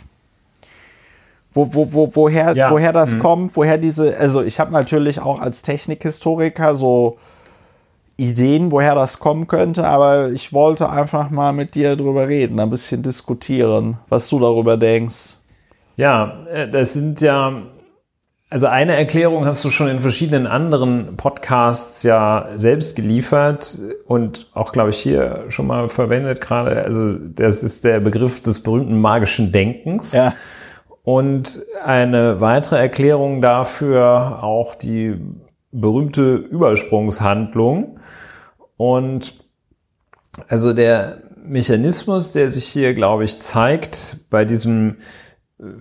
wo, 1.54 1.74
wo, 1.74 1.94
wo, 1.94 2.16
woher, 2.16 2.56
ja. 2.56 2.72
woher 2.72 2.94
das 2.94 3.16
mhm. 3.16 3.20
kommt, 3.20 3.56
woher 3.56 3.78
diese, 3.78 4.18
also 4.18 4.42
ich 4.42 4.60
habe 4.60 4.72
natürlich 4.72 5.20
auch 5.20 5.40
als 5.40 5.62
Technikhistoriker 5.62 6.76
so 6.76 7.18
Ideen, 8.18 8.72
woher 8.72 8.96
das 8.96 9.20
kommen 9.20 9.48
könnte, 9.48 9.86
aber 9.86 10.30
ich 10.30 10.54
wollte 10.54 10.90
einfach 10.90 11.30
mal 11.30 11.54
mit 11.54 11.76
dir 11.76 11.96
drüber 11.96 12.28
reden, 12.28 12.60
ein 12.60 12.70
bisschen 12.70 13.02
diskutieren, 13.04 13.98
was 14.10 14.30
du 14.30 14.40
darüber 14.40 14.78
denkst. 14.78 15.36
Ja, 15.98 16.38
äh, 16.52 16.70
das 16.70 16.94
sind 16.94 17.20
ja, 17.22 17.64
also 18.50 18.68
eine 18.68 18.96
Erklärung 18.96 19.46
hast 19.46 19.66
du 19.66 19.70
schon 19.70 19.88
in 19.88 20.00
verschiedenen 20.00 20.46
anderen 20.46 21.18
Podcasts 21.18 22.04
ja 22.04 22.48
selbst 22.56 22.96
geliefert 22.96 23.80
und 24.06 24.48
auch, 24.54 24.72
glaube 24.72 24.92
ich, 24.92 24.98
hier 24.98 25.46
schon 25.50 25.68
mal 25.68 25.90
verwendet 25.90 26.42
gerade. 26.42 26.84
Also 26.84 27.14
das 27.14 27.64
ist 27.64 27.84
der 27.86 28.00
Begriff 28.00 28.40
des 28.42 28.62
berühmten 28.62 29.02
magischen 29.02 29.52
Denkens. 29.52 30.14
Ja. 30.14 30.34
Und 31.12 31.60
eine 31.84 32.40
weitere 32.40 32.78
Erklärung 32.78 33.42
dafür 33.42 34.42
auch 34.44 34.76
die 34.76 35.20
berühmte 35.74 36.36
Übersprungshandlung. 36.36 38.00
Und 38.78 39.44
also 40.48 40.72
der 40.72 41.18
Mechanismus, 41.36 42.32
der 42.32 42.50
sich 42.50 42.64
hier, 42.64 42.94
glaube 42.94 43.26
ich, 43.26 43.38
zeigt 43.40 44.20
bei 44.30 44.46
diesem 44.46 45.00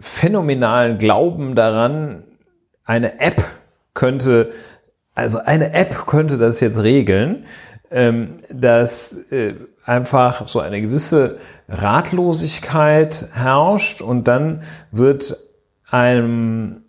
phänomenalen 0.00 0.98
Glauben 0.98 1.54
daran, 1.54 2.24
eine 2.84 3.20
App 3.20 3.40
könnte, 3.94 4.50
also 5.14 5.38
eine 5.38 5.74
App 5.74 6.08
könnte 6.08 6.38
das 6.38 6.58
jetzt 6.58 6.82
regeln, 6.82 7.44
ähm, 7.92 8.40
dass 8.52 9.30
äh, 9.30 9.54
einfach 9.90 10.46
so 10.46 10.60
eine 10.60 10.80
gewisse 10.80 11.38
Ratlosigkeit 11.68 13.26
herrscht 13.32 14.00
und 14.00 14.28
dann 14.28 14.62
wird 14.92 15.36
einem 15.90 16.84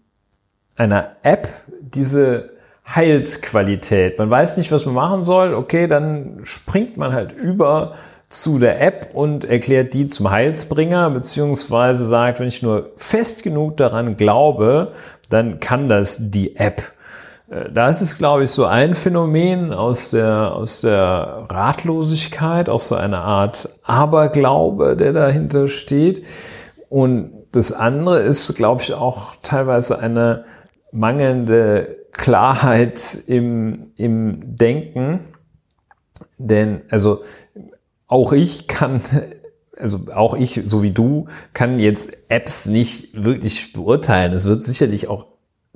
einer 0.78 1.16
App 1.24 1.50
diese 1.82 2.52
Heilsqualität. 2.88 4.20
Man 4.20 4.30
weiß 4.30 4.58
nicht, 4.58 4.72
was 4.72 4.86
man 4.86 4.94
machen 4.94 5.24
soll. 5.24 5.56
Okay, 5.56 5.88
dann 5.88 6.42
springt 6.44 6.98
man 6.98 7.12
halt 7.12 7.32
über 7.32 7.94
zu 8.30 8.60
der 8.60 8.80
App 8.82 9.10
und 9.14 9.46
erklärt 9.46 9.94
die 9.94 10.08
zum 10.08 10.30
Heilsbringer, 10.30 11.10
beziehungsweise 11.10 12.06
sagt, 12.06 12.40
wenn 12.40 12.48
ich 12.48 12.62
nur 12.62 12.92
fest 12.98 13.44
genug 13.44 13.78
daran 13.78 14.16
glaube, 14.16 14.94
dann 15.30 15.60
kann 15.60 15.90
das 15.90 16.30
die 16.30 16.56
App. 16.56 16.84
Äh, 17.52 17.72
da 17.72 17.90
ist 17.90 18.18
glaube 18.18 18.46
ich, 18.46 18.52
so 18.52 18.66
ein 18.66 18.96
Phänomen 18.96 19.74
aus 19.74 20.12
der, 20.12 20.56
aus 20.56 20.82
der 20.82 21.46
Ratlosigkeit, 21.50 22.70
auch 22.70 22.80
so 22.80 22.96
eine 22.96 23.20
Art 23.20 23.70
Aberglaube, 23.84 24.96
der 24.96 25.14
dahinter 25.14 25.68
steht. 25.68 26.26
Und 26.90 27.32
das 27.52 27.72
andere 27.72 28.20
ist, 28.20 28.56
glaube 28.56 28.82
ich, 28.82 28.94
auch 28.94 29.36
teilweise 29.42 30.00
eine 30.00 30.46
mangelnde 30.92 31.98
Klarheit 32.14 33.18
im, 33.28 33.82
im 33.98 34.58
Denken. 34.58 35.20
Denn, 36.38 36.82
also, 36.90 37.22
auch 38.08 38.34
ich 38.34 38.68
kann, 38.68 39.02
also 39.78 40.00
auch 40.14 40.36
ich, 40.36 40.62
so 40.66 40.84
wie 40.84 40.92
du, 40.92 41.28
kann 41.54 41.80
jetzt 41.80 42.12
Apps 42.30 42.68
nicht 42.68 43.24
wirklich 43.24 43.74
beurteilen. 43.74 44.34
Es 44.34 44.46
wird 44.48 44.64
sicherlich 44.64 45.08
auch 45.08 45.31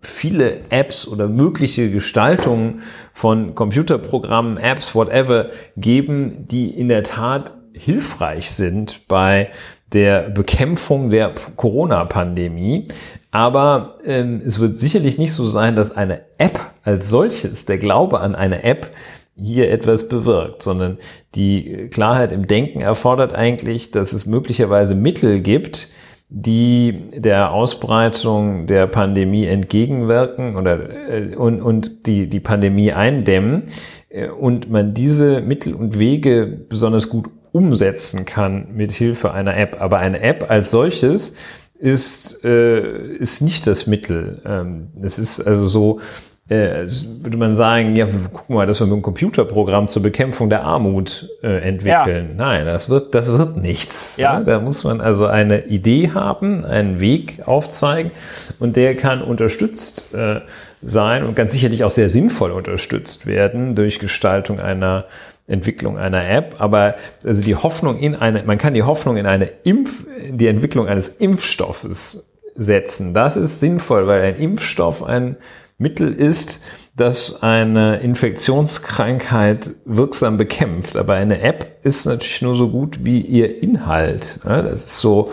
viele 0.06 0.62
Apps 0.70 1.08
oder 1.08 1.28
mögliche 1.28 1.92
Gestaltungen 1.92 2.82
von 3.14 3.56
Computerprogrammen, 3.56 4.58
Apps, 4.58 4.96
whatever 4.96 5.50
geben, 5.78 6.48
die 6.48 6.70
in 6.70 6.88
der 6.88 7.04
Tat 7.04 7.52
hilfreich 7.74 8.52
sind 8.52 9.08
bei 9.08 9.50
der 9.94 10.30
Bekämpfung 10.30 11.10
der 11.10 11.34
Corona-Pandemie. 11.56 12.88
Aber 13.32 14.00
ähm, 14.06 14.42
es 14.46 14.60
wird 14.60 14.78
sicherlich 14.78 15.18
nicht 15.18 15.34
so 15.34 15.48
sein, 15.48 15.76
dass 15.76 15.96
eine 15.96 16.22
App 16.38 16.60
als 16.84 17.10
solches, 17.10 17.66
der 17.66 17.78
Glaube 17.78 18.20
an 18.20 18.36
eine 18.36 18.64
App, 18.64 18.92
hier 19.38 19.70
etwas 19.70 20.08
bewirkt, 20.08 20.64
sondern 20.64 20.98
die 21.36 21.90
Klarheit 21.92 22.32
im 22.32 22.48
Denken 22.48 22.80
erfordert 22.80 23.36
eigentlich, 23.36 23.92
dass 23.92 24.14
es 24.14 24.26
möglicherweise 24.26 24.96
Mittel 24.96 25.42
gibt, 25.42 25.90
die 26.30 27.12
der 27.16 27.52
Ausbreitung 27.52 28.68
der 28.68 28.88
Pandemie 28.88 29.46
entgegenwirken 29.46 30.56
oder 30.56 30.90
äh, 31.10 31.36
und, 31.36 31.62
und 31.62 32.08
die 32.08 32.28
die 32.28 32.40
Pandemie 32.40 32.92
eindämmen 32.92 33.64
äh, 34.10 34.30
und 34.30 34.70
man 34.70 34.94
diese 34.94 35.42
Mittel 35.42 35.74
und 35.76 36.00
Wege 36.00 36.48
besonders 36.48 37.10
gut 37.10 37.30
umsetzen 37.52 38.26
kann 38.26 38.68
mit 38.74 38.92
Hilfe 38.92 39.32
einer 39.32 39.56
App. 39.56 39.78
Aber 39.80 40.00
eine 40.00 40.20
App 40.20 40.50
als 40.50 40.72
solches 40.72 41.38
ist, 41.80 42.44
äh, 42.44 43.16
ist 43.16 43.42
nicht 43.42 43.66
das 43.66 43.88
Mittel. 43.88 44.42
Ähm, 44.46 44.88
es 45.02 45.18
ist 45.18 45.40
also 45.40 45.66
so, 45.68 46.00
äh, 46.48 46.86
würde 47.22 47.38
man 47.38 47.56
sagen, 47.56 47.96
ja, 47.96 48.06
guck 48.32 48.50
mal, 48.52 48.68
dass 48.68 48.80
wir 48.80 48.86
mit 48.86 48.94
einem 48.94 49.02
Computerprogramm 49.02 49.88
zur 49.88 50.04
Bekämpfung 50.04 50.50
der 50.50 50.64
Armut 50.64 51.30
äh, 51.42 51.58
entwickeln. 51.68 52.30
Ja. 52.32 52.36
Nein, 52.36 52.66
das 52.66 52.88
wird, 52.90 53.16
das 53.16 53.32
wird 53.32 53.58
nichts. 53.58 54.18
Ja. 54.18 54.38
Ne? 54.38 54.46
Da 54.46 54.60
muss 54.60 54.84
man 54.84 55.02
also 55.02 55.26
eine 55.26 55.66
Idee 55.66 56.12
haben, 56.14 56.64
einen 56.64 57.00
Weg 57.00 57.42
aufzeigen 57.46 58.12
und 58.60 58.76
der 58.76 58.96
kann 58.96 59.24
unterstützt 59.24 60.14
äh, 60.14 60.42
sein 60.84 61.24
und 61.24 61.36
ganz 61.36 61.52
sicherlich 61.52 61.84
auch 61.84 61.92
sehr 61.92 62.10
sinnvoll 62.10 62.52
unterstützt 62.52 63.26
werden 63.26 63.74
durch 63.74 63.98
Gestaltung 63.98 64.60
einer 64.60 65.06
Entwicklung 65.48 65.98
einer 65.98 66.28
App, 66.28 66.56
aber 66.60 66.96
also 67.24 67.44
die 67.44 67.56
Hoffnung 67.56 67.98
in 67.98 68.16
eine, 68.16 68.44
man 68.44 68.58
kann 68.58 68.74
die 68.74 68.84
Hoffnung 68.84 69.18
in 69.18 69.26
eine 69.26 69.46
Impf, 69.64 70.06
die 70.30 70.48
Entwicklung 70.48 70.88
eines 70.88 71.08
Impfstoffes 71.08 72.32
setzen. 72.56 73.14
Das 73.14 73.36
ist 73.36 73.60
sinnvoll, 73.60 74.08
weil 74.08 74.22
ein 74.22 74.36
Impfstoff 74.36 75.04
ein 75.04 75.38
Mittel 75.78 76.14
ist, 76.14 76.62
das 76.96 77.44
eine 77.44 77.98
Infektionskrankheit 77.98 79.72
wirksam 79.84 80.38
bekämpft. 80.38 80.96
Aber 80.96 81.16
eine 81.16 81.42
App 81.42 81.80
ist 81.84 82.06
natürlich 82.06 82.42
nur 82.42 82.56
so 82.56 82.70
gut 82.70 83.00
wie 83.04 83.20
ihr 83.20 83.62
Inhalt. 83.62 84.40
Das 84.44 84.86
ist 84.86 85.00
so, 85.00 85.32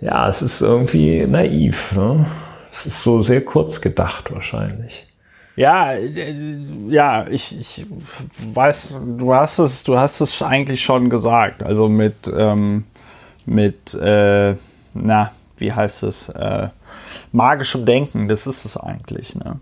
ja, 0.00 0.28
es 0.28 0.42
ist 0.42 0.60
irgendwie 0.60 1.26
naiv. 1.26 1.94
Ne? 1.96 2.26
Es 2.70 2.86
ist 2.86 3.02
so 3.02 3.22
sehr 3.22 3.44
kurz 3.44 3.80
gedacht 3.80 4.32
wahrscheinlich. 4.32 5.06
Ja, 5.56 5.92
äh, 5.92 6.34
ja, 6.88 7.26
ich, 7.28 7.58
ich 7.58 7.86
weiß, 8.54 8.96
du 9.18 9.34
hast 9.34 9.58
es, 9.58 9.84
du 9.84 9.98
hast 9.98 10.20
es 10.20 10.40
eigentlich 10.42 10.82
schon 10.82 11.10
gesagt. 11.10 11.62
Also 11.62 11.88
mit, 11.88 12.30
ähm, 12.34 12.84
mit, 13.46 13.94
äh, 13.94 14.54
na, 14.94 15.32
wie 15.56 15.72
heißt 15.72 16.02
es, 16.04 16.28
äh, 16.28 16.68
magischem 17.32 17.84
Denken, 17.84 18.28
das 18.28 18.46
ist 18.46 18.64
es 18.64 18.76
eigentlich. 18.76 19.34
Ne? 19.34 19.58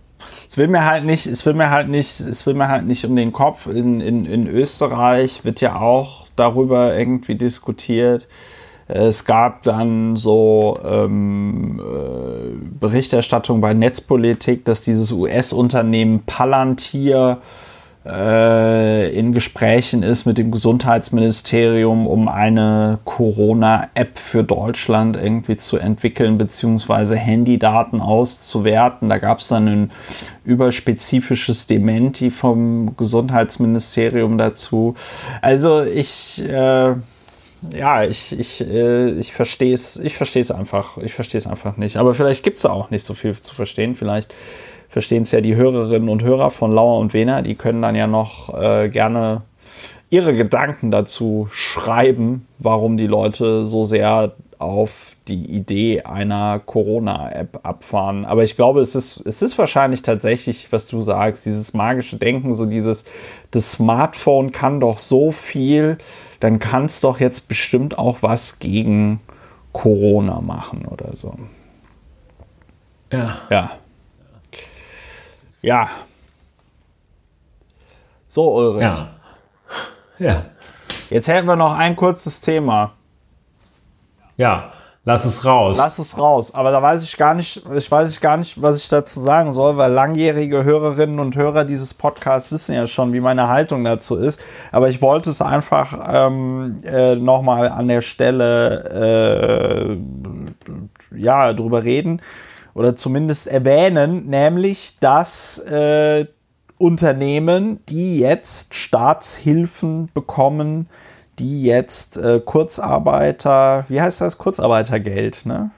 Es 0.49 0.57
will 0.57 0.69
mir 0.69 0.87
halt 0.87 1.05
nicht, 1.05 1.27
es 1.27 1.45
will 1.45 1.55
mir 1.55 1.71
halt 1.71 1.89
nicht, 1.89 2.21
es 2.21 2.47
will 2.47 2.55
mir 2.55 2.69
halt 2.69 2.87
nicht 2.87 3.05
um 3.05 3.15
den 3.15 3.33
Kopf. 3.33 3.67
In, 3.67 4.01
in, 4.01 4.25
in 4.25 4.47
Österreich 4.47 5.45
wird 5.45 5.61
ja 5.61 5.79
auch 5.81 6.27
darüber 6.37 6.97
irgendwie 6.97 7.35
diskutiert, 7.35 8.27
es 8.91 9.27
gab 9.27 9.65
dann 9.65 10.17
so 10.17 10.81
ähm, 10.83 11.79
äh, 11.79 12.57
Berichterstattung 12.81 13.61
bei 13.61 13.75
Netzpolitik, 13.75 14.65
dass 14.65 14.81
dieses 14.81 15.13
US-Unternehmen 15.13 16.23
Palantir 16.25 17.43
äh, 17.43 17.68
in 18.05 19.33
Gesprächen 19.33 20.03
ist 20.03 20.25
mit 20.25 20.39
dem 20.39 20.51
Gesundheitsministerium, 20.51 22.07
um 22.07 22.29
eine 22.29 22.99
Corona-App 23.05 24.19
für 24.19 24.45
Deutschland 24.45 25.17
irgendwie 25.17 25.57
zu 25.57 25.77
entwickeln, 25.77 26.39
beziehungsweise 26.39 27.17
Handydaten 27.17 28.01
auszuwerten. 28.01 29.09
Da 29.09 29.19
gab 29.19 29.41
es 29.41 29.49
dann 29.49 29.69
ein 29.69 29.91
überspezifisches 30.45 31.67
Dementi 31.67 32.31
vom 32.31 32.97
Gesundheitsministerium 32.97 34.39
dazu. 34.39 34.95
Also 35.43 35.83
ich... 35.83 36.43
Äh, 36.49 36.95
ja, 37.73 38.05
ich, 38.05 38.39
ich, 38.39 38.61
äh, 38.61 39.11
ich 39.19 39.33
verstehe 39.33 39.75
es 39.75 39.97
ich 39.97 40.55
einfach. 40.55 40.97
Ich 40.99 41.15
verstehe 41.15 41.39
es 41.39 41.47
einfach 41.47 41.77
nicht. 41.77 41.97
Aber 41.97 42.15
vielleicht 42.15 42.45
gibt 42.45 42.57
es 42.57 42.63
da 42.63 42.71
auch 42.71 42.91
nicht 42.91 43.05
so 43.05 43.15
viel 43.15 43.39
zu 43.39 43.55
verstehen. 43.55 43.97
Vielleicht 43.97 44.33
verstehen 44.89 45.23
es 45.23 45.33
ja 45.33 45.41
die 45.41 45.57
Hörerinnen 45.57 46.09
und 46.09 46.23
Hörer 46.23 46.51
von 46.51 46.73
Lauer 46.73 46.99
und 46.99 47.13
Wena. 47.13 47.43
Die 47.43 47.55
können 47.55 47.83
dann 47.83 47.95
ja 47.95 48.07
noch 48.07 48.55
äh, 48.55 48.89
gerne 48.89 49.43
ihre 50.11 50.35
Gedanken 50.35 50.91
dazu 50.91 51.49
schreiben, 51.51 52.47
warum 52.59 52.97
die 52.97 53.07
Leute 53.07 53.67
so 53.67 53.85
sehr 53.85 54.33
auf 54.59 54.91
die 55.29 55.45
Idee 55.45 56.03
einer 56.03 56.59
Corona-App 56.65 57.61
abfahren. 57.63 58.25
Aber 58.25 58.45
ich 58.45 58.57
glaube, 58.57 58.81
es 58.81 58.95
ist, 58.95 59.25
es 59.27 59.43
ist 59.43 59.59
wahrscheinlich 59.59 60.01
tatsächlich, 60.01 60.73
was 60.73 60.87
du 60.87 61.03
sagst, 61.03 61.45
dieses 61.45 61.75
magische 61.75 62.17
Denken, 62.17 62.55
so 62.55 62.65
dieses, 62.65 63.05
das 63.51 63.73
Smartphone 63.73 64.51
kann 64.51 64.81
doch 64.81 64.99
so 64.99 65.31
viel 65.31 65.99
dann 66.41 66.59
kann 66.59 66.85
es 66.85 67.01
doch 67.01 67.21
jetzt 67.21 67.49
bestimmt 67.49 67.99
auch 67.99 68.19
was 68.21 68.59
gegen 68.59 69.21
Corona 69.73 70.41
machen 70.41 70.87
oder 70.87 71.17
so. 71.17 71.35
Ja. 73.13 73.39
Ja. 73.51 73.71
Ja. 75.63 75.89
So, 78.27 78.55
Ulrich. 78.55 78.83
Ja. 78.83 79.09
Ja. 80.19 80.43
Jetzt 81.11 81.29
hätten 81.29 81.47
wir 81.47 81.57
noch 81.57 81.77
ein 81.77 81.97
kurzes 81.97 82.41
Thema. 82.41 82.93
Ja. 84.37 84.73
Lass 85.05 85.25
es 85.25 85.47
raus. 85.47 85.79
Lass 85.79 85.99
es 85.99 86.19
raus. 86.19 86.55
Aber 86.55 86.71
da 86.71 86.83
weiß 86.83 87.03
ich 87.03 87.17
gar 87.17 87.33
nicht, 87.33 87.63
ich 87.75 87.91
weiß 87.91 88.11
ich 88.13 88.21
gar 88.21 88.37
nicht, 88.37 88.61
was 88.61 88.77
ich 88.77 88.89
dazu 88.91 89.23
sagen 89.23 89.53
soll, 89.53 89.79
weil 89.79 89.91
langjährige 89.91 90.65
Hörerinnen 90.65 91.19
und 91.19 91.35
Hörer 91.35 91.65
dieses 91.65 91.95
Podcasts 91.95 92.53
wissen 92.53 92.75
ja 92.75 92.87
schon, 92.87 93.15
wie 93.15 93.21
meine 93.21 93.49
Haltung 93.49 93.85
dazu 93.85 94.17
ist. 94.17 94.45
Aber 94.71 94.91
ich 94.91 95.01
wollte 95.01 95.31
es 95.31 95.41
einfach 95.41 95.99
ähm, 96.13 96.77
äh, 96.85 97.15
nochmal 97.15 97.71
an 97.71 97.89
der 97.89 98.03
Stelle 98.03 99.97
äh, 99.97 101.19
ja 101.19 101.55
drüber 101.55 101.85
reden 101.85 102.21
oder 102.75 102.97
zumindest 102.97 103.47
erwähnen, 103.47 104.27
nämlich 104.27 104.99
dass 105.01 105.59
äh, 105.59 106.27
Unternehmen, 106.79 107.81
die 107.89 108.21
jetzt 108.21 108.75
Staatshilfen 108.75 110.11
bekommen, 110.15 110.89
die 111.39 111.63
jetzt 111.63 112.17
äh, 112.17 112.41
Kurzarbeiter, 112.45 113.85
wie 113.89 114.01
heißt 114.01 114.21
das? 114.21 114.39
Kurzarbeitergeld, 114.39 115.47
ne? 115.47 115.71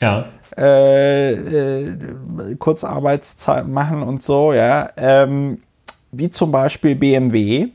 Ja. 0.00 0.26
Äh, 0.56 1.32
äh, 1.32 2.56
Kurzarbeitszeit 2.58 3.68
machen 3.68 4.02
und 4.02 4.22
so, 4.22 4.52
ja. 4.52 4.90
Ähm, 4.96 5.62
wie 6.12 6.30
zum 6.30 6.50
Beispiel 6.50 6.96
BMW, 6.96 7.68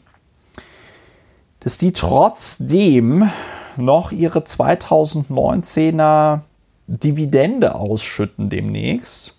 dass 1.59 1.77
die 1.77 1.93
trotzdem 1.93 3.29
noch 3.77 4.11
ihre 4.11 4.39
2019er 4.39 6.41
Dividende 6.87 7.75
ausschütten 7.75 8.49
demnächst. 8.49 9.35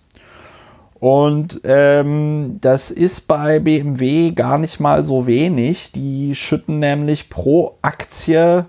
Und 0.99 1.61
ähm, 1.65 2.59
das 2.61 2.91
ist 2.91 3.29
bei 3.29 3.61
BMW 3.61 4.33
gar 4.33 4.59
nicht 4.59 4.81
mal 4.81 5.05
so 5.05 5.27
wenig. 5.27 5.93
Die 5.93 6.35
schütten 6.35 6.79
nämlich 6.79 7.29
pro 7.29 7.77
Aktie 7.83 8.67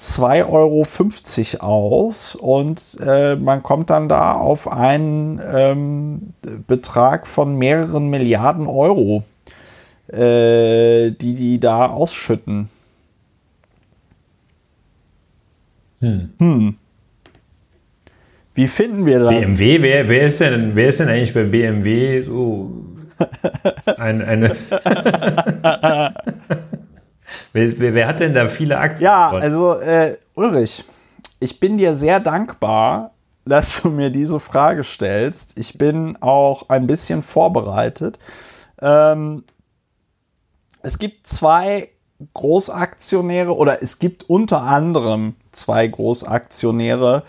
2,50 0.00 1.60
Euro 1.60 1.66
aus 1.66 2.34
und 2.34 2.96
äh, 3.04 3.36
man 3.36 3.62
kommt 3.62 3.90
dann 3.90 4.08
da 4.08 4.32
auf 4.32 4.66
einen 4.72 5.38
ähm, 5.46 6.32
Betrag 6.66 7.26
von 7.26 7.56
mehreren 7.56 8.08
Milliarden 8.08 8.66
Euro, 8.66 9.24
äh, 10.08 11.10
die 11.10 11.34
die 11.34 11.60
da 11.60 11.86
ausschütten. 11.86 12.70
Hm. 16.00 16.30
hm. 16.38 16.76
Wie 18.60 18.68
finden 18.68 19.06
wir 19.06 19.20
das? 19.20 19.30
BMW, 19.30 19.80
wer, 19.80 20.06
wer, 20.10 20.26
ist, 20.26 20.38
denn, 20.42 20.76
wer 20.76 20.88
ist 20.88 21.00
denn 21.00 21.08
eigentlich 21.08 21.32
bei 21.32 21.44
BMW 21.44 22.26
so 22.26 22.84
ein, 23.96 24.20
eine. 24.20 24.54
wer, 27.54 27.80
wer, 27.80 27.94
wer, 27.94 28.06
hat 28.06 28.20
denn 28.20 28.34
da 28.34 28.48
viele 28.48 28.76
Aktien? 28.76 29.06
Ja, 29.06 29.30
also 29.30 29.78
äh, 29.78 30.18
Ulrich, 30.34 30.84
ich 31.38 31.58
bin 31.58 31.78
dir 31.78 31.94
sehr 31.94 32.20
dankbar, 32.20 33.12
dass 33.46 33.80
du 33.80 33.88
mir 33.88 34.10
diese 34.10 34.38
Frage 34.38 34.84
stellst. 34.84 35.56
Ich 35.56 35.78
bin 35.78 36.18
auch 36.20 36.68
ein 36.68 36.86
bisschen 36.86 37.22
vorbereitet. 37.22 38.18
Ähm, 38.82 39.44
es 40.82 40.98
gibt 40.98 41.26
zwei 41.26 41.88
Großaktionäre 42.34 43.56
oder 43.56 43.82
es 43.82 43.98
gibt 43.98 44.28
unter 44.28 44.60
anderem 44.60 45.36
zwei 45.50 45.86
Großaktionäre 45.86 47.22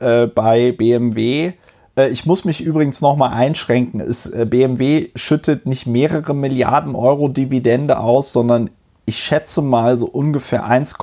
äh, 0.00 0.26
bei 0.26 0.72
BMW. 0.72 1.52
Äh, 1.96 2.08
ich 2.08 2.26
muss 2.26 2.44
mich 2.44 2.60
übrigens 2.60 3.00
nochmal 3.00 3.32
einschränken. 3.32 4.00
Es, 4.00 4.26
äh, 4.26 4.46
BMW 4.48 5.08
schüttet 5.14 5.66
nicht 5.66 5.86
mehrere 5.86 6.34
Milliarden 6.34 6.94
Euro 6.94 7.28
Dividende 7.28 7.98
aus, 7.98 8.32
sondern 8.32 8.70
ich 9.06 9.18
schätze 9.18 9.62
mal 9.62 9.96
so 9.96 10.06
ungefähr 10.06 10.64
1, 10.66 10.94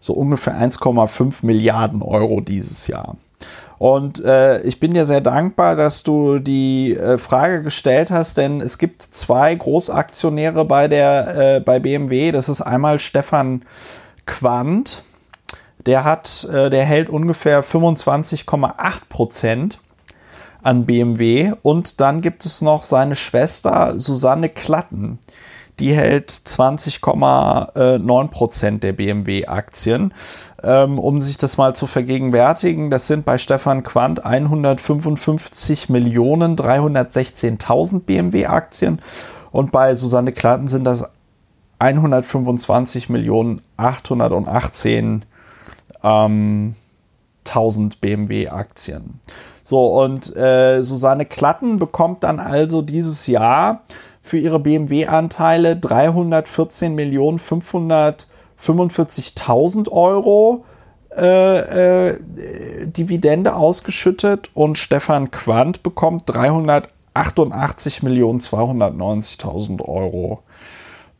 so 0.00 0.12
ungefähr 0.12 0.54
1,5 0.54 1.34
Milliarden 1.42 2.02
Euro 2.02 2.40
dieses 2.40 2.86
Jahr. 2.86 3.16
Und 3.78 4.24
äh, 4.24 4.60
ich 4.62 4.78
bin 4.78 4.94
dir 4.94 5.06
sehr 5.06 5.20
dankbar, 5.20 5.74
dass 5.74 6.04
du 6.04 6.38
die 6.38 6.94
äh, 6.94 7.18
Frage 7.18 7.62
gestellt 7.62 8.12
hast, 8.12 8.38
denn 8.38 8.60
es 8.60 8.78
gibt 8.78 9.02
zwei 9.02 9.52
Großaktionäre 9.56 10.64
bei 10.64 10.86
der 10.86 11.56
äh, 11.56 11.60
bei 11.60 11.80
BMW. 11.80 12.30
Das 12.30 12.48
ist 12.48 12.60
einmal 12.60 13.00
Stefan 13.00 13.62
Quandt. 14.24 15.02
Der 15.86 16.04
hat, 16.04 16.48
äh, 16.50 16.70
der 16.70 16.84
hält 16.84 17.08
ungefähr 17.10 17.64
25,8 17.64 18.74
Prozent 19.08 19.78
an 20.62 20.86
BMW. 20.86 21.52
Und 21.62 22.00
dann 22.00 22.20
gibt 22.20 22.44
es 22.44 22.62
noch 22.62 22.84
seine 22.84 23.16
Schwester 23.16 23.94
Susanne 23.98 24.48
Klatten 24.48 25.18
die 25.78 25.94
hält 25.94 26.30
20,9 26.30 28.28
Prozent 28.28 28.82
der 28.82 28.92
BMW-Aktien. 28.92 30.12
Ähm, 30.62 30.98
um 30.98 31.20
sich 31.20 31.38
das 31.38 31.56
mal 31.56 31.74
zu 31.74 31.86
vergegenwärtigen, 31.88 32.90
das 32.90 33.08
sind 33.08 33.24
bei 33.24 33.36
Stefan 33.36 33.82
Quandt 33.82 34.24
155 34.24 35.88
Millionen 35.88 36.54
316.000 36.56 38.02
BMW-Aktien 38.02 39.00
und 39.50 39.72
bei 39.72 39.96
Susanne 39.96 40.30
Klatten 40.30 40.68
sind 40.68 40.84
das 40.84 41.10
125 41.80 43.08
Millionen 43.08 43.60
818 43.76 45.24
ähm, 46.02 46.74
1000 47.46 48.00
BMW-Aktien. 48.00 49.20
So, 49.62 50.00
und 50.00 50.34
äh, 50.36 50.82
Susanne 50.82 51.26
Klatten 51.26 51.78
bekommt 51.78 52.24
dann 52.24 52.40
also 52.40 52.80
dieses 52.82 53.26
Jahr 53.26 53.82
für 54.22 54.38
ihre 54.38 54.58
BMW-Anteile 54.58 55.76
314 55.76 56.94
Millionen 56.94 57.38
545.000 57.38 59.90
Euro 59.90 60.64
äh, 61.16 62.10
äh, 62.10 62.18
Dividende 62.86 63.54
ausgeschüttet 63.54 64.50
und 64.54 64.78
Stefan 64.78 65.30
Quandt 65.30 65.82
bekommt 65.82 66.22
388 66.26 68.02
Millionen 68.02 68.40
290.000 68.40 69.82
Euro 69.82 70.42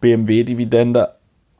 BMW-Dividende 0.00 1.14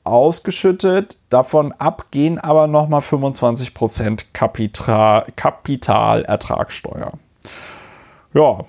ausgeschüttet. 0.05 1.19
Davon 1.31 1.73
abgehen 1.73 2.39
aber 2.39 2.67
nochmal 2.67 3.03
25 3.03 3.75
Prozent 3.75 4.35
Kapital, 4.35 5.27
Kapitalertragssteuer. 5.37 7.13
Ja, 8.35 8.65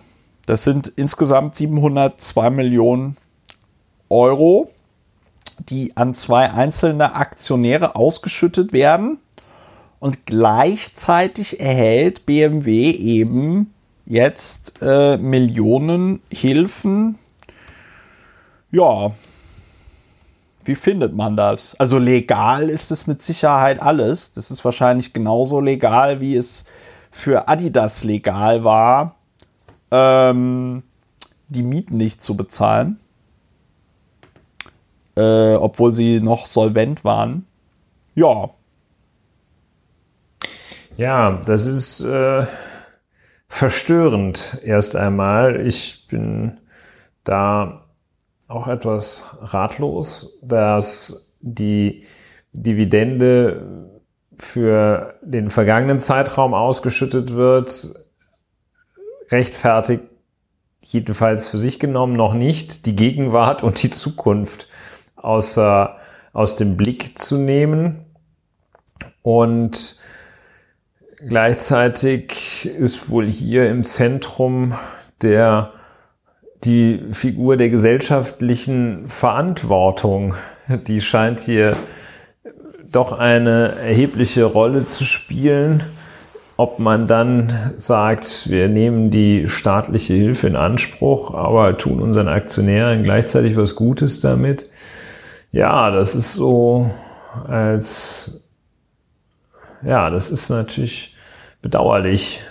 das 0.46 0.64
sind 0.64 0.88
insgesamt 0.96 1.56
702 1.56 2.50
Millionen 2.50 3.18
Euro, 4.10 4.70
die 5.70 5.96
an 5.96 6.14
zwei 6.14 6.52
einzelne 6.52 7.16
Aktionäre 7.16 7.96
ausgeschüttet 7.96 8.74
werden. 8.74 9.20
Und 10.00 10.26
gleichzeitig 10.26 11.62
erhält 11.62 12.26
BMW 12.26 12.92
eben 12.92 13.74
jetzt 14.06 14.74
äh, 14.82 15.16
Millionen 15.18 16.22
Hilfen. 16.30 17.18
Ja, 18.70 19.12
wie 20.68 20.76
findet 20.76 21.14
man 21.16 21.36
das? 21.36 21.76
Also 21.80 21.98
legal 21.98 22.70
ist 22.70 22.92
es 22.92 23.08
mit 23.08 23.22
Sicherheit 23.22 23.82
alles. 23.82 24.34
Das 24.34 24.52
ist 24.52 24.64
wahrscheinlich 24.66 25.14
genauso 25.14 25.60
legal, 25.60 26.20
wie 26.20 26.36
es 26.36 26.66
für 27.12 27.48
Adidas 27.48 28.04
legal 28.04 28.64
war, 28.64 29.16
ähm, 29.92 30.84
die 31.48 31.64
Mieten 31.64 31.98
nicht 31.98 32.24
zu 32.24 32.36
bezahlen, 32.36 33.00
äh, 35.16 35.54
obwohl 35.56 35.94
sie 35.94 36.20
noch 36.20 36.48
solvent 36.48 37.04
waren. 37.04 37.46
Ja. 38.16 38.50
Ja, 40.98 41.42
das 41.46 41.66
ist 41.66 42.04
äh, 42.04 42.46
verstörend 43.48 44.60
erst 44.64 44.96
einmal. 44.96 45.66
Ich 45.66 46.06
bin 46.10 46.58
da 47.24 47.83
auch 48.54 48.68
etwas 48.68 49.26
ratlos, 49.42 50.40
dass 50.42 51.38
die 51.42 52.04
Dividende 52.54 53.90
für 54.38 55.16
den 55.24 55.50
vergangenen 55.50 56.00
Zeitraum 56.00 56.54
ausgeschüttet 56.54 57.36
wird, 57.36 57.94
rechtfertigt 59.30 60.04
jedenfalls 60.86 61.50
für 61.50 61.58
sich 61.58 61.80
genommen 61.80 62.14
noch 62.14 62.34
nicht, 62.34 62.86
die 62.86 62.96
Gegenwart 62.96 63.64
und 63.64 63.82
die 63.82 63.90
Zukunft 63.90 64.68
außer, 65.16 65.98
aus 66.34 66.56
dem 66.56 66.78
Blick 66.78 67.18
zu 67.18 67.38
nehmen. 67.38 68.06
Und 69.22 70.00
gleichzeitig 71.28 72.66
ist 72.66 73.10
wohl 73.10 73.28
hier 73.28 73.70
im 73.70 73.84
Zentrum 73.84 74.74
der, 75.22 75.74
die 76.64 77.02
Figur 77.12 77.58
der 77.58 77.70
gesellschaftlichen 77.70 79.08
Verantwortung. 79.08 80.36
Die 80.88 81.02
scheint 81.02 81.40
hier 81.40 81.76
doch 82.92 83.12
eine 83.12 83.76
erhebliche 83.82 84.46
Rolle 84.46 84.86
zu 84.86 85.04
spielen 85.04 85.84
ob 86.56 86.80
man 86.80 87.08
dann 87.08 87.52
sagt, 87.78 88.50
wir 88.50 88.70
nehmen 88.70 89.10
die 89.10 89.48
staatliche 89.48 90.14
Hilfe 90.14 90.48
in 90.48 90.56
Anspruch, 90.56 91.34
aber 91.34 91.78
tun 91.78 92.00
unseren 92.00 92.28
Aktionären 92.28 93.04
gleichzeitig 93.04 93.58
was 93.58 93.76
Gutes 93.76 94.22
damit. 94.22 94.70
Ja, 95.52 95.92
das 95.92 96.16
ist 96.16 96.34
so 96.34 96.92
als, 97.48 98.50
ja, 99.84 100.10
das 100.10 100.30
ist 100.30 100.50
natürlich 100.50 101.16
bedauerlich. 101.62 102.42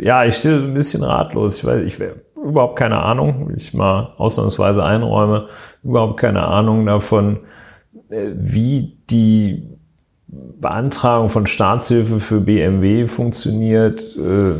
Ja, 0.00 0.24
ich 0.24 0.36
stehe 0.36 0.60
so 0.60 0.66
ein 0.66 0.74
bisschen 0.74 1.02
ratlos. 1.02 1.58
Ich 1.58 1.64
weiß, 1.64 1.86
ich 1.86 1.98
überhaupt 2.44 2.78
keine 2.78 3.02
Ahnung, 3.02 3.52
ich 3.56 3.74
mal 3.74 4.12
ausnahmsweise 4.18 4.84
einräume, 4.84 5.48
überhaupt 5.82 6.20
keine 6.20 6.42
Ahnung 6.46 6.86
davon, 6.86 7.40
äh, 8.10 8.30
wie 8.34 8.98
die 9.10 9.68
Beantragung 10.26 11.28
von 11.28 11.46
Staatshilfe 11.46 12.20
für 12.20 12.40
BMW 12.40 13.06
funktioniert. 13.06 14.16
Äh, 14.16 14.54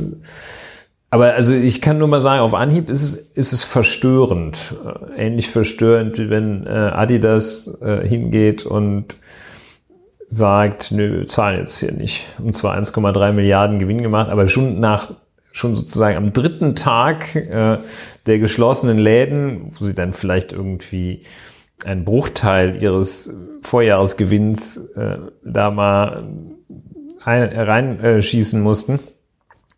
aber 1.10 1.34
also 1.34 1.52
ich 1.52 1.80
kann 1.80 1.98
nur 1.98 2.08
mal 2.08 2.20
sagen, 2.20 2.40
auf 2.40 2.54
Anhieb 2.54 2.90
ist 2.90 3.02
es, 3.02 3.14
ist 3.14 3.52
es 3.52 3.64
verstörend. 3.64 4.74
Äh, 5.16 5.26
ähnlich 5.26 5.50
verstörend, 5.50 6.18
wie 6.18 6.30
wenn 6.30 6.66
äh, 6.66 6.70
Adidas 6.70 7.78
hingeht 8.02 8.64
und 8.64 9.18
sagt, 10.34 10.90
nö, 10.92 11.18
wir 11.18 11.26
zahlen 11.26 11.60
jetzt 11.60 11.78
hier 11.78 11.92
nicht. 11.92 12.26
Und 12.38 12.54
zwar 12.54 12.76
1,3 12.76 13.32
Milliarden 13.32 13.78
Gewinn 13.78 14.02
gemacht, 14.02 14.30
aber 14.30 14.48
schon 14.48 14.80
nach, 14.80 15.12
schon 15.52 15.74
sozusagen 15.74 16.16
am 16.16 16.32
dritten 16.32 16.74
Tag 16.74 17.34
äh, 17.36 17.78
der 18.26 18.38
geschlossenen 18.38 18.98
Läden, 18.98 19.70
wo 19.72 19.84
sie 19.84 19.94
dann 19.94 20.12
vielleicht 20.12 20.52
irgendwie 20.52 21.22
einen 21.84 22.04
Bruchteil 22.04 22.82
ihres 22.82 23.34
Vorjahresgewinns 23.62 24.76
äh, 24.96 25.18
da 25.44 25.70
mal 25.70 26.28
reinschießen 27.20 28.60
äh, 28.60 28.62
mussten. 28.62 28.98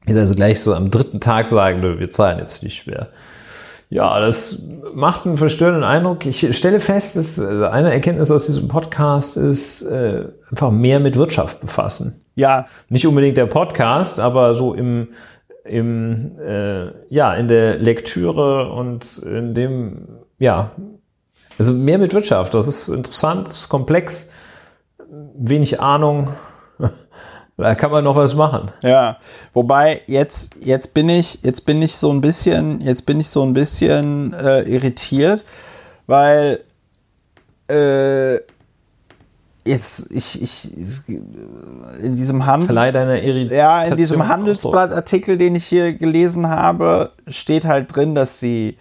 Ist 0.06 0.16
also 0.16 0.34
gleich 0.34 0.60
so 0.60 0.74
am 0.74 0.90
dritten 0.90 1.20
Tag 1.20 1.46
sagen, 1.46 1.82
wir 1.82 2.10
zahlen 2.10 2.38
jetzt 2.38 2.62
nicht 2.62 2.86
mehr. 2.86 3.08
Ja, 3.88 4.18
das 4.18 4.66
macht 4.94 5.26
einen 5.26 5.36
verstörenden 5.36 5.84
Eindruck. 5.84 6.26
Ich 6.26 6.56
stelle 6.56 6.80
fest, 6.80 7.16
dass 7.16 7.38
äh, 7.38 7.66
eine 7.66 7.92
Erkenntnis 7.92 8.30
aus 8.30 8.46
diesem 8.46 8.68
Podcast 8.68 9.36
ist, 9.36 9.82
äh, 9.82 10.24
einfach 10.50 10.70
mehr 10.72 10.98
mit 10.98 11.16
Wirtschaft 11.16 11.60
befassen. 11.60 12.20
Ja. 12.34 12.66
Nicht 12.88 13.06
unbedingt 13.06 13.36
der 13.36 13.46
Podcast, 13.46 14.18
aber 14.18 14.54
so 14.54 14.74
im, 14.74 15.08
im 15.64 16.38
äh, 16.40 16.86
ja, 17.08 17.34
in 17.34 17.46
der 17.46 17.78
Lektüre 17.78 18.72
und 18.72 19.18
in 19.18 19.54
dem, 19.54 20.08
ja, 20.38 20.70
also 21.58 21.72
mehr 21.72 21.98
mit 21.98 22.12
Wirtschaft, 22.12 22.54
das 22.54 22.66
ist 22.66 22.88
interessant, 22.88 23.46
das 23.46 23.60
ist 23.60 23.68
komplex, 23.68 24.30
wenig 25.34 25.80
Ahnung. 25.80 26.28
Da 27.58 27.74
kann 27.74 27.90
man 27.90 28.04
noch 28.04 28.16
was 28.16 28.34
machen. 28.34 28.70
Ja, 28.82 29.16
wobei 29.54 30.02
jetzt 30.06 30.54
jetzt 30.60 30.92
bin 30.92 31.08
ich 31.08 31.42
jetzt 31.42 31.64
bin 31.64 31.80
ich 31.80 31.96
so 31.96 32.10
ein 32.10 32.20
bisschen 32.20 32.82
jetzt 32.82 33.06
bin 33.06 33.18
ich 33.18 33.30
so 33.30 33.42
ein 33.42 33.54
bisschen 33.54 34.34
äh, 34.34 34.62
irritiert, 34.62 35.44
weil 36.06 36.60
äh, 37.68 38.36
jetzt 39.64 40.10
ich, 40.10 40.42
ich 40.42 40.70
in 42.02 42.14
diesem 42.16 42.44
Handels 42.44 42.94
ja 43.50 43.82
in 43.84 43.96
diesem 43.96 44.28
Handelsblattartikel, 44.28 45.38
den 45.38 45.54
ich 45.54 45.64
hier 45.64 45.94
gelesen 45.94 46.48
habe, 46.48 47.12
steht 47.26 47.64
halt 47.64 47.94
drin, 47.96 48.14
dass 48.14 48.38
sie 48.38 48.76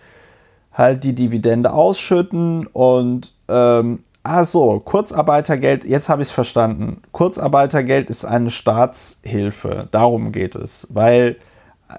halt 0.73 1.03
die 1.05 1.15
Dividende 1.15 1.73
ausschütten 1.73 2.67
und 2.67 3.33
ähm, 3.47 4.03
ah 4.25 4.43
so, 4.43 4.79
Kurzarbeitergeld, 4.79 5.85
jetzt 5.85 6.09
habe 6.09 6.23
ich 6.23 6.29
es 6.29 6.33
verstanden. 6.33 7.01
Kurzarbeitergeld 7.11 8.09
ist 8.09 8.25
eine 8.25 8.49
Staatshilfe, 8.49 9.85
darum 9.91 10.31
geht 10.31 10.55
es, 10.55 10.87
weil 10.89 11.37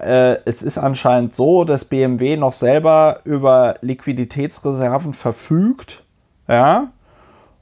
äh, 0.01 0.37
es 0.43 0.61
ist 0.61 0.77
anscheinend 0.77 1.31
so, 1.31 1.63
dass 1.63 1.85
BMW 1.85 2.35
noch 2.35 2.51
selber 2.51 3.21
über 3.23 3.75
Liquiditätsreserven 3.81 5.13
verfügt, 5.13 6.03
ja, 6.49 6.91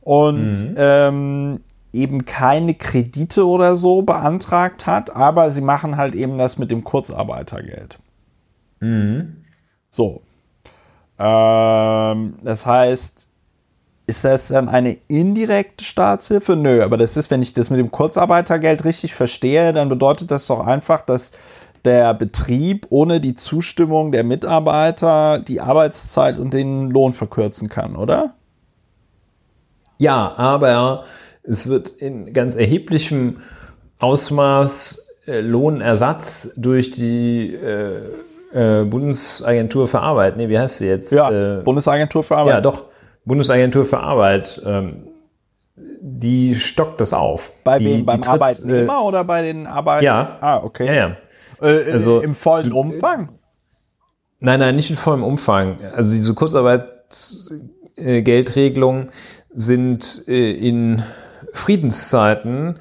und 0.02 0.54
mhm. 0.54 0.76
ähm, 0.78 1.60
eben 1.94 2.26
keine 2.26 2.74
Kredite 2.74 3.48
oder 3.48 3.76
so 3.76 4.02
beantragt 4.02 4.88
hat, 4.88 5.16
aber 5.16 5.52
sie 5.52 5.62
machen 5.62 5.96
halt 5.96 6.16
eben 6.16 6.40
das 6.40 6.58
mit 6.58 6.72
dem 6.72 6.84
Kurzarbeitergeld. 6.84 8.00
Mhm. 8.80 9.44
So. 9.90 10.24
Ähm, 11.20 12.34
das 12.44 12.66
heißt, 12.66 13.30
ist 14.07 14.23
das 14.23 14.49
dann 14.49 14.69
eine 14.69 14.98
indirekte 15.07 15.84
Staatshilfe? 15.84 16.56
Nö, 16.56 16.84
aber 16.84 16.98
das 16.98 17.18
ist, 17.18 17.32
wenn 17.32 17.41
ich 17.41 17.53
das 17.53 17.69
mit 17.69 17.80
dem 17.80 17.91
Kurzarbeitergeld 17.91 18.86
richtig 18.86 19.15
verstehe, 19.15 19.73
dann 19.73 19.90
bedeutet 19.90 20.32
das 20.32 20.48
doch 20.48 20.65
einfach, 20.65 21.02
dass 21.02 21.32
der 21.86 22.14
Betrieb 22.14 22.88
ohne 22.90 23.19
die 23.19 23.36
Zustimmung 23.36 24.11
der 24.11 24.23
Mitarbeiter 24.23 25.40
die 25.40 25.61
Arbeitszeit 25.61 26.38
und 26.38 26.53
den 26.53 26.90
Lohn 26.90 27.14
verkürzen 27.14 27.69
kann, 27.69 27.95
oder? 27.95 28.34
Ja, 29.98 30.34
aber 30.38 31.03
es 31.44 31.69
wird 31.69 31.90
in 31.90 32.34
ganz 32.34 32.56
erheblichem 32.56 33.38
Ausmaß 33.99 35.07
äh, 35.27 35.40
Lohnersatz 35.40 36.53
durch 36.57 36.91
die 36.91 37.53
äh, 37.53 38.02
äh, 38.53 38.84
Bundesagentur 38.84 39.88
für 39.88 40.02
Arbeit, 40.02 40.38
nee, 40.38 40.49
wie 40.49 40.60
heißt 40.60 40.80
sie 40.80 40.88
jetzt? 40.88 41.11
Ja, 41.11 41.60
äh, 41.60 41.61
Bundesagentur 41.61 42.23
für 42.23 42.36
Arbeit. 42.36 42.56
Ja, 42.56 42.61
doch, 42.61 42.86
Bundesagentur 43.26 43.85
für 43.85 43.99
Arbeit. 43.99 44.61
Ähm, 44.65 45.07
die 45.77 46.56
stockt 46.56 47.02
das 47.02 47.14
auf. 47.14 47.52
Bei 47.64 47.77
die, 47.80 47.85
wem? 47.85 48.06
Beim 48.06 48.22
tritt, 48.22 48.34
Arbeitnehmer 48.34 48.99
äh, 48.99 49.03
oder 49.03 49.23
bei 49.23 49.41
den 49.41 49.65
Arbeitern? 49.68 50.03
Ja. 50.03 50.38
Ah, 50.39 50.57
okay. 50.64 50.88
Ja, 50.88 50.93
ja. 50.93 51.18
Äh, 51.61 51.91
also, 51.91 52.22
Im 52.22 52.34
vollen 52.35 52.72
Umfang? 52.72 53.30
Nein, 54.39 54.60
nein, 54.60 54.76
nicht 54.76 54.89
in 54.89 54.95
vollem 54.95 55.23
Umfang. 55.23 55.77
Also 55.95 56.11
diese 56.11 56.34
Kurzarbeitsgeldregelungen 56.34 59.11
sind 59.53 60.23
äh, 60.27 60.52
in 60.52 61.03
Friedenszeiten 61.53 62.80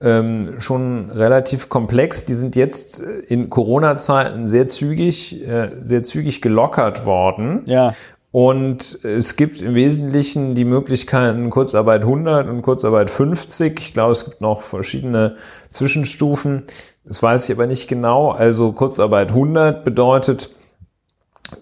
ähm, 0.00 0.60
schon 0.60 1.10
relativ 1.10 1.68
komplex. 1.68 2.24
Die 2.24 2.34
sind 2.34 2.56
jetzt 2.56 3.02
äh, 3.02 3.20
in 3.28 3.50
Corona-Zeiten 3.50 4.46
sehr 4.46 4.66
zügig, 4.66 5.46
äh, 5.46 5.72
sehr 5.82 6.02
zügig 6.04 6.40
gelockert 6.40 7.04
worden. 7.04 7.62
Ja. 7.66 7.92
Und 8.32 9.04
es 9.04 9.34
gibt 9.34 9.60
im 9.60 9.74
Wesentlichen 9.74 10.54
die 10.54 10.64
Möglichkeiten 10.64 11.50
Kurzarbeit 11.50 12.02
100 12.02 12.48
und 12.48 12.62
Kurzarbeit 12.62 13.10
50. 13.10 13.80
Ich 13.80 13.92
glaube, 13.92 14.12
es 14.12 14.24
gibt 14.24 14.40
noch 14.40 14.62
verschiedene 14.62 15.34
Zwischenstufen. 15.70 16.64
Das 17.04 17.22
weiß 17.22 17.48
ich 17.48 17.56
aber 17.56 17.66
nicht 17.66 17.88
genau. 17.88 18.30
Also 18.30 18.70
Kurzarbeit 18.70 19.30
100 19.30 19.82
bedeutet, 19.82 20.50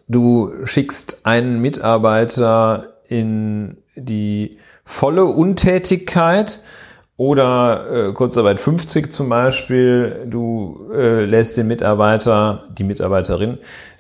du 0.09 0.53
schickst 0.65 1.21
einen 1.25 1.61
Mitarbeiter 1.61 2.99
in 3.09 3.79
die 3.97 4.59
volle 4.85 5.25
Untätigkeit 5.25 6.61
oder 7.19 8.11
äh, 8.11 8.13
Kurzarbeit 8.13 8.61
50 8.61 9.13
zum 9.13 9.29
Beispiel, 9.29 10.25
du 10.27 10.89
äh, 10.95 11.25
lässt 11.25 11.57
den 11.57 11.67
Mitarbeiter, 11.67 12.69
die 12.71 12.85
Mitarbeiterin 12.85 13.59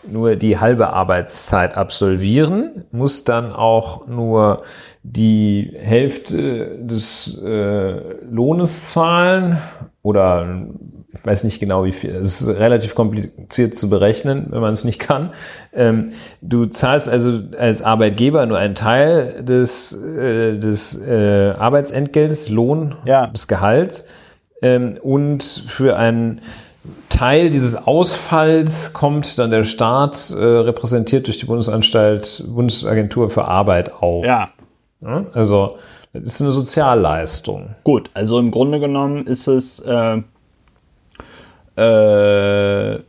nur 0.09 0.37
die 0.37 0.59
halbe 0.59 0.93
Arbeitszeit 0.93 1.77
absolvieren, 1.77 2.85
muss 2.93 3.25
dann 3.25 3.53
auch 3.53 4.07
nur 4.07 4.63
die 5.03 5.73
Hälfte 5.77 6.79
des 6.79 7.37
äh, 7.43 8.25
Lohnes 8.31 8.93
zahlen 8.93 9.59
oder 10.03 10.69
ich 11.13 11.25
weiß 11.25 11.45
nicht 11.45 11.59
genau 11.59 11.85
wie 11.85 11.93
viel, 11.93 12.11
es 12.11 12.43
ist 12.43 12.49
relativ 12.49 12.95
kompliziert 12.95 13.75
zu 13.75 13.89
berechnen, 13.89 14.47
wenn 14.51 14.61
man 14.61 14.75
es 14.75 14.85
nicht 14.85 14.99
kann. 14.99 15.31
Ähm, 15.73 16.13
du 16.43 16.67
zahlst 16.67 17.09
also 17.09 17.41
als 17.59 17.81
Arbeitgeber 17.81 18.45
nur 18.45 18.59
einen 18.59 18.75
Teil 18.75 19.43
des, 19.43 19.95
äh, 19.95 20.59
des 20.59 20.99
äh, 20.99 21.55
Arbeitsentgeltes, 21.57 22.51
Lohn, 22.51 22.95
ja. 23.07 23.27
des 23.29 23.49
Gehalts 23.49 24.07
ähm, 24.61 24.99
und 25.03 25.43
für 25.43 25.97
einen 25.97 26.43
Teil 27.09 27.51
dieses 27.51 27.75
Ausfalls 27.87 28.93
kommt 28.93 29.39
dann 29.39 29.51
der 29.51 29.65
Staat, 29.65 30.31
äh, 30.31 30.37
repräsentiert 30.37 31.27
durch 31.27 31.39
die 31.39 31.47
Bundesanstalt, 31.47 32.45
Bundesagentur 32.47 33.31
für 33.31 33.47
Arbeit 33.47 33.95
auf. 33.95 34.27
Ja. 34.27 34.51
ja 35.01 35.25
also 35.33 35.79
das 36.13 36.35
ist 36.35 36.43
eine 36.43 36.53
Sozialleistung. 36.53 37.75
Gut, 37.85 38.11
also 38.15 38.39
im 38.39 38.51
Grunde 38.51 38.79
genommen 38.79 39.27
ist 39.27 39.47
es 39.47 39.81
äh, 39.81 40.23
äh, 41.79 43.03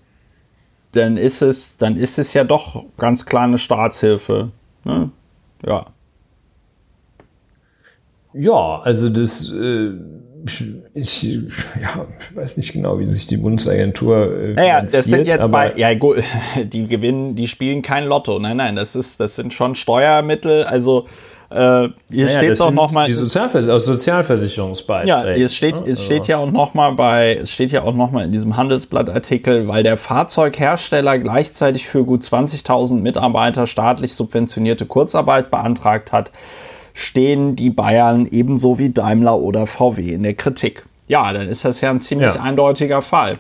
dann 0.92 1.18
ist 1.18 1.42
es, 1.42 1.78
dann 1.78 1.96
ist 1.96 2.20
es 2.20 2.34
ja 2.34 2.44
doch 2.44 2.84
ganz 2.98 3.26
klar 3.26 3.44
eine 3.44 3.58
Staatshilfe. 3.58 4.52
Ne? 4.84 5.12
Ja. 5.66 5.88
Ja, 8.34 8.82
also 8.84 9.10
das, 9.10 9.52
äh, 9.52 9.92
ich, 10.94 11.24
ja, 11.34 12.06
ich 12.20 12.36
weiß 12.36 12.58
nicht 12.58 12.74
genau, 12.74 13.00
wie 13.00 13.10
sich 13.10 13.26
die 13.28 13.38
Bundesagentur 13.38 14.40
äh, 14.40 14.54
naja, 14.54 14.82
das 14.82 15.06
sind 15.06 15.28
jetzt 15.28 15.50
bei, 15.52 15.74
ja 15.76 15.94
gut, 15.96 16.24
die 16.64 16.86
gewinnen, 16.88 17.36
die 17.36 17.48
spielen 17.48 17.82
kein 17.82 18.06
Lotto. 18.06 18.38
Nein, 18.40 18.58
nein, 18.58 18.76
das 18.76 18.96
ist, 18.96 19.20
das 19.20 19.36
sind 19.36 19.54
schon 19.54 19.76
Steuermittel. 19.76 20.64
Also 20.64 21.08
äh, 21.52 21.90
hier 22.12 22.26
naja, 22.26 22.30
steht 22.30 22.60
doch 22.60 22.72
noch 22.72 22.92
mal 22.92 23.08
die 23.08 23.14
Sozialvers 23.14 23.68
aus 23.68 23.86
Sozialversicherungsbeiträgen. 23.86 25.40
Ja, 25.40 25.46
es 25.46 25.56
steht, 25.56 25.76
ja, 25.78 25.86
es 25.88 26.04
steht 26.04 26.28
ja 26.28 26.38
auch 26.38 26.52
noch 26.52 26.76
mal 26.76 26.92
bei, 26.92 27.40
es 27.42 27.52
steht 27.52 27.72
ja 27.72 27.82
auch 27.82 27.96
noch 27.96 28.12
mal 28.12 28.24
in 28.26 28.32
diesem 28.32 28.56
Handelsblattartikel, 28.56 29.68
weil 29.68 29.82
der 29.82 29.98
Fahrzeughersteller 29.98 31.18
gleichzeitig 31.18 31.88
für 31.88 32.06
gut 32.06 32.22
20.000 32.22 33.02
Mitarbeiter 33.02 33.66
staatlich 33.66 34.14
subventionierte 34.14 34.86
Kurzarbeit 34.86 35.50
beantragt 35.50 36.12
hat, 36.12 36.32
stehen 36.94 37.56
die 37.56 37.72
Bayern 37.72 38.28
ebenso 38.30 38.78
wie 38.78 38.92
Daimler 38.92 39.40
oder 39.40 39.66
VW 39.66 40.08
in 40.08 40.22
der 40.22 40.36
Kritik. 40.36 40.86
Ja, 41.08 41.34
dann 41.34 41.48
ist 41.48 41.66
das 41.66 41.82
ja 41.82 41.90
ein 41.90 42.02
ziemlich 42.02 42.36
ja. 42.36 42.42
eindeutiger 42.42 43.02
Fall. 43.02 43.40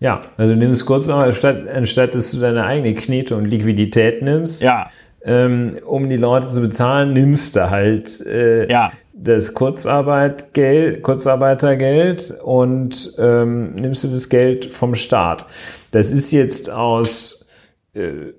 Ja, 0.00 0.20
also 0.36 0.52
du 0.52 0.58
nimmst 0.58 0.84
Kurzarbeit, 0.84 1.28
anstatt, 1.28 1.66
anstatt 1.66 2.14
dass 2.14 2.30
du 2.32 2.40
deine 2.40 2.66
eigene 2.66 2.92
Knete 2.92 3.36
und 3.36 3.46
Liquidität 3.46 4.20
nimmst. 4.20 4.60
Ja 4.60 4.88
ähm, 5.24 5.78
um 5.86 6.08
die 6.08 6.16
Leute 6.16 6.48
zu 6.48 6.60
bezahlen, 6.60 7.14
nimmst 7.14 7.56
du 7.56 7.70
halt 7.70 8.20
äh, 8.26 8.70
ja. 8.70 8.92
das 9.14 9.54
Kurzarbeitgeld, 9.54 11.02
Kurzarbeitergeld 11.02 12.38
und 12.42 13.14
ähm, 13.18 13.74
nimmst 13.74 14.04
du 14.04 14.08
das 14.08 14.28
Geld 14.28 14.66
vom 14.66 14.94
Staat. 14.94 15.46
Das 15.92 16.12
ist 16.12 16.30
jetzt 16.30 16.70
aus 16.70 17.46
äh, 17.94 18.32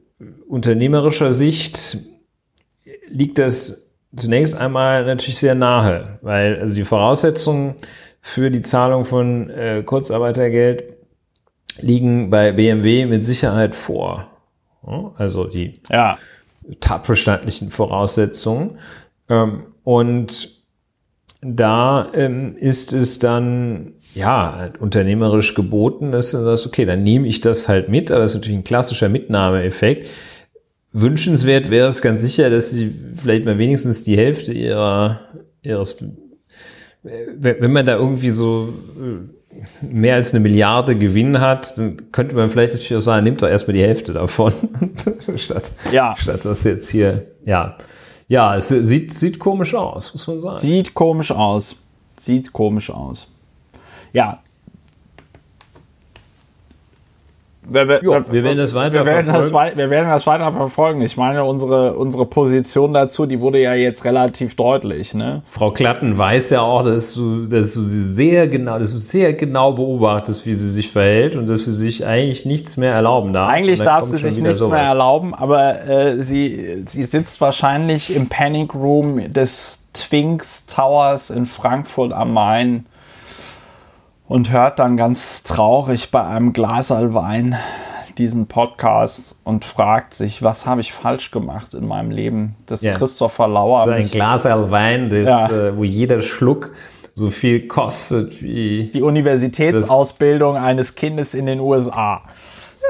unternehmerischer 0.47 1.33
Sicht 1.33 1.97
liegt 3.07 3.39
das 3.39 3.91
zunächst 4.15 4.55
einmal 4.55 5.05
natürlich 5.05 5.39
sehr 5.39 5.55
nahe, 5.55 6.19
weil 6.21 6.59
also 6.59 6.75
die 6.75 6.85
Voraussetzungen 6.85 7.75
für 8.21 8.51
die 8.51 8.61
Zahlung 8.61 9.05
von 9.05 9.49
äh, 9.49 9.81
Kurzarbeitergeld 9.83 10.83
liegen 11.79 12.29
bei 12.29 12.51
BMW 12.51 13.05
mit 13.05 13.23
Sicherheit 13.23 13.75
vor. 13.75 14.27
Also 15.17 15.45
die 15.45 15.81
ja 15.89 16.17
tatbestandlichen 16.79 17.71
Voraussetzungen. 17.71 18.77
Ähm, 19.29 19.63
und 19.83 20.63
da 21.41 22.09
ähm, 22.13 22.57
ist 22.57 22.93
es 22.93 23.19
dann 23.19 23.93
ja 24.13 24.71
unternehmerisch 24.79 25.53
geboten, 25.53 26.11
dass 26.11 26.31
du 26.31 26.43
sagst, 26.43 26.65
okay, 26.65 26.85
dann 26.85 27.03
nehme 27.03 27.27
ich 27.27 27.41
das 27.41 27.67
halt 27.67 27.89
mit, 27.89 28.11
aber 28.11 28.21
das 28.21 28.31
ist 28.31 28.37
natürlich 28.37 28.59
ein 28.59 28.63
klassischer 28.63 29.09
Mitnahmeeffekt. 29.09 30.07
Wünschenswert 30.93 31.69
wäre 31.69 31.89
es 31.89 32.01
ganz 32.01 32.21
sicher, 32.21 32.49
dass 32.49 32.71
sie 32.71 32.93
vielleicht 33.15 33.45
mal 33.45 33.57
wenigstens 33.57 34.05
die 34.05 34.17
Hälfte 34.17 34.53
ihrer 34.53 35.19
ihres 35.61 35.97
wenn 37.03 37.71
man 37.71 37.85
da 37.85 37.97
irgendwie 37.97 38.31
so 38.31 38.73
äh, 38.97 39.34
mehr 39.81 40.15
als 40.15 40.33
eine 40.33 40.39
Milliarde 40.39 40.97
Gewinn 40.97 41.39
hat, 41.39 41.77
dann 41.77 42.11
könnte 42.11 42.35
man 42.35 42.49
vielleicht 42.49 42.73
natürlich 42.73 42.95
auch 42.95 43.01
sagen, 43.01 43.23
nimmt 43.23 43.41
doch 43.41 43.47
erstmal 43.47 43.73
die 43.73 43.83
Hälfte 43.83 44.13
davon, 44.13 44.53
statt, 45.35 45.71
ja. 45.91 46.15
statt 46.17 46.45
das 46.45 46.63
jetzt 46.63 46.89
hier, 46.89 47.25
ja. 47.45 47.77
Ja, 48.27 48.55
es 48.55 48.69
sieht, 48.69 49.13
sieht 49.13 49.37
komisch 49.37 49.75
aus, 49.75 50.13
muss 50.13 50.27
man 50.27 50.41
sagen. 50.41 50.59
Sieht 50.59 50.93
komisch 50.93 51.31
aus. 51.31 51.75
Sieht 52.19 52.53
komisch 52.53 52.89
aus. 52.89 53.27
Ja. 54.13 54.39
Wir, 57.67 57.87
wir, 57.87 58.03
jo, 58.03 58.21
wir, 58.29 58.43
werden 58.43 58.57
das 58.57 58.73
weiter 58.73 58.99
wir 58.99 59.05
werden 59.05 59.25
verfolgen. 59.25 59.69
Das, 59.69 59.77
wir 59.77 59.89
werden 59.89 60.09
das 60.09 60.27
weiter 60.27 60.51
verfolgen. 60.51 61.01
Ich 61.01 61.17
meine, 61.17 61.43
unsere, 61.43 61.95
unsere 61.95 62.25
Position 62.25 62.93
dazu, 62.93 63.25
die 63.25 63.39
wurde 63.39 63.59
ja 63.59 63.73
jetzt 63.73 64.05
relativ 64.05 64.55
deutlich. 64.55 65.13
Ne? 65.13 65.41
Frau 65.49 65.71
Klatten 65.71 66.17
weiß 66.17 66.51
ja 66.51 66.61
auch, 66.61 66.83
dass 66.83 67.13
du, 67.13 67.45
dass 67.45 67.73
du 67.73 67.81
sie 67.81 68.01
sehr 68.01 68.47
genau, 68.47 68.79
dass 68.79 68.91
du 68.91 68.97
sehr 68.97 69.33
genau 69.33 69.73
beobachtest, 69.73 70.45
wie 70.45 70.53
sie 70.53 70.69
sich 70.69 70.91
verhält 70.91 71.35
und 71.35 71.49
dass 71.49 71.65
sie 71.65 71.71
sich 71.71 72.05
eigentlich 72.05 72.45
nichts 72.45 72.77
mehr 72.77 72.93
erlauben 72.93 73.33
darf. 73.33 73.49
Eigentlich 73.49 73.81
darf 73.81 74.05
sie 74.05 74.17
sich 74.17 74.37
nichts 74.39 74.59
sowas. 74.59 74.79
mehr 74.79 74.87
erlauben, 74.87 75.33
aber 75.33 75.87
äh, 75.87 76.23
sie, 76.23 76.83
sie 76.85 77.05
sitzt 77.05 77.41
wahrscheinlich 77.41 78.15
im 78.15 78.27
Panic 78.27 78.73
Room 78.73 79.33
des 79.33 79.85
Twinks 79.93 80.67
Towers 80.67 81.29
in 81.29 81.45
Frankfurt 81.45 82.13
am 82.13 82.33
Main 82.33 82.85
und 84.27 84.51
hört 84.51 84.79
dann 84.79 84.97
ganz 84.97 85.43
traurig 85.43 86.11
bei 86.11 86.23
einem 86.23 86.53
Glaserl 86.53 87.13
Wein 87.13 87.57
diesen 88.17 88.47
Podcast 88.47 89.35
und 89.43 89.65
fragt 89.65 90.13
sich, 90.13 90.41
was 90.41 90.65
habe 90.65 90.81
ich 90.81 90.93
falsch 90.93 91.31
gemacht 91.31 91.73
in 91.73 91.85
meinem 91.85 92.11
Leben? 92.11 92.55
Das 92.65 92.81
ja. 92.81 92.93
Christopher 92.93 93.47
Lauer. 93.47 93.81
Also 93.81 93.93
ein 93.93 94.09
Glaserl 94.09 94.71
Wein, 94.71 95.09
das, 95.09 95.25
ja. 95.25 95.49
äh, 95.49 95.77
wo 95.77 95.83
jeder 95.83 96.21
Schluck 96.21 96.71
so 97.13 97.29
viel 97.29 97.67
kostet 97.67 98.41
wie 98.41 98.91
die 98.93 99.01
Universitätsausbildung 99.01 100.57
eines 100.57 100.95
Kindes 100.95 101.33
in 101.33 101.45
den 101.45 101.59
USA. 101.59 102.23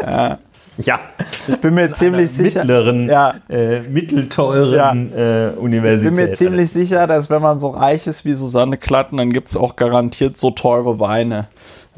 Ja. 0.01 0.39
Ja. 0.77 0.99
Ich 1.47 1.59
bin 1.61 1.73
mir 1.73 1.91
ziemlich 1.91 2.31
sicher. 2.31 2.59
Mittleren, 2.59 3.09
ja. 3.09 3.35
äh, 3.49 3.81
mittelteuren 3.81 5.11
ja. 5.15 5.47
äh, 5.47 5.51
Universität. 5.51 6.11
Ich 6.11 6.17
bin 6.17 6.29
mir 6.29 6.33
ziemlich 6.33 6.71
sicher, 6.71 7.07
dass 7.07 7.29
wenn 7.29 7.41
man 7.41 7.59
so 7.59 7.69
reich 7.69 8.07
ist 8.07 8.25
wie 8.25 8.33
Susanne 8.33 8.77
Klatten, 8.77 9.17
dann 9.17 9.31
gibt 9.31 9.47
es 9.47 9.55
auch 9.55 9.75
garantiert 9.75 10.37
so 10.37 10.51
teure 10.51 10.99
Weine. 10.99 11.47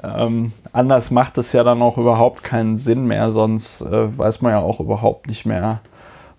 Ähm, 0.04 0.52
anders 0.74 1.10
macht 1.12 1.38
es 1.38 1.54
ja 1.54 1.64
dann 1.64 1.82
auch 1.82 1.98
überhaupt 1.98 2.44
keinen 2.44 2.78
Sinn 2.78 3.06
mehr, 3.06 3.32
sonst 3.32 3.82
äh, 3.82 4.18
weiß 4.18 4.42
man 4.42 4.52
ja 4.52 4.60
auch 4.60 4.80
überhaupt 4.80 5.28
nicht 5.28 5.46
mehr, 5.46 5.80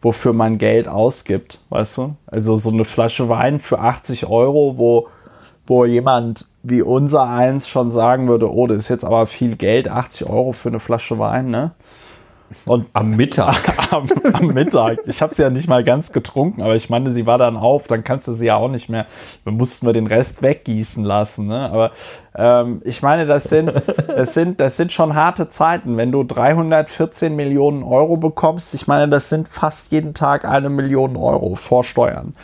wofür 0.00 0.32
man 0.32 0.58
Geld 0.58 0.86
ausgibt, 0.86 1.60
weißt 1.70 1.96
du? 1.98 2.14
Also 2.26 2.56
so 2.56 2.70
eine 2.70 2.84
Flasche 2.84 3.28
Wein 3.28 3.58
für 3.58 3.80
80 3.80 4.26
Euro, 4.26 4.78
wo, 4.78 5.08
wo 5.66 5.84
jemand 5.84 6.46
wie 6.62 6.82
unser 6.82 7.28
eins 7.28 7.68
schon 7.68 7.90
sagen 7.90 8.28
würde, 8.28 8.52
oh, 8.52 8.66
das 8.66 8.78
ist 8.78 8.88
jetzt 8.88 9.04
aber 9.04 9.26
viel 9.26 9.56
Geld, 9.56 9.88
80 9.88 10.28
Euro 10.28 10.52
für 10.52 10.68
eine 10.68 10.80
Flasche 10.80 11.18
Wein, 11.18 11.50
ne? 11.50 11.72
Und 12.64 12.86
am 12.92 13.10
Mittag. 13.10 13.92
am, 13.92 14.08
am, 14.32 14.46
Mittag. 14.48 14.98
Ich 15.06 15.20
habe 15.20 15.34
sie 15.34 15.42
ja 15.42 15.50
nicht 15.50 15.68
mal 15.68 15.84
ganz 15.84 16.12
getrunken, 16.12 16.62
aber 16.62 16.76
ich 16.76 16.88
meine, 16.88 17.10
sie 17.10 17.26
war 17.26 17.38
dann 17.38 17.56
auf, 17.56 17.86
dann 17.86 18.04
kannst 18.04 18.28
du 18.28 18.32
sie 18.32 18.46
ja 18.46 18.56
auch 18.56 18.68
nicht 18.68 18.88
mehr. 18.88 19.06
Dann 19.44 19.54
mussten 19.54 19.86
wir 19.86 19.92
den 19.92 20.06
Rest 20.06 20.42
weggießen 20.42 21.04
lassen. 21.04 21.48
Ne? 21.48 21.70
Aber 21.70 21.90
ähm, 22.34 22.80
ich 22.84 23.02
meine, 23.02 23.26
das 23.26 23.44
sind, 23.44 23.72
das, 24.08 24.34
sind, 24.34 24.60
das 24.60 24.76
sind 24.76 24.92
schon 24.92 25.14
harte 25.14 25.50
Zeiten. 25.50 25.96
Wenn 25.96 26.12
du 26.12 26.24
314 26.24 27.36
Millionen 27.36 27.82
Euro 27.82 28.16
bekommst, 28.16 28.74
ich 28.74 28.86
meine, 28.86 29.08
das 29.08 29.28
sind 29.28 29.48
fast 29.48 29.92
jeden 29.92 30.14
Tag 30.14 30.44
eine 30.44 30.70
Million 30.70 31.16
Euro 31.16 31.54
vor 31.56 31.84
Steuern. 31.84 32.34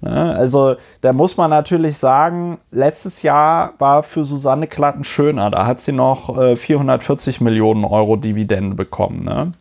Ne? 0.00 0.34
Also 0.34 0.76
da 1.00 1.12
muss 1.12 1.36
man 1.36 1.50
natürlich 1.50 1.98
sagen, 1.98 2.58
letztes 2.70 3.22
Jahr 3.22 3.74
war 3.78 4.02
für 4.02 4.24
Susanne 4.24 4.66
Klatten 4.66 5.04
schöner. 5.04 5.50
Da 5.50 5.66
hat 5.66 5.80
sie 5.80 5.92
noch 5.92 6.36
äh, 6.38 6.56
440 6.56 7.40
Millionen 7.40 7.84
Euro 7.84 8.16
Dividende 8.16 8.76
bekommen. 8.76 9.24
Ne? 9.24 9.52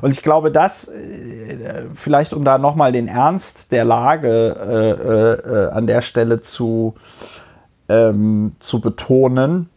Und 0.00 0.10
ich 0.10 0.22
glaube, 0.22 0.50
das, 0.50 0.88
äh, 0.88 1.86
vielleicht 1.94 2.32
um 2.32 2.44
da 2.44 2.58
nochmal 2.58 2.92
den 2.92 3.08
Ernst 3.08 3.72
der 3.72 3.84
Lage 3.84 4.56
äh, 4.58 5.50
äh, 5.50 5.70
an 5.70 5.86
der 5.86 6.00
Stelle 6.00 6.40
zu, 6.40 6.94
ähm, 7.88 8.52
zu 8.58 8.80
betonen, 8.80 9.68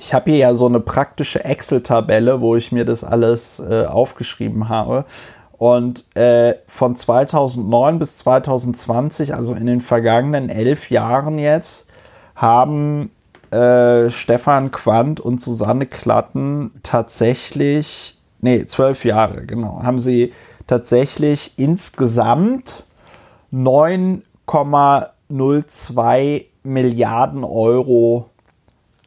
ich 0.00 0.14
habe 0.14 0.30
hier 0.30 0.38
ja 0.38 0.54
so 0.54 0.66
eine 0.66 0.78
praktische 0.78 1.44
Excel-Tabelle, 1.44 2.40
wo 2.40 2.54
ich 2.54 2.70
mir 2.70 2.84
das 2.84 3.02
alles 3.02 3.58
äh, 3.58 3.84
aufgeschrieben 3.84 4.68
habe. 4.68 5.04
Und 5.58 6.04
äh, 6.16 6.54
von 6.68 6.96
2009 6.96 7.98
bis 7.98 8.16
2020, 8.18 9.34
also 9.34 9.54
in 9.54 9.66
den 9.66 9.80
vergangenen 9.80 10.48
elf 10.48 10.90
Jahren 10.90 11.36
jetzt, 11.36 11.86
haben 12.36 13.10
äh, 13.50 14.08
Stefan 14.10 14.70
Quandt 14.70 15.18
und 15.20 15.40
Susanne 15.40 15.86
Klatten 15.86 16.70
tatsächlich, 16.84 18.16
nee, 18.40 18.64
zwölf 18.66 19.04
Jahre, 19.04 19.46
genau, 19.46 19.82
haben 19.82 19.98
sie 19.98 20.32
tatsächlich 20.68 21.58
insgesamt 21.58 22.84
9,02 23.52 26.44
Milliarden 26.62 27.42
Euro 27.44 28.30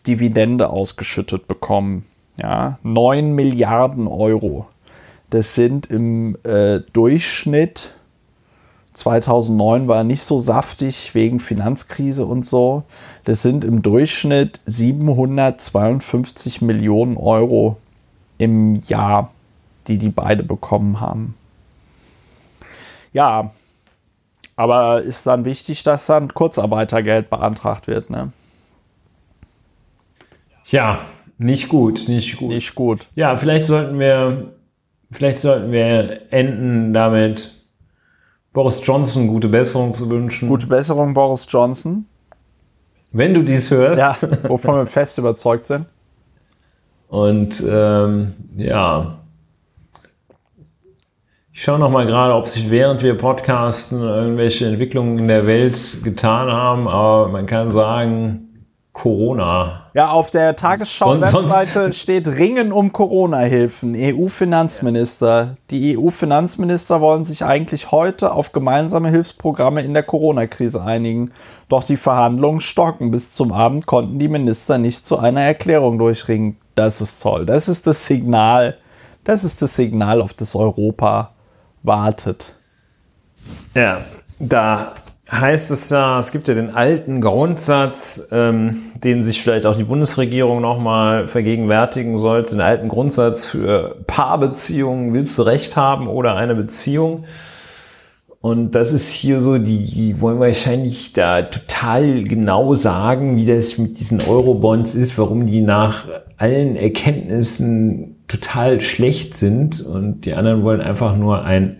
Dividende 0.05 0.69
ausgeschüttet 0.69 1.47
bekommen. 1.47 2.05
Ja, 2.35 2.77
9 2.83 3.33
Milliarden 3.35 4.07
Euro. 4.07 4.67
Das 5.31 5.55
sind 5.55 5.87
im 5.87 6.37
äh, 6.43 6.81
Durchschnitt 6.93 7.95
2009 8.93 9.87
war 9.87 10.03
nicht 10.03 10.23
so 10.23 10.37
saftig 10.37 11.15
wegen 11.15 11.39
Finanzkrise 11.39 12.25
und 12.25 12.45
so. 12.45 12.83
Das 13.23 13.41
sind 13.41 13.63
im 13.63 13.81
Durchschnitt 13.81 14.59
752 14.65 16.61
Millionen 16.61 17.15
Euro 17.15 17.77
im 18.37 18.75
Jahr, 18.87 19.31
die 19.87 19.97
die 19.97 20.09
beide 20.09 20.43
bekommen 20.43 20.99
haben. 20.99 21.35
Ja, 23.13 23.51
aber 24.57 25.01
ist 25.01 25.25
dann 25.25 25.45
wichtig, 25.45 25.83
dass 25.83 26.07
dann 26.07 26.33
Kurzarbeitergeld 26.33 27.29
beantragt 27.29 27.87
wird, 27.87 28.09
ne? 28.09 28.33
Ja, 30.65 30.99
nicht 31.37 31.69
gut, 31.69 32.07
nicht 32.07 32.37
gut. 32.37 32.49
Nicht 32.49 32.75
gut. 32.75 33.07
Ja, 33.15 33.35
vielleicht 33.37 33.65
sollten 33.65 33.97
wir 33.97 34.53
Vielleicht 35.11 35.39
sollten 35.39 35.71
wir 35.71 36.31
enden 36.31 36.93
damit, 36.93 37.53
Boris 38.53 38.81
Johnson 38.85 39.27
gute 39.27 39.47
Besserung 39.47 39.91
zu 39.91 40.09
wünschen. 40.09 40.49
Gute 40.49 40.67
Besserung, 40.67 41.13
Boris 41.13 41.45
Johnson. 41.49 42.05
Wenn 43.11 43.33
du 43.33 43.43
dies 43.43 43.69
hörst. 43.71 43.99
Ja, 43.99 44.15
wovon 44.43 44.75
wir 44.75 44.85
fest 44.85 45.17
überzeugt 45.17 45.67
sind. 45.67 45.85
Und 47.07 47.61
ähm, 47.69 48.33
ja, 48.55 49.17
ich 51.53 51.61
schaue 51.61 51.79
noch 51.79 51.89
mal 51.89 52.05
gerade, 52.05 52.33
ob 52.33 52.47
sich 52.47 52.71
während 52.71 53.03
wir 53.03 53.17
podcasten 53.17 54.01
irgendwelche 54.01 54.65
Entwicklungen 54.65 55.19
in 55.19 55.27
der 55.27 55.45
Welt 55.45 55.77
getan 56.03 56.49
haben, 56.49 56.87
aber 56.87 57.27
man 57.27 57.45
kann 57.45 57.69
sagen, 57.69 58.50
Corona. 58.93 59.85
Ja, 59.93 60.11
auf 60.11 60.31
der 60.31 60.55
Tagesschau-Webseite 60.57 61.93
steht 61.93 62.27
Ringen 62.27 62.73
um 62.73 62.91
Corona-Hilfen, 62.91 63.95
EU-Finanzminister. 63.95 65.55
Die 65.69 65.97
EU-Finanzminister 65.97 66.99
wollen 66.99 67.23
sich 67.23 67.45
eigentlich 67.45 67.91
heute 67.91 68.33
auf 68.33 68.51
gemeinsame 68.51 69.09
Hilfsprogramme 69.09 69.81
in 69.81 69.93
der 69.93 70.03
Corona-Krise 70.03 70.83
einigen. 70.83 71.31
Doch 71.69 71.85
die 71.85 71.95
Verhandlungen 71.95 72.59
stocken. 72.59 73.11
Bis 73.11 73.31
zum 73.31 73.53
Abend 73.53 73.85
konnten 73.85 74.19
die 74.19 74.27
Minister 74.27 74.77
nicht 74.77 75.05
zu 75.05 75.17
einer 75.17 75.41
Erklärung 75.41 75.97
durchringen. 75.97 76.57
Das 76.75 76.99
ist 76.99 77.21
toll. 77.21 77.45
Das 77.45 77.69
ist 77.69 77.87
das 77.87 78.05
Signal. 78.05 78.77
Das 79.23 79.45
ist 79.45 79.61
das 79.61 79.75
Signal, 79.75 80.21
auf 80.21 80.33
das 80.33 80.53
Europa 80.53 81.31
wartet. 81.83 82.55
Ja, 83.73 84.01
da 84.39 84.93
heißt 85.31 85.71
es 85.71 85.89
ja, 85.89 86.19
es 86.19 86.31
gibt 86.31 86.47
ja 86.49 86.53
den 86.53 86.75
alten 86.75 87.21
Grundsatz, 87.21 88.27
ähm, 88.31 88.75
den 89.03 89.23
sich 89.23 89.41
vielleicht 89.41 89.65
auch 89.65 89.77
die 89.77 89.85
Bundesregierung 89.85 90.61
nochmal 90.61 91.25
vergegenwärtigen 91.25 92.17
sollte, 92.17 92.51
den 92.51 92.61
alten 92.61 92.89
Grundsatz 92.89 93.45
für 93.45 93.95
Paarbeziehungen, 94.07 95.13
willst 95.13 95.37
du 95.37 95.43
Recht 95.43 95.77
haben 95.77 96.07
oder 96.07 96.35
eine 96.35 96.55
Beziehung? 96.55 97.23
Und 98.41 98.71
das 98.71 98.91
ist 98.91 99.11
hier 99.11 99.39
so, 99.39 99.59
die, 99.59 99.83
die 99.83 100.19
wollen 100.19 100.39
wahrscheinlich 100.39 101.13
da 101.13 101.43
total 101.43 102.23
genau 102.23 102.73
sagen, 102.73 103.37
wie 103.37 103.45
das 103.45 103.77
mit 103.77 103.99
diesen 103.99 104.19
Eurobonds 104.19 104.95
ist, 104.95 105.17
warum 105.19 105.45
die 105.45 105.61
nach 105.61 106.07
allen 106.37 106.75
Erkenntnissen 106.75 108.15
total 108.27 108.81
schlecht 108.81 109.35
sind 109.35 109.81
und 109.81 110.25
die 110.25 110.33
anderen 110.33 110.63
wollen 110.63 110.81
einfach 110.81 111.15
nur 111.15 111.43
ein 111.43 111.77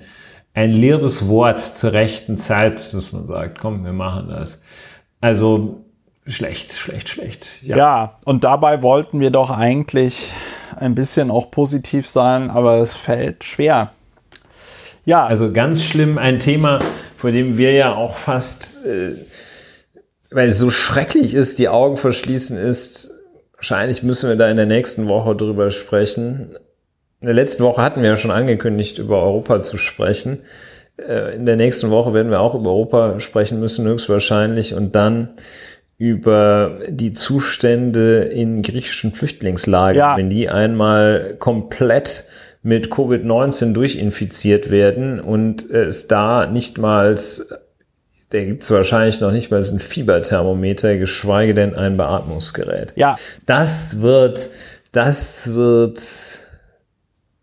ein 0.54 0.72
leeres 0.72 1.28
Wort 1.28 1.60
zur 1.60 1.94
rechten 1.94 2.38
Zeit, 2.38 2.74
dass 2.94 3.14
man 3.14 3.28
sagt, 3.28 3.60
komm, 3.60 3.86
wir 3.86 3.94
machen 3.94 4.30
das. 4.30 4.62
Also 5.22 5.86
schlecht, 6.28 6.74
schlecht, 6.74 7.10
schlecht. 7.10 7.64
Ja. 7.64 7.78
ja, 7.78 8.18
und 8.26 8.44
dabei 8.44 8.82
wollten 8.82 9.20
wir 9.20 9.32
doch 9.32 9.50
eigentlich 9.50 10.32
ein 10.76 10.96
bisschen 10.96 11.32
auch 11.32 11.52
positiv 11.52 12.08
sein, 12.08 12.50
aber 12.50 12.80
es 12.80 12.94
fällt 12.94 13.44
schwer. 13.44 13.92
Ja. 15.06 15.26
Also 15.26 15.52
ganz 15.52 15.84
schlimm 15.84 16.18
ein 16.18 16.40
Thema, 16.40 16.80
vor 17.16 17.32
dem 17.32 17.58
wir 17.58 17.72
ja 17.74 17.96
auch 17.96 18.16
fast, 18.18 18.86
äh, 18.86 19.16
weil 20.32 20.50
es 20.50 20.60
so 20.60 20.70
schrecklich 20.70 21.34
ist, 21.34 21.60
die 21.60 21.70
Augen 21.70 21.98
verschließen 21.98 22.58
ist. 22.58 23.12
Wahrscheinlich 23.56 24.04
müssen 24.04 24.30
wir 24.30 24.36
da 24.36 24.50
in 24.50 24.58
der 24.58 24.66
nächsten 24.66 25.08
Woche 25.08 25.36
drüber 25.36 25.72
sprechen. 25.72 26.56
In 27.22 27.28
der 27.28 27.36
letzten 27.36 27.64
Woche 27.64 27.82
hatten 27.82 28.02
wir 28.02 28.10
ja 28.10 28.18
schon 28.18 28.32
angekündigt, 28.32 28.98
über 28.98 29.22
Europa 29.22 29.62
zu 29.62 29.78
sprechen. 29.78 30.40
Äh, 30.98 31.36
in 31.36 31.46
der 31.46 31.56
nächsten 31.56 31.92
Woche 31.92 32.14
werden 32.14 32.32
wir 32.32 32.42
auch 32.42 32.56
über 32.56 32.72
Europa 32.72 33.20
sprechen 33.20 33.60
müssen, 33.60 33.86
höchstwahrscheinlich. 33.86 34.74
Und 34.74 34.96
dann 34.96 35.34
über 36.02 36.80
die 36.90 37.12
Zustände 37.12 38.24
in 38.24 38.64
griechischen 38.64 39.14
Flüchtlingslagern. 39.14 39.96
Ja. 39.96 40.18
Wenn 40.18 40.32
die 40.32 40.50
einmal 40.50 41.36
komplett 41.38 42.24
mit 42.64 42.88
Covid-19 42.88 43.74
durchinfiziert 43.74 44.72
werden 44.72 45.20
und 45.20 45.70
es 45.70 46.08
da 46.08 46.48
nicht 46.48 46.80
mal, 46.80 47.16
da 48.32 48.44
gibt 48.44 48.64
es 48.64 48.72
wahrscheinlich 48.72 49.22
noch 49.22 49.32
nicht 49.32 49.52
mal 49.52 49.62
ein 49.62 49.80
Fieberthermometer, 49.80 50.98
geschweige 50.98 51.54
denn 51.54 51.76
ein 51.76 51.98
Beatmungsgerät. 51.98 52.94
Ja. 52.96 53.16
Das 53.46 54.02
wird, 54.02 54.50
das 54.92 55.54
wird, 55.54 56.00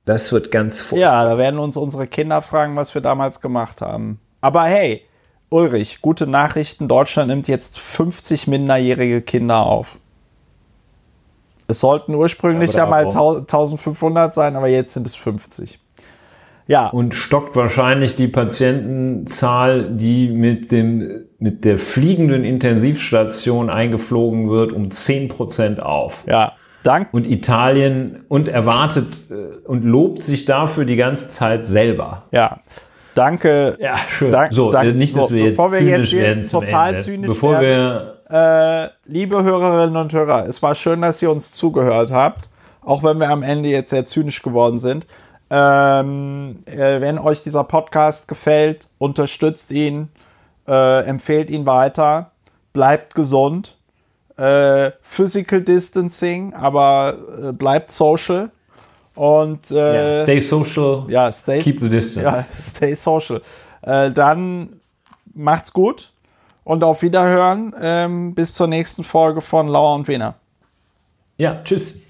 das 0.09 0.33
wird 0.33 0.51
ganz 0.51 0.81
furchtbar. 0.81 1.25
Ja, 1.25 1.29
da 1.29 1.39
werden 1.39 1.61
uns 1.61 1.77
unsere 1.77 2.07
Kinder 2.07 2.41
fragen, 2.41 2.77
was 2.77 2.95
wir 2.95 3.03
damals 3.03 3.41
gemacht 3.41 3.83
haben. 3.83 4.19
Aber 4.41 4.65
hey, 4.65 5.03
Ulrich, 5.51 6.01
gute 6.01 6.27
Nachrichten. 6.27 6.89
Deutschland 6.89 7.29
nimmt 7.29 7.49
jetzt 7.49 7.79
50 7.79 8.47
minderjährige 8.47 9.21
Kinder 9.21 9.67
auf. 9.67 9.99
Es 11.67 11.81
sollten 11.81 12.15
ursprünglich 12.15 12.73
ja, 12.73 12.85
ja 12.85 12.87
mal 12.87 13.05
1500 13.05 14.33
sein, 14.33 14.57
aber 14.57 14.69
jetzt 14.69 14.95
sind 14.95 15.07
es 15.07 15.15
50. 15.15 15.79
Ja. 16.67 16.89
Und 16.89 17.15
stockt 17.15 17.57
wahrscheinlich 17.57 18.15
die 18.15 18.29
Patientenzahl, 18.29 19.91
die 19.91 20.29
mit, 20.29 20.73
dem, 20.73 21.27
mit 21.39 21.65
der 21.65 21.79
fliegenden 21.79 22.45
Intensivstation 22.45 23.69
eingeflogen 23.69 24.49
wird, 24.49 24.73
um 24.73 24.91
10 24.91 25.29
Prozent 25.29 25.81
auf. 25.81 26.25
Ja. 26.27 26.53
Dank. 26.83 27.09
Und 27.13 27.27
Italien 27.27 28.25
und 28.29 28.49
erwartet 28.49 29.07
äh, 29.31 29.67
und 29.67 29.85
lobt 29.85 30.23
sich 30.23 30.45
dafür 30.45 30.85
die 30.85 30.97
ganze 30.97 31.29
Zeit 31.29 31.67
selber. 31.67 32.25
Ja. 32.31 32.61
Danke. 33.15 33.77
Ja, 33.81 33.97
schön. 33.97 34.31
Dank, 34.31 34.53
so, 34.53 34.71
dank, 34.71 34.95
nicht, 34.95 35.17
dass 35.17 35.33
wir 35.33 35.45
jetzt 35.45 35.57
bevor 35.57 35.73
wir 35.73 35.81
zynisch 35.81 36.13
jetzt 36.13 36.23
werden 36.23 36.43
total 36.45 36.91
Ende. 36.91 37.03
zynisch 37.03 37.29
bevor 37.29 37.61
werden. 37.61 37.65
Wir 37.65 38.19
äh, 38.31 38.91
liebe 39.07 39.43
Hörerinnen 39.43 39.97
und 39.97 40.13
Hörer, 40.13 40.47
es 40.47 40.63
war 40.63 40.75
schön, 40.75 41.01
dass 41.01 41.23
ihr 41.23 41.31
uns 41.31 41.53
zugehört 41.53 42.13
habt, 42.13 42.49
auch 42.83 43.03
wenn 43.03 43.19
wir 43.19 43.31
am 43.31 43.43
Ende 43.43 43.71
jetzt 43.71 43.91
sehr 43.91 44.05
zynisch 44.05 44.43
geworden 44.43 44.79
sind. 44.79 45.07
Ähm, 45.51 46.59
äh, 46.67 47.01
wenn 47.01 47.19
euch 47.19 47.43
dieser 47.43 47.65
Podcast 47.65 48.29
gefällt, 48.29 48.89
unterstützt 48.99 49.73
ihn, 49.73 50.11
äh, 50.67 51.05
empfehlt 51.07 51.49
ihn 51.49 51.65
weiter, 51.65 52.33
bleibt 52.75 53.15
gesund. 53.15 53.78
Äh, 54.39 54.93
Physical 55.03 55.63
Distancing, 55.63 56.55
aber 56.55 57.17
äh, 57.43 57.53
bleibt 57.53 57.91
social. 57.91 58.51
Und 59.15 59.73
äh, 59.73 59.75
yeah, 59.75 60.23
stay 60.23 60.41
social, 60.41 61.05
ja, 61.09 61.33
stay, 61.33 61.59
keep 61.59 61.81
the 61.81 61.89
distance. 61.89 62.25
Ja, 62.25 62.33
stay 62.73 62.95
social. 62.95 63.43
Äh, 63.83 64.13
dann 64.13 64.81
macht's 65.35 65.73
gut 65.73 66.13
und 66.63 66.85
auf 66.85 67.03
Wiederhören. 67.03 67.75
Ähm, 67.81 68.35
bis 68.35 68.55
zur 68.55 68.69
nächsten 68.69 69.03
Folge 69.03 69.41
von 69.41 69.67
Lauer 69.67 69.97
und 69.97 70.07
Wiener. 70.07 70.35
Ja, 71.41 71.61
tschüss. 71.65 72.08